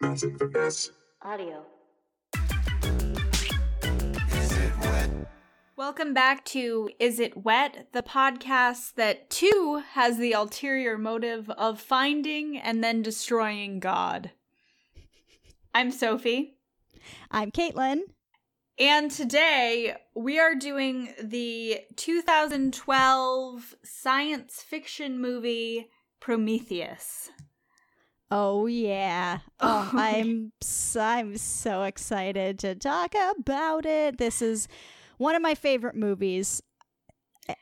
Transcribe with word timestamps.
Audio. 0.00 1.64
Welcome 5.76 6.14
back 6.14 6.44
to 6.46 6.90
Is 7.00 7.18
It 7.18 7.36
Wet, 7.44 7.88
the 7.92 8.02
podcast 8.02 8.94
that 8.94 9.28
too 9.28 9.82
has 9.94 10.16
the 10.18 10.32
ulterior 10.32 10.98
motive 10.98 11.50
of 11.50 11.80
finding 11.80 12.56
and 12.56 12.84
then 12.84 13.02
destroying 13.02 13.80
God. 13.80 14.30
I'm 15.74 15.90
Sophie, 15.90 16.58
I'm 17.32 17.50
Caitlin. 17.50 18.02
and 18.78 19.10
today 19.10 19.96
we 20.14 20.38
are 20.38 20.54
doing 20.54 21.12
the 21.20 21.80
2012 21.96 23.74
science 23.82 24.62
fiction 24.62 25.20
movie 25.20 25.88
Prometheus. 26.20 27.30
Oh 28.30 28.66
yeah. 28.66 29.38
Oh, 29.60 29.90
Oh. 29.94 29.98
I'm 29.98 30.52
so, 30.60 31.00
I'm 31.00 31.36
so 31.38 31.82
excited 31.84 32.58
to 32.60 32.74
talk 32.74 33.14
about 33.38 33.86
it. 33.86 34.18
This 34.18 34.42
is 34.42 34.68
one 35.16 35.34
of 35.34 35.42
my 35.42 35.54
favorite 35.54 35.96
movies. 35.96 36.62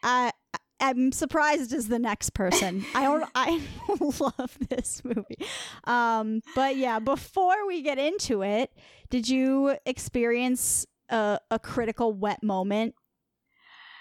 I 0.02 0.32
I'm 0.78 1.10
surprised 1.12 1.72
as 1.72 1.88
the 1.88 1.98
next 1.98 2.34
person. 2.34 2.84
I 2.94 3.04
don't 3.04 3.24
I 3.34 3.62
love 4.00 4.58
this 4.68 5.02
movie. 5.04 5.38
Um 5.84 6.40
but 6.54 6.76
yeah, 6.76 6.98
before 6.98 7.66
we 7.66 7.82
get 7.82 7.98
into 7.98 8.42
it, 8.42 8.72
did 9.10 9.28
you 9.28 9.76
experience 9.86 10.86
a, 11.08 11.38
a 11.50 11.58
critical 11.58 12.12
wet 12.12 12.42
moment 12.42 12.94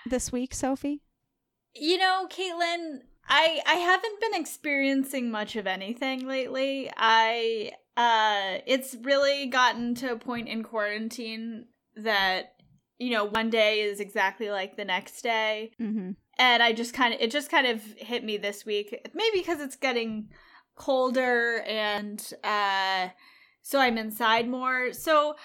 this 0.07 0.31
week, 0.31 0.53
Sophie? 0.53 1.01
You 1.75 1.97
know, 1.97 2.27
Caitlin, 2.29 3.01
I 3.27 3.61
I 3.65 3.73
haven't 3.75 4.21
been 4.21 4.35
experiencing 4.35 5.31
much 5.31 5.55
of 5.55 5.67
anything 5.67 6.27
lately. 6.27 6.91
I 6.95 7.71
uh 7.97 8.61
it's 8.65 8.95
really 9.01 9.47
gotten 9.47 9.95
to 9.95 10.11
a 10.11 10.17
point 10.17 10.47
in 10.47 10.63
quarantine 10.63 11.65
that 11.95 12.51
you 12.97 13.11
know, 13.11 13.25
one 13.25 13.49
day 13.49 13.81
is 13.81 13.99
exactly 13.99 14.49
like 14.49 14.77
the 14.77 14.85
next 14.85 15.21
day. 15.21 15.71
Mm-hmm. 15.81 16.11
And 16.37 16.63
I 16.63 16.71
just 16.71 16.93
kind 16.93 17.13
of 17.13 17.19
it 17.19 17.31
just 17.31 17.49
kind 17.49 17.67
of 17.67 17.81
hit 17.97 18.23
me 18.23 18.37
this 18.37 18.65
week. 18.65 18.95
Maybe 19.13 19.39
because 19.39 19.59
it's 19.59 19.75
getting 19.75 20.29
colder 20.75 21.61
and 21.67 22.21
uh 22.43 23.09
so 23.61 23.79
I'm 23.79 23.97
inside 23.97 24.47
more. 24.47 24.93
So 24.93 25.35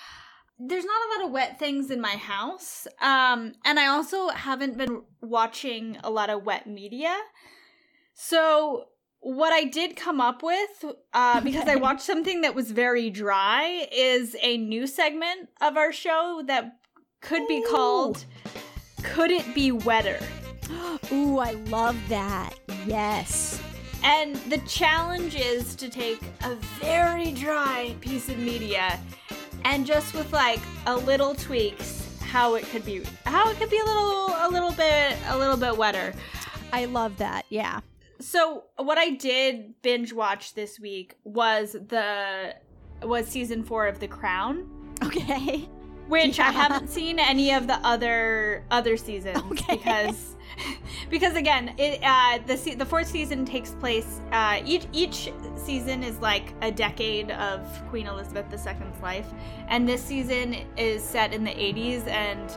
there's 0.59 0.85
not 0.85 1.01
a 1.07 1.19
lot 1.19 1.27
of 1.27 1.33
wet 1.33 1.59
things 1.59 1.91
in 1.91 2.03
my 2.03 2.17
house. 2.17 2.87
Um, 3.01 3.55
and 3.65 3.81
I 3.81 3.87
also 3.87 4.29
haven't 4.29 4.77
been 4.77 5.03
watching 5.23 5.97
a 6.05 6.11
lot 6.11 6.29
of 6.29 6.45
wet 6.45 6.67
media. 6.67 7.17
So 8.23 8.89
what 9.21 9.51
I 9.51 9.65
did 9.65 9.97
come 9.97 10.21
up 10.21 10.43
with, 10.43 10.85
uh, 11.15 11.41
because 11.45 11.67
I 11.67 11.77
watched 11.77 12.03
something 12.03 12.43
that 12.43 12.55
was 12.55 12.71
very 12.71 13.09
dry, 13.09 13.89
is 13.91 14.37
a 14.43 14.59
new 14.59 14.87
segment 14.87 15.49
of 15.63 15.79
our 15.79 15.91
show 15.91 16.43
that 16.47 16.77
could 17.23 17.49
be 17.49 17.61
Ooh. 17.61 17.71
called 17.71 18.25
Could 19.03 19.31
It 19.31 19.55
Be 19.55 19.73
Wetter? 19.73 20.21
Ooh, 21.13 21.39
I 21.39 21.53
love 21.69 21.97
that. 22.11 22.53
Yes. 22.87 23.59
And 24.05 24.37
the 24.37 24.59
challenge 24.67 25.35
is 25.35 25.75
to 25.77 25.89
take 25.89 26.21
a 26.45 26.55
very 26.79 27.33
dry 27.33 27.97
piece 28.03 28.29
of 28.29 28.39
media 28.39 29.01
and 29.65 29.87
just 29.87 30.13
with 30.13 30.31
like 30.31 30.61
a 30.87 30.95
little 30.95 31.35
tweaks 31.35 32.07
how 32.21 32.55
it 32.55 32.65
could 32.67 32.85
be 32.85 33.03
how 33.27 33.51
it 33.51 33.57
could 33.57 33.71
be 33.71 33.79
a 33.79 33.85
little 33.85 34.29
a 34.29 34.49
little 34.51 34.73
bit 34.73 35.17
a 35.29 35.37
little 35.37 35.57
bit 35.57 35.77
wetter. 35.77 36.13
I 36.73 36.85
love 36.85 37.17
that. 37.17 37.45
Yeah. 37.49 37.81
So 38.21 38.65
what 38.77 38.99
I 38.99 39.11
did 39.11 39.81
binge 39.83 40.13
watch 40.13 40.55
this 40.55 40.79
week 40.79 41.17
was 41.25 41.73
the 41.73 42.55
was 43.03 43.27
season 43.27 43.65
4 43.65 43.87
of 43.87 43.99
The 43.99 44.09
Crown, 44.09 44.69
Okay. 45.03 45.69
which 46.09 46.39
I 46.41 46.51
haven't 46.51 46.91
seen 46.91 47.19
any 47.19 47.53
of 47.53 47.67
the 47.67 47.77
other 47.87 48.65
other 48.71 48.97
seasons 48.97 49.39
Okay. 49.51 49.77
because 49.77 50.37
because 51.09 51.35
again 51.37 51.73
it 51.79 52.01
uh 52.03 52.39
the 52.47 52.75
the 52.75 52.85
fourth 52.85 53.07
season 53.07 53.45
takes 53.45 53.71
place 53.77 54.21
uh 54.33 54.61
each 54.67 54.87
each 54.93 55.33
season 55.55 56.03
is 56.03 56.19
like 56.19 56.53
a 56.63 56.71
decade 56.71 57.31
of 57.31 57.61
Queen 57.89 58.07
Elizabeth 58.07 58.47
II's 58.53 59.01
life. 59.03 59.27
And 59.69 59.89
this 59.89 60.03
season 60.05 60.57
is 60.77 61.03
set 61.03 61.33
in 61.33 61.45
the 61.45 61.53
80s 61.53 62.07
and 62.09 62.51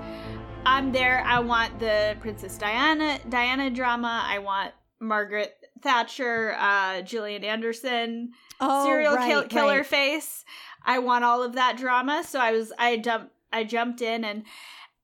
I'm 0.65 0.91
there. 0.91 1.23
I 1.25 1.39
want 1.39 1.79
the 1.79 2.17
Princess 2.19 2.57
Diana 2.57 3.19
Diana 3.29 3.69
drama. 3.69 4.23
I 4.25 4.39
want 4.39 4.71
Margaret 5.03 5.55
Thatcher 5.81 6.55
uh 6.57 7.01
Gillian 7.01 7.43
Anderson 7.43 8.31
Oh, 8.59 8.85
serial 8.85 9.15
right, 9.15 9.29
kill- 9.29 9.43
killer 9.47 9.77
right. 9.77 9.85
face. 9.85 10.45
I 10.85 10.99
want 10.99 11.23
all 11.23 11.43
of 11.43 11.53
that 11.53 11.77
drama, 11.77 12.23
so 12.25 12.39
I 12.39 12.51
was 12.51 12.71
I 12.77 12.97
jumped 12.97 13.31
I 13.51 13.63
jumped 13.63 14.01
in 14.01 14.23
and 14.23 14.43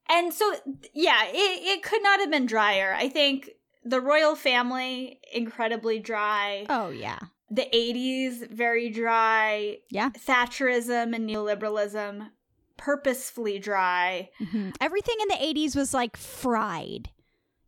and 0.09 0.33
so 0.33 0.53
yeah, 0.93 1.23
it 1.27 1.33
it 1.77 1.83
could 1.83 2.01
not 2.03 2.19
have 2.19 2.31
been 2.31 2.45
drier. 2.45 2.93
I 2.97 3.09
think 3.09 3.49
the 3.85 4.01
royal 4.01 4.35
family 4.35 5.19
incredibly 5.33 5.99
dry. 5.99 6.65
Oh 6.69 6.89
yeah. 6.89 7.19
The 7.51 7.67
80s 7.73 8.47
very 8.51 8.89
dry. 8.91 9.77
Yeah. 9.89 10.09
Thatcherism 10.11 11.15
and 11.15 11.27
neoliberalism 11.29 12.29
purposefully 12.77 13.59
dry. 13.59 14.29
Mhm. 14.39 14.73
Everything 14.79 15.15
in 15.21 15.27
the 15.27 15.35
'80s 15.43 15.75
was 15.75 15.93
like 15.93 16.15
fried. 16.15 17.09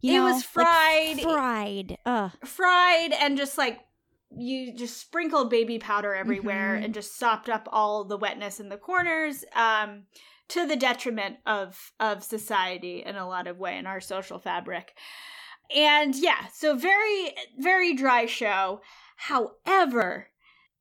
You 0.01 0.13
It 0.13 0.17
know? 0.17 0.25
was 0.25 0.43
Like, 0.55 0.67
fried. 1.15 1.21
fried. 1.21 1.97
Ugh. 2.05 2.31
fried 2.45 3.13
and 3.13 3.37
just 3.37 3.57
like 3.57 3.79
you 4.33 4.73
just 4.73 4.97
sprinkled 4.97 5.49
baby 5.49 5.77
powder 5.77 6.15
everywhere 6.15 6.77
Mhm. 6.79 6.85
and 6.85 6.93
just 6.93 7.17
sopped 7.17 7.49
up 7.49 7.67
all 7.71 8.03
the 8.05 8.17
wetness 8.17 8.59
in 8.61 8.69
the 8.69 8.77
corners 8.77 9.43
um 9.55 10.03
to 10.47 10.65
the 10.65 10.75
detriment 10.77 11.37
of 11.45 11.91
of 11.99 12.23
society 12.23 13.03
in 13.03 13.15
a 13.17 13.27
lot 13.27 13.45
of 13.47 13.57
way 13.57 13.77
in 13.77 13.85
our 13.85 13.99
social 13.99 14.39
fabric 14.39 14.97
and 15.75 16.15
yeah 16.15 16.47
so 16.53 16.75
very 16.77 17.33
very 17.57 17.93
dry 17.93 18.25
show 18.25 18.81
however 19.17 20.27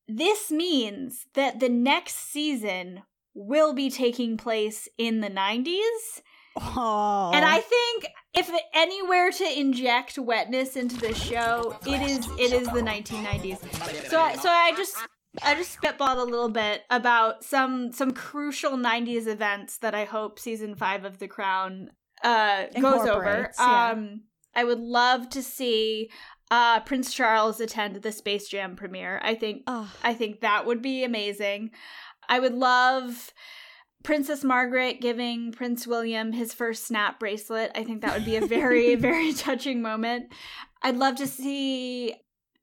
this 0.07 0.51
means 0.51 1.27
that 1.35 1.61
the 1.61 1.69
next 1.69 2.17
season 2.31 3.03
will 3.35 3.73
be 3.75 3.91
taking 3.91 4.37
place 4.37 4.89
in 4.99 5.21
the 5.21 5.31
90s 5.31 6.21
Oh. 6.57 7.31
and 7.33 7.45
I 7.45 7.61
think 7.61 8.09
if 8.35 8.51
anywhere 8.75 9.31
to 9.31 9.59
inject 9.61 10.19
wetness 10.19 10.77
into 10.77 10.97
the 10.97 11.15
show, 11.15 11.77
it 11.87 12.03
is 12.03 12.27
it 12.39 12.53
is 12.53 12.69
the 12.69 12.81
1990s. 12.81 14.09
So 14.09 14.21
I, 14.21 14.37
so 14.37 14.49
I 14.49 14.73
just 14.77 14.97
I 15.43 15.55
just 15.55 15.81
spitballed 15.81 16.19
a 16.19 16.25
little 16.25 16.49
bit 16.49 16.83
about 16.91 17.45
some 17.45 17.93
some 17.93 18.13
crucial 18.13 18.73
90s 18.73 19.27
events 19.27 19.79
that 19.79 19.95
I 19.95 20.05
hope 20.05 20.39
season 20.39 20.75
5 20.75 21.05
of 21.05 21.19
The 21.19 21.29
Crown 21.29 21.91
uh 22.23 22.67
goes 22.81 23.07
over. 23.07 23.51
Yeah. 23.59 23.91
Um 23.91 24.23
I 24.55 24.65
would 24.65 24.81
love 24.81 25.31
to 25.31 25.43
see 25.43 26.11
uh 26.51 26.81
Prince 26.81 27.15
Charles 27.15 27.61
attend 27.61 27.97
the 27.97 28.13
Space 28.13 28.49
Jam 28.49 28.75
premiere. 28.77 29.21
I 29.23 29.35
think 29.35 29.63
Ugh. 29.67 29.89
I 30.03 30.15
think 30.15 30.41
that 30.41 30.67
would 30.67 30.83
be 30.83 31.05
amazing. 31.05 31.71
I 32.29 32.39
would 32.39 32.55
love 32.55 33.33
Princess 34.03 34.43
Margaret 34.45 35.01
giving 35.01 35.53
Prince 35.53 35.87
William 35.87 36.33
his 36.33 36.55
first 36.55 36.87
snap 36.87 37.21
bracelet. 37.21 37.71
I 37.75 37.85
think 37.85 38.03
that 38.03 38.15
would 38.15 38.25
be 38.25 38.37
a 38.37 38.47
very, 38.47 38.95
very 38.95 39.33
touching 39.33 39.83
moment. 39.83 40.33
I'd 40.83 40.97
love 40.97 41.17
to 41.17 41.27
see 41.27 42.15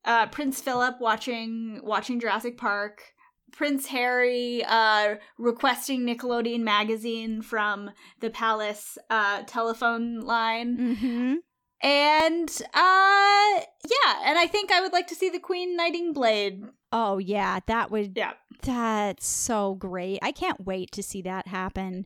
uh, 0.06 0.28
Prince 0.28 0.62
Philip 0.62 0.96
watching 1.00 1.80
watching 1.84 2.20
Jurassic 2.20 2.58
Park. 2.58 3.14
Prince 3.54 3.88
Harry 3.88 4.64
uh, 4.68 5.16
requesting 5.40 6.02
Nickelodeon 6.06 6.60
magazine 6.60 7.42
from 7.42 7.90
the 8.20 8.30
palace 8.30 8.98
uh, 9.10 9.44
telephone 9.48 10.20
line. 10.20 10.78
Mhm. 10.78 11.36
And 11.82 12.50
uh 12.74 13.62
yeah, 13.86 14.14
and 14.26 14.38
I 14.38 14.48
think 14.48 14.72
I 14.72 14.82
would 14.82 14.94
like 14.94 15.08
to 15.08 15.16
see 15.16 15.30
the 15.30 15.40
Queen 15.40 15.78
knighting 15.78 16.12
blade. 16.14 16.64
Oh 16.92 17.18
yeah, 17.18 17.60
that 17.68 17.92
would. 17.92 18.14
Yeah. 18.16 18.34
That's 18.64 19.26
so 19.28 19.76
great. 19.76 20.20
I 20.22 20.32
can't 20.32 20.66
wait 20.66 20.92
to 20.94 21.04
see 21.04 21.22
that 21.24 21.48
happen. 21.48 22.06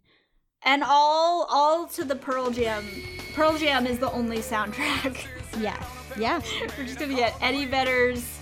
And 0.63 0.83
all 0.83 1.48
all 1.50 1.88
to 1.88 2.04
the 2.04 2.16
Pearl 2.16 2.51
Jam. 2.51 2.86
Pearl 3.33 3.57
Jam 3.57 3.88
is 3.88 4.00
the 4.00 4.12
only 4.12 4.39
soundtrack. 4.39 5.25
Yeah. 5.60 5.81
Yeah. 6.19 6.42
We're 6.78 6.83
just 6.86 7.00
gonna 7.00 7.16
get 7.16 7.33
Eddie 7.42 7.63
Vedder's 7.66 8.38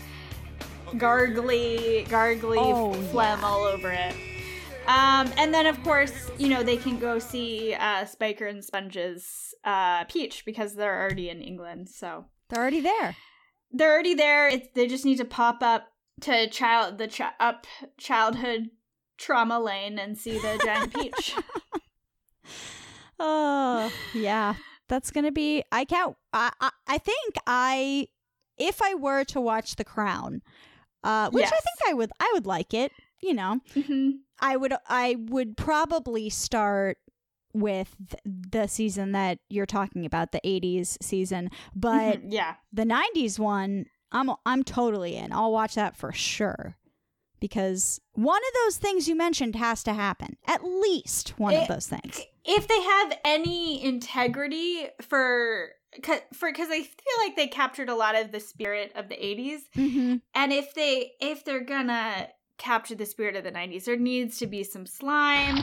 gargly, 0.96 2.08
gargly 2.08 2.58
Oh, 2.58 2.94
phlegm 3.12 3.44
all 3.44 3.64
over 3.64 3.92
it. 3.92 4.16
Um, 4.88 5.32
and 5.38 5.54
then 5.54 5.68
of 5.68 5.82
course, 5.84 6.32
you 6.40 6.50
know, 6.50 6.64
they 6.64 6.78
can 6.78 6.98
go 6.98 7.20
see 7.20 7.76
uh, 7.76 8.06
Spiker 8.06 8.48
and 8.48 8.64
Sponge's 8.64 9.54
uh, 9.64 10.06
Peach 10.06 10.46
because 10.46 10.74
they're 10.74 11.00
already 11.00 11.30
in 11.30 11.42
England. 11.42 11.90
So 11.90 12.26
They're 12.50 12.60
already 12.62 12.82
there. 12.82 13.16
they're 13.72 13.94
already 13.94 14.16
there. 14.16 14.48
It's, 14.50 14.68
they 14.74 14.88
just 14.88 15.06
need 15.06 15.18
to 15.18 15.26
pop 15.26 15.62
up 15.62 15.90
to 16.22 16.50
child 16.50 16.98
the 16.98 17.08
chi- 17.08 17.32
up 17.40 17.66
childhood 17.98 18.70
trauma 19.18 19.60
lane 19.60 20.00
and 20.00 20.18
see 20.18 20.38
the 20.40 20.60
giant 20.64 20.94
peach. 20.98 21.36
Oh, 23.20 23.92
yeah. 24.14 24.56
That's 24.88 25.12
going 25.12 25.26
to 25.26 25.32
be 25.32 25.64
I 25.72 25.86
can't 25.86 26.16
I, 26.34 26.52
I 26.60 26.70
I 26.88 26.98
think 26.98 27.36
I 27.46 28.08
if 28.58 28.82
I 28.82 28.96
were 28.96 29.24
to 29.26 29.40
watch 29.42 29.76
The 29.76 29.84
Crown, 29.84 30.42
uh 31.04 31.30
which 31.30 31.46
I 31.46 31.50
think 31.50 31.90
I 31.90 31.94
would 31.94 32.12
I 32.20 32.32
would 32.34 32.46
like 32.48 32.74
it. 32.74 32.92
you 33.22 33.34
know, 33.34 33.60
Mhm. 33.76 34.20
I 34.40 34.56
would 34.56 34.74
I 34.88 35.18
would 35.30 35.58
probably 35.58 36.30
start 36.30 36.98
with 37.54 37.96
the 38.26 38.68
season 38.68 39.12
that 39.12 39.40
you're 39.50 39.66
talking 39.66 40.06
about, 40.06 40.32
the 40.32 40.42
80s 40.46 40.98
season, 41.02 41.50
but 41.76 42.22
Mhm. 42.22 42.28
yeah. 42.30 42.56
the 42.72 42.86
90s 42.86 43.38
one, 43.38 43.86
I'm 44.12 44.32
I'm 44.46 44.64
totally 44.64 45.16
in. 45.16 45.32
I'll 45.32 45.52
watch 45.52 45.76
that 45.76 45.96
for 45.96 46.12
sure. 46.12 46.76
Because 47.40 48.02
one 48.14 48.38
of 48.42 48.54
those 48.66 48.78
things 48.78 49.08
you 49.08 49.16
mentioned 49.16 49.56
has 49.56 49.82
to 49.84 49.94
happen. 49.94 50.36
At 50.46 50.64
least 50.64 51.40
one 51.40 51.54
of 51.56 51.68
those 51.70 51.88
things. 51.88 52.20
If 52.44 52.68
they 52.68 52.82
have 52.82 53.18
any 53.24 53.82
integrity 53.84 54.88
for 55.02 55.70
for 56.34 56.50
because 56.52 56.68
I 56.70 56.82
feel 56.82 57.18
like 57.24 57.36
they 57.38 57.48
captured 57.48 57.88
a 57.90 57.96
lot 57.96 58.16
of 58.20 58.32
the 58.32 58.40
spirit 58.40 58.92
of 58.96 59.08
the 59.10 59.16
80s 59.16 59.60
Mm-hmm. 59.76 60.16
and 60.36 60.54
if 60.54 60.74
they 60.76 61.14
if 61.22 61.44
they're 61.46 61.64
gonna 61.64 62.28
capture 62.60 62.94
the 62.96 63.06
spirit 63.08 63.36
of 63.36 63.44
the 63.44 63.52
90s 63.52 63.86
there 63.86 63.96
needs 63.98 64.38
to 64.40 64.46
be 64.48 64.64
some 64.64 64.86
slime 64.86 65.58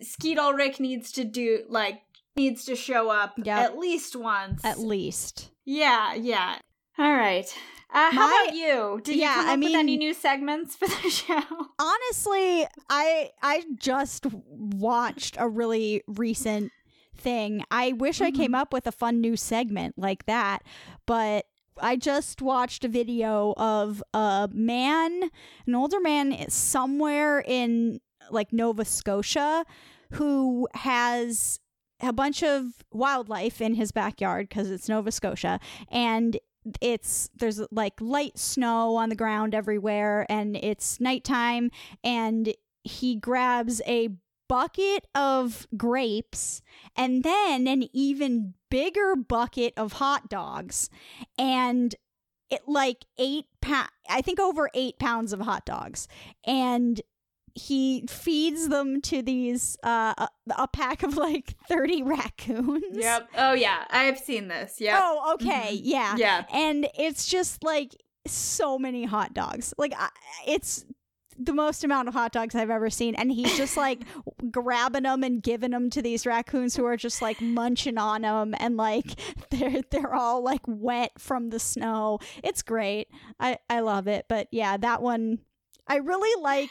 Skeet 0.00 0.38
Ulrich 0.38 0.80
needs 0.80 1.12
to 1.12 1.24
do 1.24 1.64
like 1.68 2.02
needs 2.36 2.64
to 2.66 2.74
show 2.76 3.08
up 3.10 3.34
Yep. 3.38 3.58
at 3.58 3.78
least 3.78 4.16
once 4.16 4.64
At 4.64 4.78
least. 4.78 5.50
yeah 5.64 6.14
yeah 6.14 6.58
all 6.98 7.12
right. 7.12 7.46
Uh, 7.94 8.10
how 8.10 8.26
My- 8.26 8.42
about 8.44 8.54
you? 8.56 9.00
Did 9.04 9.16
Yeah, 9.16 9.28
you 9.36 9.40
come 9.42 9.48
I 9.48 9.52
up 9.54 9.58
with 9.60 9.74
any 9.74 9.96
new 9.98 10.14
segments 10.14 10.74
for 10.76 10.88
the 10.88 11.10
show? 11.10 11.42
Honestly, 11.78 12.66
I 12.88 13.30
I 13.42 13.64
just 13.78 14.26
watched 14.48 15.36
a 15.38 15.48
really 15.48 16.02
recent 16.06 16.72
thing. 17.16 17.64
I 17.70 17.92
wish 17.92 18.20
I 18.22 18.30
came 18.30 18.54
up 18.54 18.72
with 18.72 18.86
a 18.86 18.92
fun 18.92 19.20
new 19.20 19.36
segment 19.36 19.98
like 19.98 20.24
that, 20.26 20.62
but 21.06 21.44
I 21.80 21.96
just 21.96 22.40
watched 22.40 22.84
a 22.84 22.88
video 22.88 23.52
of 23.58 24.02
a 24.14 24.48
man, 24.52 25.30
an 25.66 25.74
older 25.74 26.00
man 26.00 26.48
somewhere 26.48 27.40
in 27.46 28.00
like 28.30 28.52
Nova 28.52 28.84
Scotia 28.86 29.64
who 30.12 30.68
has 30.74 31.58
a 32.00 32.12
bunch 32.12 32.42
of 32.42 32.64
wildlife 32.90 33.60
in 33.60 33.74
his 33.74 33.92
backyard 33.92 34.48
because 34.48 34.70
it's 34.70 34.88
Nova 34.88 35.10
Scotia 35.12 35.60
and 35.90 36.38
it's 36.80 37.30
there's 37.36 37.60
like 37.70 38.00
light 38.00 38.38
snow 38.38 38.96
on 38.96 39.08
the 39.08 39.14
ground 39.14 39.54
everywhere 39.54 40.26
and 40.28 40.56
it's 40.56 41.00
nighttime 41.00 41.70
and 42.04 42.54
he 42.84 43.16
grabs 43.16 43.80
a 43.86 44.08
bucket 44.48 45.06
of 45.14 45.66
grapes 45.76 46.62
and 46.96 47.22
then 47.22 47.66
an 47.66 47.84
even 47.92 48.54
bigger 48.70 49.16
bucket 49.16 49.72
of 49.76 49.94
hot 49.94 50.28
dogs 50.28 50.90
and 51.38 51.94
it 52.50 52.60
like 52.66 53.06
eight 53.18 53.46
pound 53.60 53.88
i 54.10 54.20
think 54.20 54.38
over 54.38 54.68
eight 54.74 54.98
pounds 54.98 55.32
of 55.32 55.40
hot 55.40 55.64
dogs 55.64 56.06
and 56.44 57.00
he 57.54 58.04
feeds 58.08 58.68
them 58.68 59.00
to 59.02 59.22
these 59.22 59.76
uh 59.82 60.14
a, 60.16 60.28
a 60.58 60.68
pack 60.68 61.02
of 61.02 61.16
like 61.16 61.54
30 61.68 62.02
raccoons. 62.02 62.84
Yep. 62.96 63.30
Oh 63.36 63.52
yeah. 63.52 63.84
I've 63.90 64.18
seen 64.18 64.48
this. 64.48 64.80
Yeah 64.80 64.98
oh 65.00 65.34
okay. 65.34 65.72
Yeah. 65.82 66.16
Yeah. 66.16 66.44
And 66.52 66.88
it's 66.98 67.26
just 67.26 67.62
like 67.62 67.94
so 68.26 68.78
many 68.78 69.04
hot 69.04 69.34
dogs. 69.34 69.74
Like 69.78 69.94
I, 69.96 70.08
it's 70.46 70.84
the 71.38 71.52
most 71.52 71.82
amount 71.82 72.08
of 72.08 72.14
hot 72.14 72.32
dogs 72.32 72.54
I've 72.54 72.70
ever 72.70 72.90
seen. 72.90 73.14
And 73.14 73.32
he's 73.32 73.56
just 73.56 73.76
like 73.76 74.02
grabbing 74.50 75.04
them 75.04 75.22
and 75.22 75.42
giving 75.42 75.70
them 75.70 75.90
to 75.90 76.02
these 76.02 76.26
raccoons 76.26 76.76
who 76.76 76.84
are 76.84 76.96
just 76.96 77.22
like 77.22 77.40
munching 77.40 77.98
on 77.98 78.22
them 78.22 78.54
and 78.58 78.76
like 78.76 79.18
they're 79.50 79.82
they're 79.90 80.14
all 80.14 80.42
like 80.42 80.62
wet 80.66 81.12
from 81.18 81.50
the 81.50 81.58
snow. 81.58 82.18
It's 82.42 82.62
great. 82.62 83.08
I 83.40 83.58
I 83.68 83.80
love 83.80 84.08
it. 84.08 84.26
But 84.28 84.48
yeah 84.50 84.76
that 84.76 85.02
one 85.02 85.38
I 85.86 85.96
really 85.96 86.42
like 86.42 86.70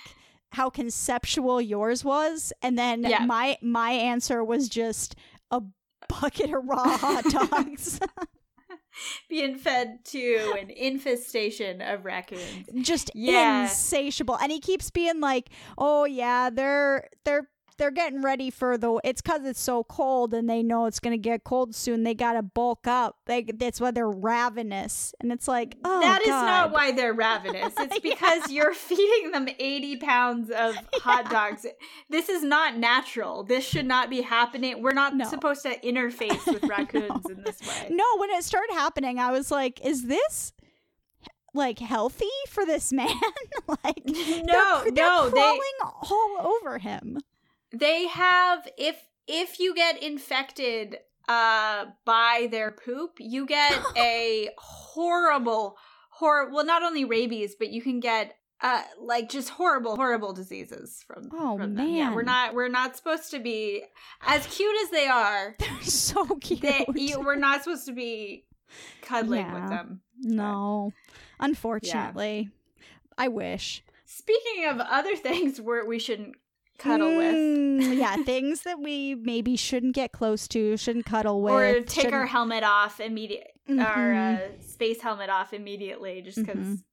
how 0.51 0.69
conceptual 0.69 1.62
yours 1.62 2.03
was 2.03 2.51
and 2.62 2.77
then 2.77 3.03
Yeah. 3.03 3.25
my 3.25 3.57
my 3.62 3.92
answer 3.92 4.44
was 4.44 4.68
just 4.69 5.15
a 5.50 5.62
bucket 6.07 6.51
of 6.53 6.63
raw 6.65 6.98
hot 6.98 7.24
dogs 7.25 8.00
being 9.30 9.56
fed 9.57 10.03
to 10.03 10.56
an 10.59 10.69
infestation 10.69 11.81
of 11.81 12.03
raccoons 12.06 12.68
just 12.81 13.09
Yeah. 13.15 13.63
insatiable 13.63 14.36
and 14.36 14.51
he 14.51 14.59
keeps 14.59 14.89
being 14.92 15.21
like 15.21 15.50
oh 15.77 16.03
yeah 16.06 16.50
they're 16.50 17.07
they're 17.24 17.48
they're 17.81 17.89
getting 17.89 18.22
ready 18.22 18.51
for 18.51 18.78
the 18.78 19.01
it's 19.04 19.22
because 19.24 19.44
it's 19.44 19.60
so 19.60 19.83
cold 19.83 20.36
and 20.36 20.48
they 20.48 20.62
know 20.62 20.86
it's 20.86 21.00
gonna 21.00 21.18
get 21.18 21.44
cold 21.44 21.74
soon 21.74 22.04
they 22.04 22.13
gotta 22.13 22.44
bulk 22.44 22.86
up 22.86 23.18
they, 23.25 23.42
that's 23.42 23.81
why 23.81 23.89
they're 23.89 24.07
ravenous 24.10 25.16
and 25.19 25.31
it's 25.31 25.48
like 25.48 25.75
oh 25.83 26.00
That 26.00 26.22
is 26.22 26.28
God. 26.28 26.45
not 26.45 26.72
why 26.72 26.92
they're 26.92 27.13
ravenous. 27.28 27.74
It's 27.80 28.00
because 28.00 28.51
you're 28.51 28.74
feeding 28.75 29.31
them 29.31 29.48
80 29.57 29.98
pounds 29.98 30.50
of 30.51 30.75
hot 31.01 31.30
dogs. 31.31 31.66
This 32.10 32.30
is 32.30 32.44
not 32.44 32.78
natural. 32.78 33.44
This 33.44 33.66
should 33.68 33.88
not 33.88 34.10
be 34.12 34.22
happening. 34.22 34.81
We're 34.84 34.92
not 34.94 35.16
No. 35.16 35.25
supposed 35.27 35.63
to 35.63 35.77
interface 35.80 36.45
with 36.45 36.63
raccoons 36.69 37.27
in 37.30 37.42
this 37.44 37.60
way. 37.62 37.88
no 37.89 38.06
when 38.18 38.30
it 38.30 38.44
started 38.44 38.74
happening 38.74 39.18
i 39.18 39.31
was 39.31 39.50
like 39.50 39.84
is 39.84 40.06
this 40.06 40.54
like 41.54 41.80
healthy 41.80 42.25
for 42.48 42.66
this 42.66 42.94
man 42.94 43.10
like 43.68 44.04
No, 44.06 44.84
they're, 44.84 44.92
they're 44.92 45.06
no, 45.06 45.25
they 45.30 45.31
crawling 45.42 45.62
all 45.84 46.38
over 46.62 46.77
him 46.77 47.18
they 47.73 48.07
have 48.07 48.68
if 48.77 48.97
if 49.27 49.59
you 49.59 49.73
get 49.75 50.01
infected 50.01 50.97
uh 51.29 51.85
by 52.06 52.47
their 52.51 52.71
poop, 52.71 53.12
you 53.19 53.45
get 53.45 53.73
a 53.97 54.50
horrible 54.57 55.77
hor 56.09 56.50
well 56.51 56.65
not 56.65 56.83
only 56.83 57.06
rabies, 57.06 57.56
but 57.57 57.69
you 57.69 57.81
can 57.81 58.00
get 58.00 58.35
uh 58.62 58.83
like 59.00 59.29
just 59.29 59.50
horrible 59.50 59.95
horrible 59.95 60.33
diseases 60.33 61.03
from 61.07 61.29
Oh, 61.33 61.57
from 61.57 61.75
them. 61.75 61.88
Yeah, 61.89 62.13
we're 62.13 62.23
not 62.23 62.53
we're 62.53 62.68
not 62.69 62.95
supposed 62.97 63.31
to 63.31 63.39
be 63.39 63.83
as 64.21 64.45
cute 64.47 64.75
as 64.83 64.89
they 64.91 65.07
are. 65.07 65.56
they're 65.59 65.81
so 65.83 66.25
cute 66.41 66.62
They, 66.62 66.85
you, 66.95 67.19
we're 67.21 67.35
not 67.35 67.63
supposed 67.63 67.85
to 67.88 67.94
be 67.94 68.45
cuddling 69.01 69.41
Yeah. 69.41 69.53
with 69.53 69.69
them. 69.69 70.01
No, 70.24 70.94
unfortunately. 71.39 72.50
I 73.17 73.27
wish. 73.27 73.83
Speaking 74.06 74.65
of 74.67 74.79
other 74.79 75.15
things 75.27 75.59
where 75.62 75.85
we 75.85 76.00
shouldn't 76.00 76.35
cuddle 76.77 77.15
with 77.18 77.35
Mm, 77.35 77.97
yeah, 77.97 78.15
things 78.25 78.62
that 78.62 78.79
we 78.79 79.15
maybe 79.15 79.56
shouldn't 79.56 79.95
get 79.95 80.12
close 80.12 80.47
to, 80.50 80.75
shouldn't 80.77 81.06
cuddle 81.06 81.41
with. 81.41 81.53
or 81.53 81.81
take 81.81 82.12
our 82.13 82.25
helmet 82.25 82.63
off 82.63 83.00
immediate 83.00 83.47
our 83.69 83.75
Mhm. 84.13 84.38
uh, 84.59 84.62
space 84.62 85.01
helmet 85.01 85.29
off 85.29 85.53
immediately 85.53 86.21
just 86.21 86.38
because 86.38 86.57
Mhm. 86.57 86.83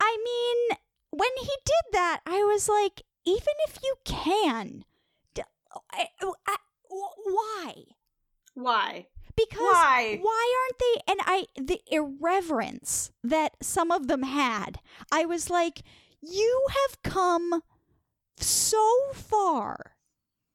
I 0.00 0.16
mean, 0.24 0.78
when 1.10 1.30
he 1.38 1.46
did 1.64 1.92
that, 1.92 2.20
I 2.26 2.42
was 2.44 2.68
like, 2.68 3.02
even 3.24 3.54
if 3.68 3.78
you 3.84 3.94
can, 4.04 4.84
d- 5.34 5.42
I- 5.92 6.08
I- 6.20 6.56
why? 7.24 7.74
why 8.54 9.06
Because 9.36 9.60
Why? 9.60 10.18
why 10.20 10.54
aren't 10.62 10.78
they? 10.78 11.12
And 11.12 11.20
I, 11.24 11.46
the 11.56 11.80
irreverence 11.90 13.10
that 13.24 13.54
some 13.62 13.90
of 13.90 14.06
them 14.08 14.24
had, 14.24 14.80
I 15.10 15.24
was 15.24 15.48
like, 15.48 15.82
you 16.20 16.66
have 16.68 17.02
come 17.02 17.62
so 18.38 18.96
far. 19.14 19.96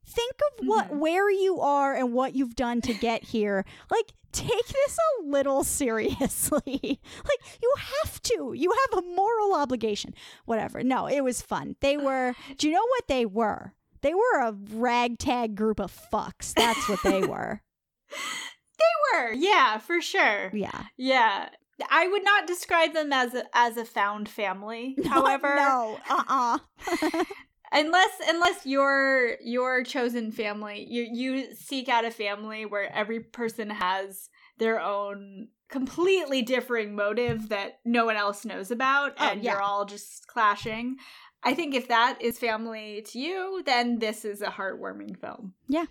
Think 0.05 0.33
of 0.59 0.65
what, 0.67 0.87
Mhm. 0.89 0.97
where 0.99 1.29
you 1.29 1.59
are 1.61 1.93
and 1.93 2.13
what 2.13 2.33
you've 2.35 2.55
done 2.55 2.81
to 2.81 2.93
get 2.93 3.23
here. 3.25 3.65
Like, 3.91 4.13
take 4.31 4.67
this 4.67 4.97
a 4.97 5.23
little 5.27 5.63
seriously. 5.63 6.61
like, 7.25 7.59
you 7.61 7.73
have 8.03 8.21
to. 8.23 8.53
You 8.55 8.71
have 8.71 9.03
a 9.03 9.07
moral 9.07 9.53
obligation. 9.53 10.13
Whatever. 10.45 10.81
No, 10.83 11.07
it 11.07 11.21
was 11.23 11.41
fun. 11.41 11.75
They 11.81 11.97
were, 12.07 12.35
do 12.57 12.67
you 12.67 12.73
know 12.73 12.85
what 12.87 13.07
they 13.07 13.25
were? 13.25 13.73
They 14.01 14.13
were 14.13 14.39
a 14.41 14.53
ragtag 14.73 15.55
group 15.55 15.79
of 15.79 15.91
fucks. 15.91 16.53
That's 16.53 16.87
what 16.87 17.03
they 17.03 17.21
were. 17.27 17.61
they 18.09 18.93
were 19.11 19.33
yeah 19.33 19.79
for 19.79 19.99
sure 20.01 20.49
Yeah. 20.53 20.85
yeah 20.95 21.49
i 21.89 22.07
would 22.07 22.23
not 22.23 22.47
describe 22.47 22.93
them 22.93 23.11
as 23.11 23.33
a, 23.33 23.43
as 23.53 23.75
a 23.75 23.83
found 23.83 24.29
family 24.29 24.95
however 25.07 25.55
no, 25.57 25.99
uh, 26.09 26.23
uh 26.29 27.23
unless 27.71 28.09
unless 28.27 28.65
your 28.65 29.35
your 29.41 29.83
chosen 29.83 30.31
family 30.31 30.85
you 30.89 31.07
you 31.11 31.53
seek 31.55 31.89
out 31.89 32.05
a 32.05 32.11
family 32.11 32.65
where 32.65 32.91
every 32.93 33.19
person 33.19 33.69
has 33.69 34.29
their 34.57 34.79
own 34.79 35.47
completely 35.69 36.41
differing 36.41 36.95
motive 36.95 37.49
that 37.49 37.79
no 37.83 38.05
one 38.05 38.15
else 38.15 38.45
knows 38.45 38.71
about 38.71 39.13
Oh, 39.19 39.27
and 39.29 39.43
yeah. 39.43 39.53
you're 39.53 39.61
all 39.61 39.83
just 39.85 40.27
clashing 40.27 40.95
i 41.43 41.53
think 41.53 41.75
if 41.75 41.89
that 41.89 42.17
is 42.21 42.39
family 42.39 43.03
to 43.11 43.19
you 43.19 43.63
then 43.65 43.99
this 43.99 44.23
is 44.23 44.41
a 44.41 44.47
heartwarming 44.47 45.19
film 45.19 45.53
Yeah. 45.67 45.85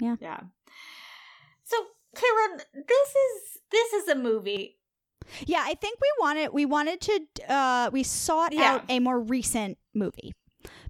Yeah. 0.00 0.16
yeah 0.20 0.40
so 1.62 1.76
Karen, 2.16 2.60
this 2.74 3.08
is 3.08 3.58
this 3.70 3.92
is 3.92 4.08
a 4.08 4.14
movie 4.14 4.78
yeah. 5.46 5.62
I 5.64 5.72
think 5.74 5.98
we 6.02 6.08
wanted 6.20 6.52
we 6.52 6.66
wanted 6.66 7.00
to 7.00 7.20
uh 7.48 7.90
we 7.92 8.02
sought 8.02 8.52
Yeah. 8.52 8.74
out 8.74 8.84
a 8.90 8.98
more 9.00 9.18
recent 9.18 9.78
movie 9.94 10.34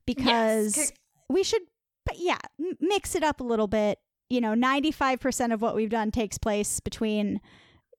because 0.07 0.77
Yes, 0.77 0.93
we 1.29 1.43
should, 1.43 1.63
but 2.05 2.19
yeah, 2.19 2.39
m- 2.61 2.77
mix 2.81 3.15
it 3.15 3.23
up 3.23 3.41
a 3.41 3.45
little 3.45 3.67
bit. 3.69 3.99
You 4.31 4.41
know, 4.41 4.55
ninety 4.55 4.91
five 4.91 5.21
percent 5.21 5.53
of 5.53 5.61
what 5.63 5.75
we've 5.75 5.91
done 5.91 6.11
takes 6.11 6.39
place 6.39 6.81
between 6.81 7.41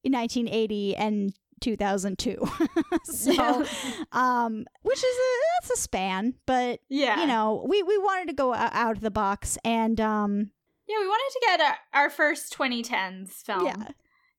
1980 0.03 0.95
and 0.95 1.33
2002. 1.61 2.37
so, 3.05 3.65
um, 4.11 4.65
which 4.81 4.97
is 4.97 5.03
a 5.03 5.29
that's 5.61 5.79
a 5.79 5.81
span, 5.81 6.33
but 6.45 6.79
yeah, 6.89 7.19
you 7.21 7.27
know, 7.27 7.65
we 7.67 7.81
we 7.83 7.97
wanted 7.97 8.27
to 8.27 8.33
go 8.33 8.53
out 8.53 8.95
of 8.95 9.01
the 9.01 9.11
box, 9.11 9.57
and 9.63 9.99
um, 10.01 10.51
yeah, 10.87 10.97
we 10.99 11.07
wanted 11.07 11.31
to 11.33 11.41
get 11.45 11.61
our, 11.61 12.03
our 12.03 12.09
first 12.09 12.55
2010s 12.57 13.29
film. 13.43 13.65
yeah, 13.65 13.87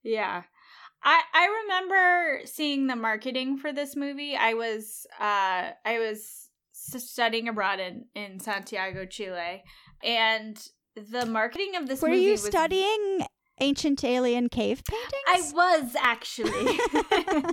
Yeah. 0.03 0.43
I 1.03 1.21
I 1.33 1.63
remember 1.63 2.41
seeing 2.45 2.87
the 2.87 2.95
marketing 2.95 3.57
for 3.57 3.71
this 3.71 3.95
movie. 3.95 4.35
I 4.35 4.53
was 4.55 5.05
uh 5.19 5.71
I 5.85 5.99
was 5.99 6.46
studying 6.95 7.47
abroad 7.47 7.79
in 7.79 8.05
in 8.15 8.39
Santiago, 8.39 9.05
Chile, 9.05 9.63
and 10.03 10.57
the 10.95 11.25
marketing 11.25 11.75
of 11.75 11.87
this 11.87 12.01
were 12.01 12.09
movie 12.09 12.21
you 12.23 12.31
was 12.31 12.43
studying 12.45 13.21
ancient 13.59 14.03
alien 14.03 14.49
cave 14.49 14.81
paintings? 14.83 15.53
I 15.53 15.53
was 15.53 15.95
actually. 15.99 16.79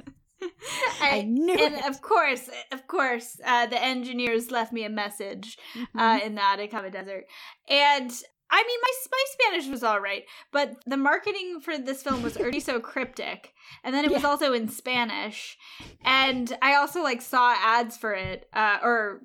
I 1.00 1.22
knew 1.22 1.54
and 1.54 1.74
it. 1.76 1.86
of 1.86 2.02
course, 2.02 2.50
of 2.72 2.86
course, 2.86 3.40
uh, 3.44 3.66
the 3.66 3.82
engineers 3.82 4.50
left 4.50 4.72
me 4.72 4.84
a 4.84 4.90
message 4.90 5.56
uh, 5.96 6.18
Mhm. 6.18 6.26
in 6.26 6.34
the 6.34 6.42
Atacama 6.44 6.90
Desert. 6.90 7.24
And 7.68 8.12
I 8.56 8.62
mean, 8.62 8.78
my, 8.80 8.92
my 9.11 9.25
Spanish 9.32 9.68
was 9.68 9.82
all 9.82 9.99
right, 10.00 10.25
but 10.52 10.76
the 10.87 10.96
marketing 10.96 11.58
for 11.61 11.76
this 11.76 12.04
film 12.04 12.23
was 12.23 12.37
already 12.37 12.61
so 12.61 12.78
cryptic. 12.78 13.52
And 13.82 13.92
then 13.92 14.04
it 14.04 14.12
was 14.12 14.23
Yeah. 14.23 14.28
also 14.28 14.52
in 14.52 14.68
Spanish. 14.68 15.58
And 16.04 16.56
I 16.62 16.76
also 16.76 17.02
like 17.02 17.20
saw 17.20 17.52
ads 17.58 17.96
for 17.96 18.12
it, 18.14 18.49
uh, 18.52 18.78
or 18.80 19.23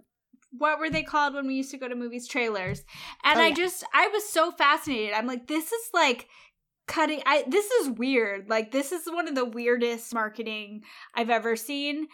what 0.58 0.80
were 0.80 0.90
they 0.90 1.04
called 1.04 1.36
when 1.36 1.46
we 1.46 1.54
used 1.54 1.70
to 1.72 1.78
go 1.78 1.88
to 1.88 1.94
movies? 1.96 2.28
Trailers. 2.28 2.84
And 3.24 3.40
Oh, 3.40 3.44
I 3.44 3.52
just, 3.54 3.84
I 3.94 4.08
was 4.08 4.28
so 4.28 4.52
fascinated. 4.52 5.14
I'm 5.14 5.28
like, 5.28 5.46
this 5.48 5.72
is 5.72 5.90
like 5.94 6.28
cutting 6.88 7.22
i 7.28 7.44
this 7.48 7.70
is 7.70 7.90
weird 7.92 8.50
like 8.50 8.72
this 8.72 8.92
is 8.92 9.06
one 9.06 9.28
of 9.28 9.36
the 9.36 9.46
weirdest 9.46 10.12
marketing 10.12 10.82
i've 11.14 11.30
ever 11.30 11.56
seen 11.56 12.08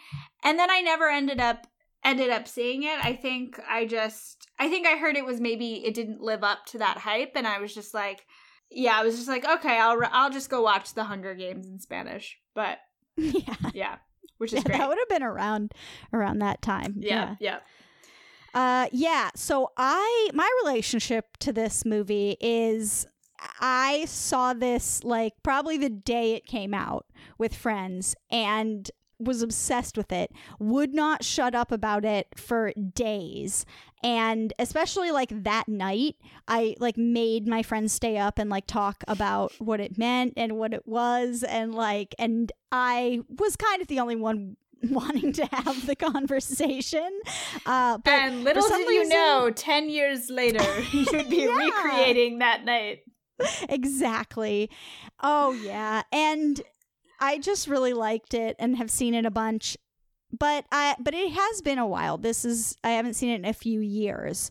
and 0.44 0.58
then 0.58 0.70
i 0.70 0.82
never 0.82 1.08
ended 1.08 1.40
up 1.40 1.66
ended 2.06 2.30
up 2.30 2.48
seeing 2.48 2.82
it 2.84 3.04
i 3.04 3.12
think 3.12 3.60
i 3.68 3.84
just 3.84 4.48
i 4.58 4.68
think 4.68 4.86
i 4.86 4.96
heard 4.96 5.16
it 5.16 5.24
was 5.24 5.40
maybe 5.40 5.84
it 5.84 5.94
didn't 5.94 6.20
live 6.20 6.44
up 6.44 6.64
to 6.66 6.78
that 6.78 6.98
hype 6.98 7.32
and 7.34 7.46
i 7.46 7.58
was 7.58 7.74
just 7.74 7.92
like 7.92 8.24
yeah 8.70 8.98
i 8.98 9.02
was 9.02 9.16
just 9.16 9.28
like 9.28 9.44
okay 9.44 9.78
i'll 9.78 10.00
i'll 10.12 10.30
just 10.30 10.48
go 10.48 10.62
watch 10.62 10.94
the 10.94 11.04
hunger 11.04 11.34
games 11.34 11.66
in 11.66 11.78
spanish 11.78 12.38
but 12.54 12.78
yeah, 13.16 13.54
yeah 13.74 13.96
which 14.38 14.52
is 14.52 14.58
yeah 14.58 14.62
great 14.64 14.78
that 14.78 14.88
would 14.88 14.98
have 14.98 15.08
been 15.08 15.22
around 15.22 15.72
around 16.12 16.38
that 16.40 16.62
time. 16.62 16.94
yeah. 16.98 17.36
yeah. 17.40 17.58
Uh 18.54 18.86
yeah, 18.90 19.30
so 19.34 19.70
I 19.76 20.30
my 20.32 20.48
relationship 20.64 21.36
to 21.40 21.52
this 21.52 21.84
movie 21.84 22.38
is 22.40 23.06
I 23.60 24.06
saw 24.06 24.54
this 24.54 25.04
like 25.04 25.34
probably 25.42 25.76
the 25.76 25.90
day 25.90 26.32
it 26.32 26.46
came 26.46 26.72
out 26.72 27.04
with 27.36 27.54
friends 27.54 28.16
and 28.30 28.90
was 29.18 29.42
obsessed 29.42 29.96
with 29.96 30.12
it. 30.12 30.30
Would 30.58 30.92
not 30.94 31.24
shut 31.24 31.54
up 31.54 31.72
about 31.72 32.04
it 32.04 32.28
for 32.36 32.72
days. 32.94 33.64
And 34.02 34.52
especially 34.58 35.10
like 35.10 35.30
that 35.44 35.68
night, 35.68 36.16
I 36.46 36.76
like 36.78 36.96
made 36.98 37.48
my 37.48 37.62
friends 37.62 37.92
stay 37.92 38.18
up 38.18 38.38
and 38.38 38.50
like 38.50 38.66
talk 38.66 39.02
about 39.08 39.52
what 39.58 39.80
it 39.80 39.96
meant 39.98 40.34
and 40.36 40.56
what 40.58 40.74
it 40.74 40.86
was 40.86 41.42
and 41.42 41.74
like 41.74 42.14
and 42.18 42.52
I 42.70 43.20
was 43.38 43.56
kind 43.56 43.80
of 43.82 43.88
the 43.88 43.98
only 44.00 44.16
one 44.16 44.56
wanting 44.90 45.32
to 45.32 45.46
have 45.46 45.86
the 45.86 45.96
conversation. 45.96 47.20
Uh 47.64 47.96
but 47.98 48.12
and 48.12 48.44
little 48.44 48.62
some 48.62 48.80
did 48.82 48.90
you 48.90 49.00
reason- 49.00 49.08
know 49.16 49.50
10 49.50 49.88
years 49.88 50.28
later 50.30 50.62
you'd 50.92 51.30
be 51.30 51.38
Yeah. 51.44 51.56
recreating 51.56 52.38
that 52.40 52.64
night 52.64 53.00
exactly. 53.68 54.70
Oh 55.22 55.52
yeah, 55.52 56.02
and 56.12 56.60
I 57.20 57.38
just 57.38 57.68
really 57.68 57.92
liked 57.92 58.34
it 58.34 58.56
and 58.58 58.76
have 58.76 58.90
seen 58.90 59.14
it 59.14 59.26
a 59.26 59.30
bunch. 59.30 59.76
But 60.36 60.66
I 60.72 60.96
but 60.98 61.14
it 61.14 61.32
has 61.32 61.62
been 61.62 61.78
a 61.78 61.86
while. 61.86 62.18
This 62.18 62.44
is 62.44 62.76
I 62.82 62.90
haven't 62.90 63.14
seen 63.14 63.30
it 63.30 63.36
in 63.36 63.44
a 63.44 63.52
few 63.52 63.80
years. 63.80 64.50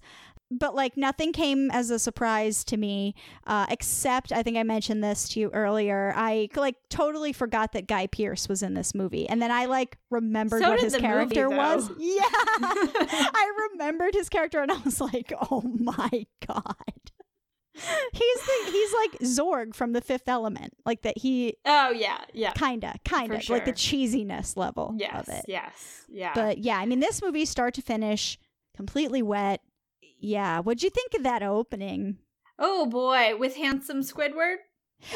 But 0.51 0.75
like 0.75 0.95
nothing 0.95 1.33
came 1.33 1.71
as 1.71 1.89
a 1.89 1.97
surprise 1.97 2.63
to 2.65 2.77
me, 2.77 3.15
uh, 3.47 3.65
except 3.69 4.31
I 4.31 4.43
think 4.43 4.57
I 4.57 4.63
mentioned 4.63 5.03
this 5.03 5.27
to 5.29 5.39
you 5.39 5.49
earlier. 5.51 6.13
I 6.15 6.49
like 6.55 6.75
totally 6.89 7.33
forgot 7.33 7.73
that 7.73 7.87
Guy 7.87 8.05
Pearce 8.07 8.47
was 8.47 8.61
in 8.61 8.75
this 8.75 8.93
movie, 8.93 9.27
and 9.27 9.41
then 9.41 9.51
I 9.51 9.65
like 9.65 9.97
remembered 10.11 10.61
So 10.61 10.69
what 10.69 10.79
his 10.79 10.93
the 10.93 10.99
movie, 10.99 11.07
character 11.07 11.49
was. 11.49 11.89
Yeah, 11.99 12.21
I 12.29 13.67
remembered 13.71 14.13
his 14.13 14.29
character, 14.29 14.61
and 14.61 14.71
I 14.71 14.77
was 14.85 15.01
like, 15.01 15.33
"Oh 15.49 15.61
my 15.61 16.25
god." 16.47 17.11
He's 17.75 18.41
the 18.41 18.71
he's 18.71 18.93
like 18.93 19.11
Zorg 19.19 19.75
from 19.75 19.91
the 19.93 20.01
Fifth 20.01 20.27
Element, 20.29 20.73
like 20.85 21.01
that. 21.01 21.17
He 21.17 21.55
oh 21.65 21.89
yeah 21.91 22.19
yeah 22.33 22.51
kinda, 22.51 22.95
kinda 23.03 23.41
For 23.41 23.53
like 23.53 23.65
the 23.65 23.73
cheesiness 23.73 24.55
level 24.55 24.95
yes 24.97 25.27
of 25.27 25.33
it. 25.33 25.45
yes 25.47 26.05
yeah 26.07 26.31
But 26.33 26.59
yeah, 26.59 26.77
I 26.77 26.85
mean, 26.85 26.99
this 27.01 27.21
movie 27.21 27.45
start 27.45 27.73
to 27.75 27.81
finish, 27.81 28.39
completely 28.75 29.21
wet. 29.21 29.61
Yeah, 30.19 30.59
what'd 30.61 30.83
you 30.83 30.89
think 30.89 31.13
of 31.15 31.23
that 31.23 31.43
opening? 31.43 32.17
Oh 32.57 32.85
boy, 32.85 33.35
with 33.37 33.57
handsome 33.57 33.99
Squidward. 34.01 34.55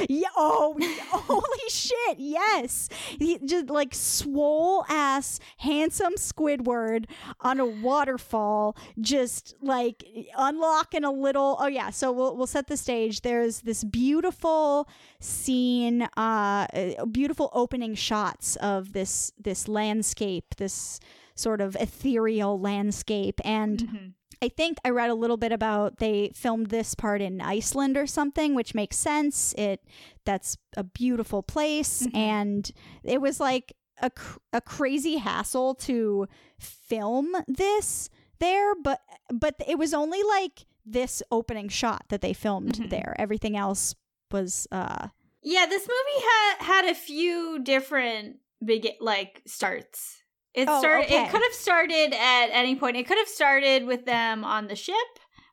Yeah. 0.07 0.27
Oh, 0.35 0.77
holy 1.11 1.69
shit! 1.69 2.19
Yes, 2.19 2.89
he 3.19 3.39
just 3.45 3.69
like 3.69 3.93
swole 3.93 4.85
ass, 4.89 5.39
handsome 5.57 6.13
Squidward 6.15 7.05
on 7.41 7.59
a 7.59 7.65
waterfall, 7.65 8.75
just 8.99 9.55
like 9.61 10.03
unlocking 10.37 11.03
a 11.03 11.11
little. 11.11 11.57
Oh 11.59 11.67
yeah. 11.67 11.89
So 11.89 12.11
we'll 12.11 12.35
we'll 12.37 12.47
set 12.47 12.67
the 12.67 12.77
stage. 12.77 13.21
There's 13.21 13.61
this 13.61 13.83
beautiful 13.83 14.87
scene, 15.19 16.03
uh, 16.17 16.67
beautiful 17.11 17.49
opening 17.53 17.95
shots 17.95 18.55
of 18.57 18.93
this 18.93 19.31
this 19.39 19.67
landscape, 19.67 20.55
this 20.57 20.99
sort 21.35 21.61
of 21.61 21.75
ethereal 21.79 22.59
landscape, 22.59 23.39
and. 23.43 23.79
Mhm. 23.79 24.13
I 24.41 24.49
think 24.49 24.77
I 24.85 24.89
read 24.89 25.09
a 25.09 25.15
little 25.15 25.37
bit 25.37 25.51
about 25.51 25.97
they 25.97 26.31
filmed 26.33 26.67
this 26.67 26.95
part 26.95 27.21
in 27.21 27.41
Iceland 27.41 27.97
or 27.97 28.07
something, 28.07 28.55
which 28.55 28.73
makes 28.73 28.95
sense. 28.97 29.53
It 29.57 29.83
that's 30.25 30.57
a 30.77 30.83
beautiful 30.83 31.43
place, 31.43 32.03
Mhm. 32.07 32.15
and 32.15 32.71
it 33.03 33.19
was 33.21 33.39
like 33.39 33.73
a 34.01 34.09
cr- 34.09 34.39
a 34.53 34.61
crazy 34.61 35.17
hassle 35.17 35.75
to 35.75 36.27
film 36.57 37.35
this 37.47 38.09
there, 38.39 38.73
but 38.75 39.01
but 39.33 39.55
it 39.67 39.77
was 39.77 39.93
only 39.93 40.23
like 40.23 40.65
this 40.85 41.21
opening 41.31 41.67
shot 41.67 42.05
that 42.09 42.21
they 42.21 42.33
filmed 42.33 42.75
Mhm. 42.75 42.89
there. 42.89 43.15
Everything 43.19 43.57
else 43.57 43.93
was 44.31 44.67
uh 44.71 45.09
Yeah, 45.41 45.65
this 45.65 45.83
movie 45.87 46.25
had 46.25 46.65
had 46.65 46.85
a 46.85 46.95
few 46.95 47.59
different 47.59 48.37
big 48.63 48.87
like 49.01 49.41
starts. 49.45 50.18
It 50.53 50.67
Oh, 50.67 50.79
started. 50.79 51.05
okay. 51.05 51.23
It 51.25 51.29
could 51.31 51.43
have 51.43 51.53
started 51.53 52.13
at 52.13 52.47
any 52.51 52.75
point. 52.75 52.97
It 52.97 53.07
could 53.07 53.17
have 53.17 53.27
started 53.27 53.85
with 53.85 54.05
them 54.05 54.43
on 54.43 54.67
the 54.67 54.75
ship, 54.75 54.95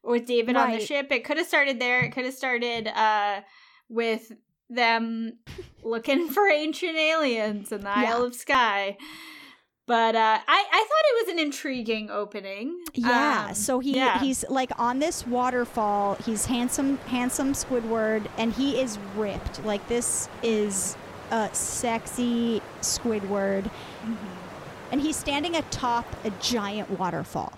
with 0.02 0.26
David 0.26 0.56
on 0.56 0.70
the 0.72 0.80
ship. 0.80 1.12
It 1.12 1.24
could 1.24 1.36
have 1.36 1.46
started 1.46 1.78
there. 1.80 2.00
It 2.00 2.12
could 2.12 2.24
have 2.24 2.34
started 2.34 2.88
uh, 2.88 3.40
with 3.88 4.32
them 4.70 5.38
looking 5.84 6.28
for 6.28 6.48
ancient 6.48 6.96
aliens 6.96 7.72
in 7.72 7.82
the 7.82 7.88
Yeah. 7.96 8.14
Isle 8.16 8.24
of 8.24 8.34
Skye. 8.34 8.96
But 9.86 10.16
uh, 10.16 10.38
I 10.48 10.64
I 10.72 10.78
thought 10.88 11.04
it 11.22 11.26
was 11.26 11.32
an 11.34 11.38
intriguing 11.38 12.10
opening. 12.10 12.76
Yeah, 12.94 13.46
Um, 13.50 13.54
so 13.54 13.78
he 13.78 13.94
yeah. 13.94 14.18
he's 14.18 14.44
like 14.48 14.72
on 14.80 14.98
this 14.98 15.24
waterfall. 15.24 16.16
He's 16.26 16.46
handsome, 16.46 16.96
handsome 17.06 17.52
Squidward, 17.52 18.26
and 18.36 18.52
he 18.52 18.80
is 18.80 18.98
ripped. 19.14 19.64
Like 19.64 19.86
this 19.86 20.28
is 20.42 20.96
a 21.30 21.48
sexy 21.52 22.60
Squidward, 22.80 23.70
and 24.92 25.00
he's 25.00 25.16
standing 25.16 25.56
atop 25.56 26.06
a 26.24 26.30
giant 26.40 26.90
waterfall. 26.98 27.52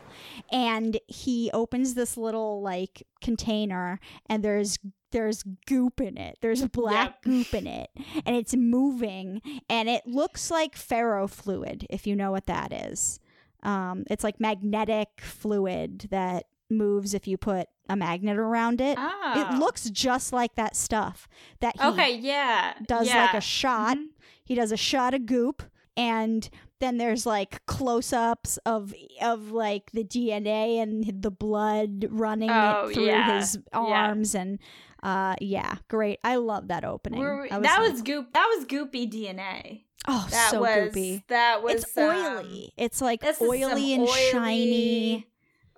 And 0.50 0.98
he 1.06 1.50
opens 1.52 1.94
this 1.94 2.16
little 2.16 2.62
like 2.62 3.06
container, 3.20 4.00
and 4.26 4.42
there's 4.42 4.78
there's 5.10 5.42
goop 5.66 6.00
in 6.00 6.18
it. 6.18 6.36
There's 6.42 6.64
black 6.66 7.16
Yep. 7.16 7.22
goop 7.22 7.54
in 7.54 7.66
it, 7.66 7.90
and 8.26 8.36
it's 8.36 8.54
moving, 8.54 9.40
and 9.68 9.88
it 9.88 10.06
looks 10.06 10.50
like 10.50 10.74
ferrofluid, 10.76 11.84
if 11.90 12.06
you 12.06 12.14
know 12.16 12.30
what 12.30 12.46
that 12.46 12.72
is. 12.72 13.20
Um, 13.62 14.04
it's 14.10 14.22
like 14.24 14.38
magnetic 14.40 15.08
fluid 15.20 16.08
that 16.10 16.44
moves 16.70 17.14
if 17.14 17.26
you 17.26 17.36
put 17.38 17.66
a 17.88 17.96
magnet 17.96 18.36
around 18.38 18.80
it. 18.80 18.96
Oh. 19.00 19.32
It 19.54 19.58
looks 19.58 19.88
just 19.90 20.32
like 20.32 20.54
that 20.56 20.76
stuff 20.76 21.26
that 21.60 21.74
he 21.80 21.86
okay. 21.88 22.14
Yeah, 22.16 22.74
does 22.86 23.08
yeah. 23.08 23.22
like 23.26 23.34
a 23.34 23.40
shot. 23.40 23.96
Mhm. 23.96 24.08
He 24.44 24.54
does 24.54 24.72
a 24.72 24.76
shot 24.76 25.14
of 25.14 25.26
goop 25.26 25.62
and 25.96 26.48
then 26.80 26.98
there's 26.98 27.26
like 27.26 27.64
close-ups 27.66 28.58
of 28.66 28.94
of 29.20 29.50
like 29.50 29.90
the 29.92 30.04
DNA 30.04 30.80
and 30.82 31.22
the 31.22 31.30
blood 31.30 32.06
running 32.10 32.50
Oh, 32.50 32.90
through 32.92 33.06
yeah. 33.06 33.38
his 33.38 33.58
arms 33.72 34.34
and 34.34 34.58
uh 35.02 35.34
yeah, 35.40 35.76
great. 35.88 36.18
I 36.24 36.36
love 36.36 36.68
that 36.68 36.84
opening. 36.84 37.20
We- 37.20 37.50
I 37.50 37.58
that 37.60 37.80
like, 37.80 37.92
was 37.92 38.02
goop. 38.02 38.32
That 38.32 38.46
was 38.56 38.66
goopy 38.66 39.10
DNA. 39.12 39.82
oh 40.06 40.26
That 40.30 40.50
so 40.50 40.60
was 40.60 40.92
goopy. 40.92 41.22
that 41.28 41.62
was 41.62 41.82
It's 41.84 41.96
um, 41.98 42.04
oily. 42.04 42.72
It's 42.76 43.00
like 43.00 43.22
oily 43.40 43.92
and 43.94 44.02
oily- 44.02 44.30
shiny. 44.30 45.26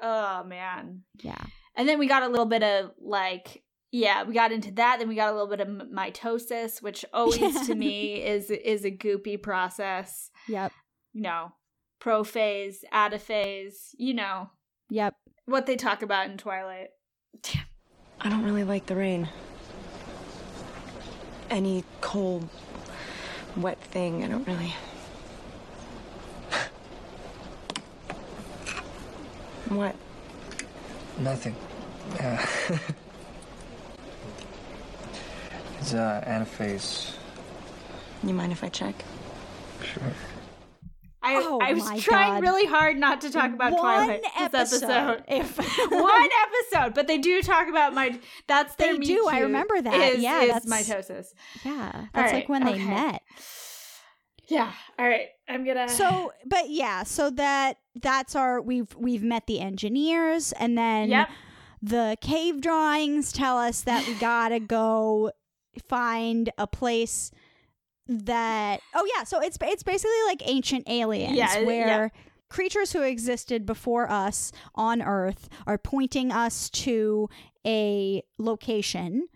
Oh 0.02 0.44
man. 0.44 1.02
Yeah. 1.22 1.42
And 1.76 1.88
then 1.88 1.98
we 1.98 2.06
got 2.08 2.22
a 2.22 2.28
little 2.28 2.46
bit 2.46 2.62
of 2.62 2.92
like 3.00 3.62
yeah, 3.92 4.22
we 4.22 4.34
got 4.34 4.52
into 4.52 4.70
that. 4.72 5.00
Then 5.00 5.08
we 5.08 5.16
got 5.16 5.30
a 5.30 5.32
little 5.32 5.48
bit 5.48 5.60
of 5.60 5.66
mitosis, 5.66 6.80
which 6.80 7.04
always 7.12 7.66
to 7.66 7.74
me 7.84 8.22
is 8.22 8.48
is 8.50 8.84
a 8.84 8.90
goopy 8.90 9.40
process. 9.42 10.30
Yep. 10.48 10.72
You 11.12 11.22
know, 11.22 11.52
prophase, 12.00 12.84
adaphase. 12.92 13.94
You 13.98 14.14
know. 14.14 14.50
Yep. 14.90 15.16
What 15.46 15.66
they 15.66 15.74
talk 15.76 16.02
about 16.02 16.30
in 16.30 16.36
Twilight. 16.36 16.90
Damn. 17.42 17.64
I 18.20 18.28
don't 18.28 18.44
really 18.44 18.64
like 18.64 18.86
the 18.86 18.96
rain. 18.96 19.28
Any 21.48 21.84
cold, 22.00 22.48
wet 23.56 23.80
thing, 23.80 24.22
I 24.22 24.28
don't 24.28 24.46
really. 24.46 24.74
what? 29.68 29.96
Nothing. 31.18 31.56
Yeah. 32.16 32.46
it's 35.80 35.94
uh, 35.94 36.22
anaphase. 36.26 37.14
You 38.22 38.34
mind 38.34 38.52
if 38.52 38.62
I 38.62 38.68
check? 38.68 38.94
Sure. 39.82 40.12
I, 41.22 41.34
Oh 41.36 41.58
I 41.62 41.74
was 41.74 41.84
trying 42.02 42.34
God. 42.34 42.42
really 42.42 42.66
hard 42.66 42.96
not 42.98 43.20
to 43.22 43.30
talk 43.30 43.52
about 43.52 43.72
One 43.72 43.80
Twilight 43.80 44.22
this 44.22 44.32
episode. 44.72 44.84
episode. 44.90 45.24
If 45.28 45.58
One 45.90 46.28
episode, 46.72 46.94
but 46.94 47.06
they 47.06 47.18
do 47.18 47.42
talk 47.42 47.68
about 47.68 47.92
my. 47.94 48.18
That's 48.46 48.74
their 48.76 48.94
They 48.94 49.04
do, 49.04 49.26
I 49.30 49.40
remember 49.40 49.80
that. 49.82 49.94
Is, 49.94 50.22
Yeah, 50.22 50.42
is 50.42 50.48
that's- 50.48 50.66
mitosis. 50.66 51.26
yeah, 51.64 52.06
that's 52.14 52.32
right, 52.32 52.34
like 52.40 52.48
when 52.48 52.64
they 52.64 52.72
okay. 52.74 52.84
met. 52.86 53.22
Yeah. 54.48 54.72
All 54.98 55.08
right. 55.08 55.28
I'm 55.48 55.64
gonna. 55.64 55.88
So, 55.88 56.32
but 56.46 56.70
yeah, 56.70 57.02
so 57.04 57.30
that 57.30 57.76
that's 58.00 58.34
our 58.34 58.60
we've 58.60 58.94
we've 58.96 59.22
met 59.22 59.46
the 59.46 59.60
engineers, 59.60 60.52
and 60.52 60.76
then 60.78 61.10
Yep. 61.10 61.28
the 61.82 62.16
cave 62.20 62.60
drawings 62.60 63.30
tell 63.32 63.58
us 63.58 63.82
that 63.82 64.06
we 64.06 64.14
gotta 64.14 64.58
go 64.60 65.32
find 65.88 66.50
a 66.58 66.66
place 66.66 67.30
that 68.06 68.80
oh 68.94 69.06
yeah 69.16 69.24
so 69.24 69.40
it's 69.40 69.56
it's 69.62 69.82
basically 69.82 70.10
like 70.26 70.42
ancient 70.46 70.88
aliens 70.88 71.36
Yeah, 71.36 71.62
where 71.62 72.10
creatures 72.48 72.92
who 72.92 73.02
existed 73.02 73.64
before 73.64 74.10
us 74.10 74.52
on 74.74 75.00
earth 75.00 75.48
are 75.66 75.78
pointing 75.78 76.32
us 76.32 76.68
to 76.70 77.28
a 77.66 78.22
location 78.38 79.28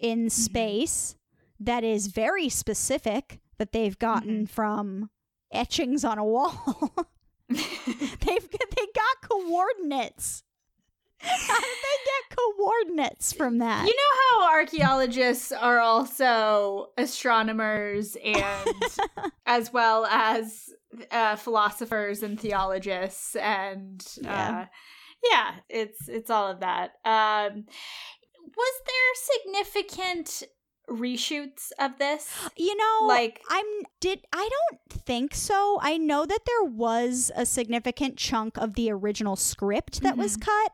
in 0.00 0.20
mm-hmm. 0.20 0.28
space 0.28 1.16
that 1.58 1.84
is 1.84 2.06
very 2.06 2.48
specific 2.48 3.40
that 3.58 3.72
they've 3.72 3.98
gotten 3.98 4.44
mm-hmm. 4.44 4.54
from 4.54 5.10
etchings 5.52 6.04
on 6.04 6.18
a 6.18 6.24
wall. 6.24 6.92
They've 7.50 8.48
they 8.50 8.86
got 8.94 9.28
coordinates. 9.28 10.44
How 11.18 11.60
did 11.60 11.78
they 11.82 11.98
get 12.04 12.09
coordinates 12.82 13.32
from 13.32 13.58
that 13.58 13.86
You 13.86 13.94
know 13.94 14.46
how 14.46 14.52
archaeologists 14.54 15.52
are 15.52 15.80
also 15.80 16.88
astronomers 16.96 18.16
and 18.24 18.74
as 19.46 19.72
well 19.72 20.06
as 20.06 20.70
uh, 21.10 21.36
philosophers 21.36 22.22
and 22.22 22.38
theologists 22.40 23.36
and 23.36 24.04
Yeah. 24.22 24.60
uh, 24.62 24.66
yeah, 25.30 25.50
it's 25.68 26.08
it's 26.08 26.30
all 26.30 26.48
of 26.50 26.60
that. 26.60 26.92
Um, 27.04 27.66
was 28.56 28.74
there 28.86 29.14
significant 29.44 30.42
reshoots 30.88 31.70
of 31.78 31.98
this? 31.98 32.34
You 32.56 32.74
know, 32.74 33.06
Like- 33.06 33.42
I'm 33.50 33.66
did 34.00 34.20
I 34.32 34.48
don't 34.48 35.02
think 35.04 35.34
so. 35.34 35.78
I 35.82 35.98
know 35.98 36.24
that 36.24 36.40
there 36.46 36.64
was 36.70 37.30
a 37.36 37.44
significant 37.44 38.16
chunk 38.16 38.56
of 38.56 38.74
the 38.74 38.90
original 38.90 39.36
script 39.36 40.00
that 40.00 40.16
was 40.16 40.36
cut, 40.38 40.72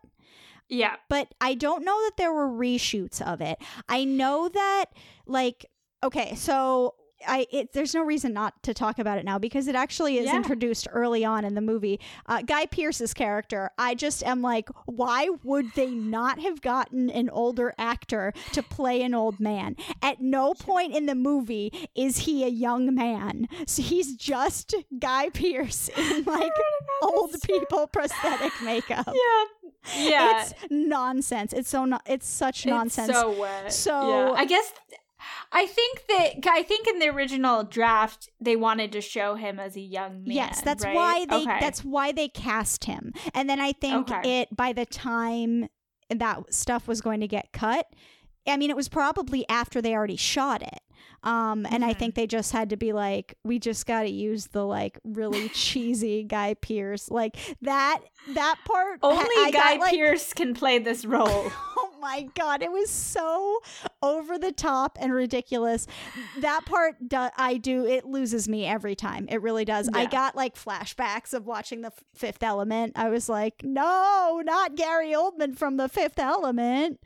Yeah. 0.69 0.97
but 1.09 1.29
I 1.41 1.55
don't 1.55 1.85
know 1.85 1.97
that 2.05 2.17
there 2.17 2.33
were 2.33 2.49
reshoots 2.49 3.21
of 3.23 3.41
it. 3.41 3.59
I 3.89 4.05
know 4.05 4.49
that 4.49 4.87
like 5.27 5.67
okay, 6.03 6.35
so 6.35 6.95
I 7.27 7.47
it, 7.51 7.73
there's 7.73 7.95
no 7.95 8.03
reason 8.03 8.33
not 8.33 8.63
to 8.65 8.75
talk 8.75 8.99
about 8.99 9.19
it 9.19 9.25
now 9.25 9.39
because 9.39 9.69
it 9.69 9.75
actually 9.75 10.19
is 10.19 10.27
Yeah. 10.27 10.37
introduced 10.37 10.87
early 10.91 11.25
on 11.25 11.45
in 11.45 11.55
the 11.55 11.61
movie. 11.61 12.01
Uh, 12.27 12.43
Guy 12.43 12.67
Pearce's 12.67 13.15
character, 13.15 13.71
I 13.79 13.95
just 13.95 14.23
am 14.25 14.43
like, 14.43 14.69
why 14.87 15.29
would 15.43 15.73
they 15.75 15.91
not 15.91 16.41
have 16.41 16.61
gotten 16.61 17.09
an 17.11 17.31
older 17.31 17.73
actor 17.79 18.33
to 18.53 18.63
play 18.63 19.03
an 19.03 19.15
old 19.15 19.41
man? 19.41 19.77
At 20.03 20.21
no 20.21 20.55
point 20.55 20.95
in 20.95 21.07
the 21.07 21.15
movie 21.15 21.73
is 21.95 22.19
he 22.19 22.45
a 22.45 22.49
young 22.49 22.95
man. 22.95 23.49
So 23.67 23.83
he's 23.83 24.15
just 24.17 24.75
Guy 24.99 25.31
Pearce 25.31 25.89
in 25.97 26.25
like 26.27 26.53
old 27.03 27.35
people 27.43 27.87
prosthetic 27.87 28.53
makeup. 28.63 29.07
Yeah. 29.97 30.09
Yeah. 30.11 30.43
It's 30.43 30.55
nonsense. 30.69 31.53
It's 31.53 31.69
so 31.71 31.85
no- 31.85 32.01
it's 32.07 32.27
such 32.27 32.61
It's 32.61 32.67
nonsense. 32.67 33.13
so 33.13 33.39
wet. 33.41 33.73
So- 33.73 34.09
yeah. 34.09 34.33
I 34.37 34.45
guess 34.45 34.73
I 35.53 35.67
think 35.67 36.05
that 36.09 36.51
I 36.53 36.63
think 36.63 36.87
in 36.89 36.99
the 36.99 37.09
original 37.09 37.63
draft 37.65 38.29
they 38.41 38.57
wanted 38.57 38.93
to 38.93 39.01
show 39.01 39.35
him 39.37 39.59
as 39.61 39.77
a 39.77 39.81
young 39.81 40.25
man. 40.25 40.35
yes, 40.35 40.61
that's 40.63 40.85
right? 40.85 40.95
why 40.95 41.25
they 41.27 41.43
Okay. 41.43 41.61
that's 41.61 41.85
why 41.85 42.13
they 42.13 42.29
cast 42.29 42.85
him. 42.85 43.13
And 43.35 43.49
then 43.49 43.61
I 43.61 43.73
think 43.73 44.11
Okay. 44.11 44.41
it 44.43 44.57
by 44.57 44.73
the 44.73 44.85
time 44.87 45.69
that 46.11 46.53
stuff 46.53 46.87
was 46.89 47.01
going 47.01 47.21
to 47.21 47.29
get 47.29 47.53
cut, 47.53 47.87
I 48.47 48.57
mean 48.57 48.71
it 48.71 48.77
was 48.77 48.89
probably 48.89 49.49
after 49.49 49.81
they 49.81 49.95
already 49.95 50.17
shot 50.17 50.63
it. 50.63 50.81
Um, 51.27 51.67
and 51.69 51.85
I 51.85 51.93
Mhm. 51.93 51.99
think 51.99 52.15
they 52.15 52.27
just 52.27 52.53
had 52.53 52.71
to 52.71 52.77
be 52.77 52.93
like, 52.93 53.35
we 53.45 53.59
just 53.59 53.85
got 53.85 54.03
to 54.03 54.11
use 54.11 54.47
the 54.49 54.65
like 54.65 54.99
really 55.05 55.49
cheesy 55.55 56.23
Guy 56.23 56.55
Pearce, 56.55 57.11
like 57.11 57.37
that 57.63 57.99
that 58.29 58.57
part. 58.65 59.01
only 59.03 59.25
I 59.25 59.51
Guy 59.53 59.75
got, 59.77 59.81
like, 59.81 59.95
Pearce 59.95 60.33
can 60.33 60.55
play 60.55 60.79
this 60.79 61.05
role. 61.05 61.51
Oh 61.79 61.91
my 62.01 62.29
god, 62.35 62.63
it 62.63 62.71
was 62.71 62.91
so 62.91 63.59
over 64.03 64.39
the 64.39 64.53
top 64.53 64.97
and 65.01 65.13
ridiculous. 65.13 65.87
That 66.39 66.65
part 66.65 66.95
do, 67.09 67.29
I 67.37 67.57
do 67.57 67.85
it 67.87 68.05
loses 68.05 68.49
me 68.49 68.65
every 68.65 68.95
time. 68.95 69.27
It 69.29 69.43
really 69.43 69.65
does. 69.65 69.89
I 69.93 70.07
got 70.07 70.37
like 70.37 70.55
flashbacks 70.55 71.35
of 71.35 71.45
watching 71.47 71.81
the 71.81 71.93
Fifth 72.15 72.43
Element. 72.45 72.93
I 72.95 73.09
was 73.09 73.29
like, 73.29 73.63
"No, 73.65 74.41
not 74.45 74.77
Gary 74.77 75.13
Oldman 75.13 75.57
from 75.59 75.77
the 75.77 75.89
Fifth 75.89 76.19
Element." 76.21 77.01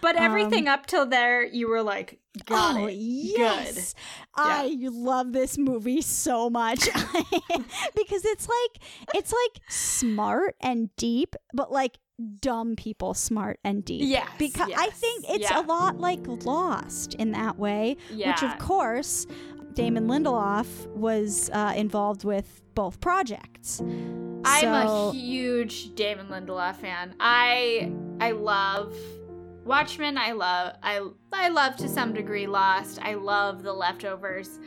But 0.00 0.14
everything 0.16 0.68
Um, 0.68 0.74
up 0.74 0.86
till 0.86 1.06
there, 1.06 1.42
you 1.44 1.66
were 1.68 1.82
like, 1.82 2.20
got 2.46 2.76
oh, 2.76 2.86
it. 2.86 2.94
yes. 2.94 3.94
I 4.34 4.76
love 4.80 5.32
this 5.32 5.56
movie 5.56 6.00
so 6.00 6.50
much 6.50 6.88
because 7.96 8.24
it's 8.24 8.48
like 8.48 8.82
it's 9.14 9.32
like 9.32 9.62
smart 9.68 10.56
and 10.60 10.94
deep, 10.96 11.36
but 11.52 11.70
like 11.72 11.98
dumb 12.40 12.76
people 12.76 13.14
smart 13.14 13.58
and 13.64 13.84
deep. 13.84 14.02
Yes, 14.04 14.28
Because 14.38 14.70
I 14.76 14.90
think 14.90 15.24
it's 15.28 15.50
yeah. 15.50 15.60
a 15.60 15.62
lot 15.62 15.98
like 15.98 16.20
Lost 16.26 17.14
in 17.14 17.32
that 17.32 17.58
way, 17.58 17.96
Yeah. 18.12 18.30
which 18.32 18.42
of 18.42 18.58
course 18.58 19.26
Damon 19.74 20.06
Lindelof 20.06 20.86
was 20.88 21.50
uh, 21.52 21.72
involved 21.76 22.24
with 22.24 22.62
both 22.74 23.00
projects. 23.00 23.80
I'm 23.80 24.60
So- 24.60 25.08
a 25.08 25.12
huge 25.12 25.94
Damon 25.94 26.28
Lindelof 26.28 26.76
fan. 26.76 27.14
I 27.18 27.90
I 28.20 28.30
love 28.32 28.94
Watchmen. 29.64 30.18
I 30.18 30.32
love 30.32 30.74
I 30.82 31.00
I 31.32 31.48
love 31.48 31.76
to 31.76 31.88
some 31.88 32.12
degree 32.12 32.46
Lost. 32.46 32.98
I 33.02 33.14
love 33.14 33.62
The 33.62 33.72
Leftovers. 33.72 34.58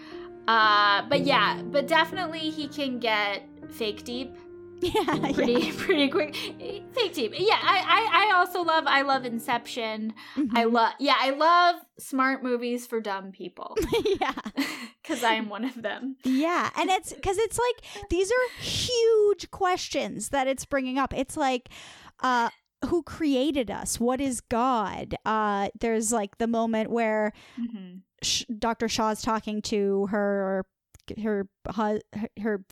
Uh, 0.48 1.04
but 1.10 1.22
yeah, 1.26 1.62
but 1.62 1.88
definitely 1.88 2.40
he 2.50 2.68
can 2.68 3.00
get 3.00 3.44
fake 3.70 4.04
deep 4.06 4.34
yeah, 4.82 5.32
pretty 5.34 5.54
yeah. 5.54 5.74
pretty 5.76 6.08
quick. 6.08 6.36
Fake 6.36 7.14
deep. 7.14 7.34
Yeah, 7.36 7.58
I, 7.62 7.84
I 7.88 8.28
I 8.30 8.38
also 8.38 8.62
love 8.62 8.86
I 8.88 9.02
love 9.02 9.26
Inception. 9.26 10.14
I 10.36 10.40
Mhm. 10.66 10.72
love 10.72 10.94
yeah 11.00 11.16
I 11.20 11.32
love 11.32 11.76
smart 12.00 12.44
movies 12.44 12.86
for 12.88 13.02
dumb 13.02 13.32
people 13.32 13.76
yeah. 14.22 14.34
because 15.02 15.24
I 15.24 15.34
am 15.34 15.50
one 15.50 15.66
of 15.66 15.82
them. 15.82 16.16
Yeah, 16.24 16.70
and 16.78 16.90
it's 16.92 17.12
because 17.12 17.38
it's 17.40 17.58
like 17.60 18.10
these 18.10 18.30
are 18.32 18.62
huge 18.62 19.50
questions 19.52 20.30
that 20.30 20.48
it's 20.48 20.66
bringing 20.66 20.98
up. 21.00 21.14
It's 21.14 21.36
like, 21.36 21.70
uh, 22.22 22.50
who 22.86 23.02
created 23.04 23.72
us? 23.72 24.00
What 24.00 24.22
is 24.22 24.42
God? 24.42 25.16
Uh, 25.26 25.70
there's 25.80 26.12
like 26.12 26.38
the 26.38 26.48
moment 26.48 26.90
where 26.92 27.34
Mhm. 27.60 28.02
Sh- 28.24 28.46
Dr. 28.58 28.88
Shaw's 28.88 29.22
talking 29.22 29.62
to 29.64 30.08
her, 30.08 30.66
her, 31.24 31.48
her, 31.64 32.28
her 32.42 32.66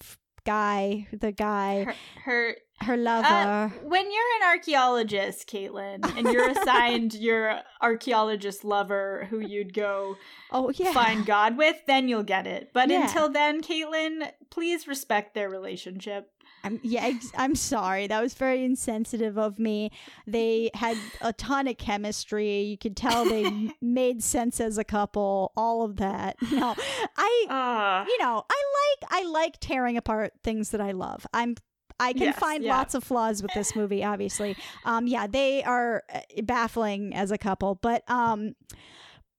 guy, 0.46 1.08
the 1.12 1.32
guy, 1.32 1.84
Her, 1.86 1.94
her 2.26 2.56
her 2.82 2.98
lover. 2.98 3.26
Uh, 3.26 3.70
when 3.84 4.12
you're 4.12 4.36
an 4.42 4.48
archaeologist, 4.50 5.48
Caitlin, 5.50 6.04
and 6.18 6.28
you're 6.34 6.50
assigned 6.58 7.14
your 7.14 7.62
archaeologist 7.82 8.66
lover 8.66 9.28
who 9.30 9.40
you'd 9.40 9.74
go 9.74 10.18
oh 10.52 10.70
yeah, 10.76 10.92
find 10.92 11.26
God 11.26 11.58
with, 11.58 11.78
then 11.88 12.10
you'll 12.10 12.24
get 12.24 12.46
it. 12.48 12.72
But 12.74 12.90
Yeah. 12.90 13.04
until 13.08 13.30
then, 13.30 13.62
Caitlin, 13.62 14.30
please 14.50 14.88
respect 14.90 15.34
their 15.34 15.50
relationship. 15.50 16.30
I'm 16.66 16.80
yeah, 16.84 17.12
I'm 17.38 17.56
sorry. 17.56 18.08
That 18.08 18.22
was 18.22 18.34
very 18.34 18.66
insensitive 18.66 19.38
of 19.38 19.60
me. 19.60 19.92
They 20.26 20.72
had 20.74 20.98
a 21.22 21.32
ton 21.32 21.68
of 21.68 21.78
chemistry. 21.78 22.62
You 22.62 22.78
could 22.78 22.98
tell 22.98 23.24
they 23.26 23.72
made 23.82 24.24
sense 24.24 24.60
as 24.60 24.78
a 24.78 24.84
couple. 24.84 25.54
All 25.56 25.84
of 25.84 25.98
that. 25.98 26.36
No, 26.52 26.74
I 27.18 27.46
Ah, 27.50 28.06
you 28.08 28.18
know, 28.20 28.44
I 28.50 28.64
like 29.00 29.12
I 29.12 29.24
like 29.30 29.60
tearing 29.60 29.96
apart 29.98 30.34
things 30.44 30.72
that 30.72 30.82
I 30.82 30.92
love. 30.92 31.28
I'm 31.34 31.56
I 32.00 32.12
can 32.14 32.24
Yes, 32.24 32.40
find 32.40 32.64
yeah. 32.64 32.76
lots 32.76 32.94
of 32.96 33.04
flaws 33.06 33.42
with 33.42 33.54
this 33.54 33.76
movie, 33.76 34.04
obviously. 34.04 34.58
Um, 34.84 35.08
yeah, 35.08 35.28
they 35.28 35.64
are 35.64 36.04
uh, 36.14 36.20
baffling 36.44 37.14
as 37.16 37.32
a 37.32 37.38
couple, 37.38 37.76
but 37.76 38.04
um, 38.10 38.56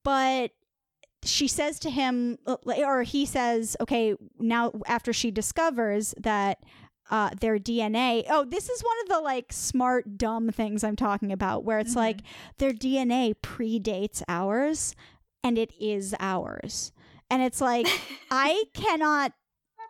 but 0.04 0.52
she 1.22 1.48
says 1.48 1.78
to 1.80 1.90
him, 1.90 2.38
uh, 2.46 2.56
or 2.78 3.02
he 3.02 3.26
says, 3.26 3.76
okay, 3.80 4.14
now 4.38 4.72
after 4.86 5.12
she 5.12 5.30
discovers 5.30 6.14
that 6.18 6.58
uh, 7.10 7.30
their 7.40 7.58
DNA. 7.58 8.24
Oh, 8.28 8.44
this 8.44 8.68
is 8.68 8.82
one 8.82 8.96
of 9.04 9.08
the 9.08 9.20
like 9.20 9.52
smart, 9.52 10.18
dumb 10.18 10.50
things 10.50 10.82
I'm 10.84 10.96
talking 10.96 11.32
about, 11.32 11.64
where 11.64 11.78
it's 11.78 11.92
Mhm. 11.92 11.96
like 11.96 12.20
their 12.58 12.72
DNA 12.72 13.34
predates 13.42 14.22
ours 14.28 14.94
and 15.44 15.56
it 15.58 15.70
is 15.80 16.14
ours. 16.18 16.92
And 17.30 17.42
it's 17.42 17.60
like, 17.60 17.86
I 18.30 18.64
cannot, 18.74 19.32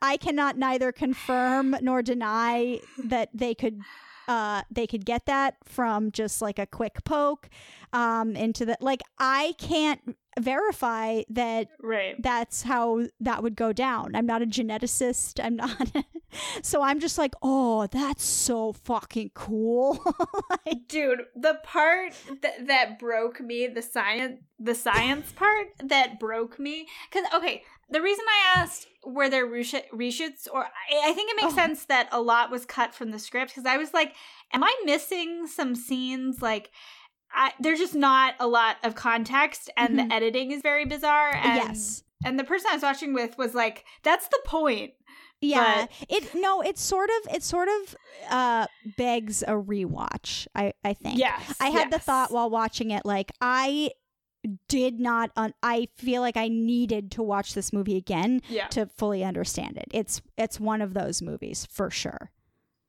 I 0.03 0.17
cannot 0.17 0.59
neither 0.59 0.93
confirm 0.93 1.77
nor 1.81 2.03
deny 2.03 2.81
that 3.05 3.31
they 3.35 3.55
could. 3.55 3.81
Uh, 4.29 4.63
they 4.69 4.89
could 4.89 5.05
get 5.07 5.25
that 5.27 5.55
from 5.65 6.11
just 6.11 6.43
like 6.43 6.59
a 6.59 6.67
quick 6.67 7.05
poke 7.05 7.49
um, 7.93 8.35
into 8.35 8.65
the 8.67 8.77
like. 8.81 9.01
I 9.21 9.55
can't 9.57 10.17
verify 10.39 11.23
that 11.31 11.69
Right. 11.83 12.21
that's 12.23 12.63
how 12.63 13.07
that 13.21 13.43
would 13.43 13.57
go 13.57 13.73
down. 13.73 14.15
I'm 14.15 14.27
not 14.27 14.43
a 14.43 14.47
geneticist. 14.47 15.43
I'm 15.45 15.57
not. 15.57 15.91
so 16.63 16.83
I'm 16.83 17.01
just 17.01 17.17
like, 17.19 17.35
oh, 17.43 17.87
that's 17.87 18.25
so 18.25 18.73
fucking 18.73 19.31
cool. 19.35 20.03
Like, 20.67 20.89
Dude, 20.89 21.21
the 21.37 21.61
part 21.63 22.13
that, 22.43 22.67
that 22.67 22.99
broke 22.99 23.41
me, 23.41 23.67
the 23.69 23.83
science 23.83 24.41
the 24.59 24.75
science 24.75 25.33
part 25.37 25.69
that 25.83 26.19
broke 26.19 26.59
me 26.59 26.87
cuz 27.13 27.23
okay, 27.35 27.63
the 27.91 28.03
reason 28.03 28.25
I 28.29 28.61
asked 28.61 28.89
were 29.05 29.29
there 29.29 29.47
reshoot, 29.47 29.85
reshoots 29.93 30.49
or 30.53 30.65
I, 30.65 31.11
I 31.11 31.13
think 31.13 31.31
it 31.31 31.37
makes 31.41 31.53
Oh. 31.53 31.57
sense 31.57 31.85
that 31.85 32.09
a 32.11 32.21
lot 32.21 32.51
was 32.51 32.65
cut 32.67 32.95
from 32.95 33.11
the 33.13 33.19
script 33.19 33.55
cuz 33.55 33.65
I 33.65 33.77
was 33.77 33.95
like, 33.95 34.15
am 34.53 34.65
I 34.65 34.75
missing 34.85 35.47
some 35.47 35.75
scenes 35.77 36.43
like 36.43 36.71
I, 37.37 37.53
there's 37.61 37.79
just 37.79 37.95
not 37.95 38.35
a 38.41 38.47
lot 38.49 38.77
of 38.83 38.95
context 38.95 39.71
and 39.77 39.91
Mhm. 39.99 40.09
the 40.09 40.15
editing 40.15 40.51
is 40.53 40.63
very 40.63 40.85
bizarre 40.87 41.35
and 41.35 41.57
yes. 41.57 42.03
and 42.25 42.39
the 42.39 42.45
person 42.45 42.69
I 42.71 42.75
was 42.75 42.83
watching 42.83 43.13
with 43.15 43.37
was 43.39 43.55
like 43.55 43.85
that's 44.03 44.27
the 44.29 44.41
point. 44.47 44.93
Yeah. 45.43 45.87
it 46.09 46.35
no, 46.35 46.63
it 46.63 46.79
sort 46.79 47.11
of 47.11 47.35
it 47.35 47.43
sort 47.43 47.69
of 47.69 47.97
uh 48.31 48.67
begs 48.97 49.43
a 49.43 49.53
rewatch, 49.53 50.47
I 50.55 50.73
I 50.83 50.95
think. 50.95 51.19
Yes. 51.19 51.55
I 51.61 51.69
had 51.69 51.91
the 51.93 51.99
thought 51.99 52.33
while 52.33 52.49
watching 52.49 52.91
it 52.91 53.05
like 53.05 53.31
I 53.41 53.91
did 54.69 54.99
not 55.01 55.31
un- 55.37 55.55
I 55.63 55.89
feel 55.97 56.23
like 56.23 56.37
I 56.37 56.49
needed 56.49 57.11
to 57.13 57.23
watch 57.23 57.53
this 57.55 57.73
movie 57.73 57.97
again 57.97 58.41
yeah. 58.49 58.69
to 58.69 58.87
fully 58.87 59.23
understand 59.25 59.77
it. 59.77 59.87
It's 59.93 60.23
it's 60.39 60.59
one 60.59 60.81
of 60.81 60.95
those 60.95 61.21
movies 61.21 61.67
for 61.71 61.91
sure. 61.91 62.31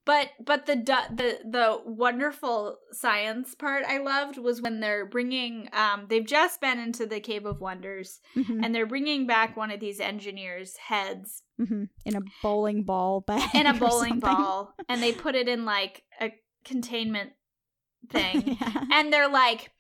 But 0.08 0.30
but 0.44 0.66
the 0.66 0.76
du- 0.78 1.10
the 1.14 1.30
the 1.44 1.82
wonderful 1.86 2.78
science 2.94 3.54
part 3.56 3.84
I 3.86 3.98
loved 4.00 4.38
was 4.38 4.62
when 4.62 4.80
they're 4.80 5.06
bringing 5.06 5.68
um 5.74 6.06
they've 6.10 6.26
just 6.26 6.62
been 6.62 6.80
into 6.80 7.06
the 7.06 7.20
Cave 7.20 7.46
of 7.46 7.60
Wonders 7.60 8.22
Mhm. 8.36 8.64
and 8.64 8.74
they're 8.74 8.86
bringing 8.96 9.28
back 9.28 9.56
one 9.58 9.70
of 9.70 9.80
these 9.82 10.00
engineers' 10.00 10.78
heads 10.78 11.44
Mhm. 11.60 11.90
In 12.06 12.16
a 12.16 12.22
bowling 12.42 12.84
ball 12.84 13.20
bag. 13.22 13.54
in 13.54 13.68
a 13.68 13.74
bowling 13.86 14.20
ball 14.20 14.74
and 14.90 15.04
they 15.04 15.12
put 15.12 15.36
it 15.36 15.48
in 15.50 15.66
like 15.66 16.04
a 16.22 16.32
containment 16.64 17.32
thing 18.10 18.58
Yeah. 18.62 18.84
and 18.94 19.12
they're 19.12 19.28
like 19.44 19.72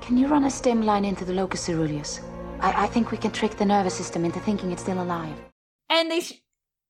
Can 0.00 0.16
you 0.16 0.28
run 0.28 0.44
a 0.44 0.50
stem 0.50 0.82
line 0.82 1.04
into 1.04 1.24
the 1.24 1.32
locus 1.32 1.66
ceruleus? 1.66 2.20
I, 2.60 2.84
I 2.84 2.86
think 2.86 3.10
we 3.10 3.18
can 3.18 3.32
trick 3.32 3.56
the 3.56 3.64
nervous 3.74 3.94
system 3.94 4.24
into 4.24 4.38
thinking 4.40 4.70
it's 4.70 4.82
still 4.82 5.02
alive. 5.02 5.36
and 5.90 6.08
they 6.10 6.20
sh- 6.20 6.41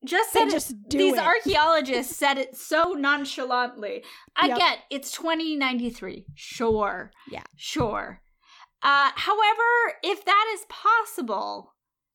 just 0.05 0.33
said 0.33 0.49
it- 0.49 0.51
just 0.53 0.89
do 0.89 0.99
these 0.99 1.15
it. 1.15 1.19
archaeologists 1.21 2.17
said 2.17 2.39
it 2.39 2.57
so 2.57 2.93
nonchalantly. 2.93 4.05
I 4.37 4.47
Yep. 4.49 4.59
get 4.59 4.79
it's 4.91 5.13
2093. 5.13 6.27
Sure. 6.35 7.11
Yeah. 7.31 7.45
Sure. 7.57 8.21
Uh 8.83 9.11
however, 9.15 9.99
if 10.03 10.25
that 10.25 10.51
is 10.55 10.65
possible, 10.69 11.75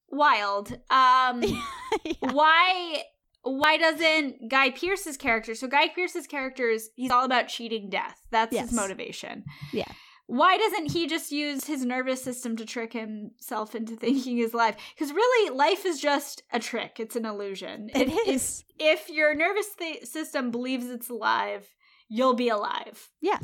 wild. 0.09 0.71
Um 0.89 1.43
Yeah. 2.03 2.31
why 2.31 3.03
why 3.43 3.77
doesn't 3.77 4.49
Guy 4.49 4.71
Pearce's 4.71 5.15
character? 5.15 5.55
So 5.55 5.67
Guy 5.67 5.87
Pearce's 5.87 6.27
character 6.27 6.67
is 6.69 6.89
he's 6.95 7.11
all 7.11 7.23
about 7.23 7.47
cheating 7.47 7.89
death. 7.89 8.21
That's 8.31 8.53
Yes. 8.53 8.69
his 8.69 8.73
motivation. 8.73 9.45
Yeah. 9.71 9.89
Why 10.27 10.57
doesn't 10.57 10.91
he 10.91 11.07
just 11.07 11.31
use 11.31 11.65
his 11.65 11.85
nervous 11.85 12.21
system 12.21 12.55
to 12.57 12.65
trick 12.65 12.93
himself 12.93 13.73
into 13.75 13.95
thinking 13.95 14.37
he's 14.37 14.53
alive? 14.53 14.75
Because 14.93 15.11
really, 15.13 15.55
life 15.55 15.85
is 15.85 15.99
just 15.99 16.43
a 16.51 16.59
trick. 16.59 16.99
It's 16.99 17.15
an 17.15 17.25
illusion. 17.25 17.89
It 17.95 18.09
If- 18.09 18.13
if- 18.13 18.27
is. 18.27 18.63
If, 18.77 19.09
your 19.09 19.33
nervous 19.33 19.73
th- 19.75 20.05
system 20.05 20.51
believes 20.51 20.89
it's 20.89 21.09
alive, 21.09 21.67
you'll 22.09 22.35
be 22.35 22.49
alive. 22.49 23.09
Yeah. 23.21 23.39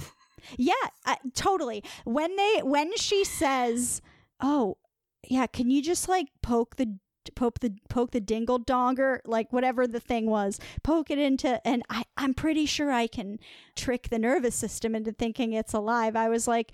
Yeah, 0.57 0.73
totally. 1.33 1.83
When 2.03 2.35
they 2.35 2.59
when 2.63 2.95
she 2.97 3.23
says, 3.23 4.01
"Oh, 4.41 4.75
yeah, 5.25 5.47
can 5.47 5.69
you 5.71 5.81
just 5.81 6.09
like 6.09 6.27
poke 6.41 6.75
the 6.75 6.97
poke 7.35 7.59
the 7.59 7.73
poke 7.89 8.11
the 8.11 8.19
dingle 8.21 8.59
donger 8.59 9.19
like 9.25 9.51
whatever 9.51 9.85
the 9.87 9.99
thing 9.99 10.25
was 10.29 10.59
poke 10.83 11.09
it 11.11 11.19
into 11.19 11.65
and 11.67 11.83
I, 11.89 12.03
i'm 12.17 12.33
pretty 12.33 12.65
sure 12.65 12.91
i 12.91 13.07
can 13.07 13.39
trick 13.75 14.09
the 14.09 14.19
nervous 14.19 14.55
system 14.55 14.95
into 14.95 15.11
thinking 15.11 15.53
it's 15.53 15.73
alive 15.73 16.15
i 16.15 16.29
was 16.29 16.47
like 16.47 16.71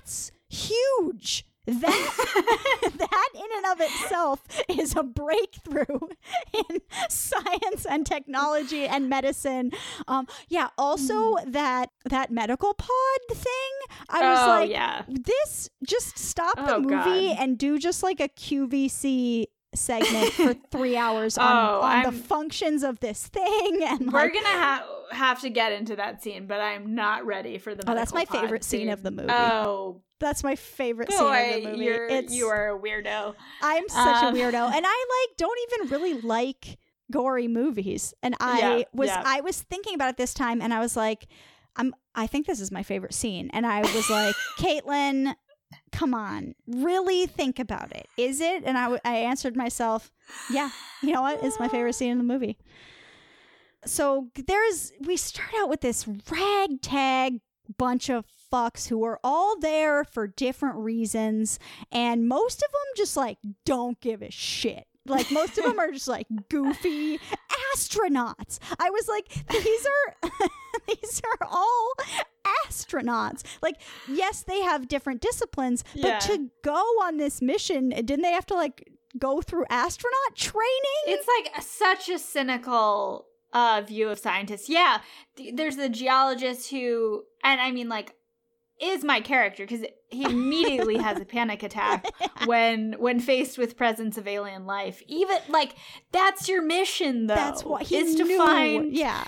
that's 0.00 0.32
huge 0.48 1.44
that 1.68 1.80
that 2.96 3.28
in 3.34 3.46
and 3.56 3.66
of 3.72 3.80
itself 3.80 4.44
is 4.68 4.94
a 4.94 5.02
breakthrough 5.02 5.98
in 6.52 6.78
science 7.08 7.84
and 7.90 8.06
technology 8.06 8.86
and 8.86 9.08
medicine 9.08 9.72
um 10.06 10.28
yeah 10.48 10.68
also 10.78 11.34
that 11.44 11.90
that 12.04 12.30
medical 12.30 12.72
pod 12.72 12.88
thing 13.32 13.96
i 14.10 14.20
was 14.30 14.38
oh 14.40 14.46
like 14.60 14.70
yeah. 14.70 15.02
this 15.08 15.68
just 15.84 16.16
stop 16.16 16.54
the 16.54 16.76
Oh, 16.76 16.80
movie 16.80 17.28
God. 17.28 17.36
and 17.40 17.58
do 17.58 17.78
just 17.80 18.00
like 18.04 18.20
a 18.20 18.28
qvc 18.28 19.46
segment 19.76 20.32
for 20.32 20.54
three 20.70 20.96
hours 20.96 21.38
on, 21.38 21.46
Oh, 21.46 21.80
on 21.82 22.02
the 22.04 22.12
functions 22.12 22.82
of 22.82 23.00
this 23.00 23.26
thing 23.26 23.80
and 23.84 24.12
We're 24.12 24.20
like, 24.24 24.34
gonna 24.34 24.46
ha- 24.48 24.86
have 25.12 25.40
to 25.42 25.50
get 25.50 25.72
into 25.72 25.96
that 25.96 26.22
scene, 26.22 26.46
but 26.46 26.60
I'm 26.60 26.94
not 26.94 27.24
ready 27.26 27.58
for 27.58 27.74
the. 27.74 27.88
Oh, 27.90 27.94
that's 27.94 28.12
my 28.12 28.24
favorite 28.24 28.64
scene 28.64 28.88
of 28.88 29.02
the 29.02 29.10
movie. 29.10 29.28
Oh 29.30 30.02
that's 30.18 30.42
my 30.42 30.56
favorite 30.56 31.08
boy, 31.10 31.14
scene 31.16 31.56
of 31.58 31.62
the 31.62 31.70
movie 31.72 31.84
you're 31.84 32.06
it's 32.08 32.34
you 32.34 32.46
are 32.46 32.74
a 32.74 32.78
weirdo. 32.80 33.34
i'm 33.60 33.86
such 33.86 34.22
Um, 34.24 34.34
a 34.34 34.38
weirdo 34.38 34.54
and 34.74 34.86
i 34.88 35.26
like 35.28 35.36
don't 35.36 35.58
even 35.70 35.90
really 35.90 36.14
like 36.22 36.78
gory 37.12 37.48
movies 37.48 38.14
and 38.22 38.34
i 38.40 38.58
Yeah, 38.78 38.82
was 38.94 39.08
yeah. 39.08 39.22
i 39.26 39.42
was 39.42 39.60
thinking 39.60 39.94
about 39.94 40.08
it 40.08 40.16
this 40.16 40.32
time 40.32 40.62
and 40.62 40.72
i 40.72 40.80
was 40.80 40.96
like 40.96 41.26
i'm 41.76 41.94
i 42.14 42.26
think 42.26 42.46
this 42.46 42.60
is 42.60 42.72
my 42.72 42.82
favorite 42.82 43.12
scene 43.12 43.50
and 43.52 43.66
i 43.66 43.80
was 43.82 44.08
like 44.08 44.34
caitlin 44.58 45.34
come 45.92 46.14
on 46.14 46.54
really 46.66 47.26
think 47.26 47.58
about 47.58 47.92
it. 47.92 48.06
Is 48.16 48.40
it? 48.40 48.64
And 48.64 48.76
I, 48.76 48.82
w- 48.84 49.00
I 49.04 49.16
answered 49.16 49.56
myself 49.56 50.12
yeah 50.50 50.70
you 51.02 51.12
know 51.12 51.22
what? 51.22 51.42
It's 51.42 51.58
my 51.58 51.68
favorite 51.68 51.94
scene 51.94 52.10
in 52.12 52.18
the 52.18 52.24
movie. 52.24 52.58
So 53.84 54.28
there's 54.46 54.92
we 55.00 55.16
start 55.16 55.50
out 55.58 55.68
with 55.68 55.80
this 55.80 56.06
ragtag 56.30 57.40
bunch 57.78 58.08
of 58.08 58.24
fucks 58.52 58.88
who 58.88 59.04
are 59.04 59.18
all 59.24 59.58
there 59.58 60.04
for 60.04 60.26
different 60.26 60.76
reasons 60.76 61.58
and 61.90 62.28
most 62.28 62.62
of 62.62 62.70
them 62.70 62.80
just 62.96 63.16
like 63.16 63.38
don't 63.64 64.00
give 64.00 64.22
a 64.22 64.30
shit. 64.30 64.86
Like 65.04 65.30
most 65.30 65.56
of 65.56 65.64
them 65.64 65.78
are 65.78 65.92
just 65.92 66.08
like 66.08 66.26
goofy 66.48 67.18
astronauts. 67.74 68.58
I 68.78 68.90
was 68.90 69.08
like 69.08 69.28
these 69.50 69.86
are 69.86 70.30
these 70.88 71.22
are 71.24 71.46
all 71.48 71.92
astronauts 72.66 73.42
like 73.62 73.76
yes 74.08 74.42
they 74.42 74.60
have 74.62 74.88
different 74.88 75.20
disciplines 75.20 75.84
but 75.94 76.04
Yeah. 76.04 76.18
to 76.20 76.50
go 76.62 76.74
on 77.02 77.16
this 77.16 77.40
mission 77.42 77.88
didn't 77.90 78.22
they 78.22 78.32
have 78.32 78.46
to 78.46 78.54
like 78.54 78.88
go 79.18 79.40
through 79.40 79.64
astronaut 79.70 80.34
training 80.36 81.02
It's 81.06 81.26
like 81.26 81.62
such 81.62 82.08
a 82.08 82.18
cynical 82.18 83.26
uh 83.52 83.82
view 83.86 84.08
of 84.10 84.18
scientists. 84.18 84.68
Yeah, 84.68 84.98
th- 85.36 85.54
there's 85.56 85.76
the 85.76 85.88
geologist 85.88 86.70
who, 86.70 87.22
and 87.42 87.60
I 87.60 87.70
mean 87.70 87.88
like, 87.88 88.12
is 88.80 89.02
my 89.04 89.20
character 89.22 89.64
because 89.64 89.86
he 90.10 90.24
immediately 90.30 90.98
has 90.98 91.18
a 91.18 91.24
panic 91.24 91.62
attack 91.62 92.06
when 92.46 92.94
when 92.98 93.20
faced 93.20 93.56
with 93.56 93.76
presence 93.76 94.18
of 94.18 94.26
alien 94.28 94.66
life. 94.66 95.00
Even 95.06 95.38
like 95.48 95.74
that's 96.12 96.48
your 96.48 96.60
mission 96.60 97.26
though. 97.28 97.34
that's 97.36 97.64
what 97.64 97.82
he 97.84 97.96
is 97.96 98.16
to 98.16 98.24
knew. 98.24 98.36
find 98.36 98.92
yeah 98.92 99.24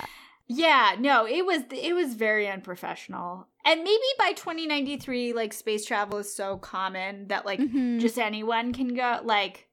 Yeah, 0.48 0.96
no, 0.98 1.26
it 1.26 1.44
was 1.44 1.62
it 1.70 1.94
was 1.94 2.14
very 2.14 2.48
unprofessional. 2.48 3.46
And 3.64 3.82
maybe 3.84 4.02
by 4.18 4.32
2093 4.32 5.32
like 5.34 5.52
space 5.52 5.84
travel 5.84 6.18
is 6.18 6.34
so 6.34 6.56
common 6.56 7.28
that 7.28 7.44
like 7.44 7.60
Mhm. 7.60 8.00
just 8.00 8.18
anyone 8.18 8.72
can 8.72 8.94
go 8.94 9.20
like 9.24 9.68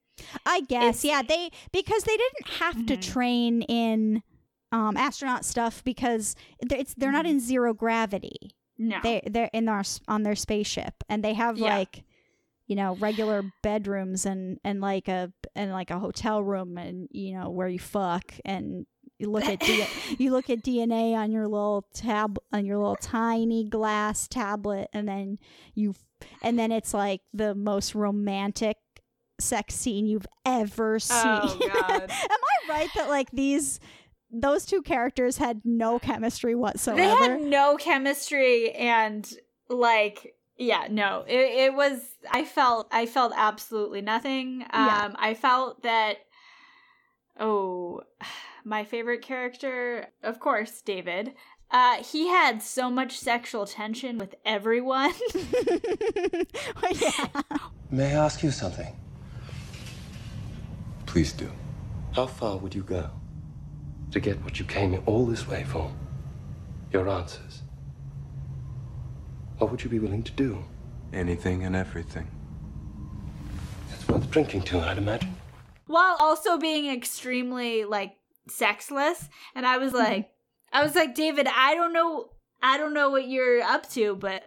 I 0.46 0.62
guess, 0.62 1.04
yeah. 1.04 1.22
They 1.22 1.50
because 1.72 2.04
they 2.04 2.18
didn't 2.18 2.48
have 2.60 2.86
to 2.88 2.98
Mhm. 2.98 3.02
train 3.02 3.62
in 3.64 4.24
um, 4.72 4.98
astronaut 4.98 5.46
stuff 5.46 5.82
because 5.86 6.36
they're, 6.62 6.80
it's 6.80 6.94
they're 6.96 7.12
not 7.12 7.26
Mhm. 7.26 7.30
in 7.30 7.40
zero 7.40 7.74
gravity. 7.74 8.56
no. 8.78 9.00
They 9.02 9.22
they're 9.26 9.50
in 9.54 9.64
their 9.66 9.84
on 10.10 10.24
their 10.24 10.36
spaceship 10.36 10.96
and 11.08 11.24
they 11.24 11.34
have 11.34 11.58
Yeah. 11.58 11.78
like 11.78 12.04
you 12.68 12.76
know 12.76 12.96
regular 12.96 13.44
bedrooms 13.64 14.26
and 14.26 14.60
and 14.66 14.82
like 14.82 15.08
a 15.08 15.32
and 15.56 15.72
like 15.72 15.92
a 15.92 16.00
hotel 16.00 16.44
room 16.44 16.78
and 16.78 17.08
you 17.12 17.34
know 17.38 17.50
where 17.50 17.70
you 17.70 17.80
fuck 17.80 18.34
and 18.44 18.86
you 19.18 19.32
look 19.32 19.46
at 19.46 19.60
D- 19.60 19.86
you 20.18 20.32
look 20.32 20.50
at 20.50 20.64
DNA 20.64 21.16
on 21.16 21.32
your 21.32 21.48
little 21.48 21.86
tab 21.94 22.38
on 22.52 22.66
your 22.66 22.78
little 22.78 22.98
tiny 22.98 23.64
glass 23.64 24.28
tablet, 24.28 24.90
and 24.94 25.08
then 25.08 25.40
you 25.74 25.96
and 26.42 26.58
then 26.60 26.72
it's 26.72 26.94
like 26.94 27.22
the 27.34 27.56
most 27.56 27.96
romantic 27.96 28.78
sex 29.40 29.76
scene 29.76 30.06
you've 30.06 30.28
ever 30.46 31.00
seen. 31.00 31.18
Oh, 31.24 31.58
God. 31.74 32.04
Am 32.04 32.10
I 32.12 32.70
right 32.70 32.90
that 32.96 33.10
like 33.10 33.32
these 33.32 33.80
those 34.32 34.66
two 34.66 34.82
characters 34.82 35.38
had 35.38 35.62
no 35.64 36.00
chemistry 36.00 36.56
whatsoever? 36.56 37.02
They 37.02 37.08
had 37.08 37.42
no 37.42 37.78
chemistry 37.78 38.72
and 38.72 39.32
like 39.70 40.36
yeah, 40.58 40.88
no. 40.90 41.24
It 41.28 41.40
it 41.40 41.74
was 41.74 42.00
I 42.32 42.44
felt 42.44 42.88
I 42.92 43.06
felt 43.06 43.34
absolutely 43.36 44.02
nothing. 44.02 44.64
Um 44.72 44.88
Yeah. 44.88 45.12
I 45.18 45.34
felt 45.34 45.84
that 45.84 46.18
oh, 47.40 48.02
my 48.66 48.84
favorite 48.84 49.22
character, 49.22 50.08
of 50.24 50.40
course, 50.40 50.82
David. 50.82 51.34
Uh 51.72 52.04
he 52.04 52.28
had 52.28 52.62
so 52.62 52.90
much 52.90 53.18
sexual 53.18 53.66
tension 53.66 54.18
with 54.18 54.36
everyone. 54.46 55.14
yeah. 56.92 57.28
May 57.92 58.16
I 58.16 58.26
ask 58.26 58.44
you 58.44 58.52
something? 58.52 58.96
Please 61.06 61.32
do. 61.34 61.50
How 62.16 62.26
far 62.28 62.58
would 62.58 62.76
you 62.76 62.84
go 62.84 63.10
to 64.12 64.20
get 64.20 64.42
what 64.44 64.60
you 64.60 64.66
came 64.66 65.02
all 65.06 65.26
this 65.26 65.48
way 65.48 65.64
for? 65.64 65.92
Your 66.92 67.08
answers. 67.10 67.62
What 69.58 69.72
would 69.72 69.84
you 69.84 69.90
be 69.90 70.00
willing 70.00 70.24
to 70.24 70.32
do? 70.32 70.64
Anything 71.14 71.64
and 71.64 71.76
everything. 71.76 72.28
It's 73.94 74.08
worth 74.08 74.30
drinking 74.30 74.64
to, 74.64 74.80
I'd 74.80 74.98
imagine. 74.98 75.36
while 75.88 76.18
also 76.20 76.58
being 76.58 76.92
extremely 76.92 77.86
like 77.86 78.16
sexless 78.48 79.30
and 79.56 79.66
i 79.66 79.78
was 79.78 79.92
Mm-hmm. 79.94 80.04
like 80.04 80.30
i 80.74 80.84
was 80.84 80.96
like 80.96 81.16
david 81.16 81.48
i 81.56 81.74
don't 81.76 81.94
know 81.94 82.30
i 82.62 82.78
don't 82.78 82.94
know 82.94 83.10
what 83.10 83.28
you're 83.28 83.62
up 83.62 83.90
to 83.92 84.16
but 84.16 84.44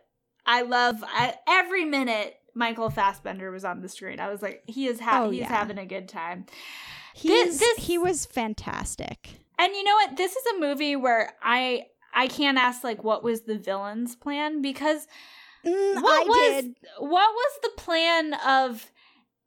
i 0.47 0.63
love 0.63 0.97
I, 1.07 1.35
every 1.49 1.85
minute 1.85 2.35
michael 2.55 2.91
fassbender 2.91 3.51
was 3.51 3.65
on 3.65 3.81
the 3.81 3.89
screen 3.89 4.21
i 4.21 4.29
was 4.31 4.43
like 4.43 4.63
he 4.67 4.87
is 4.87 5.01
ha- 5.01 5.25
Oh, 5.25 5.31
he's 5.31 5.41
yeah. 5.41 5.49
having 5.49 5.79
a 5.79 5.87
good 5.87 6.09
time 6.09 6.47
He's, 7.15 7.59
this- 7.59 7.79
he 7.79 7.99
was 7.99 8.27
fantastic. 8.27 9.31
and 9.59 9.75
you 9.75 9.83
know 9.83 9.95
what 9.95 10.17
this 10.17 10.37
is 10.37 10.45
a 10.57 10.61
movie 10.61 10.95
where 10.97 11.33
i 11.43 11.87
i 12.15 12.29
can't 12.29 12.59
ask 12.59 12.85
like 12.85 13.03
what 13.03 13.23
was 13.25 13.43
the 13.43 13.59
villain's 13.59 14.15
plan 14.17 14.63
because 14.63 15.07
Mm, 15.67 16.01
what 16.01 16.25
I 16.25 16.25
was 16.29 16.63
did. 16.63 16.75
what 17.01 17.35
was 17.35 17.59
the 17.65 17.71
plan 17.77 18.33
of 18.47 18.93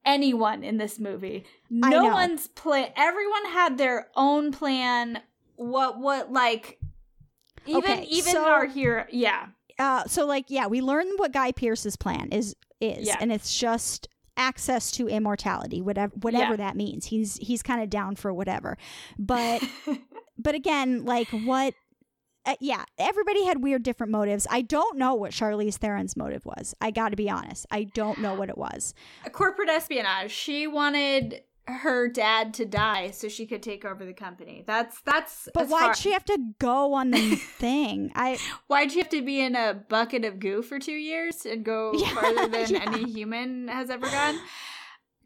anyone 0.06 0.62
in 0.62 0.78
this 0.78 1.00
movie 1.00 1.46
no 1.72 2.04
one's 2.06 2.48
plan 2.50 2.90
everyone 2.96 3.46
had 3.46 3.78
their 3.78 4.08
own 4.16 4.52
plan 4.52 5.20
what 5.56 6.00
what 6.00 6.32
like 6.32 6.80
even 7.66 7.84
Okay, 7.92 8.04
even 8.10 8.34
so- 8.34 8.44
our 8.46 8.66
hero 8.66 9.06
yeah 9.12 9.48
Uh, 9.80 10.04
so 10.06 10.26
like 10.26 10.46
yeah, 10.50 10.68
we 10.68 10.80
learned 10.82 11.14
what 11.18 11.32
Guy 11.32 11.52
Pearce's 11.52 11.96
plan 11.96 12.30
is 12.32 12.56
is, 12.80 13.08
Yeah. 13.08 13.18
and 13.20 13.32
it's 13.32 13.58
just 13.58 14.08
access 14.38 14.92
to 14.92 15.08
immortality, 15.08 15.82
whatever 15.82 16.14
whatever 16.22 16.52
Yeah. 16.54 16.58
that 16.58 16.76
means. 16.76 17.06
He's 17.06 17.38
he's 17.38 17.64
kind 17.64 17.82
of 17.82 17.90
down 17.90 18.16
for 18.16 18.32
whatever, 18.34 18.78
but 19.18 19.64
but 20.38 20.56
again, 20.56 21.06
like 21.06 21.28
what. 21.30 21.74
Uh, 22.44 22.56
yeah, 22.60 22.84
everybody 22.98 23.46
had 23.46 23.62
weird 23.62 23.84
different 23.84 24.12
motives. 24.12 24.48
I 24.50 24.64
don't 24.64 24.98
know 24.98 25.14
what 25.14 25.32
Charlize 25.32 25.76
Theron's 25.78 26.18
motive 26.18 26.44
was. 26.44 26.74
I 26.82 26.90
got 26.90 27.10
to 27.10 27.16
be 27.16 27.30
honest. 27.30 27.68
I 27.70 27.84
don't 27.84 28.18
know 28.18 28.34
what 28.34 28.50
it 28.50 28.58
was. 28.58 28.96
A 29.26 29.30
corporate 29.30 29.70
espionage 29.70 30.32
she 30.32 30.66
wanted 30.66 31.44
her 31.68 32.08
dad 32.08 32.54
to 32.56 32.66
die 32.66 33.12
so 33.12 33.28
she 33.30 33.46
could 33.46 33.62
take 33.62 33.86
over 33.86 34.04
the 34.04 34.14
company 34.14 34.64
that's 34.66 35.00
that's 35.02 35.48
But 35.54 35.68
why'd 35.70 35.82
far- 35.84 35.96
she 35.96 36.12
have 36.12 36.26
to 36.26 36.40
go 36.60 36.94
on 36.94 37.12
the 37.12 37.36
thing? 37.36 38.12
I 38.16 38.40
why'd 38.68 38.92
she 38.92 38.98
have 39.00 39.10
to 39.10 39.22
be 39.22 39.40
in 39.40 39.56
a 39.56 39.74
bucket 39.88 40.26
of 40.26 40.40
goo 40.40 40.64
for 40.64 40.80
two 40.80 40.92
years 40.92 41.46
and 41.46 41.64
go 41.64 41.92
Yeah, 41.96 42.14
farther 42.16 42.48
than 42.48 42.70
yeah. 42.72 42.84
any 42.94 43.10
human 43.12 43.68
has 43.68 43.90
ever 43.90 44.08
gone? 44.08 44.40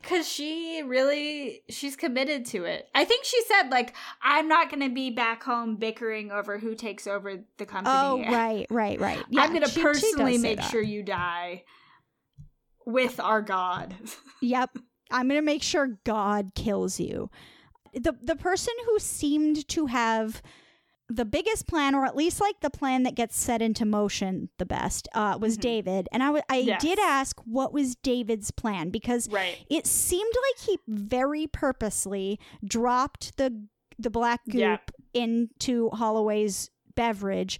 Because 0.01 0.27
she 0.27 0.83
really, 0.85 1.63
she's 1.67 1.95
committed 1.95 2.45
to 2.47 2.65
it. 2.65 2.89
I 2.93 3.05
think 3.05 3.25
she 3.25 3.41
said, 3.47 3.69
like, 3.71 3.95
I'm 4.21 4.47
not 4.47 4.69
going 4.69 4.87
to 4.87 4.93
be 4.93 5.09
back 5.09 5.41
home 5.41 5.77
bickering 5.77 6.31
over 6.31 6.59
who 6.59 6.75
takes 6.75 7.07
over 7.07 7.39
the 7.57 7.65
company. 7.65 7.95
oh 7.97 8.19
right, 8.31 8.67
right, 8.69 8.99
right. 8.99 9.23
Yeah, 9.31 9.41
I'm 9.41 9.49
going 9.49 9.63
to 9.63 9.67
she- 9.69 9.79
she 9.79 9.81
personally 9.81 10.35
say 10.35 10.41
make 10.43 10.57
that. 10.57 10.69
sure 10.69 10.83
you 10.83 11.01
die 11.01 11.63
with 12.85 13.19
our 13.19 13.41
God. 13.41 13.95
Yep. 14.41 14.77
I'm 15.11 15.27
going 15.27 15.39
to 15.39 15.45
make 15.45 15.63
sure 15.63 15.99
God 16.03 16.51
kills 16.55 16.99
you. 16.99 17.29
The 17.93 18.13
the 18.21 18.35
person 18.35 18.73
who 18.85 18.99
seemed 18.99 19.67
to 19.69 19.85
have 19.87 20.41
the 21.07 21.23
biggest 21.25 21.67
plan 21.67 21.93
or 21.93 22.03
at 22.03 22.15
least 22.15 22.41
like 22.41 22.59
the 22.61 22.69
plan 22.71 23.03
that 23.03 23.13
gets 23.13 23.37
set 23.37 23.61
into 23.61 23.85
motion 23.85 24.49
the 24.57 24.65
best 24.65 25.07
uh, 25.13 25.37
was 25.39 25.55
Mhm. 25.57 25.61
David. 25.61 26.09
And 26.11 26.23
I 26.23 26.41
I 26.49 26.57
Yes. 26.57 26.81
did 26.81 26.97
ask 26.99 27.39
what 27.45 27.71
was 27.71 27.95
David's 27.95 28.49
plan 28.51 28.89
because 28.89 29.29
right. 29.29 29.57
it 29.69 29.85
seemed 29.85 30.33
like 30.33 30.65
he 30.67 30.79
very 30.87 31.45
purposely 31.47 32.39
dropped 32.65 33.37
the 33.37 33.67
the 33.99 34.09
black 34.09 34.43
goop 34.45 34.55
Yeah. 34.55 34.77
into 35.13 35.89
Holloway's 35.91 36.69
beverage 36.95 37.59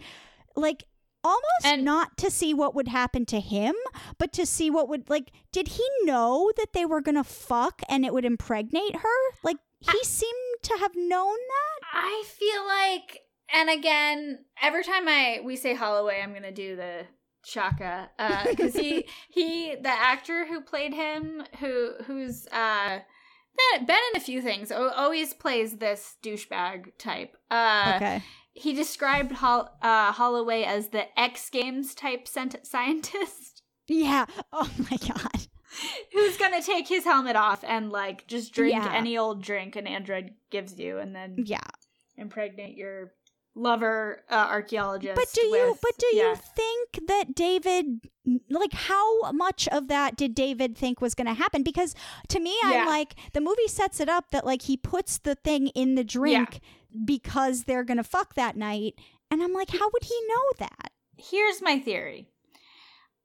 like 0.58 0.86
almost 1.26 1.66
And- 1.66 1.84
not 1.84 2.18
to 2.18 2.30
see 2.30 2.54
what 2.54 2.76
would 2.76 2.88
happen 2.88 3.26
to 3.26 3.40
him 3.40 3.76
but 4.18 4.32
to 4.34 4.46
see 4.46 4.70
what 4.70 4.88
would 4.88 5.10
like 5.10 5.32
did 5.52 5.70
he 5.70 5.84
know 6.04 6.52
that 6.58 6.74
they 6.74 6.86
were 6.86 7.02
going 7.02 7.16
to 7.16 7.24
fuck 7.24 7.82
and 7.90 8.06
it 8.06 8.14
would 8.14 8.26
impregnate 8.26 8.98
her 8.98 9.20
like 9.44 9.58
he 9.80 10.04
seemed 10.04 10.34
to 10.64 10.78
have 10.80 10.96
known 10.96 11.36
that 11.36 11.76
I 11.94 12.24
feel 12.28 12.68
like, 12.68 13.22
and 13.54 13.70
again, 13.70 14.40
every 14.62 14.84
time 14.84 15.08
I 15.08 15.40
we 15.44 15.56
say 15.56 15.74
Holloway, 15.76 16.22
I'm 16.22 16.34
gonna 16.34 16.52
do 16.52 16.76
the 16.76 17.06
Shaka 17.46 18.10
because 18.50 18.74
he 18.76 19.08
he 19.30 19.76
the 19.76 19.90
actor 19.90 20.46
who 20.46 20.62
played 20.62 20.94
him 20.94 21.44
who 21.60 21.94
who's 22.06 22.48
uh 22.52 23.00
been, 23.74 23.86
been 23.86 24.00
in 24.14 24.18
a 24.18 24.24
few 24.24 24.42
things 24.42 24.72
always 24.72 25.34
plays 25.34 25.78
this 25.78 26.18
douchebag 26.24 26.98
type. 26.98 27.38
Uh, 27.50 27.94
okay 27.96 28.24
He 28.58 28.74
described 28.74 29.34
Hol- 29.34 29.70
uh, 29.82 30.12
Holloway 30.14 30.64
as 30.64 30.90
the 30.90 31.08
X 31.20 31.50
Games 31.50 31.94
type 31.94 32.26
scient- 32.26 32.66
scientist 32.66 33.62
yeah 33.88 34.26
oh 34.52 34.70
my 34.90 34.98
god 34.98 35.48
who's 36.14 36.38
gonna 36.38 36.62
take 36.64 36.88
his 36.88 37.04
helmet 37.04 37.36
off 37.36 37.64
and 37.68 37.92
like 37.92 38.26
just 38.28 38.52
drink 38.54 38.74
Yeah. 38.74 38.92
any 38.94 39.16
old 39.18 39.44
drink 39.44 39.76
an 39.76 39.86
android 39.86 40.32
gives 40.50 40.80
you 40.80 40.98
and 40.98 41.14
then 41.16 41.36
yeah 41.46 41.60
impregnate 42.18 42.76
your 42.78 43.12
lover 43.58 44.24
uh, 44.30 44.48
archaeologist. 44.50 45.16
But 45.16 45.32
do 45.34 45.46
you 45.46 45.70
with- 45.72 45.82
but 45.82 45.98
do 45.98 46.08
you 46.08 46.36
think 46.36 47.08
that 47.08 47.36
David 47.36 47.86
like 48.50 48.74
how 48.74 49.32
much 49.32 49.68
of 49.70 49.88
that 49.88 50.18
did 50.18 50.34
David 50.36 50.78
think 50.78 51.00
was 51.00 51.14
going 51.16 51.28
to 51.28 51.34
happen 51.34 51.62
because 51.64 51.94
to 52.30 52.40
me 52.40 52.54
Yeah. 52.64 52.82
I'm 52.82 52.88
like 52.88 53.16
the 53.34 53.40
movie 53.42 53.68
sets 53.68 54.00
it 54.00 54.10
up 54.10 54.32
that 54.32 54.46
like 54.46 54.64
he 54.64 54.76
puts 54.78 55.20
the 55.20 55.36
thing 55.36 55.68
in 55.68 55.96
the 55.96 56.04
drink 56.04 56.60
because 57.04 57.64
they're 57.64 57.84
going 57.84 57.98
to 57.98 58.04
fuck 58.04 58.36
that 58.36 58.56
night 58.56 58.94
and 59.32 59.42
I'm 59.44 59.54
like 59.54 59.70
how 59.72 59.90
would 59.92 60.04
he 60.04 60.20
know 60.28 60.44
that? 60.60 60.92
Here's 61.18 61.62
my 61.62 61.80
theory. 61.80 62.28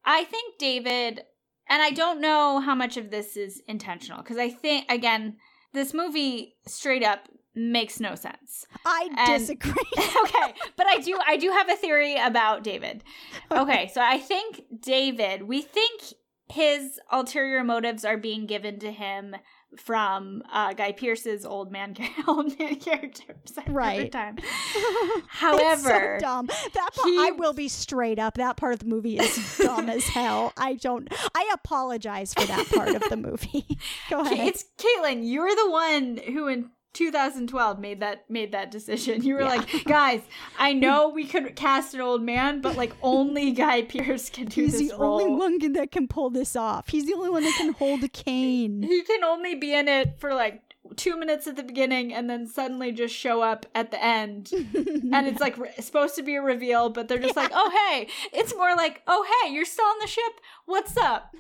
I 0.05 0.25
think 0.25 0.59
David, 0.59 1.23
and 1.69 1.83
I 1.83 1.91
don't 1.91 2.21
know 2.21 2.61
how 2.61 2.75
much 2.75 2.97
of 2.97 3.11
this 3.11 3.37
is 3.37 3.61
intentional 3.69 4.23
because 4.23 4.39
I 4.39 4.49
think 4.49 4.87
again, 4.91 5.37
this 5.73 5.93
movie 5.93 6.57
straight 6.67 7.05
up 7.05 7.29
makes 7.55 8.01
no 8.01 8.15
sense. 8.15 8.65
I 8.87 9.09
And- 9.17 9.39
disagree. 9.41 9.73
okay, 9.99 10.55
but 10.77 10.87
I 10.87 10.99
do 11.01 11.19
I 11.27 11.37
do 11.37 11.51
have 11.51 11.69
a 11.69 11.77
theory 11.77 12.17
about 12.17 12.63
David. 12.65 13.05
Okay, 13.51 13.91
so 13.93 14.01
I 14.01 14.19
think 14.19 14.63
David, 14.81 15.43
we 15.43 15.61
think 15.61 16.01
his 16.49 16.99
ulterior 17.13 17.63
motives 17.63 18.05
are 18.05 18.17
being 18.17 18.47
given 18.47 18.79
to 18.81 18.91
him 18.91 19.37
from 19.77 20.43
uh, 20.53 20.73
Guy 20.73 20.93
Pearce's 20.93 21.45
old 21.45 21.71
man, 21.71 21.95
old 22.27 22.59
man 22.59 22.77
character. 22.77 23.37
Right. 23.69 24.11
time. 24.11 24.37
However, 25.29 26.19
so 26.19 26.27
dumb. 26.27 26.47
That 26.47 26.91
part, 26.95 27.09
he- 27.09 27.19
I 27.19 27.31
will 27.33 27.53
be 27.53 27.69
straight 27.69 28.19
up. 28.19 28.35
That 28.35 28.57
part 28.57 28.73
of 28.75 28.81
the 28.81 28.87
movie 28.87 29.19
is 29.19 29.59
dumb 29.59 29.89
as 29.89 30.05
hell. 30.09 30.53
I 30.57 30.75
don't. 30.75 31.09
I 31.35 31.51
apologize 31.55 32.35
for 32.35 32.45
that 32.47 32.67
part 32.69 32.89
of 32.95 33.03
the 33.09 33.17
movie. 33.17 33.79
Go 34.11 34.21
ahead. 34.21 34.49
it's 34.49 34.65
Caitlin. 34.79 35.21
You're 35.23 35.55
the 35.55 35.71
one 35.71 36.17
who 36.27 36.49
in 36.49 36.71
2012 36.93 37.79
made 37.79 38.01
that 38.01 38.29
made 38.29 38.53
that 38.53 38.71
decision. 38.71 39.23
You 39.23 39.35
were 39.35 39.41
Yeah. 39.43 39.49
like, 39.49 39.85
guys, 39.85 40.23
I 40.59 40.73
know 40.85 41.09
we 41.09 41.25
could 41.25 41.55
cast 41.57 41.95
an 41.95 42.01
old 42.01 42.23
man, 42.23 42.61
but 42.61 42.77
like 42.77 42.93
only 43.03 43.53
Guy 43.53 43.83
Pearce 43.83 44.29
can 44.31 44.47
do 44.47 44.63
He's 44.63 44.79
this 44.79 44.91
the 44.91 44.97
role. 44.99 45.21
only 45.23 45.35
one 45.35 45.73
that 45.75 45.91
can 45.93 46.09
pull 46.09 46.31
this 46.31 46.57
off. 46.57 46.89
He's 46.89 47.07
the 47.07 47.15
only 47.15 47.31
one 47.31 47.45
that 47.45 47.55
can 47.57 47.73
hold 47.75 48.03
a 48.03 48.09
cane. 48.25 48.83
he 48.83 49.03
can 49.03 49.23
only 49.25 49.55
be 49.55 49.75
in 49.75 49.89
it 49.89 50.19
for 50.19 50.35
like 50.35 50.63
two 50.97 51.17
minutes 51.17 51.47
at 51.47 51.55
the 51.55 51.63
beginning 51.63 52.13
and 52.13 52.29
then 52.29 52.47
suddenly 52.49 52.91
just 52.91 53.15
show 53.15 53.43
up 53.43 53.65
at 53.77 53.93
the 53.93 54.03
end 54.05 54.51
and 54.53 55.27
it's 55.27 55.39
like 55.41 55.57
re- 55.57 55.71
supposed 55.79 56.17
to 56.17 56.23
be 56.23 56.35
a 56.35 56.43
reveal 56.43 56.89
but 56.89 57.07
they're 57.07 57.19
just 57.19 57.37
like 57.37 57.51
oh 57.55 57.71
hey 57.91 58.09
it's 58.33 58.53
more 58.57 58.75
like 58.75 59.01
oh 59.07 59.25
hey 59.45 59.53
you're 59.53 59.65
still 59.65 59.85
on 59.85 59.99
the 60.01 60.09
ship 60.09 60.33
what's 60.67 60.97
up 60.97 61.33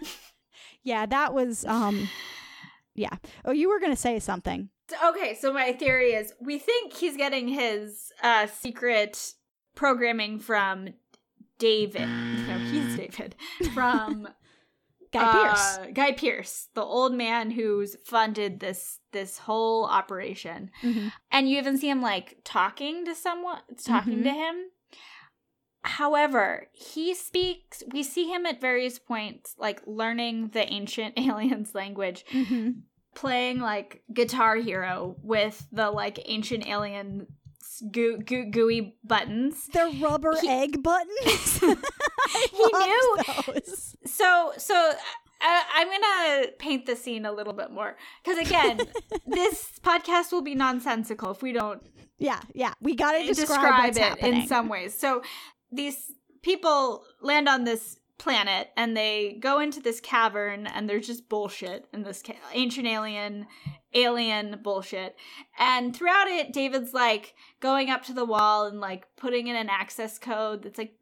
yeah, 0.84 1.04
that 1.06 1.34
was 1.34 1.64
um 1.64 2.08
yeah. 2.94 3.16
Oh, 3.44 3.52
you 3.52 3.68
were 3.68 3.80
going 3.80 3.92
to 3.92 3.96
say 4.00 4.18
something. 4.18 4.68
Okay, 5.10 5.34
so 5.34 5.52
my 5.52 5.72
theory 5.72 6.12
is 6.12 6.32
we 6.40 6.58
think 6.58 6.92
he's 6.92 7.16
getting 7.16 7.48
his 7.48 8.12
uh 8.22 8.46
secret 8.46 9.34
programming 9.74 10.38
from 10.38 10.88
David. 11.58 12.08
No, 12.08 12.58
he's 12.58 12.96
David. 12.96 13.34
From 13.74 14.28
Guy 15.12 15.32
Pearce. 15.32 15.78
uh, 15.78 15.86
Guy 15.92 16.12
Pearce, 16.12 16.68
the 16.74 16.82
old 16.82 17.12
man 17.14 17.50
who's 17.50 17.96
funded 18.04 18.60
this 18.60 18.98
this 19.12 19.38
whole 19.38 19.84
operation. 19.86 20.70
Mhm. 20.82 21.12
And 21.32 21.48
you 21.50 21.58
even 21.58 21.76
see 21.78 21.88
him 21.90 22.00
like 22.00 22.38
talking 22.44 23.04
to 23.06 23.14
someone, 23.14 23.60
talking 23.84 24.18
Mhm. 24.18 24.24
to 24.24 24.30
him. 24.30 24.56
However, 25.82 26.68
he 26.72 27.14
speaks, 27.14 27.82
we 27.90 28.02
see 28.02 28.28
him 28.30 28.44
at 28.44 28.60
various 28.60 28.98
points 28.98 29.54
like 29.58 29.80
learning 29.86 30.48
the 30.48 30.70
ancient 30.70 31.14
aliens 31.18 31.74
language, 31.74 32.24
Mhm. 32.30 32.82
Playing 33.14 33.58
like 33.60 34.02
Guitar 34.12 34.56
Hero 34.56 35.16
with 35.22 35.66
the 35.72 35.90
like 35.90 36.18
ancient 36.26 36.66
alien 36.66 37.26
goo, 37.90 38.18
goo, 38.18 38.44
gooey 38.50 38.96
buttons. 39.04 39.66
The 39.72 39.96
rubber 40.02 40.36
He- 40.40 40.48
egg 40.48 40.82
buttons. 40.82 41.60
He 42.52 42.64
knew- 42.72 43.16
those. 43.46 43.96
So, 44.06 44.52
so 44.56 44.92
I, 45.40 45.62
I'm 45.74 45.88
gonna 45.88 46.52
paint 46.58 46.86
the 46.86 46.94
scene 46.94 47.24
a 47.26 47.32
little 47.32 47.52
bit 47.54 47.70
more 47.70 47.96
because 48.22 48.38
again, 48.46 48.80
this 49.26 49.72
podcast 49.82 50.30
will 50.32 50.42
be 50.42 50.54
nonsensical 50.54 51.30
if 51.32 51.42
we 51.42 51.52
don't 51.52 51.82
Yeah, 52.18 52.40
yeah. 52.54 52.74
We 52.80 52.94
got 52.94 53.12
to 53.12 53.26
describe, 53.26 53.92
describe, 53.92 53.96
it 53.96 53.98
happening. 54.20 54.42
in 54.42 54.48
some 54.48 54.68
ways. 54.68 54.96
So 54.96 55.22
these 55.72 56.12
people 56.42 57.04
land 57.22 57.48
on 57.48 57.64
this 57.64 57.96
planet 58.20 58.68
and 58.76 58.94
they 58.94 59.38
go 59.40 59.60
into 59.60 59.80
this 59.80 59.98
cavern 59.98 60.66
and 60.66 60.88
there's 60.88 61.06
just 61.06 61.30
bullshit 61.30 61.86
in 61.94 62.02
this 62.02 62.22
ca- 62.24 62.34
ancient 62.52 62.86
alien 62.86 63.46
alien 63.94 64.60
bullshit. 64.62 65.16
And 65.58 65.96
throughout 65.96 66.28
it 66.28 66.52
David's 66.52 66.92
like 66.92 67.34
going 67.60 67.88
up 67.88 68.04
to 68.04 68.12
the 68.12 68.26
wall 68.26 68.66
and 68.66 68.78
like 68.78 69.06
putting 69.16 69.46
in 69.46 69.56
an 69.56 69.70
access 69.70 70.18
code 70.18 70.62
that's 70.62 70.76
like 70.76 70.92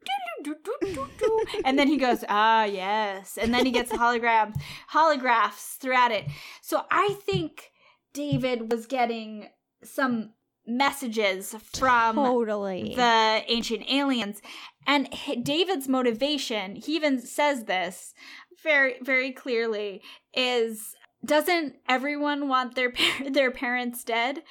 and 1.65 1.77
then 1.77 1.89
he 1.89 1.97
goes, 1.97 2.23
"Ah, 2.29 2.63
yes." 2.63 3.37
And 3.37 3.53
then 3.53 3.65
he 3.65 3.73
gets 3.73 3.91
hologram 3.91 4.55
holographs 4.93 5.75
throughout 5.77 6.11
it. 6.11 6.25
So 6.61 6.83
I 6.89 7.17
think 7.21 7.71
David 8.13 8.71
was 8.71 8.85
getting 8.85 9.49
some 9.83 10.31
messages 10.69 11.55
from 11.73 12.15
totally. 12.15 12.93
the 12.95 13.43
ancient 13.47 13.83
aliens 13.89 14.41
and 14.87 15.09
david's 15.43 15.87
motivation 15.87 16.75
he 16.75 16.95
even 16.95 17.19
says 17.19 17.65
this 17.65 18.13
very 18.63 18.95
very 19.01 19.31
clearly 19.31 20.01
is 20.33 20.95
doesn't 21.25 21.75
everyone 21.87 22.47
want 22.47 22.75
their 22.75 22.91
par- 22.91 23.29
their 23.29 23.51
parents 23.51 24.03
dead 24.03 24.43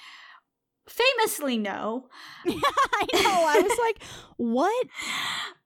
famously 0.88 1.58
no 1.58 2.08
I 2.46 3.06
know. 3.12 3.44
I 3.46 3.60
was 3.60 3.78
like, 3.78 4.02
what? 4.36 4.86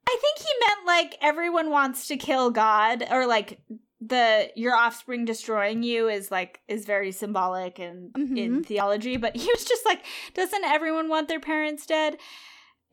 i 0.05 0.19
think 0.21 0.39
he 0.39 0.67
meant 0.67 0.87
like 0.87 1.17
everyone 1.23 1.71
wants 1.71 2.09
to 2.09 2.17
kill 2.17 2.51
god 2.51 3.05
or 3.11 3.25
like 3.27 3.61
the 4.05 4.51
your 4.57 4.75
offspring 4.75 5.25
destroying 5.25 5.83
you 5.85 6.09
is 6.09 6.31
like 6.31 6.61
is 6.67 6.85
very 6.87 7.13
symbolic 7.13 7.79
and 7.79 8.11
in 8.17 8.61
Mhm. 8.63 8.67
theology 8.67 9.17
but 9.17 9.37
he 9.43 9.47
was 9.55 9.65
just 9.65 9.85
like 9.87 10.05
doesn't 10.35 10.65
everyone 10.65 11.09
want 11.09 11.29
their 11.29 11.39
parents 11.41 11.87
dead? 11.87 12.17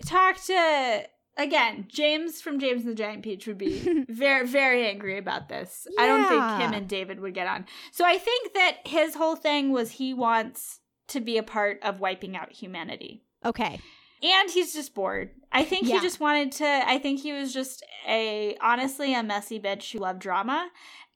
Talk 0.06 0.42
to 0.46 1.04
again 1.38 1.86
james 1.88 2.42
from 2.42 2.60
james 2.60 2.82
and 2.84 2.92
the 2.92 2.96
giant 2.96 3.24
peach 3.24 3.48
would 3.48 3.58
be 3.58 4.04
very 4.10 4.46
very 4.46 4.88
angry 4.88 5.18
about 5.18 5.50
this. 5.50 5.88
I 5.98 6.06
don't 6.06 6.28
think 6.28 6.44
him 6.62 6.74
and 6.74 6.88
david 6.88 7.20
would 7.22 7.34
get 7.34 7.48
on. 7.48 7.66
So 7.92 8.06
i 8.06 8.18
think 8.18 8.54
that 8.54 8.78
his 8.86 9.16
whole 9.16 9.36
thing 9.36 9.72
was 9.72 9.92
he 9.92 10.14
wants 10.14 10.80
to 11.08 11.20
be 11.20 11.38
a 11.38 11.44
part 11.44 11.80
of 11.82 12.00
wiping 12.00 12.38
out 12.38 12.52
humanity. 12.52 13.24
Okay. 13.44 13.80
And 14.22 14.50
he's 14.50 14.74
just 14.74 14.94
bored. 14.94 15.32
I 15.52 15.64
think 15.64 15.88
Yeah. 15.88 15.96
he 15.96 16.02
just 16.02 16.20
wanted 16.20 16.52
to. 16.54 16.66
I 16.68 17.00
think 17.00 17.22
he 17.22 17.34
was 17.34 17.54
just 17.54 17.84
a 18.08 18.56
honestly 18.62 19.14
a 19.14 19.24
messy 19.24 19.60
bitch 19.60 19.92
who 19.92 20.00
loved 20.00 20.20
drama, 20.20 20.70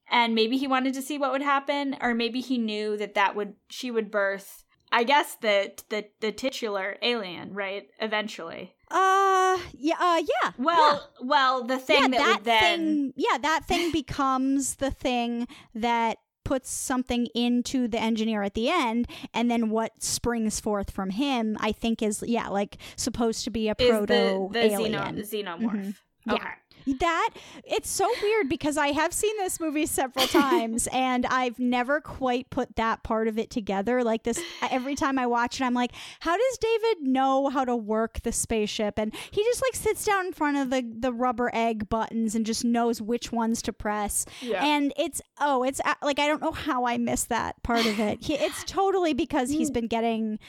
and 0.10 0.34
maybe 0.36 0.58
he 0.58 0.68
wanted 0.68 0.94
to 0.96 1.02
see 1.02 1.18
what 1.18 1.32
would 1.32 1.42
happen, 1.42 1.96
or 2.02 2.14
maybe 2.14 2.42
he 2.42 2.58
knew 2.58 2.98
that 2.98 3.14
that 3.16 3.36
would 3.36 3.56
she 3.70 3.92
would 3.92 4.10
birth. 4.12 4.64
I 4.92 5.04
guess 5.04 5.36
the 5.42 5.74
the 5.90 6.06
the 6.20 6.32
titular 6.32 6.98
alien, 7.02 7.54
right? 7.54 7.88
Eventually. 8.00 8.76
Uh, 8.92 9.58
yeah, 9.74 9.96
uh, 10.00 10.22
yeah. 10.22 10.52
Well, 10.60 11.10
well, 11.20 11.64
the 11.64 11.80
thing 11.80 11.98
yeah, 12.00 12.08
that, 12.10 12.18
that 12.20 12.36
would 12.38 12.44
then 12.46 12.80
thing, 12.80 13.14
yeah, 13.16 13.38
that 13.40 13.66
thing 13.66 13.92
becomes 13.92 14.76
the 14.76 14.92
thing 14.92 15.48
that 15.74 16.20
puts 16.44 16.70
something 16.70 17.28
into 17.34 17.88
the 17.88 18.00
engineer 18.00 18.44
at 18.44 18.54
the 18.54 18.70
end, 18.70 19.08
and 19.34 19.50
then 19.50 19.70
what 19.70 20.04
springs 20.04 20.60
forth 20.60 20.92
from 20.92 21.12
him, 21.12 21.58
I 21.60 21.72
think, 21.72 22.02
is 22.02 22.24
yeah, 22.26 22.50
like 22.50 22.78
supposed 22.96 23.44
to 23.46 23.50
be 23.50 23.70
a 23.70 23.76
proto 23.76 24.08
the 24.08 24.50
the 24.54 24.64
alien. 24.66 25.16
xeno, 25.18 25.46
xenomorph. 25.46 25.72
Mhm. 25.72 25.96
Yeah. 26.26 26.54
That 26.86 27.30
it's 27.64 27.90
so 27.90 28.10
weird 28.22 28.50
because 28.50 28.78
I 28.78 28.88
have 28.88 29.14
seen 29.14 29.36
this 29.38 29.60
movie 29.60 29.86
several 29.86 30.28
times 30.28 30.88
and 30.94 31.26
I've 31.26 31.60
never 31.60 32.02
quite 32.02 32.50
put 32.50 32.76
that 32.76 33.04
part 33.04 33.28
of 33.28 33.38
it 33.38 33.50
together. 33.50 34.04
Like 34.04 34.24
this, 34.24 34.42
every 34.70 34.96
time 34.96 35.18
I 35.18 35.28
watch 35.28 35.62
it, 35.62 35.64
I'm 35.64 35.74
like, 35.74 35.92
how 36.20 36.36
does 36.36 36.58
David 36.58 37.08
know 37.08 37.50
how 37.50 37.66
to 37.66 37.76
work 37.76 38.22
the 38.22 38.32
spaceship? 38.32 38.98
And 38.98 39.14
he 39.32 39.44
just 39.44 39.62
like 39.62 39.76
sits 39.76 40.06
down 40.06 40.28
in 40.28 40.34
front 40.34 40.58
of 40.58 40.70
the 40.70 40.84
the 41.00 41.14
rubber 41.14 41.50
egg 41.54 41.90
buttons 41.90 42.36
and 42.36 42.46
just 42.46 42.66
knows 42.66 43.02
which 43.02 43.32
ones 43.32 43.62
to 43.64 43.74
press. 43.74 44.26
Yeah. 44.42 44.64
And 44.64 44.94
it's 44.98 45.22
oh, 45.40 45.64
it's 45.64 45.82
uh, 45.84 45.94
like 46.02 46.20
I 46.20 46.28
don't 46.28 46.42
know 46.42 46.52
how 46.52 46.86
I 46.86 46.98
missed 46.98 47.30
that 47.30 47.62
part 47.64 47.86
of 47.86 48.00
it. 48.00 48.24
He, 48.24 48.36
it's 48.36 48.64
totally 48.64 49.14
because 49.14 49.50
he's 49.50 49.72
been 49.72 49.88
getting. 49.88 50.40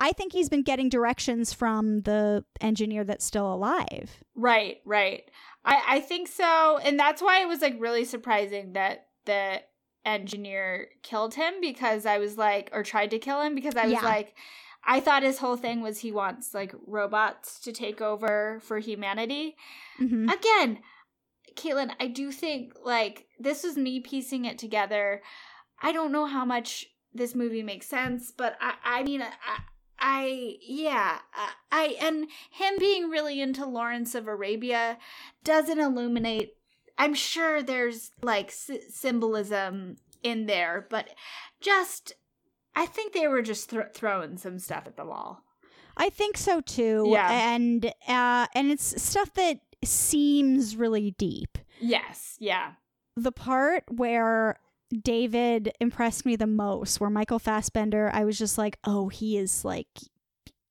I 0.00 0.12
think 0.12 0.32
he's 0.32 0.48
been 0.48 0.62
getting 0.62 0.88
directions 0.88 1.52
from 1.52 2.00
the 2.02 2.44
engineer 2.60 3.04
that's 3.04 3.24
still 3.24 3.52
alive. 3.52 4.24
Right, 4.34 4.78
right. 4.86 5.30
I 5.64 5.82
I 5.96 6.00
think 6.00 6.26
so, 6.28 6.78
and 6.78 6.98
that's 6.98 7.20
why 7.20 7.42
it 7.42 7.48
was 7.48 7.60
like 7.60 7.76
really 7.78 8.04
surprising 8.04 8.72
that 8.72 9.08
the 9.26 9.60
engineer 10.06 10.88
killed 11.02 11.34
him 11.34 11.54
because 11.60 12.06
I 12.06 12.16
was 12.18 12.38
like, 12.38 12.70
or 12.72 12.82
tried 12.82 13.10
to 13.10 13.18
kill 13.18 13.42
him 13.42 13.54
because 13.54 13.76
I 13.76 13.84
was 13.84 13.92
Yeah. 13.92 14.02
like, 14.04 14.34
I 14.82 15.00
thought 15.00 15.22
his 15.22 15.36
whole 15.38 15.56
thing 15.58 15.82
was 15.82 15.98
he 15.98 16.10
wants 16.10 16.54
like 16.54 16.74
robots 16.86 17.60
to 17.60 17.72
take 17.72 18.00
over 18.00 18.58
for 18.62 18.78
humanity. 18.78 19.56
Mhm. 20.00 20.32
Again, 20.32 20.78
Caitlin, 21.54 21.92
I 22.00 22.06
do 22.06 22.32
think 22.32 22.72
like 22.82 23.26
this 23.38 23.64
is 23.64 23.76
me 23.76 24.00
piecing 24.00 24.46
it 24.46 24.58
together. 24.58 25.22
I 25.82 25.92
don't 25.92 26.12
know 26.12 26.24
how 26.24 26.46
much 26.46 26.86
this 27.12 27.34
movie 27.34 27.62
makes 27.62 27.86
sense, 27.86 28.30
but 28.34 28.56
I 28.60 28.74
I 28.82 29.02
mean 29.02 29.20
I. 29.20 29.32
I 30.00 30.56
yeah 30.62 31.18
I, 31.34 31.50
I 31.70 31.96
and 32.00 32.26
him 32.50 32.74
being 32.78 33.10
really 33.10 33.40
into 33.40 33.66
Lawrence 33.66 34.14
of 34.14 34.26
Arabia 34.26 34.98
doesn't 35.44 35.78
illuminate. 35.78 36.54
I'm 36.98 37.14
sure 37.14 37.62
there's 37.62 38.10
like 38.22 38.48
s- 38.48 38.70
symbolism 38.90 39.96
in 40.22 40.46
there, 40.46 40.86
but 40.90 41.08
just 41.60 42.14
I 42.74 42.86
think 42.86 43.12
they 43.12 43.26
were 43.28 43.42
just 43.42 43.68
thro- 43.68 43.88
throwing 43.92 44.36
some 44.36 44.58
stuff 44.58 44.84
at 44.86 44.96
the 44.96 45.04
wall. 45.04 45.42
I 45.96 46.08
think 46.08 46.36
so 46.36 46.60
too. 46.60 47.04
Yeah. 47.08 47.30
And 47.30 47.86
uh 48.08 48.46
and 48.54 48.70
it's 48.70 49.02
stuff 49.02 49.34
that 49.34 49.60
seems 49.84 50.76
really 50.76 51.12
deep. 51.12 51.58
Yes, 51.80 52.36
yeah, 52.38 52.72
The 53.16 53.32
part 53.32 53.84
where 53.90 54.58
David 55.02 55.72
impressed 55.80 56.26
me 56.26 56.36
the 56.36 56.46
most, 56.46 57.00
where 57.00 57.10
Michael 57.10 57.38
Fassbender, 57.38 58.10
I 58.12 58.24
was 58.24 58.38
just 58.38 58.58
like, 58.58 58.78
oh, 58.84 59.08
he 59.08 59.36
is 59.36 59.64
like 59.64 59.88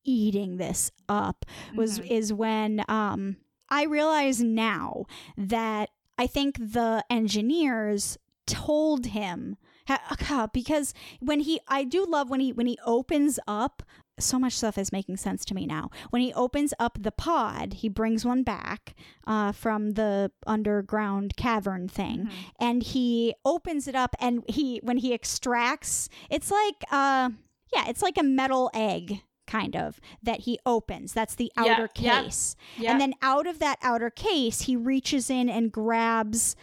eating 0.03 0.57
this 0.57 0.91
up, 1.07 1.45
was 1.75 1.99
Mhm. 1.99 2.11
is 2.11 2.33
when 2.33 2.83
um 2.87 3.37
I 3.69 3.83
realize 3.83 4.41
now 4.41 5.05
that 5.37 5.89
I 6.17 6.25
think 6.27 6.57
the 6.57 7.03
engineers 7.09 8.17
told 8.47 9.07
him 9.07 9.57
ha- 9.87 10.47
because 10.53 10.93
when 11.19 11.41
he 11.41 11.59
I 11.67 11.83
do 11.83 12.03
love 12.05 12.29
when 12.29 12.39
he 12.39 12.51
when 12.51 12.65
he 12.67 12.77
opens 12.85 13.39
up 13.47 13.83
so 14.19 14.37
much 14.39 14.53
stuff 14.53 14.77
is 14.77 14.91
making 14.91 15.17
sense 15.17 15.43
to 15.45 15.53
me 15.55 15.65
now. 15.65 15.89
When 16.09 16.21
he 16.21 16.33
opens 16.33 16.73
up 16.79 16.97
the 17.01 17.11
pod, 17.11 17.73
he 17.75 17.89
brings 17.89 18.25
one 18.25 18.43
back 18.43 18.95
uh, 19.25 19.51
from 19.51 19.91
the 19.91 20.31
underground 20.45 21.35
cavern 21.37 21.87
thing, 21.87 22.25
Mhm. 22.25 22.31
and 22.59 22.83
he 22.83 23.33
opens 23.45 23.87
it 23.87 23.95
up. 23.95 24.15
And 24.19 24.43
he, 24.49 24.79
when 24.83 24.97
he 24.97 25.13
extracts, 25.13 26.09
it's 26.29 26.51
like, 26.51 26.83
uh, 26.91 27.29
yeah, 27.73 27.87
it's 27.87 28.01
like 28.01 28.17
a 28.17 28.23
metal 28.23 28.69
egg 28.73 29.21
kind 29.47 29.75
of 29.75 29.99
that 30.21 30.41
he 30.41 30.59
opens. 30.65 31.13
That's 31.13 31.35
the 31.35 31.51
outer 31.57 31.89
yeah. 31.95 32.23
case, 32.23 32.55
yeah. 32.77 32.91
and 32.91 33.01
then 33.01 33.13
out 33.21 33.47
of 33.47 33.59
that 33.59 33.79
outer 33.81 34.09
case, 34.09 34.61
he 34.61 34.75
reaches 34.75 35.29
in 35.29 35.49
and 35.49 35.71
grabs 35.71 36.55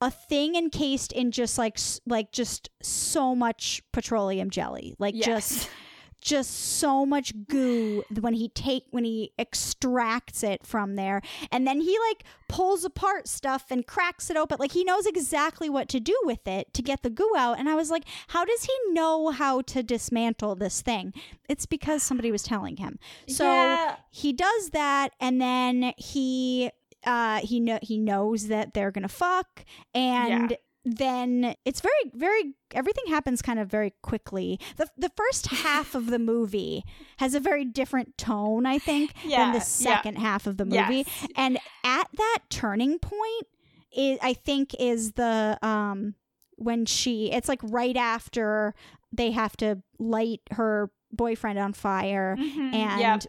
a 0.00 0.10
thing 0.10 0.56
encased 0.56 1.12
in 1.12 1.30
just 1.30 1.56
like 1.58 1.78
like 2.06 2.32
just 2.32 2.70
so 2.82 3.36
much 3.36 3.80
petroleum 3.92 4.50
jelly, 4.50 4.94
like 4.98 5.14
yes. 5.14 5.26
just 5.26 5.70
just 6.22 6.50
so 6.78 7.04
much 7.04 7.32
goo 7.48 8.04
when 8.20 8.34
he 8.34 8.48
take 8.48 8.84
when 8.90 9.04
he 9.04 9.32
extracts 9.38 10.42
it 10.42 10.64
from 10.66 10.94
there. 10.96 11.20
And 11.50 11.66
then 11.66 11.80
he 11.80 11.98
like 12.08 12.24
pulls 12.48 12.84
apart 12.84 13.26
stuff 13.28 13.66
and 13.70 13.86
cracks 13.86 14.30
it 14.30 14.36
open. 14.36 14.56
Like 14.60 14.72
he 14.72 14.84
knows 14.84 15.04
exactly 15.06 15.68
what 15.68 15.88
to 15.90 16.00
do 16.00 16.16
with 16.24 16.46
it 16.46 16.72
to 16.74 16.82
get 16.82 17.02
the 17.02 17.10
goo 17.10 17.32
out. 17.36 17.58
And 17.58 17.68
i 17.68 17.74
was 17.74 17.90
like 17.90 18.04
how 18.28 18.44
does 18.44 18.62
he 18.64 18.72
know 18.92 19.30
how 19.30 19.62
to 19.62 19.82
dismantle 19.82 20.54
this 20.54 20.80
thing? 20.80 21.12
It's 21.48 21.66
because 21.66 22.02
somebody 22.02 22.30
was 22.30 22.42
telling 22.42 22.76
him. 22.76 22.98
So 23.28 23.44
Yeah. 23.44 23.96
he 24.10 24.32
does 24.32 24.70
that 24.70 25.12
and 25.20 25.40
then 25.40 25.92
he 25.96 26.70
uh 27.04 27.40
he 27.40 27.58
know 27.58 27.78
he 27.82 27.98
knows 27.98 28.46
that 28.48 28.74
they're 28.74 28.92
gonna 28.92 29.08
fuck 29.08 29.64
and 29.94 30.50
Yeah. 30.52 30.56
Then 30.84 31.54
it's 31.64 31.80
very 31.80 31.92
very 32.12 32.54
everything 32.74 33.04
happens 33.08 33.40
kind 33.42 33.58
of 33.58 33.68
very 33.68 33.92
quickly 34.02 34.58
the 34.76 34.86
the 34.96 35.10
first 35.16 35.46
half 35.64 35.94
of 35.94 36.06
the 36.06 36.18
movie 36.18 36.82
has 37.18 37.34
a 37.34 37.40
very 37.40 37.64
different 37.64 38.16
tone 38.18 38.66
i 38.66 38.78
think 38.78 39.12
than 39.22 39.30
Yeah, 39.30 39.52
the 39.52 39.58
yeah. 39.58 39.62
second 39.64 40.16
half 40.18 40.46
of 40.46 40.56
the 40.56 40.64
movie 40.64 41.04
Yes. 41.06 41.26
and 41.36 41.58
at 41.84 42.08
that 42.16 42.38
turning 42.50 42.98
point 42.98 43.46
is 43.96 44.18
i 44.22 44.32
think 44.34 44.74
is 44.80 45.12
the 45.12 45.58
um 45.62 46.14
when 46.56 46.84
she 46.86 47.30
it's 47.30 47.48
like 47.48 47.60
right 47.62 47.96
after 47.96 48.74
they 49.12 49.30
have 49.30 49.56
to 49.58 49.82
light 49.98 50.40
her 50.52 50.90
boyfriend 51.12 51.58
on 51.58 51.72
fire 51.74 52.36
Mhm. 52.38 52.74
and 52.74 53.00
Yep. 53.00 53.22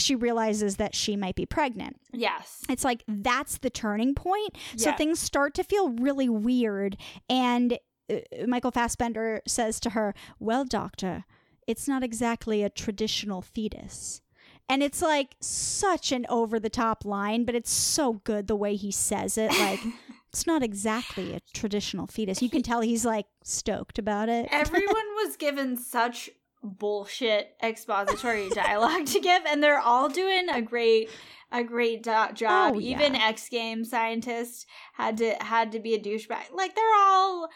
She 0.00 0.14
realizes 0.14 0.76
that 0.76 0.94
she 0.94 1.16
might 1.16 1.34
be 1.34 1.46
pregnant. 1.46 2.00
Yes. 2.12 2.64
it's 2.68 2.84
like 2.84 3.04
that's 3.06 3.58
the 3.58 3.70
turning 3.70 4.14
point. 4.14 4.56
So 4.76 4.92
things 4.92 5.18
start 5.18 5.54
to 5.54 5.64
feel 5.64 5.90
really 5.90 6.28
weird. 6.28 6.96
And 7.28 7.78
uh, 8.10 8.16
michael 8.46 8.70
fassbender 8.70 9.42
says 9.46 9.78
to 9.80 9.90
her 9.90 10.14
well 10.38 10.64
doctor 10.64 11.24
it's 11.66 11.86
not 11.86 12.02
exactly 12.02 12.62
a 12.62 12.70
traditional 12.70 13.42
fetus. 13.42 14.22
And 14.70 14.82
it's 14.82 15.02
like 15.02 15.36
such 15.40 16.12
an 16.12 16.24
over 16.30 16.58
the 16.58 16.70
top 16.70 17.04
line 17.04 17.44
but 17.44 17.54
it's 17.54 17.70
so 17.70 18.14
good 18.24 18.46
the 18.46 18.56
way 18.56 18.74
he 18.76 18.90
says 18.90 19.36
it. 19.36 19.50
Like 19.50 19.80
it's 20.32 20.46
not 20.46 20.62
exactly 20.62 21.34
a 21.34 21.40
traditional 21.52 22.06
fetus. 22.06 22.40
You 22.42 22.50
can 22.50 22.62
tell 22.62 22.80
he's 22.80 23.04
like 23.04 23.26
stoked 23.42 23.98
about 23.98 24.28
it. 24.28 24.48
Everyone 24.50 24.94
was 25.24 25.36
given 25.36 25.76
such 25.76 26.30
bullshit 26.62 27.54
expository 27.62 28.48
dialogue 28.54 29.06
to 29.06 29.20
give, 29.20 29.42
and 29.46 29.62
they're 29.62 29.80
all 29.80 30.08
doing 30.08 30.48
a 30.48 30.60
great 30.62 31.10
a 31.50 31.64
great 31.64 32.02
do- 32.02 32.32
job. 32.34 32.74
Oh, 32.74 32.78
yeah. 32.78 32.96
Even 33.00 33.14
x 33.16 33.48
game 33.48 33.84
scientist 33.84 34.66
had 34.94 35.16
to 35.18 35.34
had 35.40 35.72
to 35.72 35.80
be 35.80 35.94
a 35.94 36.00
douchebag. 36.00 36.52
Like 36.52 36.74
they're 36.74 36.94
all. 36.96 37.48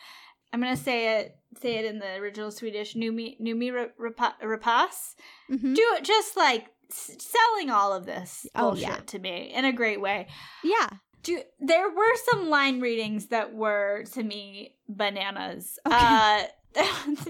I'm 0.53 0.61
gonna 0.61 0.77
say 0.77 1.19
it 1.21 1.37
say 1.61 1.77
it 1.77 1.85
in 1.85 1.99
the 1.99 2.15
original 2.17 2.51
Swedish. 2.51 2.95
Noomi 2.95 3.41
Noomi 3.41 3.71
Rapa- 3.99 4.35
Rapace. 4.43 5.15
Mhm. 5.51 5.75
Do 5.75 5.83
it 5.97 6.05
just 6.05 6.37
like 6.37 6.67
s- 6.91 7.17
selling 7.19 7.71
all 7.71 7.93
of 7.93 8.05
this 8.07 8.47
Oh, 8.55 8.71
bullshit 8.71 8.83
yeah. 8.89 8.97
to 8.97 9.19
me 9.19 9.53
in 9.55 9.65
a 9.65 9.73
great 9.73 10.01
way. 10.01 10.27
yeah 10.63 10.89
Do 11.23 11.41
there 11.61 11.89
were 11.91 12.17
some 12.31 12.49
line 12.51 12.81
readings 12.81 13.29
that 13.29 13.55
were 13.55 14.05
to 14.13 14.23
me 14.23 14.77
bananas. 14.89 15.79
Okay. 15.87 15.97
Uh 15.97 16.43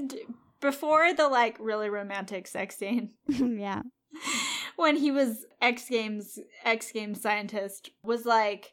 before 0.63 1.13
the 1.13 1.29
like 1.29 1.57
really 1.61 1.91
romantic 1.91 2.47
sex 2.47 2.79
scene 2.79 3.11
yeah 3.29 3.83
when 4.77 4.97
he 4.97 5.11
was 5.11 5.45
X 5.61 5.89
Games 5.89 6.39
X 6.65 6.93
Games 6.93 7.21
scientist 7.21 7.91
was 8.03 8.25
like 8.25 8.73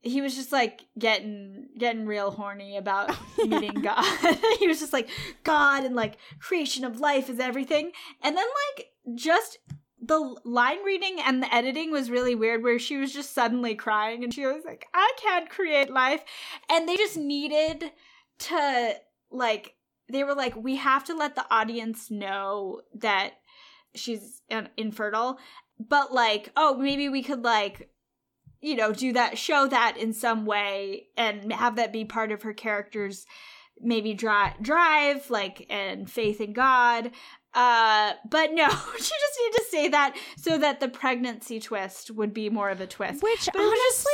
he 0.00 0.20
was 0.20 0.34
just 0.34 0.52
like 0.52 0.82
getting 0.98 1.68
getting 1.78 2.06
real 2.06 2.30
horny 2.30 2.76
about 2.76 3.14
meeting 3.38 3.82
God. 3.82 4.04
he 4.58 4.68
was 4.68 4.80
just 4.80 4.92
like 4.92 5.08
God 5.44 5.84
and 5.84 5.96
like 5.96 6.18
creation 6.38 6.84
of 6.84 7.00
life 7.00 7.28
is 7.28 7.40
everything. 7.40 7.90
And 8.22 8.36
then 8.36 8.46
like 8.76 8.86
just 9.14 9.58
the 10.00 10.36
line 10.44 10.82
reading 10.84 11.18
and 11.24 11.42
the 11.42 11.52
editing 11.52 11.90
was 11.90 12.10
really 12.10 12.36
weird 12.36 12.62
where 12.62 12.78
she 12.78 12.96
was 12.96 13.12
just 13.12 13.34
suddenly 13.34 13.74
crying 13.74 14.22
and 14.22 14.32
she 14.32 14.46
was 14.46 14.64
like 14.64 14.86
I 14.94 15.12
can't 15.20 15.50
create 15.50 15.90
life 15.90 16.22
and 16.70 16.88
they 16.88 16.96
just 16.96 17.16
needed 17.16 17.90
to 18.38 18.94
like 19.30 19.74
they 20.10 20.24
were 20.24 20.34
like 20.34 20.54
we 20.56 20.76
have 20.76 21.04
to 21.04 21.14
let 21.14 21.34
the 21.34 21.44
audience 21.50 22.10
know 22.10 22.80
that 22.94 23.32
she's 23.94 24.42
in- 24.48 24.68
infertile 24.76 25.38
but 25.78 26.12
like 26.12 26.50
oh 26.56 26.76
maybe 26.76 27.08
we 27.08 27.22
could 27.22 27.42
like 27.44 27.90
you 28.60 28.74
know 28.76 28.92
do 28.92 29.12
that 29.12 29.38
show 29.38 29.66
that 29.66 29.96
in 29.96 30.12
some 30.12 30.44
way 30.46 31.06
and 31.16 31.52
have 31.52 31.76
that 31.76 31.92
be 31.92 32.04
part 32.04 32.32
of 32.32 32.42
her 32.42 32.52
character's 32.52 33.24
maybe 33.80 34.12
drive 34.14 34.60
drive 34.60 35.30
like 35.30 35.64
and 35.70 36.10
faith 36.10 36.40
in 36.40 36.52
god. 36.52 37.10
Uh 37.54 38.12
but 38.28 38.52
no 38.52 38.68
she 38.96 38.98
just 38.98 39.38
needed 39.40 39.56
to 39.56 39.64
say 39.70 39.88
that 39.88 40.16
so 40.36 40.58
that 40.58 40.80
the 40.80 40.88
pregnancy 40.88 41.60
twist 41.60 42.10
would 42.10 42.34
be 42.34 42.50
more 42.50 42.70
of 42.70 42.80
a 42.80 42.86
twist. 42.86 43.22
Which 43.22 43.48
But 43.52 43.60
was 43.62 43.72
just- 43.72 44.06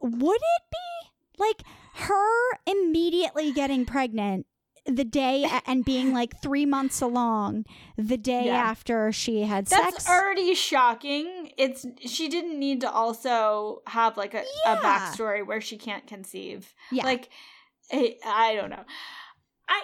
honestly, 0.00 0.18
would 0.18 0.40
it 0.40 0.62
be 0.70 1.38
like 1.38 1.62
her 1.94 2.58
immediately 2.66 3.52
getting 3.52 3.84
pregnant 3.84 4.46
the 4.86 5.04
day 5.04 5.46
and 5.66 5.84
being 5.84 6.12
like 6.12 6.40
three 6.42 6.66
months 6.66 7.00
along 7.00 7.64
the 7.96 8.16
day 8.16 8.46
Yeah. 8.46 8.56
after 8.56 9.12
she 9.12 9.42
had 9.42 9.68
sex, 9.68 9.82
That's 9.82 10.04
sex? 10.04 10.10
already 10.10 10.54
shocking. 10.54 11.52
It's 11.56 11.86
she 12.06 12.28
didn't 12.28 12.58
need 12.58 12.80
to 12.82 12.90
also 12.90 13.82
have 13.86 14.16
like 14.16 14.34
a, 14.34 14.44
a 14.66 14.76
backstory 14.76 15.46
where 15.46 15.60
she 15.60 15.76
can't 15.76 16.06
conceive. 16.06 16.74
Yeah. 16.90 17.04
Like 17.04 17.28
I, 17.92 18.16
I 18.24 18.54
don't 18.54 18.70
know. 18.70 18.84
I 19.68 19.82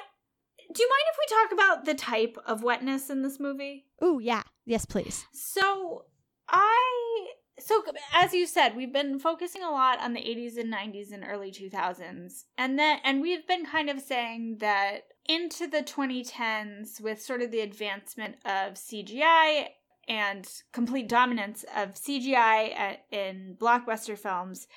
do 0.73 0.83
you 0.83 0.89
mind 0.89 1.05
if 1.13 1.19
we 1.19 1.37
talk 1.37 1.53
about 1.53 1.85
the 1.85 1.95
type 1.95 2.39
of 2.47 2.63
wetness 2.63 3.11
in 3.11 3.23
this 3.23 3.39
movie? 3.39 3.87
Ooh, 4.03 4.19
yeah. 4.23 4.43
Yes, 4.65 4.85
please. 4.85 5.27
So 5.33 6.05
I 6.49 7.29
so 7.59 7.83
as 8.13 8.35
you 8.35 8.47
said, 8.47 8.77
we've 8.77 8.93
been 8.93 9.19
focusing 9.19 9.63
a 9.63 9.71
lot 9.71 9.99
on 10.01 10.13
the 10.13 10.21
80s 10.21 10.59
and 10.59 10.73
90s 10.73 11.13
and 11.13 11.25
early 11.27 11.51
2000s. 11.51 12.45
And 12.59 12.79
then 12.79 12.99
and 13.03 13.23
we've 13.23 13.47
been 13.47 13.65
kind 13.65 13.89
of 13.89 14.01
saying 14.01 14.59
that 14.61 15.05
into 15.29 15.67
the 15.67 15.83
2010s 15.83 17.01
with 17.01 17.23
sort 17.23 17.43
of 17.43 17.51
the 17.51 17.61
advancement 17.61 18.37
of 18.45 18.75
CGI 18.75 19.69
and 20.09 20.47
complete 20.73 21.09
dominance 21.09 21.65
of 21.75 21.95
CGI 21.95 22.77
at, 22.77 23.05
in 23.11 23.57
blockbuster 23.59 24.19
films, 24.19 24.69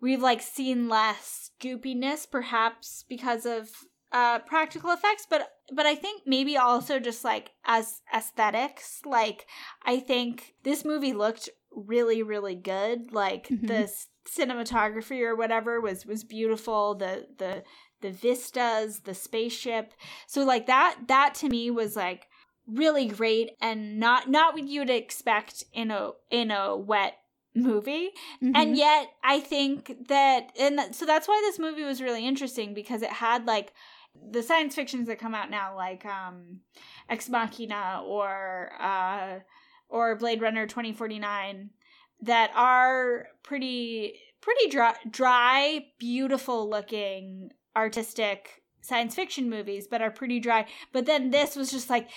we've 0.00 0.22
like 0.22 0.42
seen 0.42 0.88
less 0.88 1.50
goopiness 1.60 2.28
perhaps 2.30 3.04
because 3.08 3.46
of 3.46 3.70
uh 4.10 4.40
practical 4.40 4.90
effects 4.90 5.26
but 5.30 5.52
but 5.72 5.86
i 5.86 5.94
think 5.94 6.22
maybe 6.26 6.56
also 6.56 6.98
just 6.98 7.24
like 7.24 7.52
as 7.64 8.02
aesthetics 8.14 9.00
like 9.06 9.46
i 9.84 9.98
think 9.98 10.54
this 10.64 10.84
movie 10.84 11.14
looked 11.14 11.48
really 11.74 12.22
really 12.22 12.54
good 12.54 13.12
like 13.12 13.48
Mhm. 13.48 13.66
the 13.66 13.92
cinematography 14.28 15.20
or 15.22 15.34
whatever 15.36 15.80
was 15.80 16.04
was 16.06 16.24
beautiful 16.24 16.94
the 16.94 17.26
the 17.38 17.62
the 18.00 18.10
vistas 18.10 19.00
the 19.00 19.14
spaceship 19.14 19.92
so 20.26 20.44
like 20.44 20.66
that 20.66 20.96
that 21.08 21.34
to 21.34 21.48
me 21.48 21.70
was 21.70 21.96
like 21.96 22.28
really 22.66 23.06
great 23.06 23.50
and 23.60 23.98
not 23.98 24.28
not 24.30 24.54
what 24.54 24.64
you'd 24.66 24.90
expect 24.90 25.64
in 25.72 25.90
a 25.90 26.10
in 26.30 26.50
a 26.50 26.76
wet 26.76 27.14
movie 27.54 28.10
Mhm. 28.42 28.52
and 28.54 28.76
yet 28.76 29.08
i 29.22 29.38
think 29.40 30.08
that 30.08 30.52
and 30.58 30.78
that, 30.78 30.94
so 30.94 31.04
that's 31.04 31.28
why 31.28 31.38
this 31.44 31.58
movie 31.58 31.82
was 31.84 32.00
really 32.00 32.26
interesting 32.26 32.72
because 32.74 33.02
it 33.02 33.10
had 33.10 33.46
like 33.46 33.72
the 34.30 34.42
science 34.42 34.74
fictions 34.74 35.06
that 35.08 35.18
come 35.18 35.34
out 35.34 35.50
now 35.50 35.74
like 35.76 36.04
um 36.06 36.60
ex 37.08 37.28
machina 37.28 38.02
or 38.06 38.72
uh 38.80 39.40
or 39.92 40.16
blade 40.16 40.40
runner 40.40 40.66
2049 40.66 41.70
that 42.22 42.50
are 42.54 43.26
pretty 43.42 44.14
pretty 44.40 44.68
dry, 44.68 44.94
dry 45.08 45.84
beautiful 45.98 46.68
looking 46.68 47.50
artistic 47.76 48.62
science 48.80 49.14
fiction 49.14 49.48
movies 49.48 49.86
but 49.88 50.02
are 50.02 50.10
pretty 50.10 50.40
dry 50.40 50.66
but 50.92 51.06
then 51.06 51.30
this 51.30 51.54
was 51.54 51.70
just 51.70 51.88
like 51.88 52.08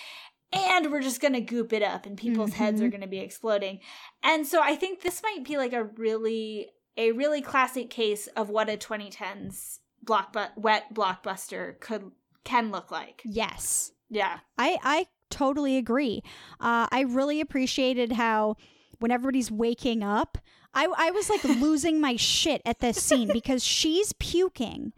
and 0.52 0.92
we're 0.92 1.02
just 1.02 1.22
gonna 1.22 1.42
goop 1.42 1.72
it 1.74 1.84
up 1.84 2.06
and 2.06 2.18
people's 2.18 2.54
heads 2.54 2.82
are 2.82 2.88
Mhm. 2.88 2.92
gonna 2.94 3.08
be 3.08 3.20
exploding 3.20 3.80
and 4.24 4.48
so 4.48 4.62
I 4.62 4.76
think 4.76 5.02
this 5.02 5.22
might 5.22 5.44
be 5.44 5.58
like 5.58 5.74
a 5.74 5.84
really 5.84 6.72
a 6.98 7.12
really 7.12 7.42
classic 7.42 7.90
case 7.90 8.28
of 8.28 8.50
what 8.50 8.70
a 8.70 8.78
2010s 8.78 9.80
blockbu- 10.06 10.58
wet 10.58 10.94
blockbuster 10.94 11.80
could 11.80 12.12
can 12.44 12.72
look 12.72 12.90
like. 12.92 13.22
Yes. 13.26 13.92
Yeah. 14.10 14.40
I 14.58 14.78
I 14.84 15.08
totally 15.30 15.78
agree. 15.78 16.22
Uh, 16.60 16.88
I 16.92 17.06
really 17.08 17.42
appreciated 17.42 18.14
how 18.14 18.56
when 19.00 19.12
everybody's 19.12 19.52
waking 19.52 20.04
up, 20.04 20.38
I 20.74 20.88
I 20.98 21.12
was 21.12 21.30
like 21.30 21.44
losing 21.44 22.02
my 22.02 22.16
shit 22.16 22.62
at 22.66 22.80
this 22.80 23.02
scene 23.02 23.30
because 23.32 23.64
she's 23.64 24.14
puking 24.14 24.94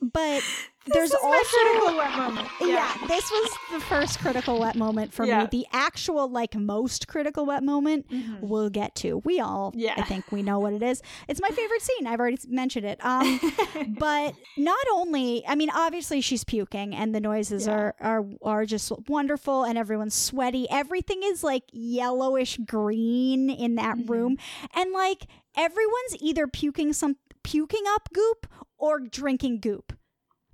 but 0.00 0.42
there's 0.86 1.12
also 1.12 1.56
critical 1.56 1.96
wet 1.98 2.16
moment. 2.16 2.48
yeah. 2.62 2.94
this 3.08 3.30
was 3.30 3.50
the 3.72 3.80
first 3.80 4.20
critical 4.20 4.58
wet 4.60 4.74
moment 4.76 5.12
for 5.12 5.26
Yeah. 5.26 5.42
me. 5.42 5.48
The 5.50 5.66
actual 5.72 6.28
like 6.30 6.54
most 6.54 7.08
critical 7.08 7.44
wet 7.44 7.62
moment 7.62 8.08
Mhm. 8.08 8.40
we'll 8.40 8.70
get 8.70 8.94
to. 8.96 9.18
We 9.24 9.38
all 9.40 9.72
Yeah. 9.76 9.94
I 9.98 10.02
think 10.02 10.30
we 10.32 10.42
know 10.42 10.58
what 10.60 10.72
it 10.72 10.82
is. 10.82 11.02
It's 11.26 11.40
my 11.42 11.48
favorite 11.50 11.82
scene. 11.82 12.06
I've 12.06 12.20
already 12.20 12.38
mentioned 12.48 12.86
it. 12.86 13.04
Um 13.04 13.38
but 13.98 14.34
not 14.56 14.84
only 14.92 15.44
I 15.46 15.54
mean 15.56 15.68
obviously 15.74 16.20
she's 16.22 16.44
puking 16.44 16.94
and 16.94 17.14
the 17.14 17.20
noises 17.20 17.66
Yeah. 17.66 17.74
are 17.74 17.94
are 18.00 18.24
are 18.42 18.64
just 18.64 18.90
wonderful 19.08 19.64
and 19.64 19.76
everyone's 19.76 20.14
sweaty. 20.14 20.66
Everything 20.70 21.20
is 21.22 21.42
like 21.44 21.64
yellowish 21.72 22.56
green 22.64 23.50
in 23.50 23.74
that 23.74 23.98
Mhm. 23.98 24.08
room 24.08 24.36
and 24.74 24.92
like 24.92 25.26
everyone's 25.56 26.16
either 26.20 26.46
puking 26.46 26.92
some 26.94 27.16
puking 27.42 27.84
up 27.88 28.08
goop 28.12 28.46
or 28.78 29.00
drinking 29.00 29.60
goop. 29.60 29.92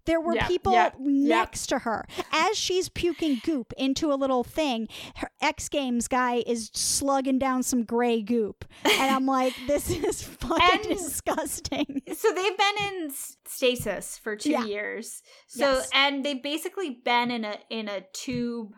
There 0.06 0.20
were 0.20 0.34
Yeah, 0.34 0.46
people 0.48 0.74
yeah, 0.74 0.90
next 1.00 1.68
to 1.68 1.78
her 1.78 2.04
as 2.30 2.58
she's 2.58 2.90
puking 2.90 3.40
goop 3.42 3.72
into 3.78 4.12
a 4.12 4.16
little 4.16 4.44
thing. 4.44 4.86
Her 5.16 5.30
X 5.40 5.70
Games 5.70 6.08
guy 6.08 6.42
is 6.46 6.70
slugging 6.74 7.38
down 7.38 7.62
some 7.62 7.84
gray 7.84 8.20
goop, 8.20 8.66
and 8.84 9.10
I'm 9.10 9.24
like, 9.24 9.54
this 9.66 9.88
is 9.88 10.22
fucking 10.22 10.80
And- 10.90 10.98
disgusting. 10.98 12.02
So 12.14 12.28
they've 12.34 12.56
been 12.58 12.74
in 12.92 13.10
stasis 13.46 14.18
for 14.18 14.36
two 14.36 14.50
Yeah. 14.50 14.64
years. 14.66 15.22
So 15.48 15.72
Yes. 15.72 15.88
and 15.94 16.22
they've 16.22 16.42
basically 16.42 16.90
been 17.02 17.30
in 17.30 17.46
a 17.46 17.56
in 17.70 17.88
a 17.88 18.02
tube 18.12 18.74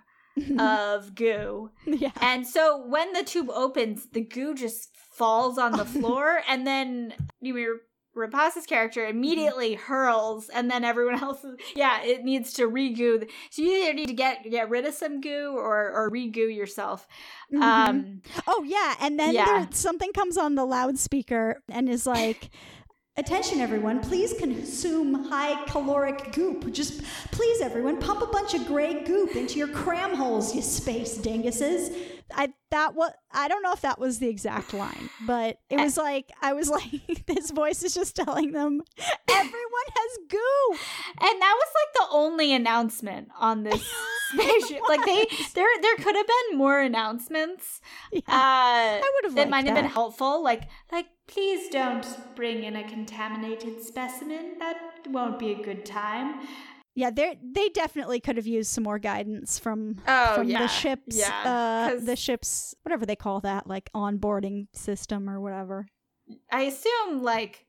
of 0.61 1.15
goo. 1.17 1.71
yeah, 1.87 2.13
And 2.21 2.47
so 2.47 2.87
when 2.87 3.13
the 3.15 3.25
tube 3.25 3.51
opens, 3.51 4.07
the 4.13 4.21
goo 4.21 4.55
just 4.55 4.91
falls 5.13 5.59
on 5.59 5.73
the 5.73 5.85
floor, 5.99 6.41
and 6.47 6.65
then 6.65 7.15
Yumi 7.45 7.67
Rapace's 8.17 8.67
character 8.67 9.07
immediately 9.07 9.75
hurls, 9.75 10.49
and 10.49 10.71
then 10.71 10.83
everyone 10.85 11.15
else, 11.23 11.45
is, 11.45 11.57
yeah, 11.75 12.03
it 12.03 12.25
needs 12.25 12.53
to 12.55 12.67
re-goo. 12.67 13.27
So 13.51 13.63
you 13.63 13.73
either 13.83 13.93
need 13.93 14.07
to 14.09 14.15
get 14.15 14.51
get 14.51 14.71
rid 14.71 14.87
of 14.87 14.95
some 14.95 15.21
goo 15.21 15.55
or 15.57 15.91
or 15.93 16.09
re-goo 16.11 16.49
yourself. 16.49 17.07
Mhm. 17.53 17.63
Um, 17.63 18.23
Oh 18.47 18.63
yeah, 18.67 18.95
and 19.01 19.19
then 19.21 19.35
Yeah. 19.35 19.45
there 19.45 19.69
something 19.73 20.13
comes 20.13 20.37
on 20.37 20.55
the 20.55 20.65
loudspeaker 20.65 21.63
and 21.69 21.89
is 21.89 22.07
like. 22.07 22.51
Attention, 23.19 23.61
everyone! 23.61 24.01
Please 24.01 24.35
consume 24.35 25.15
high 25.15 25.65
caloric 25.65 26.33
goop. 26.33 26.71
Just 26.71 27.01
please, 27.31 27.63
everyone, 27.63 27.99
pump 27.99 28.21
a 28.21 28.27
bunch 28.27 28.53
of 28.53 28.67
gray 28.67 29.05
goop 29.05 29.35
into 29.37 29.59
your 29.59 29.69
cram 29.69 30.15
holes, 30.15 30.55
you 30.55 30.61
space 30.61 31.17
dinguses. 31.17 31.97
I 32.35 32.53
that 32.71 32.95
was 32.95 33.13
I 33.33 33.49
don't 33.49 33.63
know 33.63 33.73
if 33.73 33.83
that 33.83 33.99
was 33.99 34.19
the 34.19 34.29
exact 34.29 34.75
line, 34.75 35.11
but 35.27 35.59
it 35.71 35.79
was 35.79 35.97
like 35.97 36.31
I 36.41 36.53
was 36.53 36.69
like 36.77 37.27
this 37.27 37.51
voice 37.51 37.83
is 37.83 37.95
just 37.95 38.17
telling 38.17 38.53
them 38.53 38.83
everyone 39.31 39.89
has 39.95 40.19
goo. 40.29 40.77
and 41.21 41.41
that 41.41 41.55
was 41.57 41.69
like 41.75 42.09
the 42.09 42.15
only 42.15 42.53
announcement 42.53 43.29
on 43.39 43.63
this 43.63 43.93
spaceship. 44.33 44.81
like 44.89 45.05
they 45.05 45.27
there 45.55 45.69
there 45.83 45.97
could 45.97 46.17
have 46.17 46.27
been 46.27 46.59
more 46.59 46.81
announcements. 46.81 47.81
Yeah. 48.13 48.21
Uh, 48.29 49.01
I 49.03 49.13
would 49.15 49.25
have 49.25 49.35
that 49.37 49.49
might 49.49 49.67
have 49.67 49.75
been 49.75 49.85
helpful. 49.85 50.43
Like, 50.43 50.65
like, 50.93 51.07
please 51.27 51.69
don't 51.69 52.07
bring 52.35 52.65
in 52.65 52.77
a 52.77 52.89
contaminated 52.89 53.83
specimen. 53.83 54.59
That 54.59 54.77
won't 55.09 55.39
be 55.39 55.53
a 55.53 55.63
good 55.63 55.85
time. 55.85 56.47
Yeah, 56.97 57.11
they 57.11 57.39
they 57.43 57.69
definitely 57.69 58.21
could 58.21 58.39
have 58.39 58.47
used 58.47 58.71
some 58.73 58.85
more 58.85 58.99
guidance 58.99 59.59
from 59.59 59.97
Oh, 60.09 60.37
from 60.37 60.49
yeah. 60.49 60.61
the 60.63 60.67
ship's 60.67 61.19
Yeah, 61.19 61.91
uh, 61.95 62.01
the 62.01 62.17
ship's 62.17 62.75
whatever 62.83 63.05
they 63.05 63.15
call 63.17 63.41
that, 63.41 63.67
like 63.67 63.91
onboarding 63.95 64.67
system 64.73 65.29
or 65.29 65.39
whatever. 65.39 65.87
I 66.51 66.63
assume, 66.63 67.23
like, 67.23 67.67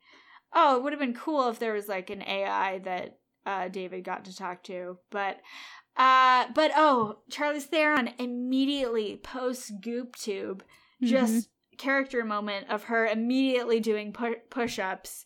oh, 0.54 0.78
it 0.78 0.84
would 0.84 0.94
have 0.94 1.00
been 1.00 1.14
cool 1.14 1.50
if 1.50 1.60
there 1.60 1.74
was 1.74 1.88
like 1.90 2.10
an 2.10 2.24
AI 2.24 2.80
that 2.80 3.20
uh, 3.46 3.68
David 3.68 4.04
got 4.04 4.26
to 4.26 4.36
talk 4.36 4.64
to, 4.64 4.98
but. 5.12 5.40
Uh, 6.00 6.46
but 6.54 6.70
oh, 6.76 7.18
Charlize 7.32 7.64
Theron 7.64 8.12
immediately 8.20 9.16
post 9.18 9.82
Goop 9.82 10.16
Tube, 10.16 10.64
just 11.02 11.50
character 11.80 12.24
moment 12.24 12.68
of 12.70 12.84
her 12.84 13.08
immediately 13.08 13.80
doing 13.80 14.14
pu- 14.14 14.36
push-ups, 14.52 15.26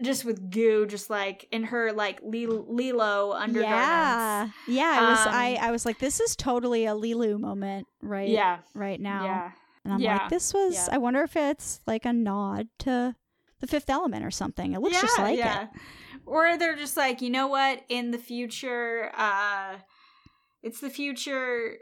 just 0.00 0.24
with 0.24 0.50
goo, 0.50 0.86
just 0.86 1.10
like 1.10 1.46
in 1.52 1.64
her 1.64 1.92
like 1.92 2.20
Lil- 2.22 2.64
Leeloo 2.66 3.34
undergarments. 3.34 3.58
Yeah, 3.58 4.48
yeah. 4.68 4.98
I 5.00 5.10
was 5.10 5.18
I 5.26 5.52
Um, 5.54 5.68
I 5.68 5.70
was 5.70 5.84
like, 5.86 5.98
this 5.98 6.20
is 6.20 6.34
totally 6.36 6.86
a 6.86 6.94
Leeloo 6.94 7.38
moment, 7.38 7.86
right? 8.00 8.28
Yeah, 8.28 8.58
right 8.74 9.00
now. 9.00 9.24
yeah. 9.24 9.50
and 9.84 9.94
I'm 9.94 10.00
yeah, 10.00 10.18
like, 10.18 10.28
this 10.30 10.54
was. 10.54 10.74
yeah. 10.74 10.88
I 10.92 10.98
wonder 10.98 11.22
if 11.22 11.36
it's 11.36 11.80
like 11.86 12.04
a 12.04 12.12
nod 12.12 12.68
to 12.80 13.14
the 13.60 13.66
Fifth 13.66 13.90
Element 13.90 14.24
or 14.24 14.30
something. 14.30 14.72
It 14.72 14.80
looks 14.80 15.00
just 15.00 15.18
like 15.18 15.38
it. 15.38 15.68
Or 16.26 16.56
they're 16.56 16.76
just 16.76 16.96
like, 16.96 17.20
you 17.20 17.30
know 17.30 17.48
what? 17.48 17.82
In 17.88 18.10
the 18.12 18.18
future, 18.18 19.10
uh, 19.16 19.76
it's 20.62 20.80
the 20.80 20.90
future 20.90 21.78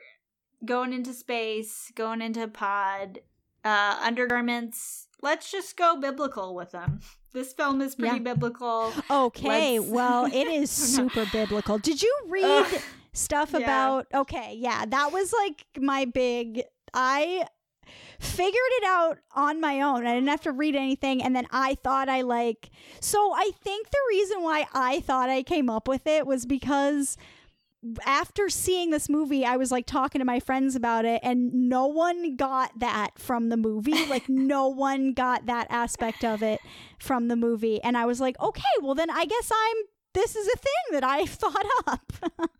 going 0.65 0.93
into 0.93 1.13
space, 1.13 1.91
going 1.95 2.23
into 2.23 2.49
pod, 2.49 3.21
uh, 3.65 3.99
undergarments. 4.03 5.09
Let's 5.23 5.51
just 5.51 5.77
go 5.77 5.97
biblical 6.01 6.55
with 6.55 6.73
them. 6.73 7.01
This 7.33 7.53
film 7.53 7.81
is 7.81 7.95
pretty 7.95 8.17
Yeah. 8.17 8.23
biblical. 8.35 8.93
Okay, 9.09 9.79
Let's- 9.79 9.91
well, 9.97 10.25
it 10.27 10.49
is 10.61 10.69
super 10.69 11.25
biblical. 11.33 11.79
Did 11.79 12.03
you 12.03 12.13
read 12.29 12.43
Ugh. 12.45 12.81
stuff 13.13 13.53
Yeah. 13.53 13.59
about? 13.61 14.07
Okay, 14.13 14.57
yeah, 14.59 14.85
that 14.85 15.13
was 15.13 15.33
like 15.33 15.65
my 15.79 16.07
big. 16.07 16.65
I 16.93 17.47
figured 18.19 18.55
it 18.79 18.85
out 18.85 19.19
on 19.37 19.61
my 19.61 19.81
own. 19.81 20.09
I 20.09 20.15
didn't 20.15 20.29
have 20.29 20.41
to 20.43 20.51
read 20.51 20.75
anything, 20.75 21.23
and 21.23 21.37
then 21.37 21.47
I 21.53 21.77
thought 21.77 22.09
I 22.09 22.23
like. 22.23 22.71
So 22.99 23.33
I 23.33 23.53
think 23.63 23.91
the 23.91 23.99
reason 24.09 24.43
why 24.43 24.67
I 24.75 24.99
thought 24.99 25.31
I 25.31 25.45
came 25.45 25.71
up 25.71 25.87
with 25.87 26.09
it 26.09 26.27
was 26.27 26.47
because 26.47 27.17
after 28.05 28.49
seeing 28.49 28.91
this 28.91 29.09
movie, 29.09 29.45
I 29.45 29.57
was 29.57 29.73
like 29.73 29.87
talking 29.87 30.19
to 30.19 30.25
my 30.25 30.41
friends 30.41 30.77
about 30.77 31.05
it, 31.05 31.21
and 31.23 31.53
no 31.53 31.87
one 31.87 32.37
got 32.37 32.79
that 32.79 33.19
from 33.19 33.49
the 33.49 33.57
movie. 33.57 33.93
Like, 34.11 34.29
no 34.29 34.67
one 34.67 35.13
got 35.13 35.47
that 35.47 35.69
aspect 35.71 36.25
of 36.25 36.43
it 36.43 36.59
from 36.99 37.29
the 37.29 37.37
movie. 37.37 37.81
And 37.81 37.97
I 37.97 38.07
was 38.07 38.21
like, 38.21 38.39
okay, 38.41 38.63
well, 38.83 38.97
then 38.97 39.09
I 39.09 39.25
guess 39.25 39.53
I'm, 39.55 39.77
this 40.15 40.35
is 40.35 40.49
a 40.49 40.59
thing 40.59 40.93
that 40.93 41.05
I 41.05 41.27
thought 41.27 41.67
up. 41.87 42.13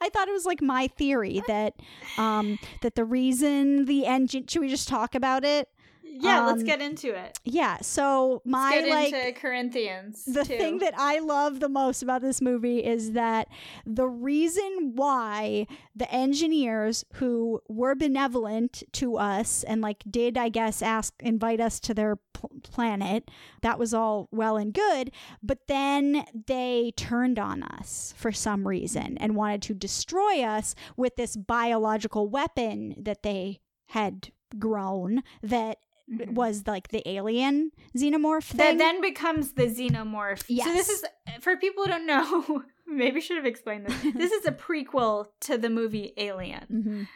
I 0.00 0.08
thought 0.08 0.28
it 0.28 0.32
was 0.32 0.46
like 0.46 0.62
my 0.62 0.86
theory 0.86 1.42
that 1.48 1.74
um 2.18 2.58
that 2.82 2.94
the 2.94 3.04
reason 3.04 3.86
the 3.86 4.06
engine 4.06 4.46
should 4.46 4.60
we 4.60 4.68
just 4.68 4.86
talk 4.86 5.14
about 5.14 5.44
it? 5.44 5.68
Yeah, 6.14 6.46
let's 6.46 6.60
Um, 6.60 6.66
get 6.66 6.80
into 6.82 7.14
it. 7.14 7.38
Yeah, 7.44 7.78
so 7.80 8.42
my 8.44 8.82
Let's 8.86 9.12
like 9.12 9.36
Corinthians. 9.36 10.24
the 10.24 10.44
too. 10.44 10.56
thing 10.58 10.78
that 10.78 10.94
I 10.96 11.18
love 11.20 11.60
the 11.60 11.68
most 11.68 12.02
about 12.02 12.20
this 12.22 12.40
movie 12.40 12.84
is 12.84 13.12
that 13.12 13.48
the 13.86 14.06
reason 14.06 14.92
why 14.94 15.66
the 15.96 16.10
engineers 16.12 17.04
who 17.14 17.60
were 17.68 17.94
benevolent 17.94 18.82
to 18.92 19.16
us 19.16 19.62
and 19.64 19.80
like 19.80 20.02
did 20.10 20.36
I 20.36 20.48
guess 20.48 20.82
ask 20.82 21.14
invite 21.20 21.60
us 21.60 21.80
to 21.80 21.94
their 21.94 22.16
pl- 22.34 22.50
planet 22.62 23.30
that 23.62 23.78
was 23.78 23.92
all 23.94 24.28
well 24.30 24.56
and 24.56 24.72
good 24.74 25.10
but 25.42 25.66
then 25.68 26.24
they 26.46 26.92
turned 26.96 27.38
on 27.38 27.62
us 27.62 28.14
for 28.16 28.32
some 28.32 28.66
reason 28.68 29.16
and 29.18 29.36
wanted 29.36 29.62
to 29.62 29.74
destroy 29.74 30.42
us 30.42 30.74
with 30.96 31.16
this 31.16 31.36
biological 31.36 32.28
weapon 32.28 32.94
that 32.98 33.22
they 33.22 33.60
had 33.86 34.30
grown 34.58 35.22
that 35.42 35.78
Mhm. 36.10 36.34
was 36.34 36.66
like 36.66 36.88
the 36.88 37.06
alien 37.08 37.70
xenomorph 37.96 38.44
thing. 38.44 38.58
that 38.58 38.78
then 38.78 39.00
becomes 39.00 39.52
the 39.52 39.64
xenomorph. 39.66 40.44
Yes. 40.48 40.66
So 40.66 40.72
this 40.74 40.88
is 40.88 41.04
for 41.40 41.56
people 41.56 41.84
who 41.84 41.90
don't 41.90 42.06
know. 42.06 42.62
Maybe 42.86 43.20
should 43.20 43.36
have 43.36 43.46
explained 43.46 43.86
this. 43.86 44.12
This 44.14 44.32
is 44.32 44.44
a 44.46 44.52
prequel 44.66 45.26
to 45.42 45.56
the 45.56 45.70
movie 45.70 46.12
Alien. 46.16 46.66
Mhm. 46.70 47.08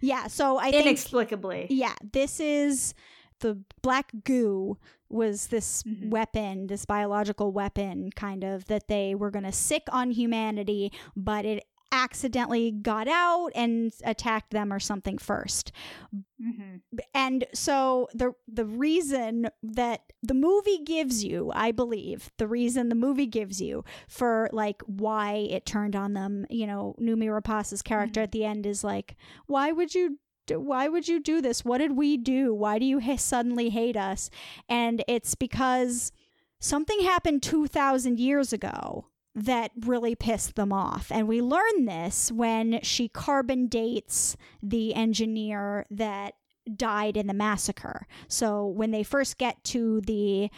Yeah, 0.00 0.28
so 0.28 0.56
I 0.56 0.70
think 0.70 0.86
Inexplicably. 0.86 1.66
yeah, 1.70 1.94
this 2.12 2.40
is 2.40 2.94
the 3.40 3.58
black 3.82 4.10
goo 4.24 4.78
was 5.10 5.48
this 5.48 5.82
Mhm. 5.82 6.08
weapon, 6.10 6.66
this 6.68 6.86
biological 6.86 7.52
weapon 7.52 8.10
kind 8.16 8.42
of 8.42 8.64
that 8.64 8.88
they 8.88 9.14
were 9.14 9.30
going 9.30 9.44
to 9.44 9.52
sick 9.52 9.82
on 9.92 10.10
humanity, 10.12 10.90
but 11.14 11.44
it 11.44 11.64
accidentally 11.94 12.72
got 12.72 13.06
out 13.06 13.50
and 13.54 13.92
attacked 14.04 14.50
them 14.50 14.72
or 14.72 14.80
something 14.80 15.16
first. 15.16 15.70
hmm 16.12 16.76
and 17.14 17.44
so 17.54 18.08
the 18.12 18.32
the 18.48 18.64
reason 18.64 19.48
that 19.62 20.12
the 20.22 20.34
movie 20.34 20.78
gives 20.84 21.22
you 21.24 21.52
i 21.54 21.70
believe 21.70 22.30
the 22.38 22.46
reason 22.46 22.88
the 22.88 22.94
movie 22.94 23.26
gives 23.26 23.60
you 23.60 23.84
for 24.08 24.48
like 24.52 24.82
why 24.86 25.46
it 25.56 25.64
turned 25.64 25.94
on 25.94 26.12
them 26.14 26.44
you 26.50 26.66
know 26.66 26.94
noomi 27.00 27.28
rapace's 27.28 27.82
character 27.82 28.20
at 28.22 28.32
the 28.32 28.44
end 28.44 28.66
is 28.66 28.82
like 28.82 29.16
why 29.46 29.70
would 29.70 29.94
you 29.94 30.18
why 30.50 30.88
would 30.88 31.08
you 31.08 31.20
do 31.20 31.40
this? 31.40 31.64
What 31.64 31.78
did 31.78 31.92
we 31.96 32.18
do? 32.18 32.52
Why 32.52 32.78
do 32.78 32.84
you 32.84 33.00
ha- 33.00 33.16
suddenly 33.16 33.70
hate 33.70 33.96
us? 33.96 34.28
And 34.68 35.02
it's 35.08 35.34
because 35.34 36.12
something 36.60 37.00
happened 37.00 37.42
2000 37.42 38.20
years 38.20 38.52
ago 38.52 39.06
that 39.34 39.72
really 39.84 40.14
pissed 40.14 40.54
them 40.54 40.72
off. 40.72 41.10
And 41.10 41.26
we 41.26 41.40
learn 41.42 41.86
this 41.86 42.30
when 42.30 42.80
she 42.82 43.08
carbon 43.08 43.66
dates 43.66 44.36
the 44.62 44.94
engineer 44.94 45.86
that 45.90 46.34
died 46.76 47.16
in 47.16 47.26
the 47.26 47.34
massacre. 47.34 48.06
So 48.28 48.66
when 48.66 48.90
they 48.90 49.02
first 49.02 49.38
get 49.38 49.62
to 49.64 50.00
the 50.02 50.50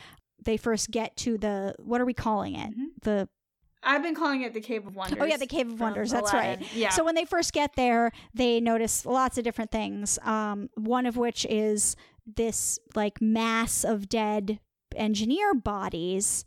they 0.44 0.56
first 0.56 0.90
get 0.92 1.16
to 1.16 1.36
the 1.38 1.74
what 1.78 2.00
are 2.00 2.04
we 2.04 2.14
calling 2.14 2.54
it? 2.54 2.70
Mhm. 2.70 2.84
the 3.02 3.28
I've 3.82 4.02
been 4.02 4.14
calling 4.14 4.42
it 4.42 4.52
the 4.52 4.60
Cave 4.60 4.86
of 4.86 4.96
Wonders. 4.96 5.18
Oh 5.20 5.24
yeah, 5.24 5.36
the 5.36 5.46
Cave 5.46 5.70
of 5.70 5.80
Wonders. 5.80 6.10
That's 6.10 6.32
Aladdin. 6.32 6.60
right. 6.60 6.74
Yeah. 6.74 6.90
So 6.90 7.04
when 7.04 7.14
they 7.14 7.24
first 7.24 7.52
get 7.52 7.74
there, 7.76 8.10
they 8.34 8.60
notice 8.60 9.06
lots 9.06 9.38
of 9.38 9.44
different 9.44 9.70
things. 9.70 10.18
Um, 10.22 10.70
one 10.74 11.06
of 11.06 11.16
which 11.16 11.46
is 11.48 11.94
this 12.26 12.78
like 12.96 13.20
mass 13.22 13.84
of 13.84 14.08
dead 14.08 14.58
engineer 14.96 15.54
bodies, 15.54 16.44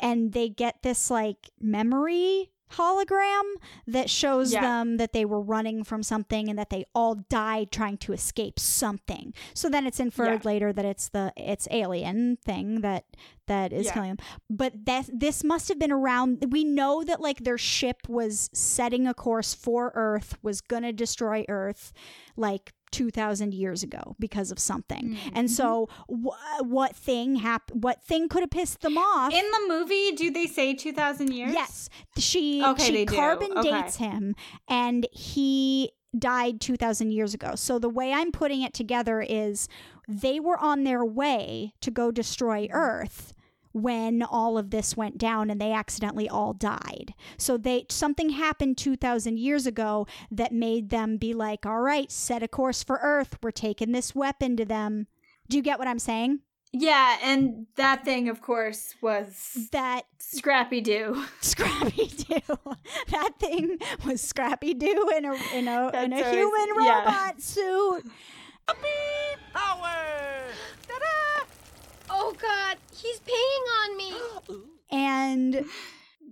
and 0.00 0.32
they 0.32 0.48
get 0.48 0.82
this 0.82 1.10
like 1.10 1.50
memory 1.60 2.50
hologram 2.72 3.44
that 3.86 4.10
shows 4.10 4.52
Yeah. 4.52 4.60
them 4.60 4.96
that 4.96 5.12
they 5.12 5.24
were 5.24 5.40
running 5.40 5.84
from 5.84 6.02
something 6.02 6.48
and 6.48 6.58
that 6.58 6.68
they 6.70 6.84
all 6.96 7.14
died 7.14 7.70
trying 7.70 7.96
to 7.98 8.12
escape 8.12 8.58
something. 8.58 9.32
So 9.54 9.68
then 9.68 9.86
it's 9.86 10.00
inferred 10.00 10.42
Yeah. 10.44 10.50
later 10.50 10.72
that 10.72 10.84
it's 10.84 11.08
the 11.08 11.32
it's 11.36 11.68
alien 11.70 12.38
thing 12.44 12.80
that 12.80 13.04
that 13.46 13.72
is 13.72 13.86
Yeah. 13.86 13.92
killing 13.94 14.08
them. 14.16 14.26
But 14.50 14.84
that 14.86 15.08
this 15.12 15.44
must 15.44 15.68
have 15.68 15.78
been 15.78 15.92
around 15.92 16.44
we 16.50 16.64
know 16.64 17.04
that 17.04 17.20
like 17.20 17.44
their 17.44 17.58
ship 17.58 18.08
was 18.08 18.50
setting 18.52 19.06
a 19.06 19.14
course 19.14 19.54
for 19.54 19.92
Earth, 19.94 20.36
was 20.42 20.60
gonna 20.60 20.92
destroy 20.92 21.44
Earth 21.48 21.92
like 22.36 22.72
2000 22.96 23.52
years 23.54 23.82
ago 23.82 24.16
because 24.18 24.50
of 24.50 24.58
something. 24.58 25.10
Mm-hmm. 25.10 25.36
And 25.36 25.50
so 25.50 25.88
wh- 26.08 26.62
what 26.62 26.96
thing 26.96 27.36
hap- 27.36 27.70
what 27.72 28.02
thing 28.02 28.28
could 28.28 28.40
have 28.42 28.50
pissed 28.50 28.80
them 28.80 28.96
off? 28.96 29.32
In 29.32 29.44
the 29.50 29.64
movie, 29.68 30.12
do 30.12 30.30
they 30.30 30.46
say 30.46 30.74
2,000 30.74 31.32
years? 31.32 31.52
Yes, 31.52 31.88
she 32.16 32.64
Okay, 32.64 32.84
she 32.84 33.06
carbon 33.06 33.52
Okay. 33.58 33.70
dates 33.70 33.96
him, 33.96 34.34
and 34.68 35.06
he 35.12 35.90
died 36.18 36.60
two 36.62 36.76
thousand 36.76 37.10
years 37.12 37.34
ago. 37.34 37.54
So 37.56 37.78
the 37.78 37.90
way 37.90 38.12
I'm 38.12 38.32
putting 38.32 38.62
it 38.62 38.72
together 38.72 39.20
is 39.20 39.68
they 40.08 40.40
were 40.40 40.58
on 40.58 40.84
their 40.84 41.04
way 41.04 41.74
to 41.82 41.90
go 41.90 42.10
destroy 42.10 42.68
Earth 42.72 43.34
when 43.76 44.22
all 44.22 44.56
of 44.56 44.70
this 44.70 44.96
went 44.96 45.18
down 45.18 45.50
and 45.50 45.60
they 45.60 45.70
accidentally 45.72 46.28
all 46.28 46.54
died. 46.54 47.12
So 47.36 47.56
they 47.58 47.84
something 47.90 48.30
happened 48.30 48.78
2000 48.78 49.38
years 49.38 49.66
ago 49.66 50.06
that 50.30 50.52
made 50.52 50.88
them 50.90 51.18
be 51.18 51.34
like, 51.34 51.66
"All 51.66 51.80
right, 51.80 52.10
set 52.10 52.42
a 52.42 52.48
course 52.48 52.82
for 52.82 52.98
Earth. 53.02 53.38
We're 53.42 53.50
taking 53.50 53.92
this 53.92 54.14
weapon 54.14 54.56
to 54.56 54.64
them." 54.64 55.08
Do 55.48 55.56
you 55.56 55.62
get 55.62 55.78
what 55.78 55.88
I'm 55.88 55.98
saying? 55.98 56.40
Yeah, 56.72 57.16
and 57.22 57.66
that 57.76 58.04
thing, 58.04 58.28
of 58.28 58.42
course, 58.42 58.94
was 59.00 59.68
That 59.72 60.02
Scrappy 60.18 60.80
Doo. 60.80 61.24
Scrappy 61.40 62.06
Doo. 62.08 62.58
that 63.10 63.32
thing 63.38 63.78
was 64.04 64.20
Scrappy 64.20 64.74
Doo 64.74 65.10
in 65.16 65.24
a 65.24 65.34
in 65.54 65.68
a 65.68 65.88
in 66.02 66.12
a 66.12 66.16
That's 66.16 66.30
human 66.34 66.70
always- 66.72 66.84
yeah. 66.86 66.98
robot 67.04 67.40
suit. 67.42 68.04
Oh 72.10 72.34
God, 72.40 72.76
he's 72.94 73.20
peeing 73.20 73.66
on 73.82 73.96
me. 73.96 74.12
And 74.90 75.64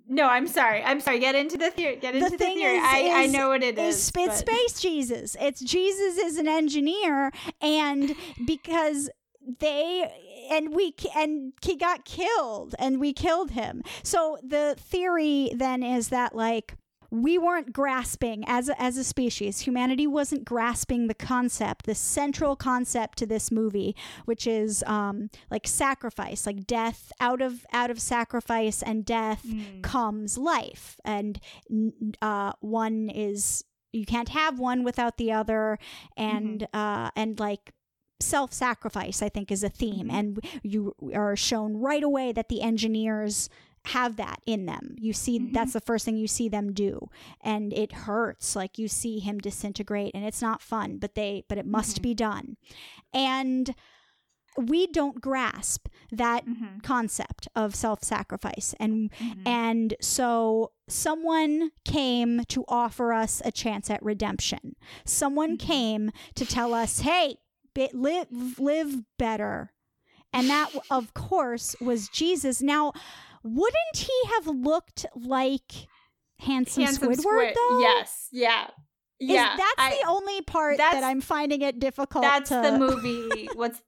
No, 0.08 0.28
I'm 0.28 0.46
sorry. 0.46 0.82
I'm 0.82 1.00
sorry. 1.00 1.18
Get 1.18 1.34
into 1.34 1.56
the 1.58 1.70
theory. 1.70 1.96
Get 1.96 2.14
into 2.14 2.30
the 2.30 2.36
the, 2.36 2.44
theory. 2.44 2.76
is, 2.76 2.82
I, 2.84 3.10
I 3.24 3.26
know 3.26 3.48
what 3.48 3.62
it 3.64 3.78
is 3.78 3.96
is. 3.96 4.08
it's 4.08 4.10
but- 4.12 4.32
space 4.34 4.80
Jesus. 4.80 5.36
It's 5.40 5.60
Jesus 5.60 6.18
is 6.18 6.36
an 6.38 6.46
engineer, 6.46 7.32
and 7.60 8.14
because 8.46 9.10
they 9.60 10.10
and 10.50 10.74
we 10.74 10.94
and 11.16 11.52
he 11.62 11.76
got 11.76 12.04
killed, 12.04 12.74
and 12.78 13.00
we 13.00 13.12
killed 13.12 13.50
him. 13.52 13.82
So 14.02 14.38
the 14.42 14.76
theory 14.78 15.50
then 15.56 15.82
is 15.82 16.08
that 16.10 16.34
like 16.36 16.76
we 17.22 17.38
weren't 17.38 17.72
grasping 17.72 18.44
as 18.46 18.68
a, 18.68 18.82
as 18.82 18.96
a 18.96 19.04
species 19.04 19.60
humanity 19.60 20.06
wasn't 20.06 20.44
grasping 20.44 21.06
the 21.06 21.14
concept 21.14 21.86
the 21.86 21.94
central 21.94 22.56
concept 22.56 23.18
to 23.18 23.26
this 23.26 23.50
movie 23.50 23.94
which 24.24 24.46
is 24.46 24.82
um 24.86 25.30
like 25.50 25.66
sacrifice 25.66 26.46
like 26.46 26.66
death 26.66 27.12
out 27.20 27.40
of 27.40 27.64
out 27.72 27.90
of 27.90 28.00
sacrifice 28.00 28.82
and 28.82 29.04
death 29.04 29.44
comes 29.82 30.38
life. 30.38 30.96
And 31.04 31.40
uh 32.22 32.52
one 32.60 33.08
is 33.10 33.64
you 33.92 34.06
can't 34.06 34.30
have 34.30 34.58
one 34.58 34.84
without 34.84 35.16
the 35.16 35.32
other. 35.32 35.78
And 36.16 36.66
uh 36.72 37.10
and 37.16 37.38
like 37.38 37.72
self-sacrifice 38.20 39.20
i 39.22 39.28
think 39.28 39.50
is 39.50 39.62
a 39.62 39.68
theme. 39.68 40.10
And 40.10 40.40
you 40.62 40.94
are 41.14 41.36
shown 41.36 41.76
right 41.76 42.02
away 42.02 42.32
that 42.32 42.48
the 42.48 42.62
engineers 42.62 43.48
have 43.86 44.16
that 44.16 44.40
in 44.46 44.66
them. 44.66 44.96
You 44.98 45.12
see 45.12 45.38
mm-hmm. 45.38 45.52
that's 45.52 45.74
the 45.74 45.80
first 45.80 46.04
thing 46.04 46.16
you 46.16 46.26
see 46.26 46.48
them 46.48 46.72
do. 46.72 47.10
And 47.42 47.72
it 47.72 47.92
hurts 47.92 48.56
like 48.56 48.78
you 48.78 48.88
see 48.88 49.18
him 49.18 49.38
disintegrate 49.38 50.12
and 50.14 50.24
it's 50.24 50.42
not 50.42 50.62
fun 50.62 50.98
but 50.98 51.14
they 51.14 51.44
but 51.48 51.58
it 51.58 51.66
must 51.66 51.96
mm-hmm. 51.96 52.02
be 52.02 52.14
done. 52.14 52.56
And 53.12 53.74
we 54.56 54.86
don't 54.86 55.20
grasp 55.20 55.88
that 56.12 56.46
mm-hmm. 56.46 56.78
concept 56.82 57.48
of 57.54 57.74
self-sacrifice. 57.74 58.74
And 58.78 59.10
and 59.44 59.94
so 60.00 60.72
someone 60.88 61.70
came 61.84 62.44
to 62.48 62.64
offer 62.68 63.12
us 63.12 63.42
a 63.44 63.52
chance 63.52 63.90
at 63.90 64.02
redemption. 64.02 64.76
Someone 65.04 65.56
came 65.56 66.10
to 66.36 66.46
tell 66.46 66.72
us 66.72 67.00
hey 67.00 67.36
live 67.92 68.28
live 68.58 69.02
better. 69.18 69.72
And 70.32 70.48
that 70.48 70.70
of 70.90 71.14
course 71.14 71.76
was 71.80 72.08
jesus. 72.08 72.62
Now 72.62 72.92
wouldn't 73.44 73.96
he 73.96 74.12
have 74.34 74.46
looked 74.48 75.06
like 75.14 75.72
handsome, 76.40 76.84
Handsome 76.84 77.12
squidward 77.12 77.20
Squid. 77.20 77.54
though 77.54 77.78
Yes. 77.80 78.28
Yeah. 78.32 78.64
Is- 79.20 79.28
Yeah. 79.30 79.54
that's 79.56 79.74
I- 79.78 79.98
the 80.02 80.08
only 80.08 80.40
part 80.42 80.78
that 80.78 81.04
i'm 81.04 81.20
finding 81.20 81.62
it 81.62 81.78
difficult 81.78 82.22
That's 82.22 82.48
to 82.48 82.60
the 82.60 82.78
movie. 82.78 83.48
What's 83.54 83.80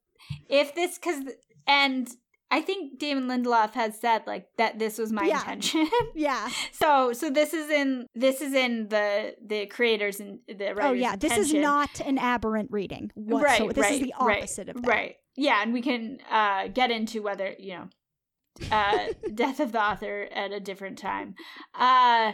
if 0.49 0.75
this 0.75 0.99
because 0.99 1.25
and 1.67 2.09
I 2.49 2.61
think 2.61 3.01
Damon 3.01 3.27
Lindelof 3.27 3.73
has 3.75 4.01
said 4.01 4.23
like 4.25 4.47
that 4.57 4.79
this 4.79 4.99
was 4.99 5.11
my 5.13 5.25
Yeah. 5.25 5.41
intention. 5.41 5.89
yeah 6.15 6.49
so 6.71 7.13
so 7.13 7.29
this 7.29 7.53
is 7.53 7.69
in 7.71 8.07
this 8.15 8.41
is 8.41 8.55
in 8.55 8.89
the 8.89 9.35
the 9.45 9.67
creators 9.67 10.21
and 10.21 10.39
the 10.47 10.67
writers. 10.67 10.85
oh 10.85 10.93
yeah 10.93 11.17
this 11.17 11.37
is 11.37 11.53
not 11.53 12.01
an 12.01 12.19
aberrant 12.19 12.71
reading 12.71 13.11
whatsoever 13.15 13.65
right. 13.67 13.75
this 13.75 13.83
right, 13.83 13.93
is 13.95 14.01
the 14.01 14.13
right, 14.21 14.39
opposite 14.39 14.69
of 14.69 14.77
that 14.83 14.89
Right. 14.89 15.17
Yeah, 15.39 15.61
and 15.63 15.73
we 15.75 15.83
can 15.83 16.19
uh 16.31 16.69
get 16.69 16.91
into 16.93 17.21
whether 17.23 17.53
you 17.59 17.75
know 17.75 17.89
uh 18.71 19.09
death 19.35 19.61
of 19.61 19.73
the 19.73 19.81
author 19.83 20.29
at 20.33 20.53
a 20.53 20.61
different 20.61 20.99
time. 20.99 21.35
Uh 21.75 22.33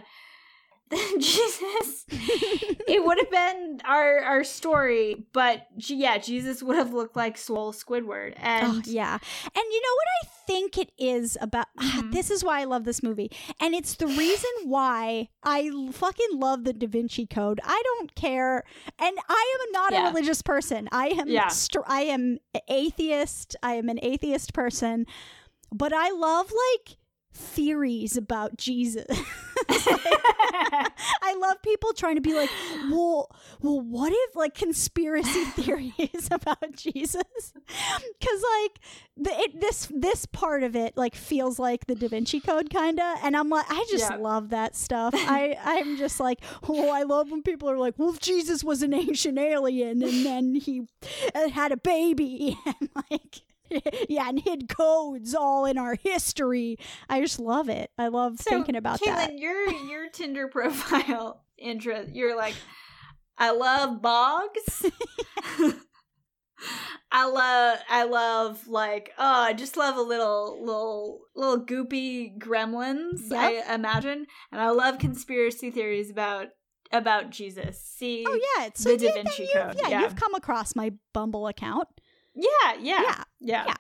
Jesus, 1.19 2.05
it 2.11 3.03
would 3.03 3.17
have 3.19 3.31
been 3.31 3.81
our 3.87 4.19
our 4.19 4.45
story, 4.45 5.25
but 5.33 5.67
yeah, 5.79 6.19
Jesus 6.19 6.63
would 6.63 6.77
have 6.77 6.93
looked 6.93 7.17
like 7.17 7.39
Swole 7.39 7.73
Squidward, 7.73 8.35
and 8.37 8.67
Oh, 8.67 8.83
yeah. 8.85 9.15
And 9.15 9.65
you 9.73 9.81
know 9.81 9.95
what 9.95 10.09
I 10.23 10.29
think 10.47 10.77
it 10.77 10.93
is 10.99 11.39
about 11.41 11.67
Mm-hmm. 11.81 12.11
this 12.11 12.31
is 12.31 12.45
why 12.45 12.61
I 12.61 12.65
love 12.65 12.85
this 12.85 13.03
movie. 13.03 13.31
And 13.59 13.75
it's 13.75 13.95
the 13.95 14.07
reason 14.07 14.51
why 14.65 15.31
I 15.43 15.71
fucking 15.93 16.39
love 16.39 16.65
the 16.65 16.75
Da 16.75 16.87
Vinci 16.87 17.27
Code. 17.27 17.61
I 17.65 17.81
don't 17.85 18.15
care. 18.15 18.63
And 18.99 19.17
I 19.31 19.57
am 19.67 19.73
not 19.73 19.93
Yeah. 19.93 20.05
a 20.05 20.09
religious 20.09 20.43
person. 20.43 20.91
I 20.93 21.07
am 21.09 21.29
Yeah. 21.29 21.49
str- 21.49 21.81
I 21.87 22.03
am 22.03 22.39
atheist. 22.69 23.57
I 23.63 23.75
am 23.77 23.89
an 23.89 23.99
atheist 24.03 24.53
person. 24.53 25.07
But 25.73 25.93
I 25.93 26.11
love 26.11 26.53
like 26.77 26.97
theories 27.35 28.17
about 28.17 28.57
Jesus. 28.59 29.07
I 29.69 31.35
love 31.41 31.63
people 31.63 31.93
trying 31.93 32.17
to 32.17 32.21
be 32.21 32.35
like, 32.35 32.51
well, 32.91 33.31
well, 33.61 33.81
what 33.81 34.13
if 34.15 34.37
like 34.37 34.55
conspiracy 34.55 35.45
theories 35.57 36.29
about 36.31 36.73
Jesus? 36.77 37.23
Because 37.45 38.45
like 38.61 38.81
the, 39.17 39.31
it, 39.41 39.61
this 39.61 39.89
this 39.95 40.27
part 40.27 40.63
of 40.63 40.77
it 40.77 40.97
like 40.97 41.15
feels 41.15 41.59
like 41.59 41.87
the 41.87 41.95
Da 41.95 42.09
Vinci 42.09 42.41
Code 42.41 42.71
kind 42.71 42.99
of, 43.01 43.19
and 43.23 43.37
I'm 43.37 43.49
like, 43.49 43.67
I 43.71 43.85
just 43.91 44.11
Yeah. 44.11 44.17
love 44.17 44.51
that 44.51 44.77
stuff. 44.77 45.15
I 45.17 45.57
I'm 45.63 45.97
just 45.97 46.21
like, 46.21 46.41
oh, 46.69 46.91
I 46.91 47.03
love 47.05 47.31
when 47.31 47.43
people 47.43 47.71
are 47.71 47.79
like, 47.79 47.95
well, 47.99 48.13
Jesus 48.13 48.63
was 48.65 48.83
an 48.83 48.93
ancient 48.93 49.39
alien, 49.39 50.03
and 50.03 50.27
then 50.27 50.55
he 50.57 50.83
uh, 51.35 51.49
had 51.49 51.73
a 51.73 51.77
baby, 51.77 52.59
and 52.67 52.89
like. 53.11 53.43
Yeah, 54.09 54.29
and 54.29 54.41
hid 54.41 54.69
codes 54.69 55.35
all 55.35 55.65
in 55.65 55.79
our 55.79 55.95
history. 55.95 56.77
I 57.09 57.21
just 57.21 57.39
love 57.39 57.69
it. 57.69 57.91
I 57.99 58.09
love 58.09 58.39
so 58.41 58.51
thinking 58.51 58.77
about 58.77 59.01
Caitlin, 59.01 59.15
that. 59.17 59.39
your 59.39 59.71
your 59.73 60.09
Tinder 60.11 60.49
profile 60.53 61.45
intro, 61.59 62.05
you're 62.13 62.37
like, 62.37 62.55
I 63.39 63.51
love 63.53 64.03
bogs. 64.03 64.87
I 67.11 67.27
love 67.29 67.79
I 67.91 68.05
love 68.05 68.69
like 68.69 69.13
oh 69.19 69.25
I 69.43 69.53
just 69.53 69.77
love 69.77 69.97
a 69.97 70.01
little 70.03 70.59
little 70.65 71.21
little 71.35 71.65
goopy 71.67 72.39
gremlins 72.39 73.31
Yep. 73.31 73.39
I 73.69 73.75
imagine 73.75 74.27
and 74.53 74.61
I 74.61 74.71
love 74.71 74.99
conspiracy 74.99 75.71
theories 75.71 76.11
about 76.11 76.49
about 76.93 77.31
Jesus. 77.31 77.83
See 77.83 78.25
Oh 78.27 78.39
yeah, 78.57 78.67
it's 78.67 78.83
so 78.83 78.97
the 78.97 79.09
Da 79.09 79.15
Vinci 79.15 79.43
you've- 79.43 79.53
Code, 79.55 79.75
Yeah, 79.83 79.89
yeah. 79.89 80.01
you've 80.03 80.15
come 80.17 80.35
across 80.35 80.77
my 80.77 80.93
Bumble 81.13 81.49
account. 81.49 81.89
Yeah, 82.35 82.75
yeah, 82.81 83.03
Yeah, 83.03 83.23
yeah, 83.41 83.65
yeah. 83.67 83.75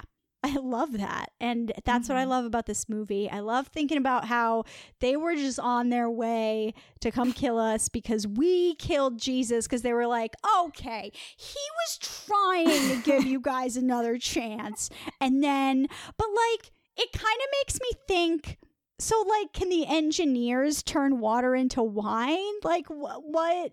I 0.44 0.56
love 0.56 0.98
that. 0.98 1.30
And 1.40 1.72
that's 1.84 2.08
what 2.08 2.18
I 2.18 2.24
Mhm. 2.24 2.28
love 2.30 2.44
about 2.44 2.66
this 2.66 2.88
movie. 2.88 3.30
I 3.30 3.38
love 3.38 3.68
thinking 3.68 3.96
about 3.96 4.24
how 4.24 4.64
they 4.98 5.16
were 5.16 5.36
just 5.36 5.60
on 5.60 5.90
their 5.90 6.10
way 6.10 6.74
to 7.00 7.12
come 7.12 7.32
kill 7.32 7.58
us 7.58 7.88
because 7.88 8.26
we 8.26 8.74
killed 8.74 9.18
Jesus 9.20 9.66
because 9.68 9.82
they 9.82 9.92
were 9.92 10.08
like, 10.08 10.34
okay, 10.64 11.12
he 11.36 11.60
was 11.86 11.98
trying 11.98 12.88
to 12.88 12.96
give 13.04 13.24
you 13.24 13.38
guys 13.52 13.76
another 13.76 14.18
chance. 14.18 14.90
And 15.20 15.44
then, 15.44 15.86
but 16.18 16.26
like, 16.28 16.72
it 16.96 17.12
kind 17.12 17.38
of 17.40 17.46
makes 17.60 17.78
me 17.80 17.90
think 18.08 18.58
so 18.98 19.20
like 19.28 19.52
can 19.52 19.68
the 19.68 19.86
engineers 19.86 20.82
turn 20.82 21.18
water 21.20 21.54
into 21.54 21.82
wine? 21.84 22.54
Like 22.64 22.86
wh- 22.88 23.22
what? 23.24 23.72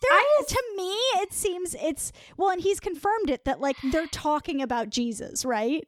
There, 0.00 0.10
I- 0.10 0.42
to 0.48 0.62
me, 0.76 0.90
it 1.22 1.32
seems 1.32 1.74
it's 1.74 2.12
well, 2.36 2.50
and 2.50 2.60
he's 2.60 2.80
confirmed 2.80 3.30
it 3.30 3.44
that 3.44 3.60
like 3.60 3.76
they're 3.90 4.06
talking 4.06 4.60
about 4.62 4.90
Jesus, 4.90 5.44
right? 5.44 5.84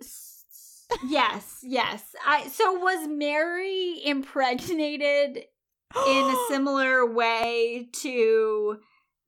yes, 1.07 1.61
yes. 1.63 2.03
I 2.27 2.49
so 2.49 2.75
was 2.79 3.09
Mary 3.09 4.01
impregnated 4.05 5.37
in 6.07 6.25
a 6.25 6.37
similar 6.49 7.07
way 7.13 7.89
to 8.03 8.79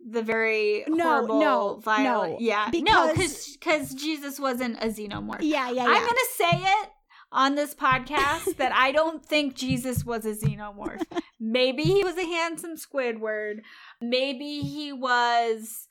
the 0.09 0.23
very 0.23 0.85
No, 0.89 1.05
horrible, 1.05 1.41
no, 1.41 1.81
violent. 1.83 2.33
no, 2.35 2.39
yeah, 2.41 2.71
no, 2.75 3.13
because- 3.13 3.53
because 3.57 3.95
Jesus 3.95 4.39
wasn't 4.39 4.77
a 4.83 4.87
xenomorph. 4.89 5.39
Yeah, 5.41 5.71
yeah, 5.71 5.85
yeah. 5.85 5.85
I'm 5.89 6.01
gonna 6.01 6.31
say 6.37 6.51
it 6.53 6.89
on 7.37 7.55
this 7.55 7.74
podcast 7.74 8.57
that 8.57 8.72
I 8.72 8.91
don't 8.91 9.24
think 9.24 9.55
Jesus 9.55 10.05
was 10.05 10.24
a 10.26 10.32
xenomorph. 10.34 11.03
Maybe 11.39 11.82
he 11.84 12.03
was 12.03 12.16
a 12.16 12.24
handsome 12.24 12.76
Squidward. 12.76 13.59
Maybe 14.01 14.61
he 14.61 14.93
was 14.93 15.87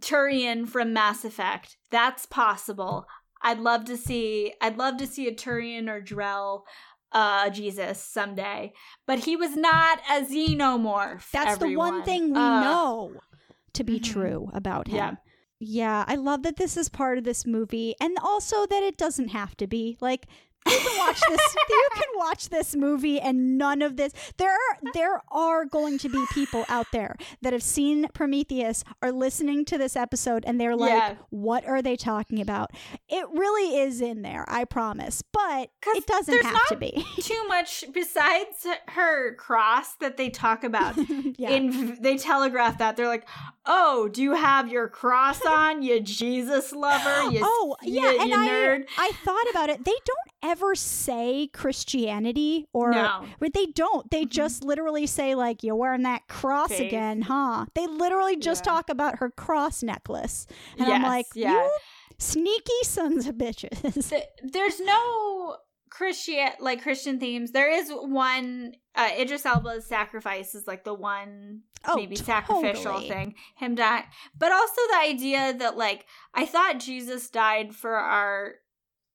Turian 0.00 0.68
from 0.68 0.92
Mass 0.92 1.24
Effect. 1.24 1.76
That's 1.90 2.26
possible. 2.26 3.06
I'd 3.42 3.60
love 3.60 3.84
to 3.86 3.96
see. 3.96 4.52
I'd 4.60 4.76
love 4.76 4.96
to 4.98 5.06
see 5.06 5.26
a 5.28 5.34
Turian 5.34 5.88
or 5.88 6.00
Drell. 6.02 6.62
Uh, 7.14 7.50
Jesus 7.50 8.02
someday, 8.02 8.72
but 9.06 9.18
he 9.18 9.36
was 9.36 9.54
not 9.54 9.98
a 10.10 10.22
xenomorph. 10.22 11.30
That's 11.30 11.58
the 11.58 11.76
one 11.76 12.02
thing 12.04 12.32
we 12.32 12.38
Uh, 12.40 12.62
know 12.62 13.12
to 13.74 13.84
be 13.84 14.00
Mhm. 14.00 14.02
true 14.04 14.50
about 14.54 14.88
him. 14.88 14.96
Yeah. 14.96 15.14
Yeah, 15.60 16.04
I 16.08 16.14
love 16.14 16.42
that 16.44 16.56
this 16.56 16.74
is 16.78 16.88
part 16.88 17.18
of 17.18 17.24
this 17.24 17.44
movie 17.46 17.94
and 18.00 18.16
also 18.22 18.64
that 18.64 18.82
it 18.82 18.96
doesn't 18.96 19.28
have 19.28 19.54
to 19.58 19.66
be. 19.66 19.98
Like 20.00 20.26
you 20.68 20.78
can 20.78 20.98
watch 20.98 21.20
this 21.28 21.56
you 21.68 21.88
can 21.94 22.08
watch 22.16 22.48
this 22.48 22.74
movie 22.76 23.20
and 23.20 23.58
none 23.58 23.82
of 23.82 23.96
this 23.96 24.12
there 24.38 24.50
are 24.52 24.78
there 24.94 25.20
are 25.30 25.64
going 25.64 25.98
to 25.98 26.08
be 26.08 26.24
people 26.32 26.64
out 26.68 26.86
there 26.92 27.16
that 27.42 27.52
have 27.52 27.62
seen 27.62 28.06
Prometheus 28.14 28.84
are 29.02 29.12
listening 29.12 29.64
to 29.66 29.78
this 29.78 29.96
episode 29.96 30.44
and 30.46 30.60
they're 30.60 30.76
like 30.76 30.90
Yeah. 30.92 31.14
what 31.30 31.66
are 31.66 31.82
they 31.82 31.96
talking 31.96 32.40
about? 32.40 32.70
It 33.08 33.26
really 33.32 33.78
is 33.78 34.00
in 34.00 34.22
there, 34.22 34.44
I 34.48 34.64
promise. 34.64 35.22
but 35.32 35.70
it 35.86 36.06
doesn't 36.06 36.44
have 36.44 36.66
to 36.68 36.76
be. 36.76 37.04
Too 37.20 37.44
much 37.48 37.84
besides 37.92 38.66
her 38.88 39.34
cross 39.34 39.94
that 39.96 40.16
they 40.16 40.30
talk 40.30 40.64
about. 40.64 40.96
yeah. 41.38 41.50
in 41.50 41.98
they 42.00 42.16
telegraph 42.16 42.78
that 42.78 42.96
they're 42.96 43.08
like 43.08 43.26
oh 43.66 44.08
do 44.08 44.22
you 44.22 44.34
have 44.34 44.68
your 44.70 44.88
cross 44.88 45.40
on 45.46 45.82
you 45.82 46.00
jesus 46.00 46.72
lover 46.72 47.22
you 47.30 47.40
oh 47.42 47.76
yeah 47.82 48.10
you, 48.12 48.20
and 48.20 48.30
you 48.30 48.36
I, 48.36 48.48
nerd 48.48 48.84
I 48.98 49.12
thought 49.24 49.50
about 49.50 49.70
it 49.70 49.84
they 49.84 49.92
don't 49.92 50.50
ever 50.50 50.74
say 50.74 51.48
christianity 51.52 52.66
or 52.72 52.90
No. 52.92 53.24
but 53.38 53.52
they 53.54 53.66
don't 53.66 54.10
they 54.10 54.24
just 54.24 54.64
literally 54.64 55.06
say 55.06 55.34
like 55.34 55.62
you're 55.62 55.76
wearing 55.76 56.02
that 56.02 56.26
cross 56.28 56.70
Faith. 56.70 56.80
again 56.80 57.22
huh 57.22 57.66
they 57.74 57.86
literally 57.86 58.36
just 58.36 58.64
Yeah. 58.66 58.72
talk 58.72 58.88
about 58.90 59.18
her 59.18 59.30
cross 59.30 59.82
necklace 59.82 60.46
and 60.78 60.88
i'm 60.92 61.02
like 61.02 61.26
yeah. 61.34 61.52
you 61.52 61.70
sneaky 62.18 62.82
sons 62.84 63.26
of 63.26 63.36
bitches 63.36 64.08
Th- 64.10 64.24
there's 64.42 64.80
no 64.80 65.56
christian 65.96 66.48
like 66.58 66.82
christian 66.82 67.20
themes 67.20 67.52
there 67.52 67.70
is 67.70 67.90
one 67.90 68.72
uh 68.94 69.10
idris 69.20 69.44
elba's 69.44 69.84
sacrifice 69.86 70.54
is 70.54 70.66
like 70.66 70.84
the 70.84 70.94
one 70.94 71.60
oh 71.86 71.96
maybe 71.96 72.16
sacrificial 72.16 72.98
thing 73.08 73.34
him 73.56 73.74
die 73.74 74.02
but 74.38 74.50
also 74.52 74.80
the 74.90 75.00
idea 75.02 75.52
that 75.58 75.76
like 75.76 76.06
i 76.32 76.46
thought 76.46 76.80
jesus 76.80 77.28
died 77.28 77.74
for 77.74 77.94
our 77.94 78.54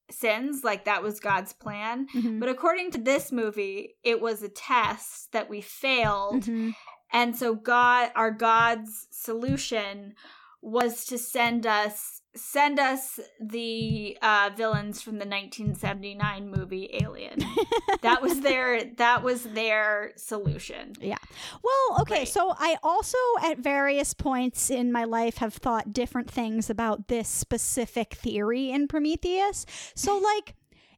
sins 0.09 0.63
like 0.63 0.85
that 0.85 1.01
was 1.03 1.19
god's 1.19 1.51
plan 1.53 2.07
Mhm. 2.15 2.39
but 2.39 2.47
according 2.47 2.91
to 2.91 2.97
this 2.99 3.31
movie 3.31 3.95
it 4.03 4.21
was 4.21 4.41
a 4.43 4.49
test 4.49 5.31
that 5.33 5.49
we 5.49 5.61
failed 5.61 6.43
Mhm. 6.43 6.73
And 7.13 7.37
so 7.37 7.55
God 7.55 8.11
our 8.15 8.31
God's 8.31 9.07
solution 9.11 10.13
was 10.61 11.05
to 11.05 11.17
send 11.17 11.65
us 11.65 12.21
send 12.37 12.79
us 12.79 13.19
the 13.41 14.17
uh 14.21 14.49
villains 14.55 15.01
from 15.01 15.13
the 15.13 15.25
1979 15.25 16.49
movie 16.49 16.89
Alien. 17.01 17.39
that 18.01 18.21
was 18.21 18.39
their 18.41 18.83
that 18.95 19.23
was 19.23 19.43
their 19.43 20.13
solution. 20.15 20.93
Yeah. 21.01 21.17
Well, 21.63 22.01
okay, 22.01 22.19
Right. 22.19 22.27
so 22.27 22.53
I 22.57 22.77
also 22.83 23.17
at 23.43 23.57
various 23.59 24.13
points 24.13 24.69
in 24.69 24.91
my 24.91 25.03
life 25.03 25.37
have 25.37 25.53
thought 25.53 25.93
different 25.93 26.29
things 26.31 26.69
about 26.69 27.07
this 27.07 27.27
specific 27.27 28.13
theory 28.13 28.71
in 28.71 28.87
Prometheus. 28.87 29.65
So 29.95 30.17
like 30.23 30.55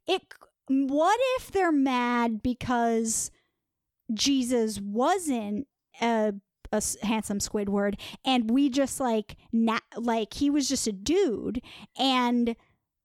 it 0.08 0.22
what 0.68 1.20
if 1.38 1.52
they're 1.52 1.72
mad 1.72 2.44
because 2.44 3.32
Jesus 4.14 4.80
wasn't 4.80 5.68
a 6.02 6.34
a 6.72 6.82
handsome 7.04 7.40
Squidward 7.40 8.00
and 8.26 8.50
we 8.52 8.70
just 8.70 9.00
like 9.00 9.36
na- 9.52 9.80
like 9.98 10.34
he 10.34 10.50
was 10.50 10.68
just 10.70 10.88
a 10.88 10.92
dude 10.92 11.62
and 11.98 12.56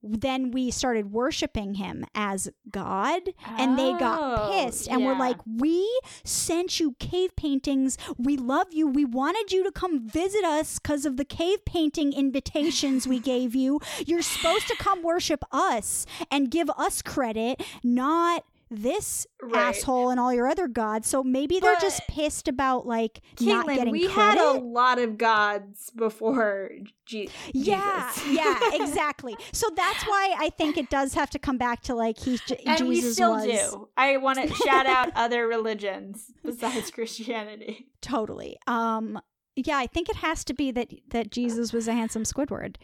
then 0.07 0.51
we 0.51 0.71
started 0.71 1.11
worshiping 1.13 1.77
him 1.77 2.05
as 2.15 2.51
God 2.71 3.23
and 3.57 3.79
they 3.79 3.93
got 3.95 4.21
Oh, 4.21 4.53
pissed 4.53 4.87
and 4.87 5.03
were 5.03 5.13
yeah. 5.13 5.19
like 5.19 5.39
we 5.47 5.89
sent 6.25 6.79
you 6.79 6.95
cave 6.99 7.35
paintings. 7.37 7.97
We 8.19 8.37
love 8.37 8.67
you. 8.71 8.87
We 8.87 9.07
wanted 9.07 9.51
you 9.51 9.65
to 9.65 9.73
come 9.73 10.07
visit 10.07 10.45
us 10.45 10.79
because 10.79 11.07
of 11.07 11.17
the 11.17 11.25
cave 11.25 11.65
painting 11.65 12.13
invitations 12.13 13.09
we 13.09 13.19
gave 13.19 13.55
you. 13.55 13.81
You're 14.07 14.21
supposed 14.21 14.69
to 14.69 14.77
come 14.77 15.03
worship 15.03 15.43
us 15.51 16.05
and 16.31 16.51
give 16.51 16.69
us 16.77 17.01
credit 17.01 17.63
not 17.83 18.45
this 18.75 19.27
Right. 19.43 19.69
asshole 19.69 20.09
and 20.11 20.19
all 20.19 20.33
your 20.33 20.47
other 20.49 20.67
gods 20.69 21.07
so 21.07 21.23
maybe 21.23 21.61
they're 21.61 21.77
just 21.81 22.01
pissed 22.09 22.49
about 22.49 22.87
like 22.87 23.21
not 23.41 23.67
Caitlin, 23.67 23.75
getting 23.77 23.93
we 23.93 24.09
credit 24.09 24.39
had 24.41 24.57
a 24.57 24.59
lot 24.59 24.99
of 24.99 25.19
gods 25.19 25.91
before 25.95 26.71
Je- 27.05 27.29
yeah, 27.53 28.11
Jesus. 28.15 28.33
yeah, 28.33 28.59
exactly. 28.73 29.37
So 29.53 29.67
that's 29.77 30.03
why 30.05 30.35
I 30.39 30.49
think 30.51 30.79
it 30.79 30.89
does 30.89 31.13
have 31.15 31.29
to 31.31 31.39
come 31.39 31.59
back 31.59 31.83
to 31.83 31.95
like 31.95 32.19
he 32.19 32.39
J- 32.47 32.63
and 32.67 32.79
Jesus 32.79 32.89
we 32.89 33.01
still 33.13 33.33
was 33.33 33.45
do. 33.45 33.89
I 33.99 34.17
want 34.17 34.39
to 34.41 34.49
shout 34.65 34.87
out 34.87 35.11
other 35.15 35.47
religions 35.47 36.33
besides 36.43 36.91
Christianity. 36.91 37.89
totally. 38.01 38.57
Um, 38.67 39.21
yeah, 39.57 39.77
I 39.77 39.87
think 39.87 40.09
it 40.09 40.17
has 40.17 40.43
to 40.45 40.55
be 40.55 40.71
that 40.73 40.91
that 41.11 41.31
Jesus 41.31 41.73
was 41.75 41.87
a 41.87 41.93
handsome 41.93 42.23
Squidward. 42.25 42.77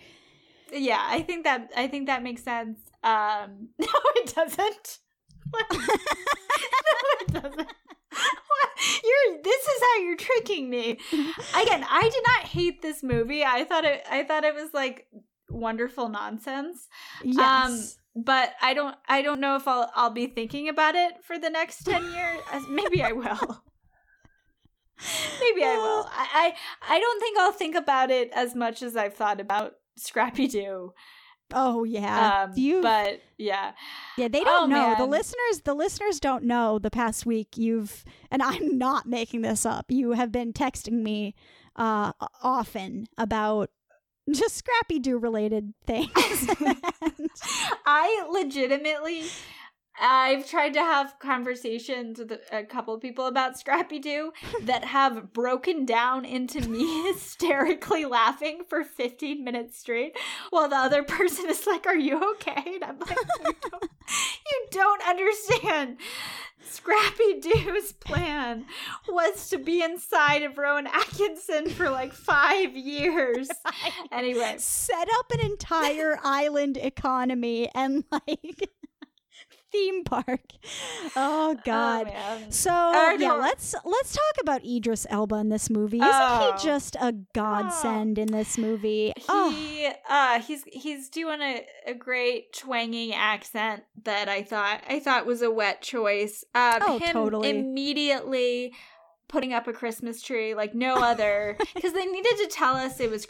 Yeah, 0.73 1.03
I 1.03 1.23
think 1.23 1.45
that 1.45 1.71
I 1.77 1.89
think 1.89 2.07
that 2.07 2.23
makes 2.23 2.43
sense. 2.43 2.79
Um, 3.03 3.71
no, 3.79 3.87
it 4.17 4.35
doesn't. 4.35 4.99
no, 5.73 7.21
it 7.21 7.33
doesn't. 7.33 7.57
What? 7.57 8.69
You're. 9.05 9.43
This 9.43 9.63
is 9.63 9.83
how 9.83 10.03
you're 10.03 10.17
tricking 10.17 10.71
me. 10.71 10.99
Again, 11.13 11.85
I 11.89 12.11
did 12.13 12.23
not 12.27 12.49
hate 12.49 12.83
this 12.83 13.03
movie. 13.03 13.45
I 13.45 13.65
thought 13.65 13.85
it. 13.85 14.05
I 14.11 14.25
thought 14.25 14.45
it 14.45 14.55
was 14.55 14.73
like 14.75 15.07
wonderful 15.49 16.09
nonsense. 16.09 16.89
Um, 17.23 17.31
yes. 17.33 17.99
But 18.17 18.55
I 18.61 18.75
don't. 18.75 18.97
I 19.09 19.23
don't 19.23 19.41
know 19.41 19.57
if 19.57 19.69
I'll. 19.69 19.91
I'll 19.95 20.11
be 20.11 20.27
thinking 20.27 20.69
about 20.69 20.95
it 20.95 21.25
for 21.25 21.39
the 21.39 21.51
next 21.51 21.85
ten 21.85 22.03
years. 22.13 22.41
Maybe 22.69 23.03
I 23.03 23.13
will. 23.13 23.63
Maybe 25.41 25.65
I 25.65 25.77
will. 25.77 26.09
I, 26.11 26.29
I. 26.35 26.55
I 26.95 27.01
don't 27.01 27.21
think 27.21 27.39
I'll 27.39 27.53
think 27.53 27.75
about 27.75 28.11
it 28.11 28.31
as 28.35 28.55
much 28.55 28.83
as 28.83 28.97
I've 28.97 29.15
thought 29.15 29.41
about 29.41 29.75
Scrappy 29.97 30.49
Doo. 30.49 30.93
Oh 31.55 31.85
yeah. 31.85 32.45
Um, 32.45 32.53
you 32.57 32.83
but 32.83 33.21
yeah, 33.39 33.73
yeah, 34.17 34.29
they 34.29 34.43
don't 34.45 34.73
oh, 34.73 34.75
know. 34.75 34.95
The 34.99 35.07
listeners 35.07 35.63
the 35.65 35.75
listeners 35.75 36.21
don't 36.21 36.45
know 36.45 36.79
the 36.79 36.91
past 36.91 37.27
week 37.27 37.57
you've 37.57 38.05
and 38.31 38.43
I'm 38.43 38.79
not 38.79 39.07
making 39.07 39.43
this 39.43 39.65
up. 39.67 39.87
You 39.91 40.13
have 40.13 40.33
been 40.33 40.53
texting 40.53 41.03
me 41.03 41.35
uh 41.77 42.13
often 42.43 43.07
about 43.17 43.71
just 44.31 44.57
Scrappy 44.57 44.99
Doo 44.99 45.19
related 45.19 45.75
things. 45.87 46.11
I 47.87 48.27
legitimately. 48.31 49.25
I've 49.99 50.47
tried 50.49 50.75
to 50.75 50.81
have 50.81 51.19
conversations 51.19 52.19
with 52.19 52.33
a, 52.53 52.65
couple 52.65 52.95
of 52.95 53.01
people 53.01 53.27
about 53.27 53.59
Scrappy 53.59 53.99
Doo 53.99 54.33
that 54.63 54.85
have 54.85 55.33
broken 55.33 55.85
down 55.85 56.25
into 56.25 56.61
me 56.69 57.03
hysterically 57.07 58.05
laughing 58.05 58.63
for 58.69 58.85
15 58.85 59.43
minutes 59.43 59.79
straight 59.79 60.17
while 60.51 60.69
the 60.69 60.77
other 60.77 61.03
person 61.03 61.49
is 61.49 61.67
like, 61.67 61.87
Are 61.87 61.97
you 61.97 62.33
okay? 62.33 62.63
And 62.75 62.85
I'm 62.85 62.99
like, 62.99 63.19
You 63.45 63.55
don't, 63.71 63.91
you 64.51 64.67
don't 64.71 65.09
understand. 65.09 65.99
Scrappy 66.63 67.41
Doo's 67.41 67.93
plan 67.93 68.65
was 69.09 69.49
to 69.49 69.59
be 69.59 69.83
inside 69.83 70.43
of 70.43 70.57
Rowan 70.57 70.87
Atkinson 70.87 71.69
for 71.69 71.91
like 71.91 72.13
five 72.13 72.77
years. 72.77 73.49
Anyway, 74.13 74.55
set 74.59 75.09
up 75.19 75.33
an 75.33 75.41
entire 75.41 76.19
island 76.23 76.77
economy 76.77 77.69
and 77.75 78.05
like 78.13 78.71
theme 79.73 80.05
park. 80.05 80.41
Oh 81.17 81.57
God. 81.65 82.07
man. 82.07 82.53
so 82.53 82.71
yeah, 82.71 83.33
let's 83.33 83.75
let's 83.85 84.13
talk 84.13 84.35
about 84.41 84.65
Idris 84.65 85.07
Elba 85.11 85.37
in 85.37 85.49
this 85.49 85.69
movie. 85.69 85.97
Isn't 85.99 86.09
Oh. 86.13 86.57
he 86.57 86.65
just 86.65 86.97
a 87.01 87.13
godsend 87.35 88.19
in 88.19 88.29
this 88.29 88.57
movie? 88.57 89.13
oh, 89.29 89.51
He 89.51 89.89
uh 90.09 90.41
he's 90.41 90.63
he's 90.67 91.09
doing 91.09 91.41
a, 91.41 91.67
a 91.87 91.95
great 91.95 92.53
twanging 92.53 93.13
accent 93.15 93.83
that 94.05 94.29
I 94.29 94.43
thought 94.43 94.83
I 94.89 95.01
thought 95.01 95.27
was 95.27 95.43
a 95.43 95.51
wet 95.51 95.83
choice. 95.83 96.45
Um 96.55 96.79
Oh, 96.83 96.99
totally. 97.01 97.49
immediately 97.51 98.73
putting 99.29 99.53
up 99.53 99.67
a 99.69 99.73
Christmas 99.73 100.23
tree 100.23 100.55
like 100.55 100.75
no 100.75 100.95
other 101.03 101.57
because 101.75 101.93
they 101.93 102.07
needed 102.07 102.37
to 102.39 102.47
tell 102.49 102.75
us 102.77 103.01
it 103.01 103.11
was 103.11 103.27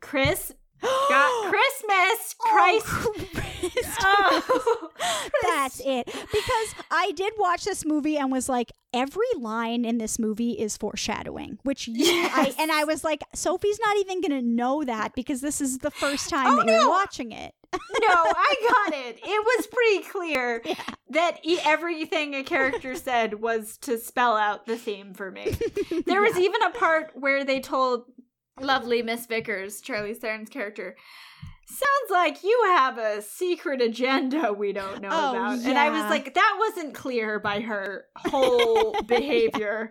Chris 0.00 0.52
got 1.08 1.50
Christmas 1.50 2.34
oh, 2.44 2.50
Christ. 2.50 3.40
Oh. 4.06 4.90
That's 5.42 5.80
it. 5.84 6.06
Because 6.06 6.74
I 6.90 7.12
did 7.16 7.32
watch 7.38 7.64
this 7.64 7.84
movie 7.86 8.18
and 8.18 8.30
was 8.30 8.48
like, 8.48 8.70
every 8.92 9.26
line 9.38 9.84
in 9.86 9.96
this 9.98 10.18
movie 10.18 10.52
is 10.52 10.76
foreshadowing, 10.76 11.58
which 11.62 11.88
you, 11.88 12.04
I, 12.06 12.54
and 12.58 12.70
I 12.70 12.84
was 12.84 13.04
like, 13.04 13.22
Sophie's 13.34 13.78
not 13.82 13.96
even 13.98 14.20
going 14.20 14.38
to 14.38 14.46
know 14.46 14.84
that 14.84 15.14
because 15.14 15.40
this 15.40 15.60
is 15.62 15.78
the 15.78 15.90
first 15.90 16.28
time 16.28 16.46
Oh, 16.48 16.56
that 16.58 16.66
you're 16.66 16.88
watching 16.88 17.32
it. 17.32 17.54
no, 17.72 17.78
I 18.08 18.54
got 18.90 18.98
it. 18.98 19.18
It 19.24 19.44
was 19.44 19.66
pretty 19.66 20.08
clear 20.10 20.62
that 21.10 21.38
e- 21.42 21.58
everything 21.64 22.34
a 22.34 22.42
character 22.44 22.94
said 22.94 23.40
was 23.40 23.78
to 23.78 23.98
spell 23.98 24.36
out 24.36 24.66
the 24.66 24.76
theme 24.76 25.14
for 25.14 25.30
me. 25.30 25.56
There 26.06 26.20
was 26.20 26.36
even 26.36 26.62
a 26.62 26.70
part 26.70 27.12
where 27.14 27.44
they 27.44 27.60
told 27.60 28.04
lovely 28.60 29.02
Miss 29.02 29.26
Vickers, 29.26 29.80
Charlie 29.80 30.14
Theron's 30.14 30.48
character, 30.48 30.96
sounds 31.66 32.10
like 32.10 32.44
you 32.44 32.62
have 32.76 32.98
a 32.98 33.22
secret 33.22 33.80
agenda 33.80 34.52
we 34.52 34.72
don't 34.72 35.00
know 35.00 35.08
Oh, 35.10 35.30
about. 35.30 35.58
And 35.60 35.78
I 35.78 35.90
was 35.90 36.10
like, 36.10 36.34
that 36.34 36.56
wasn't 36.58 36.94
clear 36.94 37.38
by 37.40 37.60
her 37.60 38.04
whole 38.16 38.94
behavior 39.06 39.90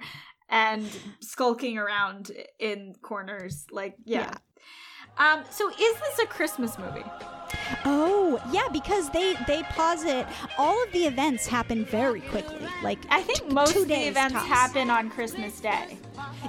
and 0.49 0.85
skulking 1.19 1.77
around 1.77 2.31
in 2.59 2.93
corners. 3.01 3.65
Like, 3.71 3.95
yeah. 4.05 4.31
Um, 5.17 5.43
so 5.49 5.69
is 5.69 5.77
this 5.77 6.19
a 6.23 6.25
Christmas 6.25 6.77
movie? 6.77 7.03
Oh, 7.85 8.41
yeah, 8.51 8.67
because 8.71 9.09
they 9.11 9.35
they 9.47 9.63
posit 9.63 10.25
all 10.57 10.81
of 10.83 10.91
the 10.91 11.05
events 11.05 11.47
happen 11.47 11.85
very 11.85 12.21
quickly. 12.21 12.67
Like 12.83 12.99
I 13.09 13.21
think 13.21 13.47
t- 13.47 13.53
most 13.53 13.75
of 13.75 13.87
the 13.87 14.07
events 14.07 14.33
tops. 14.33 14.45
happen 14.47 14.89
on 14.89 15.09
Christmas 15.09 15.59
Day. 15.59 15.97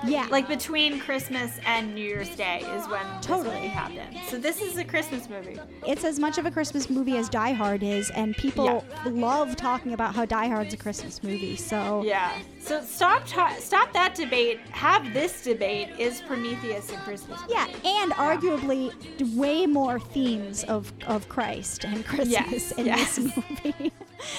Yeah, 0.04 0.26
Like 0.30 0.48
between 0.48 0.98
Christmas 0.98 1.52
and 1.64 1.94
New 1.94 2.04
Year's 2.04 2.28
Day 2.34 2.58
is 2.76 2.86
when 2.88 3.04
Totally. 3.22 3.68
happened. 3.68 4.18
So 4.28 4.36
this 4.38 4.60
is 4.60 4.76
a 4.76 4.84
Christmas 4.84 5.28
movie. 5.30 5.58
it's 5.86 6.04
as 6.04 6.18
much 6.18 6.36
of 6.36 6.46
a 6.46 6.50
Christmas 6.50 6.90
movie 6.90 7.16
as 7.16 7.28
Die 7.28 7.52
Hard 7.52 7.82
is, 7.82 8.10
and 8.10 8.36
people 8.36 8.84
love 9.06 9.54
talking 9.56 9.92
about 9.92 10.14
how 10.14 10.24
Die 10.24 10.48
Hard's 10.48 10.74
a 10.74 10.76
Christmas 10.76 11.22
movie. 11.22 11.56
So 11.56 12.02
Yeah. 12.04 12.32
So 12.60 12.80
stop 12.82 13.22
ta- 13.26 13.54
stop 13.58 13.92
that 13.92 14.14
debate. 14.14 14.58
Have 14.70 15.12
this 15.14 15.44
debate. 15.44 15.90
Is 15.98 16.22
Prometheus 16.22 16.90
a 16.90 16.96
Christmas 16.96 17.38
movie? 17.40 17.52
Yeah, 17.54 17.66
and 17.84 18.12
arguably 18.12 18.90
way 19.36 19.66
more 19.66 20.00
themes 20.00 20.64
of, 20.64 20.90
of 21.06 21.13
Christ 21.28 21.84
and 21.84 22.04
Christmas 22.10 22.30
Yes, 22.30 22.72
in 22.72 22.86
yes. 22.86 23.16
this 23.16 23.36
movie. 23.36 23.92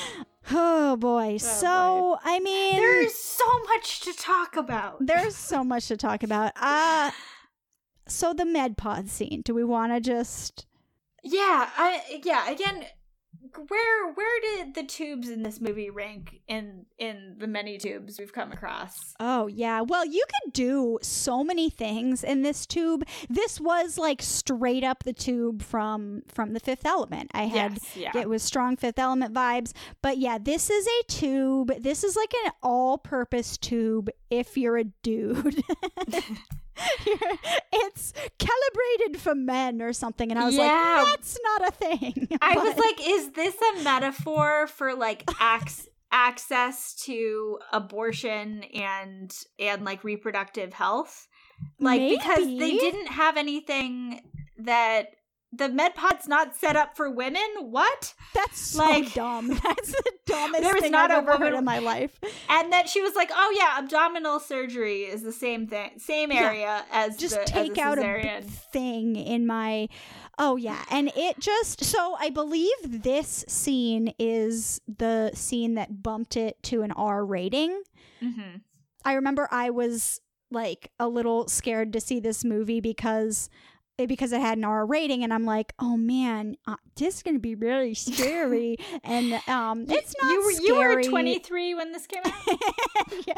oh 0.52 0.96
boy. 0.98 1.38
so, 1.38 2.18
I 2.24 2.40
mean, 2.40 2.76
There's 2.76 3.14
so 3.16 3.46
much 3.74 4.02
to 4.02 4.14
talk 4.14 4.56
about. 4.56 4.98
there's 5.06 5.36
so 5.36 5.64
much 5.64 5.88
to 5.88 5.98
talk 5.98 6.24
about. 6.24 6.52
Uh 6.60 7.12
so 8.08 8.34
the 8.34 8.46
med 8.46 8.78
pod 8.78 9.10
scene. 9.10 9.42
Do 9.44 9.56
we 9.56 9.64
want 9.64 9.92
to 9.94 10.00
just 10.00 10.66
Yeah, 11.24 11.70
I 11.78 12.22
yeah, 12.24 12.50
again 12.50 12.86
where 13.68 14.14
where 14.14 14.42
did 14.42 14.76
the 14.76 14.84
tubes 14.84 15.30
in 15.30 15.44
this 15.44 15.60
movie 15.62 15.90
rank 15.90 16.42
in 16.48 16.86
in 16.98 17.36
the 17.38 17.48
many 17.48 17.78
tubes 17.78 18.20
we've 18.20 18.34
come 18.34 18.52
across? 18.52 19.16
Oh 19.20 19.48
yeah. 19.48 19.82
Well, 19.82 20.06
you 20.06 20.24
could 20.44 20.54
do 20.54 21.00
so 21.02 21.44
many 21.44 21.70
things 21.70 22.24
in 22.24 22.42
this 22.42 22.66
tube. 22.66 23.06
This 23.30 23.60
was 23.60 23.98
like 23.98 24.22
straight 24.22 24.84
up 24.84 25.04
the 25.04 25.14
tube 25.14 25.62
from 25.62 26.24
from 26.28 26.54
the 26.54 26.60
Fifth 26.60 26.86
Element. 26.86 27.32
I 27.34 27.44
had 27.44 27.74
Yes, 27.74 27.96
yeah. 27.96 28.22
it 28.22 28.30
was 28.30 28.44
strong 28.44 28.76
Fifth 28.78 29.00
Element 29.00 29.34
vibes. 29.34 29.74
But 30.02 30.18
yeah, 30.18 30.38
this 30.38 30.70
is 30.70 30.88
a 30.88 31.04
tube. 31.12 31.72
This 31.82 32.04
is 32.04 32.16
like 32.16 32.34
an 32.46 32.52
all-purpose 32.64 33.58
tube 33.58 34.10
if 34.30 34.58
you're 34.58 34.78
a 34.78 34.84
dude. 34.84 35.64
It's 37.78 38.14
calibrated 38.40 39.22
for 39.22 39.36
men 39.36 39.82
or 39.82 39.94
something 39.94 40.32
and 40.32 40.40
I 40.40 40.46
was 40.46 40.56
Yeah. 40.56 41.04
like 41.04 41.08
that's 41.08 41.38
not 41.44 41.68
a 41.68 41.72
thing. 41.72 42.28
I 42.42 42.56
was 42.56 42.78
like, 42.78 43.00
is 43.08 43.32
this 43.32 43.56
a 43.76 43.84
metaphor 43.84 44.68
for 44.68 44.94
like 44.96 45.24
ac- 45.42 45.88
access 46.12 46.94
to 47.06 47.60
abortion 47.74 48.64
and 48.74 49.36
and 49.60 49.84
like 49.84 50.04
reproductive 50.04 50.74
health? 50.74 51.28
Like 51.80 52.02
because 52.10 52.46
they 52.46 52.78
didn't 52.78 53.08
have 53.08 53.38
anything 53.38 54.22
that 54.60 55.08
the 55.58 55.70
MedPod's 55.70 56.28
not 56.28 56.56
set 56.56 56.76
up 56.76 56.96
for 56.98 57.10
women. 57.10 57.42
What? 57.60 58.14
that's 58.34 58.60
so 58.60 58.80
like- 58.84 59.14
dumb. 59.14 59.48
That's 59.64 59.92
the 59.92 60.12
dumbest 60.26 60.64
There 60.64 60.74
was 60.74 60.82
thing 60.84 60.92
not 60.92 61.12
I've 61.12 61.20
ever 61.28 61.38
heard 61.38 61.54
in 61.54 61.64
my 61.64 61.80
life. 61.80 62.20
And 62.50 62.72
then 62.74 62.88
she 62.88 63.02
was 63.02 63.16
like, 63.16 63.30
"Oh 63.34 63.56
yeah, 63.58 63.80
abdominal 63.80 64.40
surgery 64.40 65.04
is 65.04 65.22
the 65.22 65.32
same 65.32 65.68
thing, 65.68 65.92
same 65.98 66.32
Yeah. 66.32 66.40
area 66.42 66.86
as 66.92 67.16
just 67.18 67.36
the, 67.36 67.42
as 67.44 67.50
take 67.52 67.78
a 67.78 67.82
out 67.82 67.98
a 68.00 68.42
thing 68.42 69.16
in 69.16 69.46
my 69.48 69.88
oh 70.38 70.58
yeah 70.58 70.84
and 70.92 71.10
it 71.16 71.40
just 71.40 71.82
so 71.82 72.18
i 72.20 72.30
believe 72.30 72.74
this 72.84 73.46
scene 73.48 74.14
is 74.20 74.82
the 74.98 75.32
scene 75.34 75.76
that 75.76 76.04
bumped 76.04 76.36
it 76.36 76.62
to 76.62 76.82
an 76.82 76.92
r 76.92 77.26
rating 77.26 77.82
Mhm. 78.22 78.60
i 79.06 79.14
remember 79.14 79.48
i 79.52 79.70
was 79.70 80.20
like 80.52 80.92
a 81.00 81.08
little 81.08 81.48
scared 81.48 81.94
to 81.94 82.02
see 82.02 82.20
this 82.20 82.44
movie 82.44 82.82
because 82.82 83.50
it, 83.98 84.08
because 84.08 84.32
it 84.32 84.42
had 84.42 84.58
an 84.58 84.64
R 84.66 84.86
rating, 84.86 85.24
and 85.24 85.34
I'm 85.34 85.46
like, 85.46 85.74
oh 85.80 85.98
man, 85.98 86.58
uh, 86.68 86.76
this 86.96 87.18
is 87.18 87.24
gonna 87.24 87.40
be 87.40 87.56
really 87.56 87.94
scary. 87.94 88.78
and 89.04 89.34
um, 89.48 89.86
it's 89.90 90.16
not 90.22 90.32
you 90.32 90.42
were 90.44 90.52
you 90.52 90.76
were 90.76 91.04
23 91.04 91.76
when 91.76 91.92
this 91.92 92.08
came 92.08 92.24
out. 92.26 92.34
Yeah. 93.28 93.34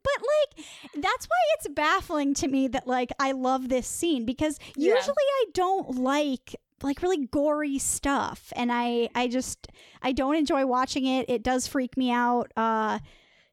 But 0.00 0.22
like 0.22 0.66
that's 1.02 1.26
why 1.26 1.36
it's 1.58 1.68
baffling 1.68 2.32
to 2.34 2.48
me 2.48 2.68
that 2.68 2.86
like 2.86 3.10
I 3.18 3.32
love 3.32 3.68
this 3.68 3.86
scene 3.86 4.24
because 4.24 4.58
Yeah. 4.76 4.94
usually 4.94 5.14
I 5.18 5.44
don't 5.52 5.96
like 5.96 6.54
like 6.82 7.02
really 7.02 7.26
gory 7.26 7.78
stuff 7.78 8.52
and 8.56 8.70
I 8.72 9.08
I 9.14 9.26
just 9.28 9.66
I 10.00 10.12
don't 10.12 10.36
enjoy 10.36 10.64
watching 10.66 11.04
it. 11.04 11.28
It 11.28 11.42
does 11.42 11.66
freak 11.66 11.96
me 11.96 12.10
out. 12.10 12.52
Uh 12.56 13.00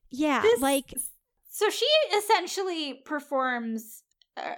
yeah, 0.09 0.41
This- 0.43 0.61
like 0.61 0.93
So 1.49 1.69
she 1.69 1.87
essentially 2.15 3.01
performs 3.05 4.03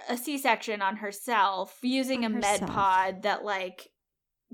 a- 0.08 0.16
C-section 0.16 0.82
on 0.82 0.96
herself 0.96 1.78
using 1.82 2.24
On 2.24 2.32
a 2.32 2.34
herself. 2.36 2.60
med 2.60 2.70
pod 2.70 3.22
that 3.22 3.44
like 3.44 3.88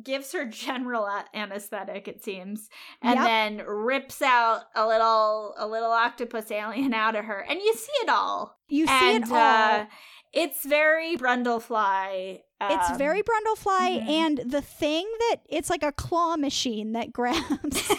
gives 0.03 0.33
her 0.33 0.45
general 0.67 1.05
a- 1.07 1.25
anesthetic 1.35 2.09
it 2.09 2.23
seems 2.25 2.69
and 3.03 3.15
Yep. 3.17 3.25
then 3.27 3.67
rips 3.67 4.21
out 4.23 4.63
a 4.75 4.87
little 4.87 5.55
a 5.57 5.67
little 5.67 5.93
octopus 5.93 6.51
alien 6.51 6.93
out 7.05 7.15
of 7.17 7.25
her 7.25 7.41
and 7.49 7.61
you 7.61 7.75
see 7.75 7.93
it 8.03 8.09
all 8.09 8.57
you 8.69 8.87
see 8.87 8.93
and 9.15 9.25
it 9.25 9.31
all. 9.31 9.37
uh 9.37 9.87
it's 10.33 10.67
very 10.67 11.17
brundlefly 11.17 12.41
it's 12.67 12.91
um, 12.91 12.99
very 12.99 13.23
Brundlefly 13.23 14.01
mhm. 14.03 14.09
and 14.09 14.39
the 14.51 14.63
thing 14.63 15.07
that 15.29 15.37
it's 15.51 15.69
like 15.69 15.83
a 15.83 15.93
claw 15.93 16.37
machine 16.37 16.93
that 16.93 17.13
grabs 17.19 17.93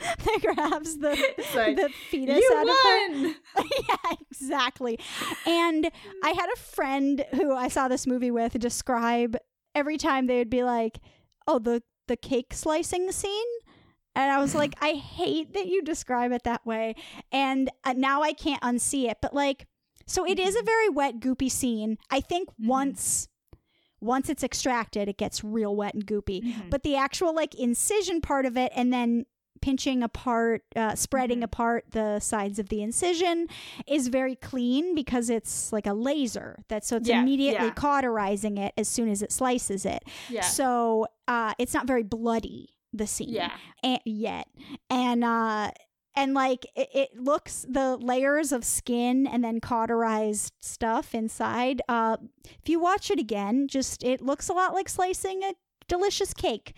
that 0.18 0.38
grabs 0.40 0.98
the 0.98 1.10
like, 1.54 1.76
the 1.76 1.90
fetus 2.10 2.42
out 2.54 2.68
of 2.68 2.76
her. 2.82 3.08
yeah, 3.88 4.16
exactly. 4.30 4.98
And 5.46 5.90
I 6.24 6.30
had 6.30 6.48
a 6.52 6.58
friend 6.58 7.24
who 7.32 7.54
I 7.54 7.68
saw 7.68 7.88
this 7.88 8.06
movie 8.06 8.30
with 8.30 8.58
describe 8.58 9.36
every 9.74 9.98
time 9.98 10.26
they 10.26 10.38
would 10.38 10.50
be 10.50 10.62
like, 10.62 11.00
"Oh, 11.46 11.58
the 11.58 11.82
the 12.08 12.16
cake 12.16 12.52
slicing 12.54 13.12
scene." 13.12 13.46
And 14.14 14.30
I 14.30 14.38
was 14.40 14.54
like, 14.54 14.74
I 14.82 14.92
hate 14.92 15.54
that 15.54 15.66
you 15.66 15.82
describe 15.82 16.32
it 16.32 16.42
that 16.44 16.64
way. 16.66 16.94
And 17.30 17.70
uh, 17.84 17.94
now 17.96 18.22
I 18.22 18.32
can't 18.32 18.62
unsee 18.62 19.08
it. 19.08 19.18
But 19.22 19.34
like, 19.34 19.66
so 20.06 20.26
it 20.26 20.38
is 20.38 20.56
a 20.56 20.62
very 20.62 20.88
wet, 20.88 21.20
goopy 21.20 21.50
scene. 21.50 21.98
I 22.10 22.20
think 22.20 22.48
once 22.58 23.28
once 24.02 24.30
it's 24.30 24.42
extracted, 24.42 25.08
it 25.08 25.18
gets 25.18 25.44
real 25.44 25.76
wet 25.76 25.92
and 25.94 26.06
goopy. 26.06 26.42
Mhm. 26.42 26.70
But 26.70 26.82
the 26.82 26.96
actual 26.96 27.34
like 27.34 27.54
incision 27.54 28.20
part 28.20 28.46
of 28.46 28.56
it, 28.56 28.72
and 28.74 28.92
then 28.92 29.26
pinching 29.60 30.02
apart, 30.02 30.62
uh, 30.74 30.94
spreading 30.94 31.40
Mhm. 31.40 31.44
apart 31.44 31.84
the 31.90 32.18
sides 32.20 32.58
of 32.58 32.68
the 32.68 32.82
incision, 32.82 33.46
is 33.86 34.08
very 34.08 34.34
clean 34.36 34.94
because 34.94 35.30
it's 35.30 35.72
like 35.72 35.86
a 35.86 35.92
laser. 35.94 36.64
That 36.68 36.84
so 36.84 36.96
it's 36.96 37.08
Yeah, 37.08 37.20
immediately 37.20 37.66
yeah. 37.68 37.74
cauterizing 37.74 38.58
it 38.58 38.72
as 38.76 38.88
soon 38.88 39.08
as 39.08 39.22
it 39.22 39.32
slices 39.32 39.84
it. 39.84 40.02
yeah 40.28 40.42
So 40.42 41.06
uh, 41.28 41.54
it's 41.58 41.74
not 41.74 41.86
very 41.86 42.02
bloody. 42.02 42.70
The 42.92 43.06
scene 43.06 43.28
yeah 43.28 43.52
and, 43.84 44.00
yet 44.04 44.48
and 44.90 45.22
uh 45.22 45.70
and 46.16 46.34
like 46.34 46.66
it, 46.74 46.88
it 46.92 47.10
looks 47.16 47.64
the 47.68 47.96
layers 47.96 48.50
of 48.50 48.64
skin 48.64 49.28
and 49.28 49.44
then 49.44 49.60
cauterized 49.60 50.52
stuff 50.60 51.14
inside 51.14 51.82
uh 51.88 52.16
if 52.44 52.68
you 52.68 52.80
watch 52.80 53.08
it 53.08 53.20
again 53.20 53.68
just 53.68 54.02
it 54.02 54.20
looks 54.20 54.48
a 54.48 54.52
lot 54.52 54.74
like 54.74 54.88
slicing 54.88 55.44
a 55.44 55.52
delicious 55.86 56.34
cake 56.34 56.74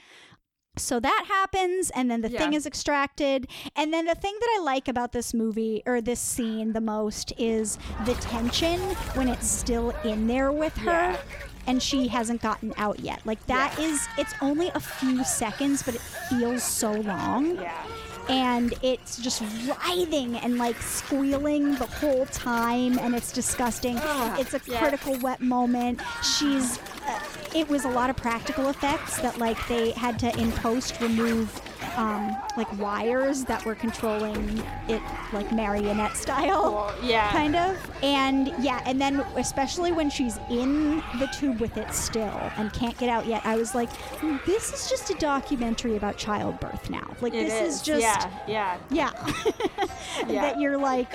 So 0.76 0.98
that 1.00 1.24
happens, 1.28 1.90
and 1.90 2.10
then 2.10 2.22
the 2.22 2.30
thing 2.30 2.54
is 2.54 2.64
extracted. 2.64 3.46
And 3.76 3.92
then 3.92 4.06
the 4.06 4.14
thing 4.14 4.34
that 4.40 4.56
I 4.58 4.62
like 4.62 4.88
about 4.88 5.12
this 5.12 5.34
movie 5.34 5.82
or 5.84 6.00
this 6.00 6.18
scene 6.18 6.72
the 6.72 6.80
most 6.80 7.30
is 7.36 7.78
the 8.06 8.14
tension 8.14 8.80
when 9.14 9.28
it's 9.28 9.46
still 9.50 9.90
in 10.02 10.26
there 10.26 10.50
with 10.50 10.74
her. 10.78 10.90
Yeah. 10.90 11.20
And 11.66 11.82
she 11.82 12.08
hasn't 12.08 12.40
gotten 12.40 12.72
out 12.78 13.00
yet. 13.00 13.20
Like 13.26 13.44
that 13.46 13.78
is, 13.78 14.00
it's 14.16 14.32
only 14.40 14.70
a 14.74 14.80
few 14.80 15.22
seconds, 15.24 15.82
but 15.82 15.94
it 15.94 16.00
feels 16.00 16.62
so 16.64 16.92
long 16.92 17.56
Yeah. 17.56 17.86
And 18.28 18.74
it's 18.82 19.18
just 19.18 19.42
writhing 19.66 20.36
and 20.36 20.58
like 20.58 20.76
squealing 20.80 21.74
the 21.76 21.86
whole 21.86 22.26
time 22.26 22.98
and 22.98 23.14
it's 23.14 23.32
disgusting 23.32 23.98
it's 24.38 24.54
a 24.54 24.60
yeah. 24.66 24.78
critical 24.78 25.18
wet 25.20 25.40
moment 25.40 26.00
she's 26.22 26.78
uh, 27.06 27.20
it 27.54 27.68
was 27.68 27.84
a 27.84 27.90
lot 27.90 28.10
of 28.10 28.16
practical 28.16 28.68
effects 28.68 29.20
that 29.20 29.38
like 29.38 29.58
they 29.68 29.90
had 29.92 30.18
to 30.18 30.36
in 30.38 30.52
post 30.52 31.00
remove 31.00 31.60
um, 31.96 32.36
like 32.56 32.70
wires 32.78 33.44
that 33.44 33.64
were 33.64 33.74
controlling 33.74 34.58
it 34.88 35.02
like 35.32 35.50
marionette 35.52 36.16
style 36.16 36.94
Yeah. 37.02 37.30
kind 37.30 37.54
of 37.56 37.76
and 38.02 38.52
yeah 38.60 38.82
and 38.86 39.00
then 39.00 39.20
especially 39.36 39.92
when 39.92 40.08
she's 40.10 40.38
in 40.50 41.02
the 41.18 41.26
tube 41.38 41.60
with 41.60 41.76
it 41.76 41.92
still 41.94 42.50
and 42.56 42.72
can't 42.72 42.96
get 42.98 43.08
out 43.08 43.26
yet 43.26 43.42
i 43.44 43.56
was 43.56 43.74
like 43.74 43.90
"Hmm, 44.20 44.36
this 44.46 44.72
is 44.72 44.88
just 44.88 45.10
a 45.10 45.14
documentary 45.14 45.96
about 45.96 46.16
childbirth 46.16 46.88
now 46.90 47.06
like 47.20 47.34
It 47.34 47.46
this 47.48 47.76
is, 47.76 47.82
just 47.82 48.02
yeah, 48.02 48.30
yeah. 48.46 48.78
yeah, 48.90 49.12
Yeah. 50.28 50.40
that 50.42 50.60
you're 50.60 50.78
like 50.78 51.12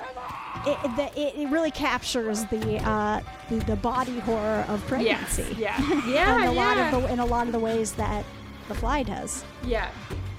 it, 0.66 0.78
that 0.98 1.16
it, 1.18 1.48
really 1.50 1.72
captures 1.72 2.46
the, 2.46 2.78
uh, 2.84 3.22
the 3.50 3.58
the 3.66 3.76
body 3.76 4.20
horror 4.20 4.66
of 4.68 4.86
pregnancy 4.88 5.56
Yeah. 5.58 5.78
Yeah. 6.08 6.36
in 6.42 6.48
a 6.48 6.52
lot 6.52 6.78
of 6.78 6.92
the 7.04 7.14
in 7.14 7.20
a 7.20 7.26
lot 7.26 7.46
of 7.48 7.54
the 7.54 7.60
ways 7.60 7.94
that 7.94 8.26
the 8.68 8.76
fly 8.76 9.04
does 9.04 9.44
Yeah. 9.64 9.90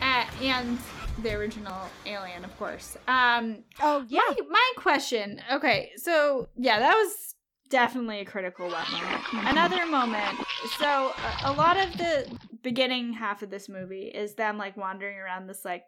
Uh, 0.01 0.25
and 0.43 0.79
the 1.23 1.35
original 1.35 1.77
Alien, 2.07 2.45
of 2.45 2.57
course. 2.59 2.97
Um, 3.09 3.65
oh 3.81 4.05
yeah 4.09 4.21
my, 4.29 4.37
my 4.51 4.73
question. 4.77 5.41
Okay, 5.53 5.91
so 5.97 6.49
yeah, 6.57 6.79
that 6.79 6.95
was 6.95 7.35
definitely 7.71 8.21
a 8.21 8.25
critical 8.25 8.69
moment. 8.71 9.23
Another 9.33 9.85
moment. 9.87 10.39
So 10.79 11.13
a, 11.45 11.51
a 11.51 11.53
lot 11.53 11.77
of 11.77 11.93
the 11.99 12.39
beginning 12.63 13.13
half 13.13 13.43
of 13.43 13.51
this 13.51 13.69
movie 13.69 14.07
is 14.07 14.35
them 14.35 14.57
like 14.59 14.77
wandering 14.77 15.19
around 15.19 15.47
this 15.49 15.65
like 15.65 15.85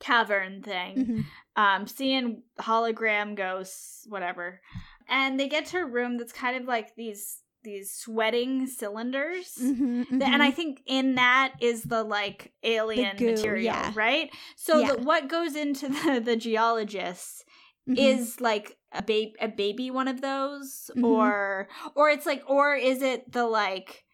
cavern 0.00 0.62
thing, 0.62 0.96
Mhm. 0.96 1.24
um, 1.56 1.86
seeing 1.86 2.42
hologram 2.60 3.34
ghosts, 3.36 4.04
whatever, 4.08 4.60
and 5.08 5.40
they 5.40 5.48
get 5.48 5.66
to 5.66 5.78
a 5.78 5.84
room 5.86 6.18
that's 6.18 6.32
kind 6.32 6.56
of 6.56 6.64
like 6.68 6.94
these 6.94 7.38
these 7.64 7.92
sweating 7.92 8.66
cylinders. 8.66 9.54
Mhm, 9.60 10.08
Th- 10.08 10.20
mhm. 10.22 10.22
And 10.22 10.42
I 10.42 10.50
think 10.50 10.82
in 10.86 11.16
that 11.16 11.54
is 11.60 11.82
the 11.82 12.04
like 12.04 12.52
alien 12.62 13.16
goo, 13.16 13.30
material, 13.32 13.64
yeah. 13.64 13.92
right? 13.94 14.30
So 14.56 14.78
Yeah. 14.78 14.92
the, 14.92 15.02
what 15.02 15.28
goes 15.28 15.56
into 15.56 15.88
the, 15.88 16.20
the 16.24 16.36
geologists 16.36 17.42
Mhm. 17.88 17.98
is 17.98 18.40
like 18.40 18.76
a 18.92 19.02
baby 19.02 19.34
a 19.40 19.48
baby 19.48 19.90
one 19.90 20.08
of 20.08 20.20
those 20.20 20.90
Mhm. 20.96 21.04
or 21.04 21.68
or 21.94 22.08
it's 22.10 22.24
like 22.26 22.42
or 22.48 22.74
is 22.76 23.02
it 23.02 23.30
the 23.32 23.44
like 23.46 24.04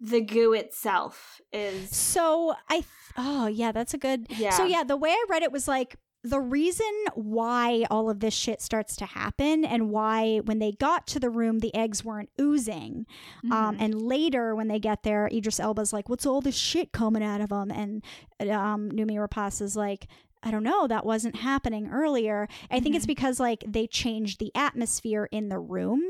the 0.00 0.20
goo 0.22 0.52
itself 0.54 1.40
is 1.52 1.90
So 1.94 2.54
I, 2.68 2.76
th- 2.76 2.86
oh 3.18 3.46
yeah, 3.46 3.70
that's 3.70 3.92
a 3.94 3.98
good. 3.98 4.26
Yeah. 4.30 4.50
So 4.56 4.64
yeah, 4.64 4.82
the 4.82 4.96
way 4.96 5.10
I 5.10 5.24
read 5.28 5.42
it 5.42 5.52
was 5.52 5.68
like 5.68 5.96
the 6.22 6.40
reason 6.40 6.86
why 7.14 7.84
all 7.90 8.10
of 8.10 8.20
this 8.20 8.34
shit 8.34 8.60
starts 8.60 8.94
to 8.96 9.06
happen 9.06 9.64
and 9.64 9.90
why 9.90 10.38
when 10.44 10.58
they 10.58 10.72
got 10.72 11.06
to 11.08 11.18
the 11.20 11.30
room 11.30 11.60
the 11.60 11.74
eggs 11.74 12.04
weren't 12.04 12.28
oozing, 12.40 13.06
um, 13.44 13.50
Mm-hmm. 13.74 13.82
and 13.82 14.02
later 14.02 14.54
when 14.54 14.68
they 14.68 14.78
get 14.78 15.02
there, 15.02 15.28
Idris 15.32 15.58
Elba's 15.58 15.92
like, 15.92 16.08
"What's 16.08 16.26
all 16.26 16.40
this 16.40 16.56
shit 16.56 16.92
coming 16.92 17.22
out 17.22 17.40
of 17.40 17.48
them?" 17.48 17.70
And 17.70 18.02
um, 18.50 18.90
Noomi 18.90 19.16
Rapace 19.16 19.60
is 19.62 19.76
like. 19.76 20.06
I 20.42 20.50
don't 20.50 20.62
know. 20.62 20.86
That 20.86 21.04
wasn't 21.04 21.36
happening 21.36 21.90
earlier. 21.90 22.48
I 22.70 22.80
think 22.80 22.94
it's 22.96 23.04
Mm-hmm. 23.04 23.10
because 23.10 23.38
like 23.40 23.62
they 23.68 23.86
changed 23.86 24.38
the 24.40 24.50
atmosphere 24.54 25.28
in 25.30 25.50
the 25.50 25.58
room 25.58 26.00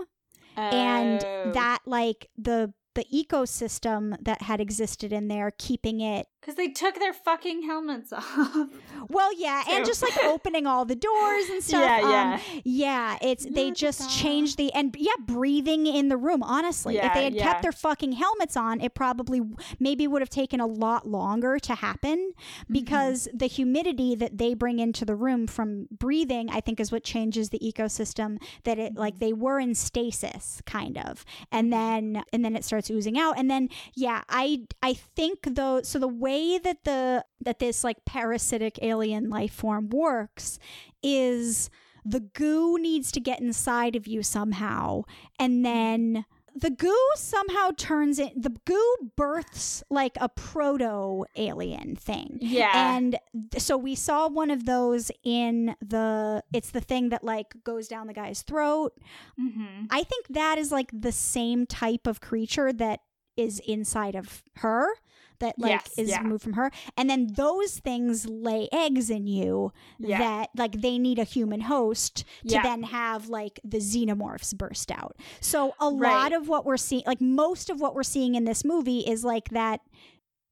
and 0.56 1.20
Oh. 1.24 1.50
that 1.52 1.80
like 1.84 2.28
the 2.38 2.72
the 2.94 3.04
ecosystem 3.12 4.16
that 4.22 4.42
had 4.42 4.60
existed 4.60 5.12
in 5.12 5.26
there 5.28 5.50
keeping 5.58 6.00
it 6.00 6.26
because 6.40 6.54
they 6.54 6.68
took 6.68 6.94
their 6.98 7.12
fucking 7.12 7.62
helmets 7.62 8.12
off 8.14 8.68
well 9.08 9.30
yeah 9.38 9.62
and 9.68 9.84
just 9.84 10.02
like 10.02 10.16
opening 10.24 10.66
all 10.66 10.84
the 10.84 10.96
doors 10.96 11.48
and 11.50 11.62
stuff 11.70 11.80
Yeah, 11.80 11.96
um, 11.98 12.10
yeah. 12.10 12.40
yeah 12.64 13.18
it's 13.20 13.44
they 13.46 13.70
just 13.70 14.10
changed 14.10 14.56
the 14.56 14.72
and 14.72 14.94
yeah 14.98 15.12
breathing 15.26 15.86
in 15.86 16.08
the 16.08 16.16
room 16.16 16.42
honestly 16.42 16.96
if 16.98 17.12
they 17.14 17.24
had 17.24 17.34
yeah. 17.34 17.42
kept 17.42 17.62
their 17.62 17.72
fucking 17.72 18.12
helmets 18.12 18.56
on 18.56 18.80
it 18.80 18.94
probably 18.94 19.40
maybe 19.78 20.06
would 20.06 20.22
have 20.22 20.30
taken 20.30 20.60
a 20.60 20.66
lot 20.66 21.06
longer 21.06 21.58
to 21.58 21.74
happen 21.74 22.32
Mm-hmm. 22.40 22.72
because 22.72 23.28
the 23.34 23.46
humidity 23.46 24.14
that 24.14 24.38
they 24.38 24.54
bring 24.54 24.78
into 24.78 25.04
the 25.04 25.14
room 25.14 25.46
from 25.46 25.86
breathing 25.90 26.48
i 26.50 26.60
think 26.60 26.80
is 26.80 26.90
what 26.92 27.04
changes 27.04 27.50
the 27.50 27.58
ecosystem 27.58 28.38
that 28.64 28.78
it 28.78 28.94
like 28.96 29.14
Mm-hmm. 29.14 29.24
they 29.24 29.32
were 29.32 29.58
in 29.60 29.74
stasis 29.74 30.62
kind 30.66 30.96
of 30.98 31.24
and 31.52 31.72
then 31.72 32.22
and 32.32 32.44
then 32.44 32.54
it 32.56 32.64
starts 32.64 32.90
oozing 32.90 33.18
out 33.18 33.38
and 33.38 33.50
then 33.50 33.68
yeah 33.94 34.22
i 34.28 34.62
i 34.82 34.94
think 34.94 35.38
though 35.42 35.82
so 35.82 35.98
the 35.98 36.08
way 36.08 36.29
that 36.62 36.84
the 36.84 37.24
that 37.40 37.58
this 37.58 37.82
like 37.84 38.04
parasitic 38.04 38.78
alien 38.82 39.28
life 39.30 39.52
form 39.52 39.88
works 39.90 40.58
is 41.02 41.70
the 42.04 42.20
goo 42.20 42.78
needs 42.78 43.12
to 43.12 43.20
get 43.20 43.40
inside 43.40 43.96
of 43.96 44.06
you 44.06 44.22
somehow 44.22 45.02
and 45.38 45.64
then 45.64 46.24
the 46.54 46.70
goo 46.70 47.08
somehow 47.14 47.70
turns 47.76 48.18
it 48.18 48.32
the 48.42 48.52
goo 48.64 48.96
births 49.16 49.84
like 49.88 50.16
a 50.20 50.28
proto 50.28 51.24
alien 51.36 51.94
thing 51.94 52.38
Yeah. 52.40 52.70
and 52.96 53.16
th- 53.52 53.62
so 53.62 53.76
we 53.76 53.94
saw 53.94 54.28
one 54.28 54.50
of 54.50 54.66
those 54.66 55.10
in 55.22 55.76
the 55.80 56.42
it's 56.52 56.70
the 56.70 56.80
thing 56.80 57.10
that 57.10 57.22
like 57.22 57.54
goes 57.62 57.86
down 57.86 58.06
the 58.08 58.12
guy's 58.14 58.42
throat 58.42 58.92
mm-hmm. 59.40 59.84
I 59.90 60.02
think 60.02 60.26
that 60.30 60.58
is 60.58 60.72
like 60.72 60.90
the 60.92 61.12
same 61.12 61.66
type 61.66 62.06
of 62.06 62.20
creature 62.20 62.72
that 62.72 63.00
is 63.36 63.60
inside 63.60 64.16
of 64.16 64.42
her 64.56 64.88
that 65.40 65.58
like 65.58 65.70
Yes, 65.70 65.98
is 65.98 66.08
yeah. 66.10 66.22
removed 66.22 66.42
from 66.44 66.52
her 66.54 66.70
and 66.96 67.10
then 67.10 67.28
those 67.34 67.78
things 67.78 68.26
lay 68.26 68.68
eggs 68.72 69.10
in 69.10 69.26
you 69.26 69.72
Yeah. 69.98 70.18
that 70.18 70.50
like 70.56 70.80
they 70.80 70.98
need 70.98 71.18
a 71.18 71.24
human 71.24 71.62
host 71.62 72.18
to 72.46 72.54
Yeah. 72.54 72.62
then 72.62 72.82
have 72.84 73.28
like 73.28 73.58
the 73.64 73.78
xenomorphs 73.78 74.56
burst 74.56 74.90
out 74.90 75.16
so 75.40 75.74
a 75.80 75.90
Right. 75.90 76.12
lot 76.12 76.32
of 76.32 76.48
what 76.48 76.64
we're 76.64 76.76
seeing 76.76 77.02
like 77.06 77.20
most 77.20 77.70
of 77.70 77.80
what 77.80 77.94
we're 77.94 78.02
seeing 78.02 78.34
in 78.34 78.44
this 78.44 78.64
movie 78.64 79.00
is 79.00 79.24
like 79.24 79.48
that 79.50 79.80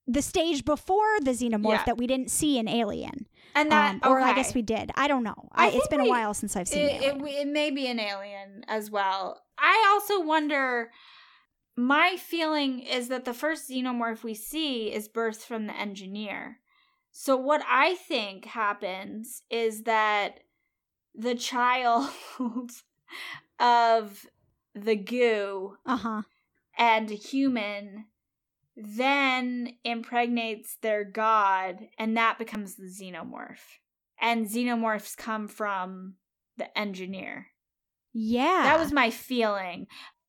the 0.07 0.22
stage 0.22 0.64
before 0.64 1.20
the 1.20 1.32
xenomorph 1.32 1.70
Yeah. 1.70 1.84
that 1.84 1.99
we 1.99 2.07
didn't 2.07 2.30
see 2.30 2.59
in 2.59 2.66
alien 2.68 3.26
and 3.55 3.70
that 3.70 3.95
um, 4.03 4.11
or 4.11 4.20
i 4.20 4.34
guess 4.34 4.55
we 4.55 4.62
did 4.62 4.91
i 4.95 5.07
don't 5.09 5.22
know 5.22 5.49
I, 5.53 5.66
I 5.66 5.70
it's 5.72 5.89
been 5.89 6.01
a 6.01 6.09
while 6.09 6.32
since 6.34 6.57
i've 6.57 6.68
seen 6.68 6.86
it, 6.86 7.03
it, 7.03 7.22
it 7.22 7.47
may 7.49 7.70
be 7.70 7.86
an 7.89 7.99
alien 8.01 8.64
as 8.68 8.91
well. 8.91 9.43
I 9.61 9.86
also 9.93 10.24
wonder. 10.24 10.91
My 11.79 12.16
feeling 12.16 12.81
is 12.81 13.07
that 13.07 13.24
the 13.24 13.33
first 13.33 13.70
xenomorph 13.70 14.24
we 14.24 14.35
see 14.35 14.93
is 14.93 15.09
birthed 15.09 15.45
from 15.45 15.68
the 15.68 15.76
engineer. 15.79 16.59
So 17.12 17.37
what 17.37 17.62
I 17.68 17.95
think 17.95 18.47
happens 18.47 19.45
is 19.49 19.85
that 19.85 20.41
the 21.14 21.37
child 21.37 22.11
of 23.61 24.26
the 24.74 24.97
goo 24.97 25.76
uh-huh. 25.87 26.22
and 26.76 27.11
human 27.11 28.07
then 28.76 29.74
impregnates 29.85 30.79
their 30.83 31.05
god 31.05 31.87
and 31.97 32.16
that 32.16 32.39
becomes 32.39 32.74
the 32.74 32.87
xenomorph. 32.87 33.79
And 34.20 34.49
xenomorphs 34.49 35.16
come 35.16 35.47
from 35.47 36.14
the 36.57 36.76
engineer. 36.76 37.47
Yeah. 38.12 38.64
That 38.64 38.81
was 38.81 38.91
my 38.91 39.11
feeling 39.11 39.87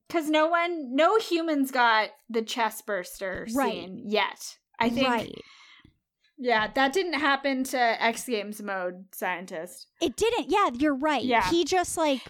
because 0.10 0.30
no 0.30 0.48
one 0.48 0.94
no 0.94 1.18
humans 1.20 1.72
got 1.72 2.10
the 2.30 2.42
chest 2.42 2.86
burster 2.86 3.48
Right. 3.56 3.72
scene 3.72 4.02
yet 4.06 4.58
i 4.80 4.90
think 4.90 5.08
right 5.08 5.34
yeah 6.38 6.68
that 6.74 6.94
didn't 6.94 7.14
happen 7.20 7.64
to 7.66 7.78
x 8.04 8.26
games 8.26 8.62
mode 8.62 9.06
scientist 9.14 9.88
It 10.02 10.16
didn't. 10.16 10.50
Yeah, 10.50 10.70
you're 10.74 10.96
right. 10.96 11.24
Yeah. 11.24 11.50
He 11.50 11.66
just 11.66 11.98
like 11.98 12.22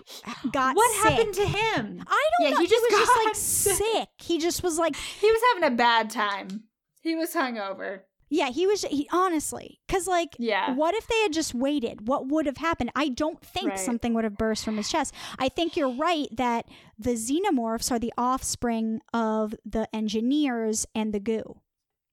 got 0.51 0.75
what 0.75 0.91
sick. 0.91 1.11
happened 1.11 1.33
to 1.35 1.45
him 1.45 2.03
I 2.07 2.29
don't 2.39 2.49
Yeah, 2.49 2.49
know. 2.55 2.59
he 2.61 2.67
just 2.67 2.85
was 2.89 2.99
just 2.99 3.25
like 3.25 3.35
sick. 3.35 3.75
sick. 3.75 4.09
He 4.17 4.39
just 4.39 4.63
was 4.63 4.79
like, 4.79 4.95
he 4.95 5.29
was 5.31 5.41
having 5.53 5.71
a 5.73 5.75
bad 5.77 6.09
time 6.09 6.63
he 7.01 7.15
was 7.15 7.33
hungover 7.33 8.01
yeah, 8.29 8.49
he 8.49 8.67
was 8.67 8.83
he 8.83 9.07
honestly 9.11 9.79
cuz 9.87 10.07
like 10.07 10.35
Yeah. 10.39 10.73
what 10.75 10.93
if 10.95 11.07
they 11.07 11.19
had 11.21 11.33
just 11.33 11.53
waited? 11.55 12.07
What 12.07 12.27
would 12.27 12.45
have 12.45 12.57
happened? 12.57 12.91
I 12.95 13.09
don't 13.09 13.41
think 13.43 13.69
Right. 13.69 13.79
something 13.79 14.13
would 14.13 14.23
have 14.23 14.37
burst 14.37 14.63
from 14.63 14.77
his 14.77 14.89
chest. 14.89 15.13
I 15.37 15.49
think 15.49 15.75
you're 15.75 15.89
right 15.95 16.27
that 16.35 16.65
the 16.97 17.11
xenomorphs 17.15 17.91
are 17.91 17.99
the 17.99 18.13
offspring 18.17 19.01
of 19.13 19.55
the 19.65 19.87
engineers 19.95 20.85
and 20.93 21.13
the 21.13 21.19
goo 21.19 21.61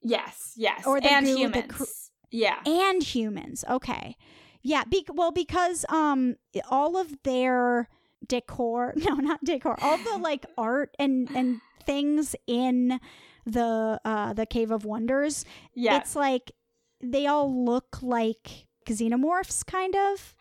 yes 0.02 0.52
yes 0.56 0.86
Or 0.86 1.00
the 1.00 1.10
and 1.12 1.26
goo, 1.26 1.32
the 1.34 1.38
humans 1.40 1.72
cr- 1.72 1.84
yeah 2.30 2.60
and 2.66 3.02
humans. 3.02 3.64
Okay. 3.68 4.16
Yeah, 4.62 4.84
be- 4.84 5.06
well 5.12 5.30
because 5.32 5.84
um 5.88 6.36
all 6.70 6.96
of 6.96 7.22
their 7.22 7.88
decor, 8.26 8.94
no, 8.96 9.14
not 9.14 9.44
decor, 9.44 9.76
all 9.80 9.96
the 9.98 10.18
like 10.18 10.44
art 10.58 10.94
and 10.98 11.30
and 11.34 11.60
things 11.84 12.34
in 12.46 12.98
the 13.46 13.98
uh 14.04 14.32
the 14.34 14.44
Cave 14.46 14.70
of 14.70 14.84
Wonders, 14.84 15.44
yeah 15.74 15.96
it's 15.96 16.14
like 16.14 16.52
they 17.00 17.26
all 17.26 17.64
look 17.64 17.98
like 18.02 18.66
xenomorphs, 18.88 19.64
kind 19.64 19.94
of. 19.96 20.34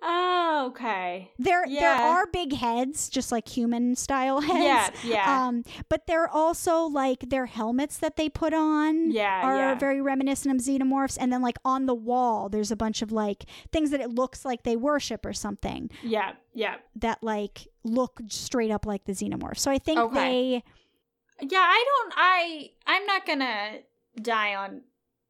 Oh, 0.00 0.66
okay. 0.70 1.32
There, 1.40 1.64
there 1.66 1.90
are 1.92 2.28
big 2.28 2.52
heads, 2.52 3.08
just 3.08 3.32
like 3.32 3.48
human 3.48 3.96
style 3.96 4.40
heads. 4.40 4.96
Yeah, 5.02 5.10
yeah. 5.26 5.46
Um, 5.48 5.64
but 5.88 6.06
they're 6.06 6.28
also 6.28 6.82
like 6.84 7.30
their 7.30 7.46
helmets 7.46 7.98
that 7.98 8.14
they 8.16 8.28
put 8.28 8.54
on. 8.54 9.10
Yeah, 9.10 9.40
are 9.42 9.56
yeah. 9.56 9.74
very 9.74 10.00
reminiscent 10.00 10.54
of 10.54 10.64
xenomorphs. 10.64 11.18
And 11.20 11.32
then 11.32 11.42
like 11.42 11.58
on 11.64 11.86
the 11.86 11.94
wall, 11.96 12.48
there's 12.48 12.70
a 12.70 12.76
bunch 12.76 13.02
of 13.02 13.10
like 13.10 13.46
things 13.72 13.90
that 13.90 14.00
it 14.00 14.10
looks 14.10 14.44
like 14.44 14.62
they 14.62 14.76
worship 14.76 15.26
or 15.26 15.32
something 15.32 15.90
Yeah, 16.04 16.34
yeah. 16.54 16.76
that 16.94 17.18
like 17.22 17.66
look 17.82 18.20
straight 18.28 18.70
up 18.70 18.86
like 18.86 19.04
the 19.04 19.12
xenomorph. 19.12 19.58
So 19.58 19.68
I 19.68 19.78
think 19.78 19.98
Okay. 19.98 20.14
they. 20.14 20.64
Yeah, 21.40 21.58
I 21.60 21.84
don't 21.86 22.14
I 22.16 22.70
I'm 22.86 23.06
not 23.06 23.26
going 23.26 23.40
to 23.40 23.80
die 24.20 24.54
on 24.54 24.82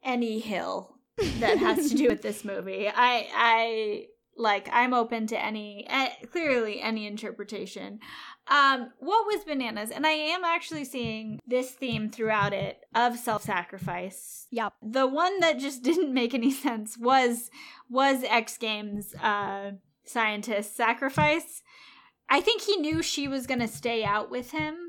any 0.02 0.38
hill 0.38 0.96
that 1.40 1.59
has 1.59 1.90
to 1.90 1.96
do 1.96 2.09
with 2.11 2.22
this 2.22 2.44
movie. 2.44 2.88
I 2.88 3.28
I 3.34 4.06
like 4.36 4.68
I'm 4.72 4.94
open 4.94 5.26
to 5.28 5.44
any 5.44 5.84
eh, 5.88 6.11
clearly 6.30 6.80
any 6.80 7.06
interpretation. 7.06 7.98
Um 8.46 8.90
what 8.98 9.26
was 9.26 9.44
bananas 9.44 9.90
and 9.90 10.06
I 10.06 10.12
am 10.12 10.44
actually 10.44 10.84
seeing 10.84 11.40
this 11.46 11.72
theme 11.72 12.09
throughout 12.09 12.52
it 12.52 12.78
of 12.94 13.18
self-sacrifice. 13.18 14.46
Yep. 14.50 14.74
The 14.82 15.06
one 15.06 15.40
that 15.40 15.59
just 15.59 15.82
didn't 15.88 16.14
make 16.14 16.34
any 16.34 16.52
sense 16.52 16.96
was 16.96 17.50
was 17.90 18.24
X 18.24 18.56
Games 18.56 19.14
uh 19.16 19.72
scientist 20.04 20.74
sacrifice. 20.76 21.62
I 22.30 22.40
think 22.40 22.62
he 22.62 22.76
knew 22.76 23.02
she 23.02 23.26
was 23.26 23.46
going 23.46 23.61
to 23.61 23.68
stay 23.68 24.04
out 24.04 24.30
with 24.30 24.50
him 24.50 24.88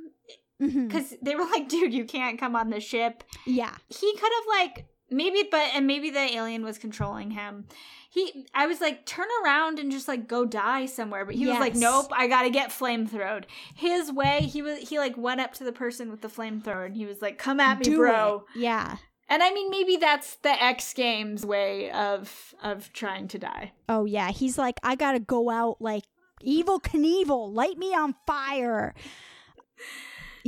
Mhm. 0.62 0.88
because 0.88 1.16
they 1.22 1.36
were 1.36 1.45
like, 1.45 1.70
dude, 1.70 1.93
you 1.93 2.05
can't 2.05 2.39
come 2.39 2.55
on 2.55 2.70
the 2.70 2.80
ship. 2.80 3.24
Yeah. 3.45 3.76
He 3.88 4.14
could 4.14 4.32
have 4.34 4.45
like 4.60 4.86
maybe, 5.10 5.47
but 5.49 5.70
and 5.74 5.88
maybe 5.88 6.10
the 6.10 6.20
alien 6.20 6.64
was 6.64 6.78
controlling 6.78 7.32
him. 7.32 7.66
He, 8.12 8.45
I 8.55 8.66
was 8.66 8.82
like, 8.82 9.05
turn 9.05 9.28
around 9.43 9.78
and 9.78 9.91
just 9.91 10.07
like 10.07 10.28
go 10.28 10.43
die 10.43 10.88
somewhere. 10.88 11.26
But 11.26 11.36
he 11.36 11.45
was 11.45 11.60
like, 11.60 11.76
nope, 11.76 12.07
I 12.12 12.28
gotta 12.28 12.49
get 12.49 12.72
flamethrowed. 12.72 13.45
His 13.76 14.12
way, 14.12 14.41
he 14.41 14.62
was 14.62 14.89
he 14.89 14.97
like 14.97 15.16
went 15.16 15.41
up 15.41 15.53
to 15.55 15.64
the 15.64 15.72
person 15.72 16.10
with 16.10 16.22
the 16.22 16.28
flamethrower 16.28 16.86
and 16.88 16.95
he 16.95 17.05
was 17.05 17.22
like, 17.22 17.38
come 17.38 17.60
at 17.60 17.78
me, 17.80 17.84
Do 17.86 17.97
bro. 17.97 18.45
it. 18.55 18.60
Yeah. 18.62 18.97
And 19.32 19.43
I 19.43 19.51
mean, 19.51 19.70
maybe 19.70 19.95
that's 19.97 20.38
the 20.38 20.62
X 20.62 20.91
Games 20.93 21.45
way 21.45 21.91
of 21.91 22.55
of 22.64 22.91
trying 22.93 23.28
to 23.30 23.38
die. 23.38 23.74
Oh 23.88 24.05
yeah. 24.05 24.32
He's 24.32 24.57
like, 24.57 24.80
I 24.84 24.95
gotta 24.95 25.20
go 25.20 25.49
out 25.51 25.78
like 25.80 26.03
Evel 26.43 26.82
Knievel, 26.82 27.53
light 27.53 27.78
me 27.78 27.93
on 27.93 28.16
fire. 28.26 28.95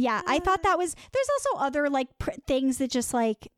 Yeah, 0.01 0.23
I 0.25 0.39
thought 0.39 0.63
that 0.63 0.79
was. 0.79 0.95
There's 0.95 1.29
also 1.29 1.63
other 1.63 1.87
like 1.87 2.07
pr- 2.17 2.31
things 2.47 2.79
that 2.79 2.89
just 2.89 3.13
like 3.13 3.51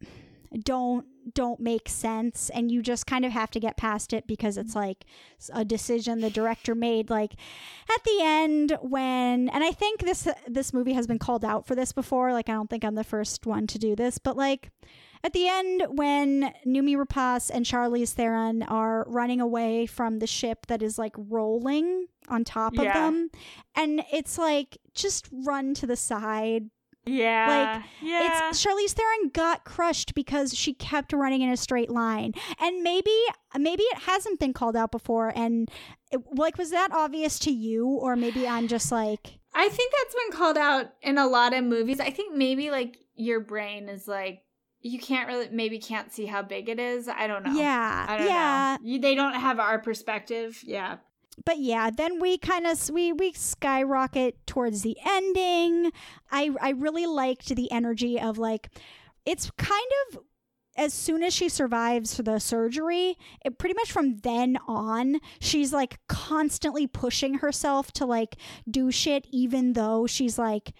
don't 0.59 1.05
don't 1.33 1.61
make 1.61 1.87
sense, 1.87 2.49
and 2.49 2.69
you 2.69 2.81
just 2.81 3.07
kind 3.07 3.23
of 3.23 3.31
have 3.31 3.49
to 3.51 3.61
get 3.61 3.77
past 3.77 4.11
it 4.11 4.27
because 4.27 4.57
it's 4.57 4.75
like 4.75 5.05
a 5.53 5.63
decision 5.63 6.19
the 6.19 6.29
director 6.29 6.75
made. 6.75 7.09
Like 7.09 7.35
at 7.89 8.03
the 8.03 8.19
end 8.21 8.77
when, 8.81 9.47
and 9.47 9.63
I 9.63 9.71
think 9.71 10.01
this 10.01 10.27
this 10.45 10.73
movie 10.73 10.91
has 10.91 11.07
been 11.07 11.17
called 11.17 11.45
out 11.45 11.65
for 11.65 11.75
this 11.75 11.93
before. 11.93 12.33
Like 12.33 12.49
I 12.49 12.53
don't 12.53 12.69
think 12.69 12.83
I'm 12.83 12.95
the 12.95 13.05
first 13.05 13.45
one 13.45 13.65
to 13.67 13.79
do 13.79 13.95
this, 13.95 14.17
but 14.17 14.35
like 14.35 14.69
at 15.23 15.33
the 15.33 15.47
end, 15.47 15.83
when 15.89 16.53
Noomi 16.65 16.97
Rapace 16.97 17.49
and 17.49 17.65
Charlize 17.65 18.11
Theron 18.11 18.63
are 18.63 19.05
running 19.07 19.39
away 19.39 19.85
from 19.85 20.19
the 20.19 20.27
ship 20.27 20.65
that 20.67 20.81
is 20.81 20.97
like 20.97 21.15
rolling 21.17 22.07
on 22.27 22.43
top 22.43 22.77
of 22.77 22.83
them, 22.83 23.29
and 23.75 24.03
it's 24.11 24.37
like 24.37 24.77
just 24.93 25.29
run 25.31 25.73
to 25.75 25.87
the 25.87 25.95
side. 25.95 26.69
Yeah, 27.05 27.83
yeah. 28.01 28.49
It's 28.49 28.65
Charlize 28.65 28.91
Theron 28.91 29.29
got 29.33 29.65
crushed 29.65 30.13
because 30.13 30.53
she 30.53 30.73
kept 30.73 31.13
running 31.13 31.41
in 31.41 31.49
a 31.49 31.57
straight 31.57 31.89
line, 31.89 32.33
and 32.59 32.83
maybe 32.83 33.11
maybe 33.57 33.83
it 33.83 33.99
hasn't 33.99 34.39
been 34.39 34.53
called 34.53 34.75
out 34.75 34.91
before, 34.91 35.31
and 35.35 35.69
it, 36.11 36.21
like 36.33 36.57
was 36.57 36.71
that 36.71 36.91
obvious 36.91 37.39
to 37.39 37.51
you, 37.51 37.87
or 37.87 38.15
maybe 38.15 38.47
I'm 38.47 38.67
just 38.67 38.91
like 38.91 39.39
I 39.55 39.69
think 39.69 39.93
that's 39.93 40.15
been 40.15 40.37
called 40.37 40.57
out 40.57 40.93
in 41.01 41.17
a 41.17 41.27
lot 41.27 41.53
of 41.53 41.63
movies. 41.63 41.99
I 41.99 42.09
think 42.09 42.35
maybe 42.35 42.71
like 42.71 42.97
your 43.15 43.39
brain 43.39 43.89
is 43.89 44.07
like 44.07 44.42
you 44.83 44.99
can't 44.99 45.27
really 45.27 45.47
maybe 45.51 45.79
can't 45.79 46.11
see 46.11 46.25
how 46.25 46.41
big 46.41 46.69
it 46.69 46.79
is. 46.79 47.07
I 47.07 47.25
don't 47.25 47.43
know. 47.43 47.53
yeah, 47.53 48.05
I 48.07 48.17
don't 48.17 48.27
yeah. 48.27 48.77
know. 48.79 48.87
You, 48.87 48.99
they 48.99 49.15
don't 49.15 49.33
have 49.33 49.59
our 49.59 49.79
perspective. 49.79 50.61
Yeah. 50.63 50.97
but 51.45 51.57
yeah, 51.57 51.89
then 51.89 52.19
we 52.19 52.37
kind 52.37 52.67
of 52.67 52.89
we 52.89 53.13
we 53.13 53.33
skyrocket 53.33 54.45
towards 54.45 54.81
the 54.81 54.97
ending. 55.07 55.91
I 56.31 56.51
I 56.61 56.69
really 56.71 57.05
liked 57.05 57.47
the 57.55 57.71
energy 57.71 58.19
of 58.19 58.37
like 58.37 58.69
it's 59.25 59.49
kind 59.57 59.91
of 60.11 60.19
as 60.75 60.93
soon 60.93 61.23
as 61.23 61.33
she 61.33 61.49
survives 61.49 62.17
the 62.17 62.39
surgery, 62.39 63.15
it 63.45 63.57
pretty 63.59 63.75
much 63.75 63.91
from 63.91 64.17
then 64.17 64.57
on, 64.67 65.19
she's 65.39 65.71
like 65.71 65.99
constantly 66.07 66.87
pushing 66.87 67.35
herself 67.35 67.91
to 67.93 68.05
like 68.05 68.37
do 68.69 68.91
shit 68.91 69.27
even 69.31 69.73
though 69.73 70.07
she's 70.07 70.37
like 70.39 70.73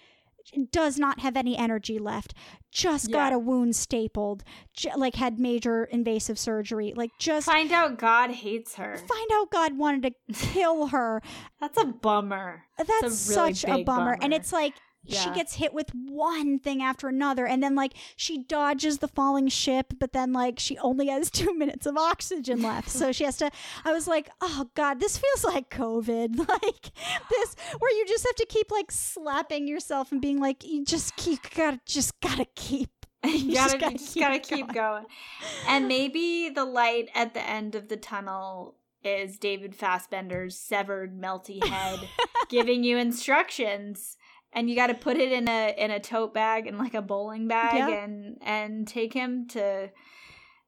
does 0.72 0.98
not 0.98 1.20
have 1.20 1.36
any 1.36 1.56
energy 1.56 1.98
left. 1.98 2.34
Just 2.70 3.10
got 3.12 3.32
a 3.32 3.38
wound 3.38 3.76
stapled, 3.76 4.42
j- 4.76 4.90
like 4.96 5.14
had 5.14 5.38
major 5.38 5.84
invasive 5.84 6.38
surgery. 6.38 6.92
Like 6.96 7.10
just 7.18 7.46
Find 7.46 7.70
out 7.72 7.98
God 7.98 8.30
hates 8.30 8.74
her. 8.74 8.96
find 8.96 9.30
out 9.32 9.50
God 9.50 9.78
wanted 9.78 10.02
to 10.28 10.32
kill 10.52 10.88
her. 10.88 11.22
That's 11.60 11.78
a 11.80 11.84
bummer. 11.86 12.64
That's 12.78 12.90
a 12.90 13.04
really 13.04 13.54
such 13.54 13.64
a 13.64 13.76
big 13.76 13.86
bummer. 13.86 14.18
And 14.20 14.34
it's 14.34 14.52
like 14.52 14.74
she 15.08 15.30
gets 15.30 15.54
hit 15.54 15.74
with 15.74 15.90
one 15.94 16.58
thing 16.58 16.82
after 16.82 17.08
another. 17.08 17.46
And 17.46 17.62
then, 17.62 17.74
like, 17.74 17.94
she 18.16 18.38
dodges 18.38 18.98
the 18.98 19.08
falling 19.08 19.48
ship, 19.48 19.94
but 19.98 20.12
then, 20.12 20.32
like, 20.32 20.58
she 20.58 20.78
only 20.78 21.08
has 21.08 21.30
two 21.32 21.54
minutes 21.54 21.86
of 21.86 21.96
oxygen 21.96 22.62
left. 22.62 22.88
so 22.90 23.12
she 23.12 23.24
has 23.24 23.36
to. 23.38 23.50
I 23.84 23.92
was 23.92 24.06
like, 24.08 24.30
oh, 24.40 24.70
God, 24.74 25.00
this 25.00 25.18
feels 25.18 25.44
like 25.44 25.70
COVID. 25.70 26.48
Like, 26.54 26.90
this, 27.30 27.56
where 27.78 27.90
you 27.90 28.06
just 28.06 28.24
have 28.24 28.36
to 28.36 28.46
keep, 28.46 28.70
like, 28.70 28.90
slapping 28.90 29.66
yourself 29.66 30.12
and 30.12 30.20
being 30.20 30.40
like, 30.40 30.64
you 30.64 30.84
just 30.84 31.16
keep, 31.16 31.52
gotta, 31.54 31.80
just 31.84 32.20
gotta 32.20 32.46
keep. 32.54 32.90
you 33.24 33.54
just 33.54 33.78
gotta, 33.78 33.78
gotta 33.78 33.98
just 33.98 34.14
keep 34.14 34.22
gotta 34.22 34.38
keep 34.38 34.72
going. 34.72 35.04
And 35.66 35.88
maybe 35.88 36.50
the 36.50 36.64
light 36.64 37.08
at 37.14 37.34
the 37.34 37.42
end 37.42 37.74
of 37.74 37.88
the 37.88 37.96
tunnel 37.96 38.76
is 39.02 39.38
David 39.38 39.74
Fassbender's 39.74 40.58
severed, 40.58 41.18
melty 41.18 41.64
head 41.64 42.00
giving 42.48 42.84
you 42.84 42.96
instructions. 42.96 44.16
And 44.54 44.70
you 44.70 44.76
got 44.76 44.86
to 44.86 44.94
put 44.94 45.16
it 45.16 45.32
in 45.32 45.48
a 45.48 45.74
in 45.76 45.90
a 45.90 45.98
tote 46.00 46.32
bag 46.32 46.66
and 46.66 46.78
like 46.78 46.94
a 46.94 47.02
bowling 47.02 47.48
bag 47.48 47.74
Yeah. 47.74 48.04
and 48.04 48.38
and 48.42 48.86
take 48.88 49.12
him 49.12 49.46
to 49.48 49.90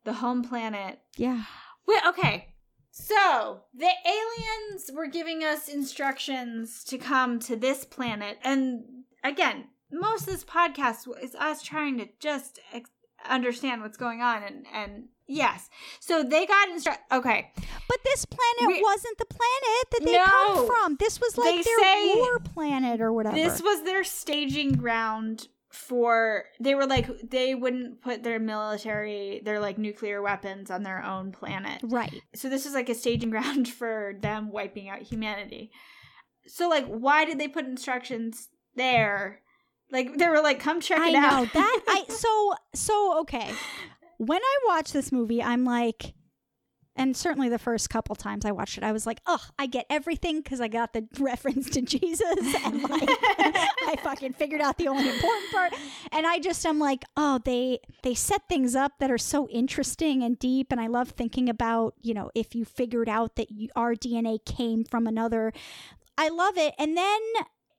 the 0.04 0.12
home 0.14 0.42
planet. 0.42 1.00
Yeah. 1.16 1.44
Wait, 1.86 2.00
okay. 2.06 2.48
So 2.90 3.60
the 3.74 3.90
aliens 4.06 4.90
were 4.92 5.06
giving 5.06 5.44
us 5.44 5.68
instructions 5.68 6.82
to 6.84 6.96
come 6.98 7.38
to 7.40 7.54
this 7.54 7.84
planet, 7.84 8.38
and 8.42 8.84
again, 9.22 9.66
most 9.92 10.22
of 10.22 10.28
this 10.28 10.44
podcast 10.44 11.06
is 11.22 11.34
us 11.34 11.62
trying 11.62 11.98
to 11.98 12.08
just 12.18 12.58
ex- 12.72 12.90
understand 13.28 13.82
what's 13.82 13.98
going 13.98 14.22
on, 14.22 14.42
and 14.42 14.66
and 14.72 15.04
yes, 15.26 15.68
so 16.00 16.22
they 16.22 16.46
got 16.46 16.68
instru. 16.68 16.96
Okay, 17.12 17.50
But 17.88 17.98
this 18.04 18.24
planet 18.24 18.66
We- 18.76 18.82
wasn't 18.82 19.18
the 19.18 19.26
planet 19.26 19.90
that 19.92 20.04
they 20.04 20.12
No. 20.12 20.24
come 20.24 20.66
from. 20.66 20.96
This 20.98 21.20
was 21.20 21.36
like 21.38 21.64
their 21.64 22.16
war 22.16 22.38
planet 22.40 23.00
or 23.00 23.12
whatever. 23.12 23.36
this 23.36 23.62
was 23.62 23.82
their 23.82 24.04
staging 24.04 24.72
ground 24.72 25.48
for. 25.70 26.44
They 26.60 26.74
were 26.74 26.86
like 26.86 27.06
they 27.28 27.54
wouldn't 27.54 28.00
put 28.02 28.22
their 28.22 28.38
military, 28.38 29.40
their 29.44 29.60
like 29.60 29.78
nuclear 29.78 30.22
weapons 30.22 30.70
on 30.70 30.82
their 30.82 31.02
own 31.04 31.32
planet. 31.32 31.80
right. 31.84 32.22
so 32.34 32.48
this 32.48 32.64
is 32.66 32.74
like 32.74 32.88
a 32.88 32.94
staging 32.94 33.30
ground 33.36 33.68
for 33.68 34.14
them 34.20 34.50
wiping 34.50 34.88
out 34.88 35.02
humanity 35.02 35.70
so 36.48 36.68
like 36.68 36.86
why 36.86 37.24
did 37.24 37.38
they 37.40 37.48
put 37.48 37.64
instructions 37.66 38.48
there 38.76 39.40
like 39.90 40.16
they 40.16 40.28
were 40.28 40.40
like 40.40 40.60
come 40.60 40.80
check 40.80 40.98
I 41.00 41.08
it 41.08 41.12
know 41.14 41.18
out 41.26 41.52
that 41.52 41.80
I 41.88 42.04
so 42.08 42.54
so 42.74 43.20
okay. 43.22 43.52
When 44.18 44.40
I 44.42 44.58
watch 44.66 44.92
this 44.92 45.12
movie, 45.12 45.42
I'm 45.42 45.64
like 45.64 46.14
and 46.96 47.16
certainly 47.16 47.48
the 47.48 47.58
first 47.58 47.90
couple 47.90 48.16
times 48.16 48.44
I 48.44 48.52
watched 48.52 48.78
it, 48.78 48.84
I 48.84 48.92
was 48.92 49.06
like, 49.06 49.20
"Oh, 49.26 49.42
I 49.58 49.66
get 49.66 49.86
everything 49.90 50.40
because 50.40 50.60
I 50.60 50.68
got 50.68 50.92
the 50.94 51.06
reference 51.18 51.68
to 51.70 51.82
Jesus, 51.82 52.36
and 52.64 52.82
like, 52.82 53.08
I 53.08 53.96
fucking 54.02 54.32
figured 54.32 54.60
out 54.60 54.78
the 54.78 54.88
only 54.88 55.08
important 55.08 55.52
part." 55.52 55.74
And 56.10 56.26
I 56.26 56.38
just, 56.38 56.66
I'm 56.66 56.78
like, 56.78 57.04
"Oh, 57.16 57.38
they 57.44 57.80
they 58.02 58.14
set 58.14 58.48
things 58.48 58.74
up 58.74 58.92
that 58.98 59.10
are 59.10 59.18
so 59.18 59.46
interesting 59.48 60.22
and 60.22 60.38
deep." 60.38 60.72
And 60.72 60.80
I 60.80 60.86
love 60.86 61.10
thinking 61.10 61.48
about, 61.48 61.94
you 62.00 62.14
know, 62.14 62.30
if 62.34 62.54
you 62.54 62.64
figured 62.64 63.08
out 63.08 63.36
that 63.36 63.50
you, 63.50 63.68
our 63.76 63.94
DNA 63.94 64.42
came 64.44 64.84
from 64.84 65.06
another, 65.06 65.52
I 66.16 66.30
love 66.30 66.56
it. 66.56 66.74
And 66.78 66.96
then 66.96 67.20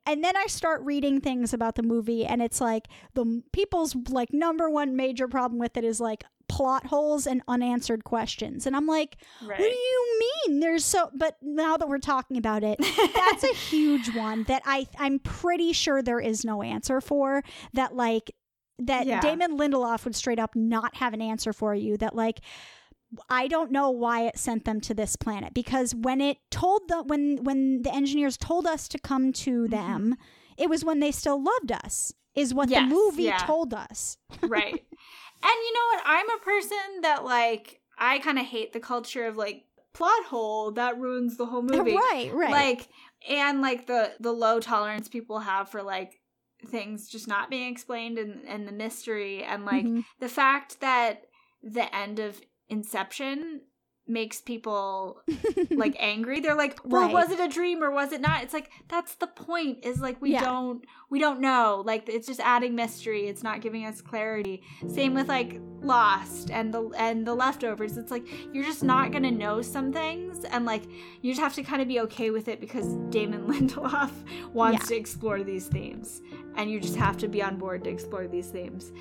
and 0.08 0.24
then 0.24 0.36
I 0.36 0.48
start 0.48 0.82
reading 0.84 1.22
things 1.22 1.54
about 1.54 1.76
the 1.76 1.84
movie, 1.84 2.26
and 2.26 2.42
it's 2.42 2.62
like 2.62 2.88
the 3.14 3.44
people's 3.52 3.96
like 4.10 4.34
number 4.34 4.70
one 4.70 4.96
major 4.96 5.28
problem 5.28 5.60
with 5.60 5.78
it 5.78 5.84
is 5.84 6.00
like 6.00 6.24
plot 6.50 6.88
holes 6.88 7.28
and 7.28 7.42
unanswered 7.48 8.06
questions. 8.06 8.66
And 8.66 8.76
I'm 8.76 8.88
like, 8.88 9.18
what 9.46 9.58
do 9.58 9.64
you 9.66 10.20
mean? 10.48 10.60
There's 10.62 10.86
so. 10.86 11.10
But 11.14 11.38
now 11.42 11.78
that 11.78 11.90
we're 11.90 11.98
talking 12.00 12.38
about 12.38 12.64
it, 12.64 12.80
that's 13.14 13.44
a 13.44 13.54
huge 13.70 14.16
one 14.16 14.44
that 14.44 14.62
I 14.66 14.88
I'm 14.98 15.20
pretty 15.20 15.74
sure 15.74 16.02
there 16.02 16.20
is 16.22 16.46
no 16.46 16.62
answer 16.64 17.02
for. 17.02 17.44
That 17.74 17.96
like 17.96 18.32
that 18.80 19.06
Yeah. 19.06 19.20
Damon 19.20 19.58
Lindelof 19.58 20.06
would 20.06 20.16
straight 20.16 20.40
up 20.40 20.56
not 20.56 20.96
have 20.98 21.14
an 21.14 21.22
answer 21.22 21.54
for 21.54 21.76
you. 21.76 21.98
That 21.98 22.16
like. 22.16 22.40
I 23.30 23.48
don't 23.48 23.72
know 23.72 23.90
why 23.90 24.24
it 24.28 24.38
sent 24.38 24.66
them 24.66 24.82
to 24.82 24.94
this 24.94 25.16
planet 25.16 25.54
because 25.54 25.96
when 25.96 26.20
it 26.22 26.38
told 26.52 26.88
the 26.90 27.04
when 27.04 27.44
when 27.44 27.82
the 27.84 27.94
engineers 27.94 28.38
told 28.38 28.68
us 28.68 28.88
to 28.90 29.00
come 29.00 29.32
to 29.34 29.64
Mm-hmm. 29.64 29.72
them, 29.72 30.16
it 30.58 30.70
was 30.70 30.84
when 30.84 31.00
they 31.00 31.12
still 31.12 31.42
loved 31.42 31.72
us. 31.72 32.14
Is 32.36 32.54
what 32.54 32.70
Yes, 32.70 32.82
the 32.90 32.96
movie 32.96 33.24
yeah. 33.24 33.38
told 33.38 33.74
us. 33.74 34.18
right. 34.42 34.74
And 34.74 35.54
you 35.66 35.74
know 35.74 35.86
what? 35.94 36.02
I'm 36.06 36.30
a 36.30 36.38
person 36.44 37.02
that 37.02 37.24
like 37.26 37.80
I 37.98 38.20
kind 38.20 38.38
of 38.38 38.46
hate 38.46 38.74
the 38.74 38.80
culture 38.80 39.26
of 39.26 39.38
like 39.38 39.64
plot 39.94 40.26
hole 40.26 40.72
that 40.74 41.00
ruins 41.00 41.38
the 41.38 41.46
whole 41.48 41.64
movie. 41.64 41.96
Right, 41.96 42.30
right. 42.34 42.52
Like 42.52 42.90
and 43.28 43.62
like 43.62 43.88
the 43.88 44.12
the 44.20 44.32
low 44.34 44.60
tolerance 44.60 45.08
people 45.08 45.40
have 45.40 45.70
for 45.70 45.82
like 45.82 46.20
things 46.68 47.08
just 47.10 47.28
not 47.28 47.50
being 47.50 47.72
explained 47.72 48.18
and 48.20 48.42
and 48.48 48.68
the 48.68 48.72
mystery 48.72 49.44
and 49.44 49.64
like 49.66 49.86
Mhm. 49.86 50.04
the 50.20 50.30
fact 50.30 50.80
that 50.82 51.24
the 51.64 51.94
end 51.96 52.20
of 52.20 52.40
Inception 52.70 53.62
makes 54.10 54.40
people 54.40 55.20
like 55.72 55.94
angry. 56.00 56.40
They're 56.40 56.56
like, 56.56 56.80
"Well, 56.86 57.02
Right. 57.04 57.14
was 57.14 57.30
it 57.30 57.42
a 57.42 57.48
dream 57.50 57.84
or 57.84 57.92
was 57.92 58.14
it 58.14 58.22
not?" 58.22 58.42
It's 58.44 58.54
like 58.54 58.72
that's 58.88 59.16
the 59.16 59.28
point. 59.28 59.80
Is 59.84 60.00
like 60.00 60.22
we 60.22 60.32
Yeah. 60.32 60.46
don't 60.46 60.86
we 61.10 61.20
don't 61.20 61.42
know. 61.42 61.84
Like 61.86 62.08
it's 62.08 62.26
just 62.26 62.40
adding 62.40 62.74
mystery. 62.74 63.28
It's 63.28 63.44
not 63.44 63.60
giving 63.60 63.86
us 63.86 64.00
clarity. 64.00 64.64
Same 64.88 65.14
with 65.14 65.28
like 65.28 65.60
Lost 65.82 66.50
and 66.52 66.74
the 66.74 66.90
and 66.98 67.26
the 67.28 67.36
leftovers. 67.36 67.98
It's 67.98 68.10
like 68.12 68.26
you're 68.54 68.64
just 68.64 68.84
not 68.84 69.12
gonna 69.12 69.30
know 69.32 69.62
some 69.62 69.92
things, 69.94 70.44
and 70.46 70.66
like 70.66 70.84
you 71.22 71.32
just 71.32 71.42
have 71.42 71.54
to 71.56 71.64
kind 71.64 71.82
of 71.82 71.88
be 71.90 72.00
okay 72.02 72.30
with 72.32 72.48
it 72.48 72.60
because 72.62 72.88
Damon 73.10 73.46
Lindelof 73.52 74.12
wants 74.54 74.84
Yeah. 74.84 74.88
to 74.88 74.96
explore 74.96 75.44
these 75.44 75.68
themes, 75.68 76.22
and 76.56 76.72
you 76.72 76.80
just 76.80 76.96
have 76.96 77.18
to 77.18 77.28
be 77.28 77.44
on 77.44 77.58
board 77.58 77.84
to 77.84 77.90
explore 77.90 78.28
these 78.28 78.48
themes. 78.48 78.92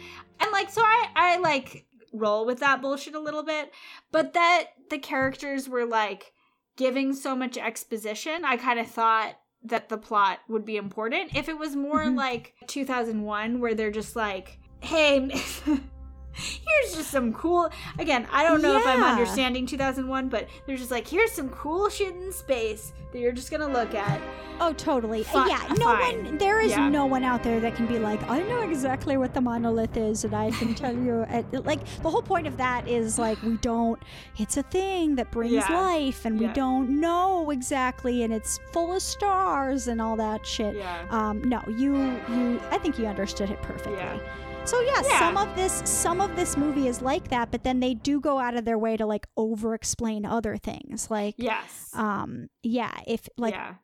And 0.41 0.51
like 0.53 0.69
so, 0.69 0.83
I 0.83 1.07
I 1.17 1.37
like 1.39 1.86
roll 2.13 2.45
with 2.47 2.59
that 2.61 2.81
bullshit 2.83 3.15
a 3.15 3.21
little 3.21 3.43
bit, 3.43 3.73
but 4.13 4.33
that 4.35 4.65
the 4.91 4.99
characters 4.99 5.69
were 5.69 5.85
like 5.87 6.33
giving 6.77 7.13
so 7.15 7.35
much 7.35 7.57
exposition, 7.57 8.45
I 8.45 8.57
kind 8.57 8.79
of 8.79 8.87
thought 8.87 9.37
that 9.65 9.89
the 9.89 9.99
plot 9.99 10.39
would 10.49 10.65
be 10.65 10.77
important. 10.77 11.35
If 11.35 11.49
it 11.49 11.59
was 11.59 11.75
more 11.75 12.05
Mhm. 12.05 12.17
like 12.17 12.55
2001, 12.67 13.61
where 13.61 13.75
they're 13.75 13.91
just 13.91 14.15
like, 14.15 14.59
hey, 14.81 15.31
here's 16.37 16.95
just 16.95 17.11
some 17.11 17.33
cool. 17.33 17.69
Again, 17.99 18.27
I 18.33 18.45
don't 18.45 18.63
know 18.63 18.77
if 18.79 18.87
I'm 18.87 19.03
understanding 19.03 19.67
2001, 19.67 20.29
but 20.29 20.47
they're 20.67 20.77
just 20.77 20.91
like, 20.91 21.07
here's 21.09 21.33
some 21.33 21.49
cool 21.49 21.89
shit 21.89 22.15
in 22.15 22.33
space 22.33 22.93
that 23.13 23.19
you're 23.21 23.33
just 23.33 23.51
gonna 23.51 23.69
look 23.69 23.95
at. 23.95 24.21
Oh, 24.61 24.73
totally. 24.73 25.23
Fi- 25.23 25.49
yeah, 25.49 25.67
no 25.79 25.85
fine. 25.87 26.25
one. 26.25 26.39
There 26.39 26.61
is 26.61 26.71
Yeah. 26.73 26.89
no 26.89 27.05
one 27.07 27.25
out 27.25 27.43
there 27.43 27.61
that 27.61 27.75
can 27.75 27.87
be 27.87 27.99
like, 27.99 28.23
I 28.29 28.41
know 28.43 28.61
exactly 28.63 29.17
what 29.17 29.35
the 29.35 29.41
monolith 29.41 29.97
is, 29.97 30.25
and 30.25 30.35
I 30.35 30.51
can 30.51 30.75
tell 30.75 30.95
you. 30.95 31.25
Like 31.67 31.85
the 32.03 32.11
whole 32.11 32.23
point 32.23 32.47
of 32.47 32.57
that 32.59 32.87
is 32.89 33.19
like 33.19 33.41
we 33.43 33.57
don't. 33.59 34.01
It's 34.39 34.57
a 34.57 34.63
thing 34.63 35.15
that 35.17 35.31
brings 35.31 35.53
Yeah. 35.53 35.69
life, 35.73 36.25
and 36.25 36.39
we 36.39 36.47
don't 36.49 37.01
know 37.01 37.51
exactly, 37.51 38.23
and 38.23 38.33
it's 38.33 38.59
full 38.73 38.93
of 38.95 39.03
stars 39.03 39.89
and 39.89 40.01
all 40.01 40.17
that 40.17 40.47
shit. 40.47 40.77
Yeah. 40.77 41.05
Um, 41.11 41.43
no, 41.45 41.63
you, 41.69 41.97
you. 42.29 42.61
I 42.71 42.79
think 42.79 42.99
you 42.99 43.07
understood 43.07 43.51
it 43.51 43.61
perfectly. 43.63 43.97
So 44.67 44.81
yeah, 44.81 45.01
Yeah. 45.05 45.19
some 45.21 45.37
of 45.37 45.55
this 45.55 45.83
some 45.85 46.21
of 46.21 46.35
this 46.35 46.57
movie 46.57 46.89
is 46.89 47.01
like 47.01 47.29
that, 47.29 47.51
but 47.53 47.63
then 47.63 47.79
they 47.81 47.95
do 47.95 48.21
go 48.21 48.39
out 48.39 48.57
of 48.57 48.65
their 48.65 48.79
way 48.79 48.97
to 48.97 49.07
like 49.07 49.27
over 49.37 49.75
explain 49.75 50.25
other 50.27 50.57
things. 50.57 51.09
Like 51.11 51.37
Yes. 51.39 51.91
um 51.95 52.49
yeah, 52.65 52.91
if 53.07 53.29
like 53.37 53.55
yeah. 53.55 53.75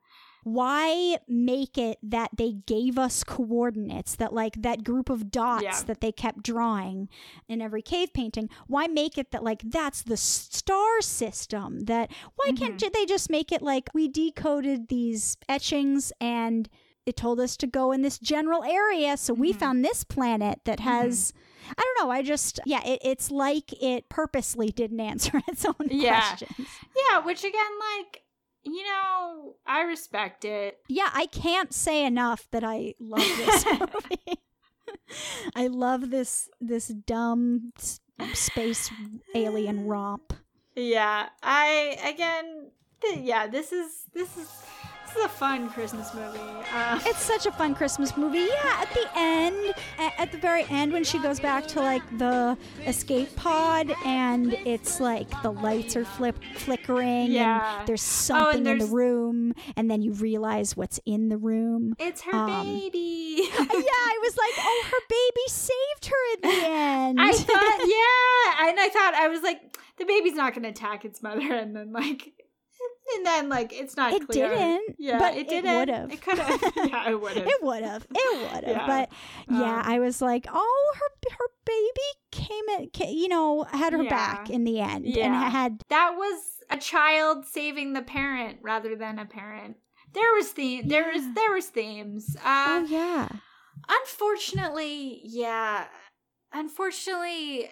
why 0.42 1.18
make 1.28 1.78
it 1.78 1.98
that 2.02 2.30
they 2.36 2.54
gave 2.66 2.98
us 2.98 3.22
coordinates 3.22 4.16
that 4.16 4.32
like 4.32 4.60
that 4.62 4.82
group 4.82 5.08
of 5.08 5.30
dots 5.30 5.62
Yeah. 5.62 5.82
that 5.86 6.00
they 6.00 6.10
kept 6.10 6.42
drawing 6.42 7.08
in 7.48 7.62
every 7.62 7.80
cave 7.82 8.12
painting 8.12 8.48
why 8.66 8.88
make 8.88 9.16
it 9.16 9.30
that 9.30 9.44
like 9.44 9.62
that's 9.64 10.02
the 10.02 10.16
star 10.16 11.00
system 11.00 11.84
that 11.84 12.10
why 12.34 12.50
can't 12.56 12.76
Mhm. 12.80 12.92
they 12.92 13.06
just 13.06 13.30
make 13.30 13.52
it 13.52 13.62
like 13.62 13.88
we 13.94 14.08
decoded 14.08 14.88
these 14.88 15.36
etchings 15.48 16.12
and 16.20 16.68
it 17.06 17.16
told 17.16 17.40
us 17.40 17.56
to 17.56 17.66
go 17.66 17.92
in 17.92 18.02
this 18.02 18.18
general 18.18 18.62
area 18.64 19.16
so 19.16 19.34
we 19.34 19.52
Mhm. 19.52 19.56
found 19.58 19.84
this 19.84 20.04
planet 20.04 20.60
that 20.64 20.80
has 20.80 21.32
i 21.76 21.80
don't 21.82 22.04
know 22.06 22.10
i 22.12 22.22
just 22.22 22.60
yeah 22.66 22.82
it, 22.84 23.00
it's 23.04 23.30
like 23.30 23.72
it 23.82 24.08
purposely 24.08 24.68
didn't 24.70 25.00
answer 25.00 25.40
its 25.48 25.64
own 25.64 25.74
Yeah. 25.90 26.20
questions 26.36 26.68
Yeah, 27.10 27.18
which 27.20 27.42
again, 27.44 27.72
like, 27.98 28.22
you 28.64 28.84
know, 28.84 29.56
I 29.66 29.82
respect 29.82 30.44
it. 30.44 30.78
Yeah, 30.88 31.08
I 31.12 31.26
can't 31.26 31.72
say 31.74 32.04
enough 32.04 32.46
that 32.52 32.62
I 32.62 32.94
love 33.00 33.24
this 33.36 33.64
movie. 33.80 34.38
I 35.56 35.66
love 35.66 36.10
this 36.10 36.48
this 36.60 36.88
dumb 36.88 37.72
space 38.34 38.90
alien 39.34 39.86
romp. 39.86 40.32
Yeah, 40.76 41.28
I 41.42 41.98
again, 42.04 42.70
th- 43.00 43.18
yeah, 43.20 43.46
this 43.48 43.72
is 43.72 44.04
this 44.14 44.36
is 44.36 44.48
this 45.14 45.16
is 45.16 45.24
a 45.26 45.28
fun 45.28 45.68
Christmas 45.68 46.14
movie. 46.14 46.38
Uh, 46.72 46.98
It's 47.04 47.20
such 47.22 47.46
a 47.46 47.52
fun 47.52 47.74
Christmas 47.74 48.16
movie. 48.16 48.38
Yeah, 48.38 48.80
at 48.82 48.92
the 48.94 49.06
end, 49.16 49.74
at 50.18 50.32
the 50.32 50.38
very 50.38 50.64
end, 50.70 50.92
when 50.92 51.04
she 51.04 51.18
goes 51.18 51.38
back 51.40 51.66
to 51.68 51.80
like 51.80 52.02
the 52.18 52.56
escape 52.86 53.34
pod 53.36 53.92
and 54.04 54.54
it's 54.64 55.00
like 55.00 55.28
the 55.42 55.50
lights 55.52 55.96
are 55.96 56.04
flip 56.04 56.38
flickering 56.56 57.30
Yeah. 57.32 57.78
and 57.80 57.88
there's 57.88 58.02
something 58.02 58.66
in 58.66 58.78
the 58.78 58.86
room, 58.86 59.54
and 59.76 59.90
then 59.90 60.02
you 60.02 60.12
realize 60.12 60.76
what's 60.76 60.98
in 61.04 61.28
the 61.28 61.36
room. 61.36 61.94
it's 61.98 62.22
her 62.22 62.34
um, 62.34 62.64
baby. 62.64 63.48
yeah, 63.52 63.54
I 63.58 64.18
was 64.22 64.36
like, 64.36 64.52
oh, 64.58 64.84
her 64.90 65.06
baby 65.08 65.48
saved 65.48 66.06
her 66.06 66.34
in 66.34 66.40
the 66.42 66.66
end. 66.66 67.20
I 67.20 67.32
thought, 67.32 67.78
yeah, 67.80 68.68
and 68.68 68.80
I 68.80 68.88
thought 68.88 69.14
I 69.14 69.28
was 69.28 69.42
like, 69.42 69.76
the 69.98 70.04
baby's 70.04 70.34
not 70.34 70.54
going 70.54 70.62
to 70.62 70.70
attack 70.70 71.04
its 71.04 71.22
mother, 71.22 71.52
and 71.52 71.76
then 71.76 71.92
like, 71.92 72.32
and 73.16 73.26
then 73.26 73.48
like, 73.48 73.72
it's 73.72 73.96
not 73.96 74.12
It 74.12 74.26
clear. 74.28 74.48
didn't, 74.48 74.96
Yeah, 74.98 75.18
but 75.18 75.34
it 75.34 75.40
it 75.40 75.48
didn't. 75.48 75.76
would've. 75.76 76.12
It 76.12 76.22
could 76.22 76.38
have. 76.38 76.62
Yeah, 76.76 77.10
it 77.10 77.20
would 77.20 77.36
have. 77.36 77.46
It 77.46 77.62
would 77.62 77.82
have. 77.82 78.06
It 78.14 78.38
would 78.52 78.64
have. 78.64 78.76
Yeah. 78.76 78.86
But 78.86 79.08
yeah, 79.50 79.80
Um, 79.80 79.82
I 79.84 79.98
was 80.00 80.20
like, 80.22 80.46
oh, 80.52 80.94
her 80.96 81.30
her 81.38 81.48
baby 81.64 82.08
came 82.30 82.64
at, 82.78 83.10
you 83.14 83.28
know, 83.28 83.64
had 83.64 83.92
her 83.92 84.02
Yeah. 84.02 84.10
back 84.10 84.50
in 84.50 84.64
the 84.64 84.80
end, 84.80 85.06
and 85.06 85.34
had 85.34 85.82
that 85.88 86.14
was 86.16 86.58
a 86.70 86.76
child 86.78 87.44
saving 87.46 87.92
the 87.92 88.02
parent 88.02 88.58
rather 88.62 88.96
than 88.96 89.18
a 89.18 89.26
parent. 89.26 89.76
There 90.12 90.32
was 90.34 90.48
theme. 90.48 90.88
There 90.88 91.10
was 91.12 91.22
there 91.34 91.52
was 91.52 91.66
themes. 91.66 92.36
Uh, 92.44 92.80
oh 92.82 92.86
yeah, 92.88 93.28
Unfortunately, 93.88 95.20
yeah. 95.24 95.86
Unfortunately, 96.52 97.70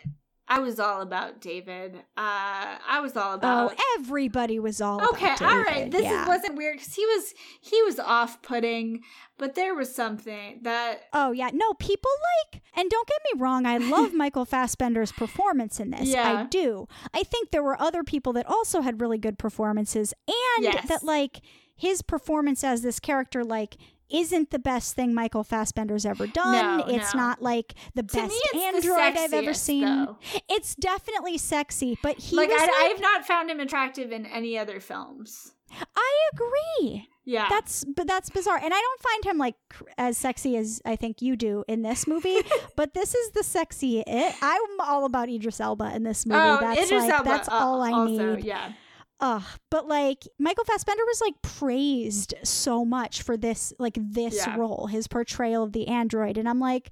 I 0.52 0.58
was 0.58 0.80
all 0.80 1.00
about 1.00 1.40
David. 1.40 1.94
Uh, 2.16 2.76
I 2.88 2.98
was 3.00 3.16
all 3.16 3.34
about. 3.34 3.72
oh, 3.72 3.96
everybody 4.00 4.58
was 4.58 4.80
all 4.80 4.98
about 4.98 5.14
David. 5.14 5.32
okay, 5.34 5.44
all 5.44 5.62
right. 5.62 5.90
This 5.90 6.02
yeah. 6.02 6.22
is, 6.22 6.28
wasn't 6.28 6.56
weird 6.56 6.78
because 6.78 6.92
he 6.92 7.06
was 7.06 7.34
he 7.60 7.80
was 7.84 8.00
off 8.00 8.42
putting, 8.42 9.02
but 9.38 9.54
there 9.54 9.76
was 9.76 9.94
something 9.94 10.58
that 10.62 11.04
Oh 11.12 11.30
yeah, 11.30 11.50
no, 11.54 11.72
people 11.74 12.10
like, 12.52 12.62
and 12.74 12.90
don't 12.90 13.06
get 13.06 13.18
me 13.32 13.40
wrong, 13.40 13.64
I 13.64 13.78
love 13.78 14.12
Michael 14.22 14.44
Fassbender's 14.44 15.12
performance 15.12 15.78
in 15.78 15.90
this. 15.90 16.08
Yeah. 16.08 16.40
I 16.40 16.44
do. 16.46 16.88
I 17.14 17.22
think 17.22 17.52
there 17.52 17.62
were 17.62 17.80
other 17.80 18.02
people 18.02 18.32
that 18.32 18.46
also 18.46 18.80
had 18.80 19.00
really 19.00 19.18
good 19.18 19.38
performances, 19.38 20.12
and 20.26 20.64
Yes. 20.64 20.88
that 20.88 21.04
like 21.04 21.42
his 21.76 22.02
performance 22.02 22.64
as 22.64 22.82
this 22.82 22.98
character, 22.98 23.44
like. 23.44 23.76
Isn't 24.10 24.50
the 24.50 24.58
best 24.58 24.94
thing 24.94 25.14
Michael 25.14 25.44
Fassbender's 25.44 26.04
ever 26.04 26.26
done. 26.26 26.78
No, 26.78 26.84
it's 26.86 27.14
no. 27.14 27.20
not 27.20 27.42
like 27.42 27.74
the 27.94 28.02
to 28.02 28.16
best 28.16 28.30
me 28.30 28.40
it's 28.44 28.52
the 28.52 28.90
android 28.90 29.18
I've 29.18 29.32
ever 29.32 29.54
seen. 29.54 29.84
though. 29.84 30.18
It's 30.48 30.74
definitely 30.74 31.38
sexy, 31.38 31.98
but 32.02 32.18
he 32.18 32.36
like, 32.36 32.50
I, 32.50 32.56
like, 32.56 32.70
I've 32.94 33.00
not 33.00 33.24
found 33.26 33.50
him 33.50 33.60
attractive 33.60 34.12
in 34.12 34.26
any 34.26 34.58
other 34.58 34.80
films. 34.80 35.54
I 35.96 36.28
agree. 36.32 37.08
Yeah, 37.24 37.46
That's 37.48 37.84
but 37.84 38.08
that's 38.08 38.28
bizarre, 38.30 38.56
and 38.56 38.74
I 38.74 38.80
don't 38.80 39.00
find 39.00 39.24
him 39.26 39.38
like 39.38 39.54
cr- 39.68 39.84
as 39.98 40.18
sexy 40.18 40.56
as 40.56 40.80
I 40.84 40.96
think 40.96 41.22
you 41.22 41.36
do 41.36 41.64
in 41.68 41.82
this 41.82 42.06
movie. 42.06 42.38
but 42.76 42.94
this 42.94 43.14
is 43.14 43.30
the 43.32 43.44
sexy. 43.44 44.00
It, 44.04 44.34
I'm 44.42 44.80
all 44.80 45.04
about 45.04 45.28
Idris 45.28 45.60
Elba 45.60 45.94
in 45.94 46.02
this 46.02 46.26
movie. 46.26 46.40
oh, 46.40 46.58
that's 46.60 46.86
Idris 46.86 47.04
like 47.04 47.12
Elba, 47.12 47.28
that's 47.28 47.48
uh, 47.48 47.52
all 47.52 47.82
I 47.82 47.92
also, 47.92 48.34
need. 48.36 48.44
Yeah, 48.44 48.72
Ugh, 49.20 49.42
but 49.70 49.86
like 49.86 50.26
Michael 50.38 50.64
Fassbender 50.64 51.04
was 51.06 51.20
like 51.20 51.34
praised 51.42 52.34
so 52.42 52.84
much 52.84 53.22
for 53.22 53.36
this 53.36 53.72
like 53.78 53.98
this 54.00 54.34
Yeah. 54.46 54.56
role, 54.56 54.86
his 54.86 55.06
portrayal 55.06 55.62
of 55.64 55.72
the 55.72 55.88
android, 55.88 56.38
and 56.38 56.48
I'm 56.48 56.60
like, 56.60 56.90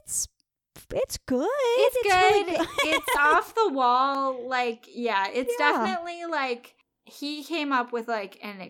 it's 0.00 0.28
it's 0.94 1.18
good. 1.26 1.48
it's, 1.50 1.96
really 2.04 2.56
good. 2.56 2.68
it's 2.84 3.16
off 3.18 3.54
the 3.54 3.70
wall. 3.72 4.48
Like, 4.48 4.84
yeah, 4.92 5.26
it's 5.28 5.52
Yeah. 5.58 5.72
definitely 5.72 6.24
like 6.26 6.74
he 7.04 7.42
came 7.42 7.72
up 7.72 7.92
with 7.92 8.06
like 8.08 8.38
an 8.42 8.60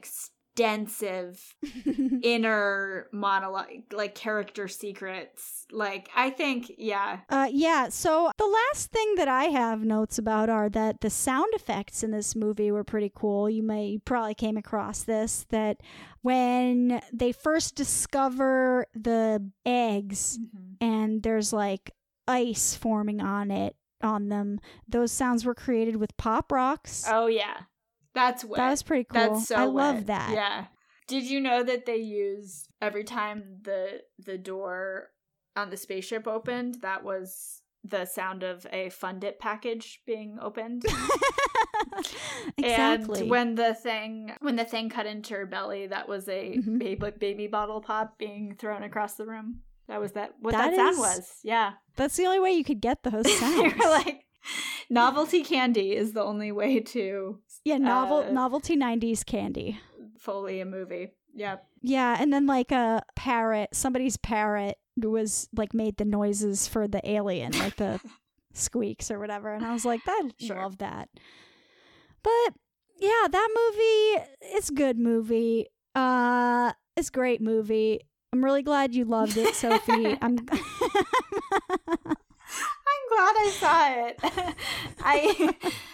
extensive 0.59 1.55
inner 2.22 3.09
monologue, 3.12 3.93
like 3.93 4.14
character 4.14 4.68
secrets. 4.68 5.66
Like, 5.70 6.09
I 6.14 6.30
think, 6.30 6.72
yeah. 6.78 7.20
Uh, 7.28 7.48
yeah, 7.51 7.89
so 7.89 8.30
the 8.39 8.47
last 8.47 8.90
thing 8.90 9.14
that 9.16 9.28
I 9.28 9.44
have 9.44 9.82
notes 9.82 10.18
about 10.18 10.48
are 10.48 10.68
that 10.70 11.01
the 11.01 11.10
sound 11.10 11.52
effects 11.55 12.02
in 12.02 12.10
this 12.10 12.35
movie 12.35 12.70
were 12.70 12.85
pretty 12.85 13.12
cool. 13.14 13.48
You 13.48 13.62
may 13.62 13.86
you 13.86 14.01
probably 14.01 14.35
came 14.35 14.56
across 14.56 15.02
this 15.02 15.47
that 15.51 15.78
when 16.22 17.01
they 17.12 17.32
first 17.32 17.74
discover 17.74 18.86
the 18.94 19.51
eggs 19.64 20.39
and 20.80 21.22
there's 21.22 21.52
like 21.52 21.93
ice 22.26 22.74
forming 22.74 23.20
on 23.20 23.51
it 23.51 23.76
on 24.02 24.28
them, 24.28 24.60
those 24.89 25.12
sounds 25.12 25.44
were 25.44 25.55
created 25.55 25.97
with 25.97 26.16
pop 26.16 26.52
rocks. 26.52 27.05
Oh, 27.09 27.26
yeah. 27.26 27.62
That's 28.14 28.44
what. 28.44 28.56
That 28.56 28.70
was 28.70 28.82
pretty 28.82 29.05
cool. 29.05 29.35
That's 29.35 29.48
so 29.48 29.56
I 29.56 29.64
love 29.64 30.06
that. 30.06 30.30
Yeah. 30.32 30.66
Did 31.06 31.24
you 31.24 31.40
know 31.40 31.62
that 31.62 31.86
they 31.86 31.97
used 31.97 32.68
every 32.82 33.05
time 33.05 33.59
the 33.62 34.01
the 34.18 34.36
door 34.39 35.09
on 35.56 35.70
the 35.70 35.76
spaceship 35.76 36.26
opened, 36.28 36.76
that 36.82 37.02
was 37.05 37.62
the 37.85 38.05
sound 38.05 38.43
of 38.43 38.66
a 38.72 38.90
Fun 38.90 39.18
Dip 39.20 39.39
package 39.39 40.01
being 40.06 40.39
opened. 40.43 40.85
exactly. 42.59 43.20
And 43.22 43.30
when 43.30 43.55
the 43.55 43.74
thing 43.74 44.32
when 44.40 44.56
the 44.56 44.64
thing 44.64 44.89
cut 44.90 45.06
into 45.06 45.35
her 45.35 45.47
belly, 45.47 45.86
that 45.86 46.09
was 46.09 46.28
a 46.28 46.56
Mhm. 46.59 46.78
baby 46.78 47.10
baby 47.18 47.47
bottle 47.47 47.80
pop 47.80 48.18
being 48.18 48.55
thrown 48.59 48.82
across 48.82 49.14
the 49.14 49.26
room. 49.26 49.62
That 49.86 50.01
was 50.01 50.12
that 50.12 50.32
what 50.40 50.52
That 50.52 50.70
that, 50.70 50.76
sound 50.76 50.98
was. 50.98 51.39
Yeah. 51.43 51.72
That's 51.97 52.16
the 52.16 52.26
only 52.26 52.40
way 52.40 52.52
you 52.52 52.64
could 52.64 52.80
get 52.80 53.02
those 53.02 53.32
sounds. 53.39 53.74
were 53.74 53.90
like 53.90 54.24
novelty 54.90 55.43
candy 55.43 55.94
is 55.94 56.12
the 56.12 56.23
only 56.23 56.52
way 56.52 56.81
to 56.81 57.39
yeah, 57.65 57.78
novel 57.78 58.19
uh, 58.19 58.31
novelty 58.31 58.77
90s 58.77 59.24
candy. 59.24 59.78
foley 60.19 60.60
a 60.60 60.65
movie. 60.65 61.12
Yep. 61.35 61.65
Yeah, 61.82 62.16
and 62.20 62.32
then 62.32 62.47
like 62.47 62.73
a 62.73 63.02
parrot, 63.15 63.70
somebody's 63.73 64.16
parrot 64.16 64.77
was 64.97 65.48
like 65.56 65.73
made 65.74 65.97
the 65.97 66.05
noises 66.05 66.66
for 66.66 66.89
the 66.89 67.01
alien, 67.09 67.52
like 67.52 67.77
the 67.77 68.01
squeaks 68.55 69.10
or 69.10 69.19
whatever. 69.20 69.52
And 69.55 69.65
I 69.65 69.73
was 69.73 69.85
like, 69.85 70.01
I 70.06 70.31
Sure. 70.39 70.56
love 70.56 70.78
that. 70.78 71.09
But 72.23 72.55
yeah, 72.98 73.28
that 73.31 73.48
movie 73.55 74.24
it's 74.56 74.70
good 74.70 74.98
movie. 74.98 75.66
Uh 75.94 76.73
it's 76.97 77.10
great 77.10 77.40
movie. 77.40 78.01
I'm 78.32 78.44
really 78.44 78.62
glad 78.62 78.94
you 78.94 79.05
loved 79.05 79.36
it, 79.36 79.55
Sophie. 79.55 80.16
I'm 80.23 80.36
glad 83.09 83.35
I 83.39 83.51
saw 83.59 84.06
it. 84.06 84.55
I 85.01 85.72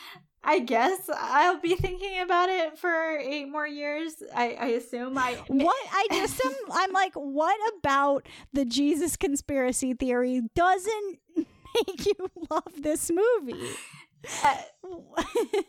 I 0.47 0.59
guess 0.59 1.09
I'll 1.17 1.59
be 1.59 1.75
thinking 1.75 2.21
about 2.21 2.51
it 2.51 2.79
for 2.79 3.17
eight 3.19 3.49
more 3.49 3.67
years. 3.67 4.23
I, 4.35 4.57
I 4.61 4.67
assume 4.67 5.17
I 5.17 5.35
what 5.47 5.77
I 5.93 6.07
just 6.13 6.45
am 6.45 6.53
I'm 6.73 6.93
like, 6.93 7.15
what 7.15 7.59
about 7.79 8.29
the 8.53 8.65
Jesus 8.65 9.17
conspiracy 9.17 9.95
theory 9.95 10.43
doesn't 10.55 11.19
make 11.37 12.07
you 12.07 12.31
love 12.51 12.83
this 12.83 13.11
movie? 13.11 13.71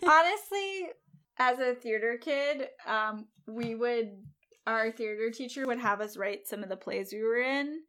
honestly, 0.06 0.90
as 1.38 1.60
a 1.60 1.76
theater 1.76 2.18
kid, 2.22 2.68
um, 2.86 3.28
we 3.48 3.76
would 3.76 4.12
our 4.68 4.92
theater 4.92 5.30
teacher 5.30 5.66
would 5.68 5.80
have 5.80 6.02
us 6.02 6.18
write 6.18 6.48
some 6.48 6.64
of 6.64 6.70
the 6.70 6.76
plays 6.76 7.14
we 7.14 7.22
were 7.22 7.38
in, 7.38 7.82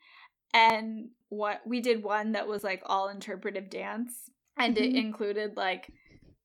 and 0.56 1.10
what 1.28 1.60
we 1.66 1.80
did 1.80 2.02
one 2.02 2.32
that 2.32 2.48
was 2.48 2.64
like 2.64 2.82
all 2.86 3.08
interpretive 3.10 3.68
dance, 3.70 4.30
and 4.56 4.78
it 4.78 4.92
Mhm. 4.94 4.96
included 4.96 5.56
like 5.56 5.92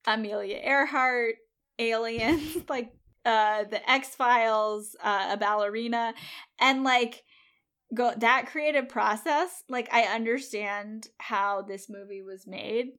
Amelia 0.05 0.57
Earhart, 0.57 1.35
aliens, 1.79 2.57
like 2.69 2.91
uh 3.25 3.63
the 3.65 3.81
X 3.89 4.15
Files, 4.15 4.95
uh, 5.03 5.29
a 5.31 5.37
ballerina, 5.37 6.13
and 6.59 6.83
like 6.83 7.23
go 7.93 8.13
that 8.17 8.47
creative 8.47 8.89
process. 8.89 9.63
Like 9.69 9.89
I 9.93 10.03
understand 10.03 11.07
how 11.19 11.61
this 11.63 11.89
movie 11.89 12.21
was 12.23 12.47
made, 12.47 12.89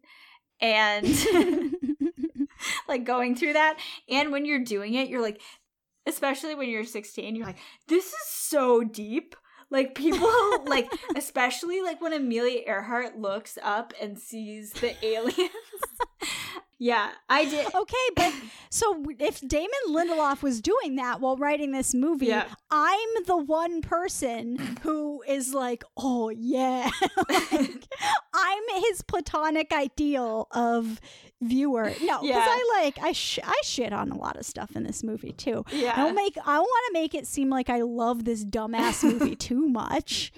and 0.61 1.07
like 2.89 3.05
going 3.05 3.35
through 3.37 3.55
that. 3.55 3.79
And 4.09 4.33
when 4.33 4.45
you're 4.45 4.65
doing 4.65 4.95
it, 4.95 5.09
you're 5.09 5.23
like, 5.23 5.41
especially 6.07 6.55
when 6.55 6.69
you're 6.69 6.85
16, 6.85 7.37
you're 7.37 7.47
like, 7.47 7.59
this 7.89 8.07
is 8.07 8.27
so 8.29 8.83
deep. 8.83 9.35
Like 9.73 9.95
people 9.95 10.29
like, 10.67 10.89
especially 11.17 11.81
like 11.81 12.01
when 12.01 12.13
Amelia 12.13 12.61
Earhart 12.67 13.19
looks 13.19 13.59
up 13.63 13.95
and 14.01 14.19
sees 14.19 14.73
the 14.75 14.95
aliens. 15.05 15.51
yeah, 16.79 17.11
I 17.29 17.45
did. 17.47 17.75
Okay, 17.75 17.97
but 18.15 18.35
so 18.71 19.03
if 19.19 19.41
Damon 19.41 19.71
Lindelof 19.89 20.43
was 20.43 20.61
doing 20.61 20.97
that 20.97 21.21
while 21.21 21.37
writing 21.37 21.73
this 21.73 21.95
movie, 21.95 22.27
Yeah. 22.27 22.45
I'm 22.71 23.09
the 23.27 23.37
one 23.39 23.81
person 23.83 24.59
who 24.83 25.23
is 25.27 25.55
like, 25.55 25.85
oh 25.97 26.29
yeah, 26.29 26.91
Like, 27.29 27.87
I'm 28.35 28.63
his 28.89 29.03
platonic 29.03 29.73
ideal 29.73 30.49
of 30.51 31.01
viewer. 31.43 31.93
No, 32.03 32.21
because 32.21 32.25
Yeah. 32.25 32.47
I 32.49 32.81
like 32.83 32.99
I 33.03 33.13
sh- 33.13 33.39
I 33.45 33.61
shit 33.65 33.93
on 33.93 34.11
a 34.11 34.17
lot 34.17 34.37
of 34.37 34.45
stuff 34.47 34.75
in 34.77 34.83
this 34.85 35.03
movie 35.03 35.33
too. 35.33 35.65
Yeah. 35.73 35.93
I 35.95 36.05
don't 36.05 36.15
make 36.15 36.37
I 36.45 36.59
want 36.59 36.85
to 36.89 36.93
make 37.01 37.15
it 37.15 37.27
seem 37.27 37.51
like 37.51 37.69
I 37.71 37.83
love 37.83 38.25
this 38.25 38.45
dumbass 38.45 39.03
movie 39.05 39.37
too 39.49 39.69
much, 39.69 40.33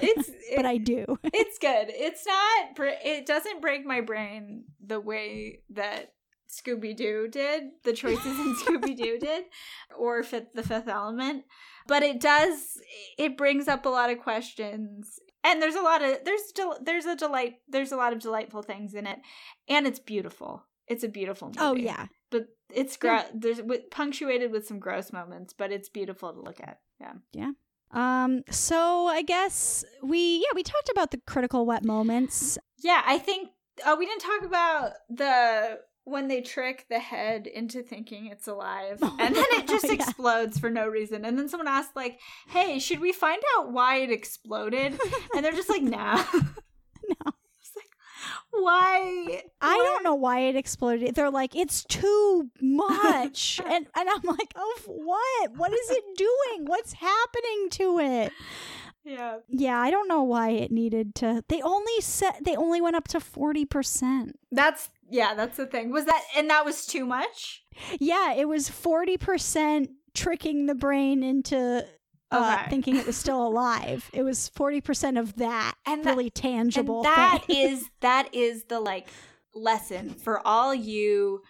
It's 0.00 0.30
but 0.56 0.66
I 0.66 0.76
do. 0.78 1.18
it's 1.24 1.58
good. 1.58 1.86
It's 1.88 2.26
not. 2.26 2.76
It 3.04 3.26
doesn't 3.26 3.60
break 3.60 3.86
my 3.86 4.00
brain 4.00 4.64
the 4.84 5.00
way 5.00 5.60
that 5.70 6.12
Scooby 6.48 6.96
Doo 6.96 7.26
did. 7.30 7.64
The 7.84 7.92
choices 7.92 8.38
in 8.38 8.54
Scooby 8.56 8.96
Doo 8.96 9.18
did, 9.18 9.44
or 9.98 10.22
fit 10.22 10.54
the 10.54 10.62
Fifth 10.62 10.86
Element. 10.88 11.44
But 11.88 12.02
it 12.02 12.20
does. 12.20 12.78
It 13.18 13.36
brings 13.36 13.66
up 13.68 13.84
a 13.86 13.88
lot 13.88 14.10
of 14.10 14.18
questions, 14.20 15.18
and 15.44 15.62
there's 15.62 15.74
a 15.74 15.82
lot 15.82 16.02
of 16.02 16.18
there's 16.24 16.44
still 16.48 16.76
there's 16.82 17.04
a 17.04 17.14
delight. 17.14 17.56
There's 17.68 17.92
a 17.92 17.96
lot 17.96 18.12
of 18.12 18.18
delightful 18.18 18.62
things 18.62 18.94
in 18.94 19.06
it, 19.06 19.18
and 19.68 19.86
it's 19.86 19.98
beautiful. 19.98 20.64
It's 20.88 21.04
a 21.04 21.08
beautiful 21.08 21.48
movie. 21.48 21.60
Oh 21.60 21.74
yeah. 21.74 22.06
but 22.30 22.48
it's 22.72 22.96
gro- 22.96 23.22
there's 23.32 23.62
with, 23.62 23.90
punctuated 23.90 24.50
with 24.50 24.66
some 24.66 24.78
gross 24.78 25.12
moments, 25.12 25.52
but 25.52 25.70
it's 25.70 25.88
beautiful 25.88 26.32
to 26.32 26.40
look 26.40 26.60
at. 26.60 26.80
Yeah. 27.00 27.12
Yeah. 27.32 27.50
Um 27.92 28.42
so 28.50 29.06
I 29.06 29.22
guess 29.22 29.84
we 30.02 30.38
yeah, 30.38 30.54
we 30.54 30.62
talked 30.62 30.88
about 30.90 31.10
the 31.10 31.20
critical 31.26 31.64
wet 31.66 31.84
moments. 31.84 32.58
Yeah, 32.82 33.02
I 33.06 33.18
think 33.18 33.50
uh, 33.84 33.96
we 33.98 34.06
didn't 34.06 34.22
talk 34.22 34.42
about 34.44 34.92
the 35.08 35.78
when 36.04 36.28
they 36.28 36.40
trick 36.40 36.86
the 36.88 36.98
head 36.98 37.46
into 37.46 37.82
thinking 37.82 38.26
it's 38.26 38.46
alive, 38.46 38.98
and 39.02 39.34
then 39.34 39.44
it 39.52 39.66
just 39.68 39.86
Yeah. 39.86 39.94
explodes 39.94 40.58
for 40.58 40.70
no 40.70 40.86
reason. 40.86 41.24
And 41.24 41.38
then 41.38 41.48
someone 41.48 41.68
asks 41.68 41.96
like, 41.96 42.20
"Hey, 42.48 42.78
should 42.78 43.00
we 43.00 43.12
find 43.12 43.42
out 43.56 43.72
why 43.72 43.96
it 43.96 44.10
exploded?" 44.10 44.98
And 45.34 45.44
they're 45.44 45.52
just 45.52 45.70
like, 45.70 45.82
"Nah." 45.82 46.22
No. 47.06 47.32
Why? 48.50 49.42
I 49.60 49.76
don't 49.76 50.04
know 50.04 50.14
why 50.14 50.40
it 50.40 50.56
exploded. 50.56 51.14
They're 51.14 51.30
like, 51.30 51.54
it's 51.56 51.84
too 51.84 52.50
much. 52.60 53.60
and 53.66 53.86
and 53.94 54.08
I'm 54.08 54.22
like, 54.22 54.52
oh 54.56 54.78
what? 54.86 55.52
What 55.56 55.72
is 55.72 55.90
it 55.90 56.04
doing? 56.16 56.64
What's 56.66 56.94
happening 56.94 57.68
to 57.72 57.98
it? 57.98 58.32
Yeah. 59.04 59.38
Yeah, 59.48 59.78
I 59.78 59.90
don't 59.90 60.08
know 60.08 60.22
why 60.22 60.50
it 60.50 60.70
needed 60.70 61.14
to 61.16 61.44
they 61.48 61.60
only 61.62 62.00
set 62.00 62.44
they 62.44 62.56
only 62.56 62.80
went 62.80 62.96
up 62.96 63.08
to 63.08 63.20
forty 63.20 63.64
percent. 63.66 64.38
That's 64.52 64.88
yeah. 65.10 65.34
That's 65.34 65.56
the 65.56 65.66
thing. 65.66 65.90
Was 65.90 66.04
that 66.06 66.22
and 66.36 66.48
that 66.50 66.64
was 66.64 66.86
too 66.86 67.04
much? 67.06 67.62
Yeah, 68.00 68.32
it 68.34 68.48
was 68.48 68.68
forty 68.68 69.16
percent 69.16 69.90
tricking 70.14 70.66
the 70.66 70.74
brain 70.74 71.22
into 71.22 71.84
uh, 72.30 72.56
Okay. 72.60 72.70
thinking 72.70 72.96
it 72.96 73.06
was 73.06 73.16
still 73.16 73.46
alive. 73.46 74.08
It 74.12 74.22
was 74.22 74.48
forty 74.48 74.80
percent 74.80 75.18
of 75.18 75.36
that 75.36 75.74
And 75.86 76.04
that- 76.04 76.10
really 76.16 76.30
tangible. 76.30 76.98
and 76.98 77.04
that 77.06 77.44
is 77.48 77.88
that 78.00 78.34
is 78.34 78.64
the 78.64 78.80
like 78.80 79.08
lesson 79.54 80.10
for 80.10 80.44
all 80.46 80.74
you 80.74 81.42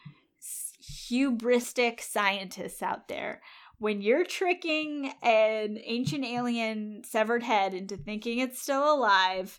hubristic 1.11 2.01
scientists 2.01 2.83
out 2.83 3.09
there 3.09 3.41
when 3.79 4.01
you're 4.03 4.25
tricking 4.25 5.13
an 5.23 5.79
ancient 5.83 6.25
alien 6.25 7.03
severed 7.05 7.43
head 7.43 7.75
into 7.75 7.97
thinking 7.97 8.39
it's 8.39 8.61
still 8.61 8.93
alive 8.95 9.59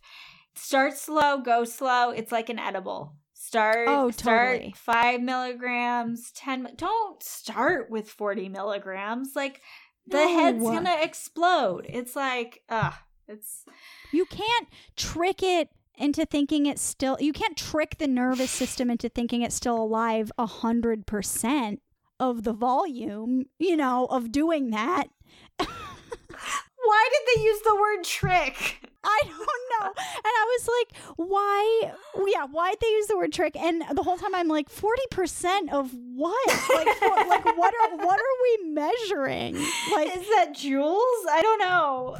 start 0.55 0.95
slow 0.95 1.39
go 1.39 1.63
slow 1.63 2.11
it's 2.11 2.31
like 2.31 2.49
an 2.49 2.59
edible 2.59 3.15
start 3.55 3.87
Oh, 3.89 4.11
start 4.11 4.53
totally. 4.55 4.73
five 4.77 5.21
milligrams 5.21 6.31
ten 6.31 6.67
don't 6.75 7.21
start 7.23 7.89
with 7.89 8.09
40 8.09 8.49
milligrams 8.49 9.31
like 9.35 9.61
the 10.07 10.17
No. 10.17 10.39
head's 10.39 10.63
gonna 10.63 10.97
explode 11.01 11.85
it's 11.89 12.15
like 12.15 12.61
ugh 12.69 12.93
it's 13.27 13.65
You 14.11 14.25
can't 14.25 14.67
trick 14.95 15.41
it 15.41 15.69
into 15.97 16.25
thinking 16.25 16.65
it's 16.67 16.81
still. 16.81 17.17
You 17.19 17.31
can't 17.33 17.55
trick 17.57 17.97
the 17.97 18.07
nervous 18.07 18.51
system 18.51 18.89
into 18.91 19.07
thinking 19.09 19.41
it's 19.41 19.55
still 19.55 19.81
alive 19.81 20.31
a 20.37 20.45
hundred 20.45 21.07
percent 21.07 21.81
of 22.19 22.43
the 22.43 22.53
volume. 22.53 23.45
You 23.57 23.77
know, 23.77 24.05
of 24.07 24.31
doing 24.31 24.69
that. 24.71 25.05
Why 26.85 27.09
did 27.11 27.35
they 27.35 27.43
use 27.43 27.61
the 27.61 27.75
word 27.75 28.03
trick? 28.03 28.89
I 29.07 29.21
don't 29.23 29.37
know. 29.37 29.87
And 29.87 30.25
I 30.25 30.57
was 30.57 30.69
like, 30.79 31.17
why? 31.17 31.91
Yeah, 32.27 32.45
why'd 32.47 32.77
they 32.81 32.87
use 32.87 33.07
the 33.07 33.17
word 33.17 33.33
trick? 33.33 33.55
And 33.55 33.83
the 33.93 34.01
whole 34.01 34.17
time 34.17 34.33
I'm 34.33 34.47
like, 34.47 34.67
40% 34.69 35.71
of 35.71 35.91
what? 36.15 36.47
Like, 36.73 36.87
for, 36.97 37.09
like 37.27 37.45
what 37.45 37.73
are 37.75 37.97
what 37.97 38.19
are 38.19 38.35
we 38.41 38.71
measuring? 38.71 39.55
Like, 39.93 40.17
Is 40.17 40.27
that 40.29 40.53
joules? 40.55 41.29
I 41.29 41.41
don't 41.43 41.59
know. 41.59 42.17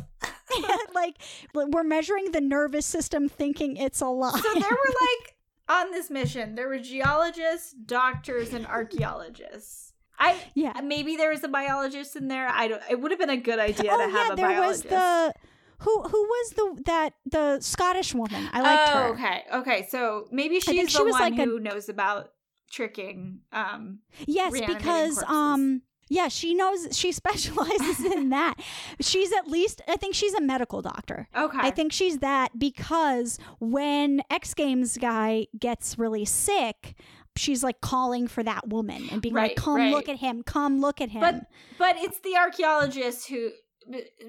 like 0.93 1.15
we're 1.53 1.83
measuring 1.83 2.31
the 2.31 2.41
nervous 2.41 2.85
system 2.85 3.29
thinking 3.29 3.77
it's 3.77 4.01
a 4.01 4.05
alive. 4.05 4.39
So 4.39 4.53
there 4.53 4.69
were 4.69 4.93
like 5.01 5.35
on 5.67 5.91
this 5.91 6.09
mission, 6.09 6.55
there 6.55 6.67
were 6.67 6.79
geologists, 6.79 7.73
doctors, 7.73 8.53
and 8.53 8.67
archaeologists. 8.67 9.93
I 10.19 10.37
Yeah. 10.53 10.73
maybe 10.83 11.15
there 11.15 11.29
was 11.31 11.43
a 11.43 11.47
biologist 11.47 12.15
in 12.15 12.27
there. 12.27 12.47
I 12.47 12.67
don't. 12.67 12.81
It 12.89 12.99
would 13.01 13.11
have 13.11 13.19
been 13.19 13.29
a 13.29 13.37
good 13.37 13.59
idea 13.59 13.91
oh 13.93 13.97
to 13.97 14.03
have 14.03 14.27
yeah, 14.27 14.33
a 14.33 14.35
there 14.35 14.47
biologist. 14.49 14.83
was 14.85 14.89
the 14.91 15.33
who 15.79 16.01
who 16.03 16.23
was 16.23 16.49
the 16.51 16.81
that 16.85 17.13
the 17.25 17.59
Scottish 17.59 18.13
woman. 18.13 18.49
I 18.53 18.61
liked 18.61 18.91
oh, 18.95 18.99
her. 18.99 19.07
okay, 19.13 19.43
okay. 19.53 19.87
So 19.89 20.27
maybe 20.31 20.59
she's 20.59 20.89
she 20.91 20.97
the 20.97 21.03
was 21.03 21.13
one 21.13 21.21
like 21.21 21.39
a- 21.39 21.43
who 21.45 21.59
knows 21.59 21.89
about 21.89 22.31
tricking. 22.71 23.39
Um, 23.51 23.99
Yes, 24.25 24.53
because 24.53 25.15
corpses. 25.15 25.23
um 25.27 25.81
yeah, 26.07 26.27
she 26.27 26.53
knows 26.53 26.95
she 26.95 27.11
specializes 27.23 28.05
in 28.05 28.29
that. 28.29 28.55
She's 29.01 29.31
at 29.33 29.47
least 29.47 29.81
I 29.87 29.97
think 29.97 30.15
she's 30.15 30.33
a 30.33 30.41
medical 30.41 30.81
doctor. 30.81 31.27
okay, 31.35 31.57
I 31.59 31.71
think 31.71 31.91
she's 31.91 32.19
that 32.19 32.57
because 32.57 33.39
when 33.59 34.21
X 34.29 34.53
Games 34.53 34.97
guy 34.97 35.47
gets 35.59 35.97
really 35.97 36.25
sick, 36.25 36.95
she's 37.35 37.63
like 37.63 37.81
calling 37.81 38.27
for 38.27 38.43
that 38.43 38.67
woman 38.69 39.07
and 39.11 39.21
being 39.21 39.33
Right, 39.35 39.51
like, 39.51 39.57
"Come 39.57 39.75
right. 39.77 39.91
look 39.93 40.09
at 40.09 40.17
him, 40.17 40.43
come 40.43 40.79
look 40.79 41.01
at 41.01 41.09
him." 41.09 41.21
but 41.21 41.35
but 41.77 41.95
it's 41.97 42.19
the 42.19 42.35
archaeologist 42.37 43.27
who, 43.29 43.51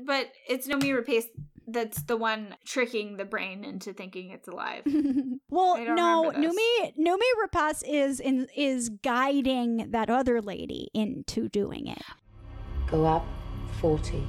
but 0.04 0.28
it's 0.48 0.66
Noomi 0.68 0.90
Rapace 0.92 1.24
that's 1.68 2.02
the 2.02 2.16
one 2.16 2.54
tricking 2.64 3.16
the 3.16 3.24
brain 3.24 3.64
into 3.64 3.92
thinking 3.92 4.30
it's 4.30 4.46
alive. 4.48 4.82
well, 5.50 5.76
I 5.76 5.84
no, 5.84 6.26
remember 6.26 6.40
this. 6.40 6.54
Noomi 6.54 6.92
Noomi 6.98 7.30
Rapace 7.44 7.82
is 7.86 8.20
in 8.20 8.46
is 8.56 8.88
guiding 9.02 9.90
that 9.90 10.08
other 10.10 10.40
lady 10.40 10.90
into 10.94 11.48
doing 11.48 11.88
it. 11.88 12.02
Go 12.88 13.04
up 13.04 13.26
40. 13.80 14.22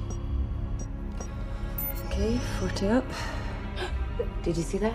Okay, 2.06 2.38
40 2.58 2.88
up. 2.88 3.04
Did 4.42 4.56
you 4.56 4.62
see 4.64 4.78
that? 4.78 4.94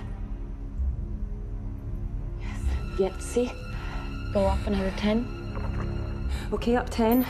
Yes. 2.42 2.60
Yep, 3.00 3.22
see? 3.22 3.52
Go 4.34 4.46
up 4.48 4.66
another 4.66 4.92
10. 4.98 6.30
Okay, 6.54 6.76
up 6.76 6.90
10. 6.90 7.20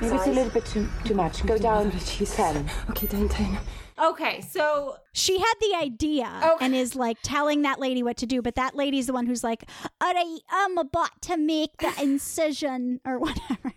Maybe 0.00 0.14
it's 0.16 0.26
a 0.26 0.30
little 0.30 0.50
bit 0.52 0.66
too, 0.66 0.86
too 1.04 1.14
much. 1.14 1.44
Go 1.46 1.56
down 1.56 1.90
10. 1.90 2.70
Okay, 2.90 3.06
down 3.06 3.28
10. 3.28 3.58
Okay, 3.98 4.40
so 4.40 4.96
She 5.12 5.38
had 5.38 5.54
the 5.60 5.76
idea 5.80 6.26
Okay. 6.54 6.64
and 6.66 6.74
is 6.74 6.96
like 6.96 7.16
telling 7.22 7.62
that 7.62 7.78
lady 7.78 8.02
what 8.02 8.16
to 8.18 8.26
do, 8.26 8.42
but 8.42 8.56
that 8.56 8.74
lady's 8.74 9.06
the 9.06 9.12
one 9.12 9.24
who's 9.26 9.44
like, 9.44 9.64
"All 10.00 10.12
right, 10.12 10.38
I'm 10.50 10.76
about 10.78 11.22
to 11.22 11.36
make 11.36 11.76
the 11.78 11.92
incision 12.02 13.00
or 13.06 13.18
whatever." 13.20 13.72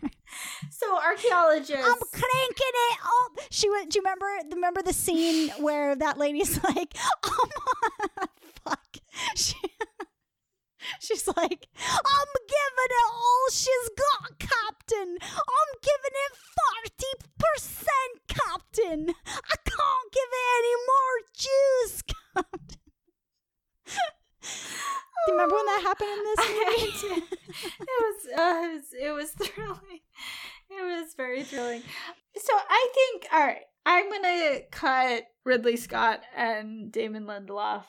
so 0.71 0.97
archaeologists. 0.97 1.85
I'm 1.85 1.99
cranking 2.11 2.73
it 2.73 2.97
up. 3.03 3.39
She 3.51 3.69
was. 3.69 3.85
Do 3.89 3.99
you 3.99 4.03
remember? 4.03 4.25
Remember 4.55 4.81
the 4.81 4.91
scene 4.93 5.49
where 5.59 5.95
that 5.95 6.17
lady's 6.17 6.61
like, 6.75 6.95
oh 7.23 7.49
"I'm 8.17 8.27
fuck." 8.65 8.97
She, 9.35 9.53
she's 10.99 11.27
like, 11.27 11.67
"I'm 11.77 12.31
giving 12.47 12.91
it 12.91 13.11
all 13.11 13.47
she's 13.51 13.89
got, 13.97 14.39
Captain. 14.39 15.17
I'm 15.21 15.71
giving 15.81 16.15
it 16.25 16.33
forty 16.57 17.13
percent, 17.37 18.13
Captain. 18.27 19.13
I 19.25 19.55
can't 19.65 20.11
give 20.11 20.29
it 20.31 20.47
any 20.59 20.75
more 20.87 21.17
juice, 21.33 22.01
Captain." 22.35 22.79
Do 25.25 25.33
you 25.33 25.39
remember 25.39 25.55
when 25.55 25.65
that 25.65 25.81
happened 25.83 26.09
in 26.09 26.23
this 26.23 26.39
movie? 26.47 27.25
it 27.81 27.99
was, 27.99 28.27
uh, 28.37 28.63
it 28.63 28.73
was 28.73 28.93
it 28.93 29.11
was 29.11 29.31
thrilling. 29.31 30.01
It 30.69 30.83
was 30.83 31.13
very 31.15 31.43
thrilling. 31.43 31.81
So 32.37 32.53
I 32.53 32.89
think 32.93 33.27
all 33.33 33.39
right, 33.39 33.65
I'm 33.85 34.11
gonna 34.11 34.59
cut 34.71 35.23
Ridley 35.43 35.75
Scott 35.75 36.21
and 36.35 36.91
Damon 36.91 37.25
Lindelof 37.25 37.83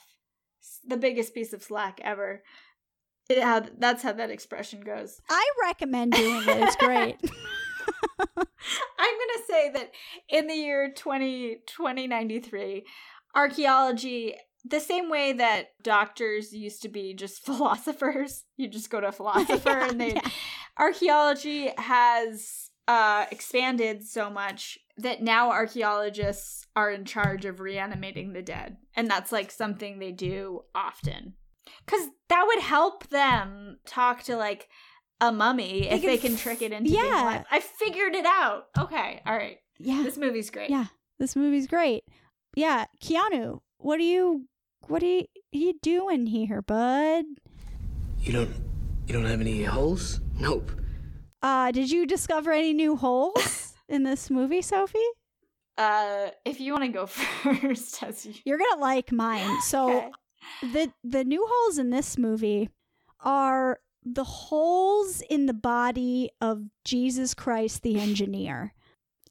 the 0.86 0.96
biggest 0.96 1.34
piece 1.34 1.52
of 1.52 1.62
slack 1.62 2.00
ever. 2.02 2.42
How, 3.40 3.62
that's 3.78 4.02
how 4.02 4.12
that 4.14 4.30
expression 4.30 4.80
goes. 4.80 5.20
I 5.28 5.46
recommend 5.62 6.12
doing 6.12 6.42
it. 6.48 6.62
It's 6.62 6.76
great. 6.76 7.16
I'm 8.38 8.44
gonna 9.18 9.44
say 9.48 9.70
that 9.70 9.90
in 10.28 10.46
the 10.46 10.54
year 10.54 10.92
20, 10.94 11.60
2093, 11.66 12.84
archaeology 13.34 14.34
the 14.64 14.80
same 14.80 15.08
way 15.08 15.32
that 15.32 15.68
doctors 15.82 16.52
used 16.52 16.82
to 16.82 16.88
be 16.88 17.14
just 17.14 17.42
philosophers 17.46 18.44
you 18.56 18.68
just 18.68 18.90
go 18.90 19.00
to 19.00 19.08
a 19.08 19.12
philosopher 19.12 19.68
Yeah, 19.70 19.88
and 19.88 20.00
they 20.00 20.14
yeah. 20.14 20.28
archaeology 20.78 21.70
has 21.78 22.70
uh 22.88 23.26
expanded 23.30 24.02
so 24.02 24.30
much 24.30 24.78
that 24.96 25.22
now 25.22 25.50
archaeologists 25.50 26.66
are 26.74 26.90
in 26.90 27.04
charge 27.04 27.44
of 27.44 27.60
reanimating 27.60 28.32
the 28.32 28.42
dead 28.42 28.76
and 28.96 29.08
that's 29.08 29.30
like 29.30 29.50
something 29.50 29.98
they 29.98 30.12
do 30.12 30.62
often 30.74 31.34
cuz 31.86 32.08
that 32.28 32.44
would 32.46 32.60
help 32.60 33.08
them 33.08 33.78
talk 33.86 34.22
to 34.24 34.36
like 34.36 34.68
a 35.20 35.32
mummy 35.32 35.88
if 35.88 36.00
could 36.00 36.10
they 36.10 36.18
can 36.18 36.34
f- 36.34 36.42
trick 36.42 36.62
it 36.62 36.72
into 36.72 36.90
being 36.90 37.04
yeah. 37.04 37.22
alive. 37.22 37.44
I 37.50 37.60
figured 37.60 38.14
it 38.14 38.26
out. 38.26 38.68
Okay, 38.78 39.20
all 39.26 39.36
right. 39.36 39.58
Yeah. 39.78 40.02
This 40.02 40.16
movie's 40.16 40.50
great. 40.50 40.70
Yeah, 40.70 40.86
this 41.18 41.36
movie's 41.36 41.66
great. 41.66 42.04
Yeah, 42.54 42.86
Keanu, 43.02 43.60
what 43.78 43.98
are 43.98 44.04
you 44.04 44.48
what 44.86 45.02
are 45.02 45.06
you, 45.06 45.24
you 45.52 45.74
doing 45.82 46.26
here, 46.26 46.62
bud? 46.62 47.24
You 48.20 48.32
don't 48.32 48.50
you 49.06 49.14
don't 49.14 49.24
have 49.24 49.40
any 49.40 49.64
holes? 49.64 50.20
Nope. 50.38 50.70
Uh, 51.42 51.70
did 51.70 51.90
you 51.90 52.06
discover 52.06 52.52
any 52.52 52.72
new 52.72 52.96
holes 52.96 53.74
in 53.88 54.02
this 54.02 54.28
movie, 54.30 54.62
Sophie? 54.62 54.98
Uh, 55.76 56.30
if 56.44 56.60
you 56.60 56.72
want 56.72 56.84
to 56.84 56.88
go 56.88 57.06
first, 57.06 58.02
as 58.02 58.26
you. 58.26 58.34
You're 58.44 58.58
gonna 58.58 58.80
like 58.80 59.12
mine. 59.12 59.60
So 59.62 59.88
Okay. 59.98 60.10
The 60.62 60.92
the 61.04 61.24
new 61.24 61.46
holes 61.48 61.78
in 61.78 61.90
this 61.90 62.18
movie 62.18 62.68
are 63.20 63.80
the 64.04 64.24
holes 64.24 65.20
in 65.28 65.46
the 65.46 65.54
body 65.54 66.30
of 66.40 66.64
Jesus 66.84 67.34
Christ 67.34 67.82
the 67.82 68.00
engineer. 68.00 68.72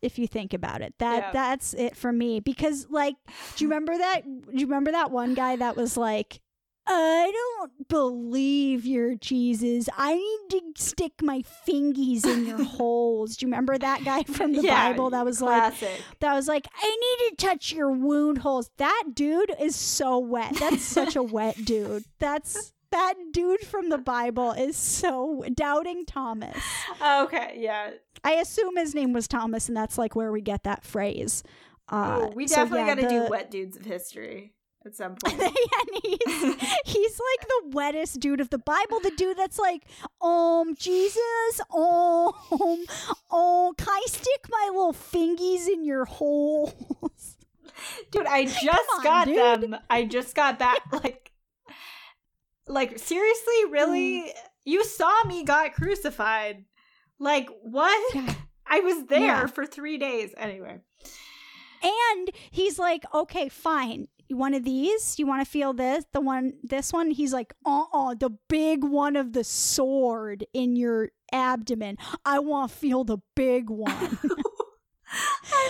If 0.02 0.19
you 0.19 0.27
think 0.27 0.53
about 0.53 0.81
it, 0.81 0.94
that 0.99 1.18
Yeah. 1.18 1.31
that's 1.31 1.73
it 1.73 1.95
for 1.95 2.11
me. 2.11 2.39
Because 2.39 2.88
like, 2.89 3.15
do 3.56 3.64
you 3.64 3.69
remember 3.69 3.98
that? 3.98 4.22
Do 4.23 4.52
you 4.60 4.68
remember 4.68 4.91
that 4.91 5.10
one 5.11 5.34
guy 5.34 5.56
that 5.56 5.76
was 5.76 5.98
like, 5.98 6.41
"I 6.88 7.32
don't 7.34 7.88
believe 7.88 8.86
you're 8.86 9.16
Jesus. 9.16 9.88
I 9.98 10.16
need 10.16 10.76
to 10.76 10.82
stick 10.84 11.22
my 11.22 11.44
fingies 11.68 12.26
in 12.26 12.46
your 12.46 12.64
holes." 12.64 13.38
Do 13.38 13.46
you 13.46 13.52
remember 13.52 13.78
that 13.78 14.04
guy 14.04 14.24
from 14.28 14.54
the 14.54 14.62
Yeah, 14.62 14.92
Bible 14.92 15.10
that 15.12 15.26
was 15.26 15.42
like, 15.42 15.74
that 16.20 16.34
was 16.34 16.48
like, 16.48 16.68
I 16.82 16.88
need 17.22 17.38
to 17.38 17.46
touch 17.46 17.72
your 17.72 17.92
wound 17.92 18.40
holes. 18.40 18.70
That 18.78 19.04
dude 19.14 19.54
is 19.60 19.76
so 19.76 20.18
wet. 20.18 20.56
That's 20.60 20.84
such 20.84 21.16
a 21.16 21.24
wet 21.24 21.64
dude. 21.66 22.06
That's 22.20 22.74
that 22.92 23.16
dude 23.32 23.62
from 23.62 23.90
the 23.90 23.98
Bible 23.98 24.52
is 24.54 24.78
so 24.78 25.44
doubting 25.54 26.06
Thomas. 26.06 26.58
okay, 27.02 27.56
yeah. 27.58 27.92
I 28.24 28.34
assume 28.34 28.78
his 28.78 28.96
name 28.96 29.12
was 29.14 29.28
Thomas, 29.28 29.68
and 29.68 29.76
that's 29.76 29.98
like 29.98 30.16
where 30.16 30.32
we 30.32 30.42
get 30.42 30.64
that 30.64 30.84
phrase. 30.86 31.44
Uh, 31.90 32.22
Ooh, 32.24 32.36
we 32.36 32.48
so 32.48 32.56
definitely 32.56 32.88
yeah, 32.88 32.96
got 32.96 33.02
to 33.02 33.10
do 33.10 33.30
wet 33.30 33.52
dudes 33.52 33.78
of 33.78 33.86
history 33.86 34.54
at 34.88 34.96
some 34.96 35.16
point. 35.24 35.40
and 35.42 35.90
he's, 36.04 36.56
he's 36.86 37.20
like 37.20 37.48
the 37.48 37.70
wettest 37.74 38.20
dude 38.20 38.42
of 38.42 38.50
the 38.50 38.58
Bible. 38.58 39.00
The 39.02 39.12
dude 39.16 39.38
that's 39.38 39.60
like, 39.60 39.84
um, 40.22 40.74
Jesus, 40.76 41.60
um, 41.76 42.34
oh, 43.32 43.74
can 43.78 43.88
I 43.90 44.04
stick 44.08 44.48
my 44.50 44.70
little 44.72 44.94
fingies 44.94 45.68
in 45.68 45.84
your 45.86 46.06
holes? 46.06 47.38
dude, 48.12 48.26
I 48.26 48.46
just 48.46 48.90
on, 48.98 49.04
got 49.04 49.28
dude. 49.28 49.62
them. 49.62 49.78
I 49.90 50.06
just 50.06 50.34
got 50.36 50.58
back. 50.58 50.80
Like, 50.92 51.32
like 52.68 52.98
seriously, 53.00 53.66
really? 53.70 54.22
Mm. 54.24 54.30
You 54.66 54.84
saw 54.84 55.24
me 55.26 55.44
got 55.44 55.74
crucified. 55.74 56.66
Like 57.20 57.50
what? 57.62 58.16
Yeah. 58.16 58.34
I 58.70 58.82
was 58.82 59.06
there 59.06 59.22
Yeah. 59.22 59.46
for 59.48 59.66
three 59.66 59.98
days. 59.98 60.34
Anyway, 60.38 60.80
And 61.82 62.30
he's 62.52 62.78
like, 62.78 63.06
okay, 63.14 63.48
fine. 63.48 64.10
One 64.30 64.54
of 64.54 64.64
these, 64.64 65.18
you 65.18 65.26
want 65.26 65.44
to 65.45 65.49
feel 65.49 65.74
this? 65.74 66.06
The 66.12 66.22
one, 66.22 66.54
this 66.64 66.91
one? 66.91 67.12
He's 67.12 67.34
like, 67.34 67.54
uh 67.66 67.86
uh 67.94 68.14
the 68.14 68.32
big 68.49 68.84
one 68.84 69.16
of 69.16 69.34
the 69.34 69.44
sword 69.44 70.45
in 70.54 70.76
your 70.76 71.10
abdomen. 71.32 71.98
I 72.26 72.40
want 72.40 72.72
to 72.72 72.78
feel 72.78 73.04
the 73.04 73.20
big 73.36 73.70
one. 73.70 74.20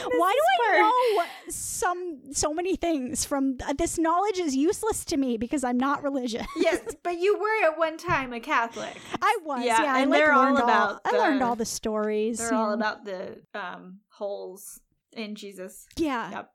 Why 0.10 0.34
do 0.34 0.74
I 0.74 0.80
know 0.80 1.26
some 1.50 2.22
so 2.32 2.54
many 2.54 2.76
things 2.76 3.24
from 3.24 3.58
uh, 3.68 3.74
this 3.78 4.00
knowledge 4.00 4.40
is 4.40 4.56
useless 4.56 5.06
to 5.06 5.18
me 5.18 5.38
because 5.38 5.64
I'm 5.64 5.78
not 5.78 6.04
religious. 6.04 6.46
yes, 6.58 6.82
but 7.04 7.20
you 7.20 7.38
were 7.38 7.68
at 7.68 7.78
one 7.78 7.98
time 7.98 8.34
a 8.34 8.40
Catholic. 8.40 8.98
I 9.22 9.38
was. 9.46 9.64
Yeah, 9.64 9.84
Yeah, 9.84 9.94
I 9.94 10.00
and 10.02 10.12
like 10.12 10.20
they're 10.20 10.34
all 10.34 10.44
learned 10.44 10.60
about 10.60 11.02
I 11.06 11.12
learned 11.12 11.44
all 11.44 11.56
the 11.56 11.66
stories. 11.66 12.40
They're 12.40 12.54
all 12.54 12.70
know. 12.70 12.74
about 12.74 13.06
the 13.06 13.42
um 13.54 14.00
holes 14.10 14.80
in 15.14 15.36
Jesus. 15.36 15.86
Yeah. 15.98 16.32
Yep. 16.32 16.52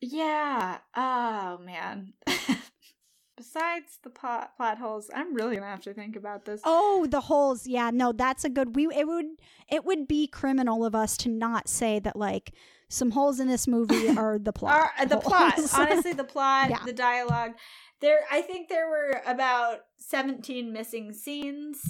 Yeah. 0.00 0.78
Oh 0.96 1.58
man. 1.64 2.12
Besides 3.36 3.98
the 4.02 4.10
plot 4.10 4.54
plot 4.56 4.76
holes, 4.78 5.10
I'm 5.14 5.34
really 5.34 5.56
gonna 5.56 5.66
have 5.68 5.82
to 5.82 5.94
think 5.94 6.14
about 6.14 6.44
this. 6.44 6.60
Oh, 6.64 7.06
the 7.10 7.22
holes. 7.22 7.66
Yeah, 7.66 7.90
no, 7.90 8.12
that's 8.12 8.44
a 8.44 8.50
good. 8.50 8.76
We 8.76 8.86
it 8.94 9.06
would 9.06 9.26
it 9.70 9.84
would 9.84 10.06
be 10.06 10.26
criminal 10.26 10.84
of 10.84 10.94
us 10.94 11.16
to 11.18 11.30
not 11.30 11.66
say 11.68 11.98
that 12.00 12.16
like 12.16 12.52
some 12.90 13.12
holes 13.12 13.40
in 13.40 13.48
this 13.48 13.66
movie 13.66 14.08
are 14.18 14.38
the 14.38 14.52
plot. 14.52 14.74
Are- 14.74 14.92
uh, 14.98 15.04
the 15.06 15.16
plot. 15.16 15.54
Honestly, 15.74 16.12
the 16.12 16.24
plot, 16.24 16.68
Yeah. 16.70 16.84
the 16.84 16.92
dialogue. 16.92 17.52
There, 18.00 18.20
I 18.30 18.40
think 18.40 18.68
there 18.70 18.88
were 18.88 19.20
about 19.26 19.80
17 19.98 20.72
missing 20.72 21.12
scenes. 21.12 21.80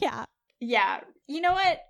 yeah. 0.00 0.26
Yeah. 0.60 1.00
You 1.26 1.40
know 1.40 1.52
what? 1.52 1.80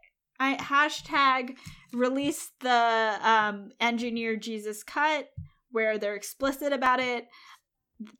I 0.42 0.56
hashtag 0.56 1.56
release 1.92 2.50
the 2.60 3.18
um 3.22 3.70
engineer 3.80 4.36
Jesus 4.36 4.82
cut 4.82 5.28
where 5.70 5.98
they're 5.98 6.14
explicit 6.16 6.72
about 6.72 7.00
it. 7.00 7.26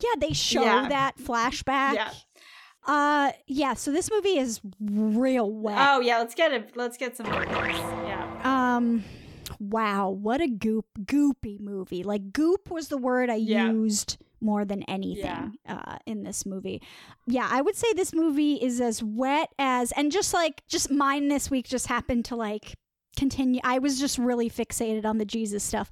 Yeah, 0.00 0.14
they 0.20 0.32
show 0.32 0.62
Yeah. 0.62 0.88
that 0.88 1.18
flashback. 1.18 1.94
Yeah. 1.94 2.10
Uh 2.86 3.32
yeah, 3.46 3.74
so 3.74 3.92
this 3.92 4.10
movie 4.10 4.38
is 4.38 4.60
real 4.80 5.50
wet. 5.50 5.76
Oh 5.78 6.00
yeah, 6.00 6.18
let's 6.18 6.34
get 6.34 6.52
it. 6.52 6.76
Let's 6.76 6.96
get 6.96 7.16
some. 7.16 7.26
Yeah. 7.26 8.40
Um 8.76 9.04
wow, 9.58 10.10
what 10.10 10.40
a 10.40 10.48
goop 10.48 10.86
goopy 11.04 11.60
movie. 11.60 12.02
Like 12.02 12.32
goop 12.32 12.70
was 12.70 12.88
the 12.88 12.98
word 12.98 13.30
I 13.30 13.36
Yeah. 13.36 13.70
used 13.72 14.18
more 14.42 14.64
than 14.64 14.82
anything 14.84 15.54
uh 15.68 15.98
in 16.06 16.22
this 16.24 16.44
movie. 16.44 16.82
Yeah, 17.26 17.48
I 17.50 17.62
would 17.62 17.76
say 17.76 17.92
this 17.92 18.12
movie 18.12 18.54
is 18.54 18.80
as 18.80 19.02
wet 19.02 19.50
as 19.58 19.92
and 19.92 20.10
just 20.12 20.34
like 20.34 20.62
just 20.68 20.90
mine 20.90 21.28
this 21.28 21.50
week 21.50 21.66
just 21.66 21.86
happened 21.86 22.24
to 22.26 22.36
like 22.36 22.74
continue 23.16 23.60
I 23.64 23.78
was 23.78 23.98
just 23.98 24.18
really 24.18 24.48
fixated 24.48 25.04
on 25.04 25.18
the 25.18 25.24
Jesus 25.24 25.62
stuff. 25.62 25.90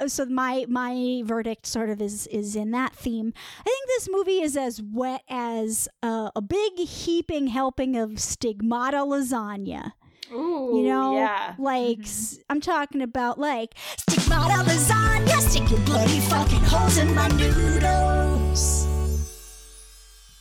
Uh, 0.00 0.08
so 0.08 0.24
my 0.26 0.66
my 0.68 1.22
verdict 1.24 1.66
sort 1.66 1.90
of 1.90 2.00
is 2.00 2.26
is 2.28 2.56
in 2.56 2.70
that 2.72 2.94
theme. 2.94 3.32
I 3.60 3.62
think 3.62 3.88
this 3.88 4.08
movie 4.10 4.40
is 4.40 4.56
as 4.56 4.82
wet 4.82 5.22
as 5.28 5.88
uh, 6.02 6.30
a 6.34 6.42
big 6.42 6.78
heaping 6.78 7.48
helping 7.48 7.96
of 7.96 8.18
stigmata 8.18 8.98
lasagna. 8.98 9.92
Ooh, 10.32 10.78
You 10.78 10.84
know, 10.88 11.16
yeah. 11.16 11.54
like 11.58 11.98
mm-hmm. 11.98 12.42
I'm 12.50 12.60
talking 12.60 13.02
about 13.02 13.38
like 13.38 13.74
stigmata 14.08 14.62
lasagna, 14.68 15.40
stick 15.40 15.70
your 15.70 15.80
bloody 15.80 16.20
fucking 16.20 16.60
holes 16.60 16.96
in 16.98 17.14
my 17.14 17.28
noodles. 17.28 18.86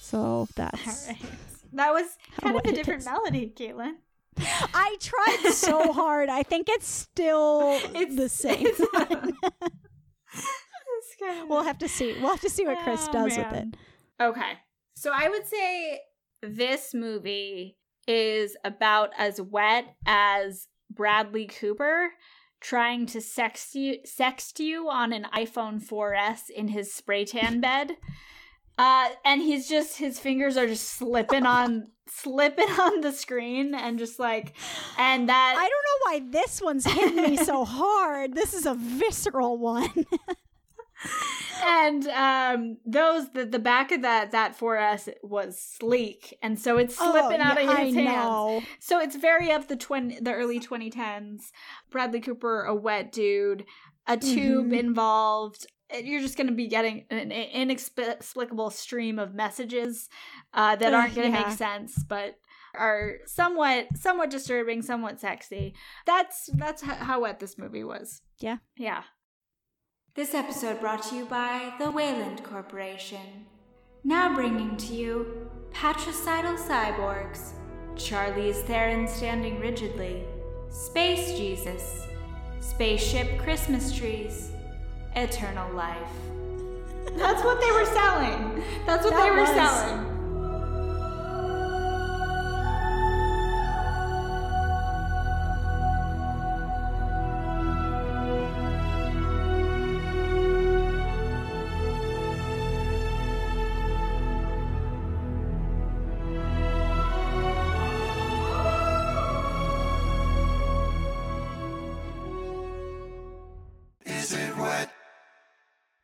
So 0.01 0.47
that's. 0.55 1.07
Right. 1.07 1.17
That 1.73 1.91
was 1.91 2.05
kind 2.39 2.55
of 2.55 2.63
a 2.65 2.71
different 2.71 2.99
is. 2.99 3.05
melody, 3.05 3.51
Caitlin. 3.55 3.93
I 4.37 4.95
tried 4.99 5.51
so 5.51 5.91
hard. 5.99 6.29
I 6.29 6.43
think 6.43 6.67
it's 6.69 6.87
still 6.87 7.79
It's- 7.95 8.15
the 8.15 8.29
same. 8.43 8.65
it's 8.67 8.79
kind 11.19 11.39
of- 11.41 11.49
we'll 11.49 11.63
have 11.63 11.79
to 11.79 11.87
see. 11.89 12.13
We'll 12.19 12.29
have 12.31 12.41
to 12.41 12.49
see 12.49 12.65
what 12.65 12.77
Chris 12.83 13.05
Oh, 13.09 13.13
does 13.13 13.37
with 13.37 13.53
it. 13.53 13.75
Okay. 14.21 14.53
So 14.95 15.11
I 15.13 15.29
would 15.29 15.45
say 15.47 15.99
this 16.41 16.93
movie 16.93 17.77
is 18.07 18.55
about 18.63 19.11
as 19.17 19.39
wet 19.41 19.95
as 20.05 20.67
Bradley 20.89 21.45
Cooper 21.45 22.11
trying 22.59 23.05
to 23.05 23.17
sext 23.17 23.75
you 23.75 23.97
sext 24.05 24.59
you 24.59 24.89
on 24.89 25.11
an 25.11 25.25
iPhone 25.35 25.85
4S 25.85 26.49
in 26.49 26.69
his 26.69 26.93
spray 26.93 27.25
tan 27.25 27.59
bed. 27.59 27.97
Uh 28.77 29.09
and 29.25 29.41
he's 29.41 29.67
just 29.67 29.97
his 29.97 30.17
fingers 30.19 30.57
are 30.57 30.67
just 30.67 30.87
slipping 30.87 31.45
on 31.45 31.87
slipping 32.07 32.69
on 32.79 33.01
the 33.01 33.11
screen 33.11 33.75
and 33.75 33.99
just 33.99 34.17
like 34.19 34.53
and 34.97 35.29
that 35.29 35.55
I 35.57 35.69
don't 35.69 35.69
know 35.69 36.29
why 36.29 36.31
this 36.31 36.61
one's 36.61 36.85
hitting 36.85 37.17
me 37.17 37.37
so 37.37 37.65
hard. 37.65 38.33
This 38.33 38.53
is 38.53 38.65
a 38.65 38.75
visceral 38.75 39.57
one. 39.57 40.05
and 41.65 42.07
um 42.07 42.77
those 42.85 43.31
the, 43.31 43.45
the 43.45 43.59
back 43.59 43.91
of 43.91 44.01
that 44.01 44.31
that 44.31 44.57
4s 44.57 45.09
was 45.23 45.57
sleek 45.59 46.37
and 46.41 46.59
so 46.59 46.77
it's 46.77 46.95
slipping 46.97 47.39
Oh, 47.39 47.43
out 47.43 47.57
of 47.57 47.63
his 47.63 47.69
I 47.69 47.83
hands 48.01 48.05
know. 48.05 48.61
so 48.79 48.99
it's 48.99 49.15
very 49.15 49.51
of 49.51 49.67
the 49.67 49.75
twin 49.75 50.17
the 50.21 50.33
early 50.33 50.59
2010s 50.59 51.51
bradley 51.89 52.19
cooper 52.19 52.63
a 52.63 52.75
wet 52.75 53.11
dude 53.11 53.65
a 54.07 54.17
tube 54.17 54.67
Mhm. 54.71 54.77
involved 54.79 55.65
you're 56.03 56.21
just 56.21 56.35
going 56.37 56.47
to 56.47 56.53
be 56.53 56.67
getting 56.67 57.05
an 57.11 57.31
inexplicable 57.31 58.71
stream 58.71 59.19
of 59.19 59.33
messages 59.35 60.09
uh, 60.53 60.75
that 60.77 60.91
aren't 60.93 61.13
going 61.13 61.31
to 61.31 61.37
yeah. 61.37 61.47
make 61.47 61.57
sense 61.57 62.03
but 62.03 62.35
are 62.75 63.17
somewhat 63.27 63.85
somewhat 63.95 64.31
disturbing 64.31 64.81
somewhat 64.81 65.19
sexy 65.19 65.75
that's 66.07 66.49
that's 66.55 66.81
how 66.81 67.21
wet 67.21 67.39
this 67.39 67.57
movie 67.57 67.83
was 67.83 68.21
Yeah. 68.39 68.57
yeah 68.75 69.03
this 70.15 70.33
episode 70.33 70.79
brought 70.79 71.03
to 71.03 71.15
you 71.15 71.25
by 71.25 71.73
the 71.79 71.89
Weyland 71.89 72.43
Corporation. 72.43 73.45
Now 74.03 74.33
bringing 74.33 74.77
to 74.77 74.93
you 74.93 75.49
Patricidal 75.71 76.53
Cyborgs, 76.55 77.53
Charlize 77.95 78.63
Theron 78.65 79.07
Standing 79.07 79.59
Rigidly, 79.59 80.23
Space 80.69 81.37
Jesus, 81.37 82.05
Spaceship 82.59 83.39
Christmas 83.39 83.91
Trees, 83.95 84.51
Eternal 85.15 85.71
Life. 85.73 85.97
That's 87.15 87.43
what 87.43 87.59
they 87.59 87.71
were 87.71 87.85
selling. 87.85 88.63
That's 88.85 89.03
what 89.05 89.13
That 89.13 89.23
they 89.23 89.31
were 89.31 89.41
was- 89.41 89.49
selling. 89.49 90.09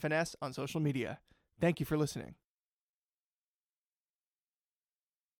on 0.41 0.53
social 0.53 0.79
media. 0.79 1.19
Thank 1.61 1.81
you 1.81 1.87
for 1.87 1.97
listening. 1.97 2.37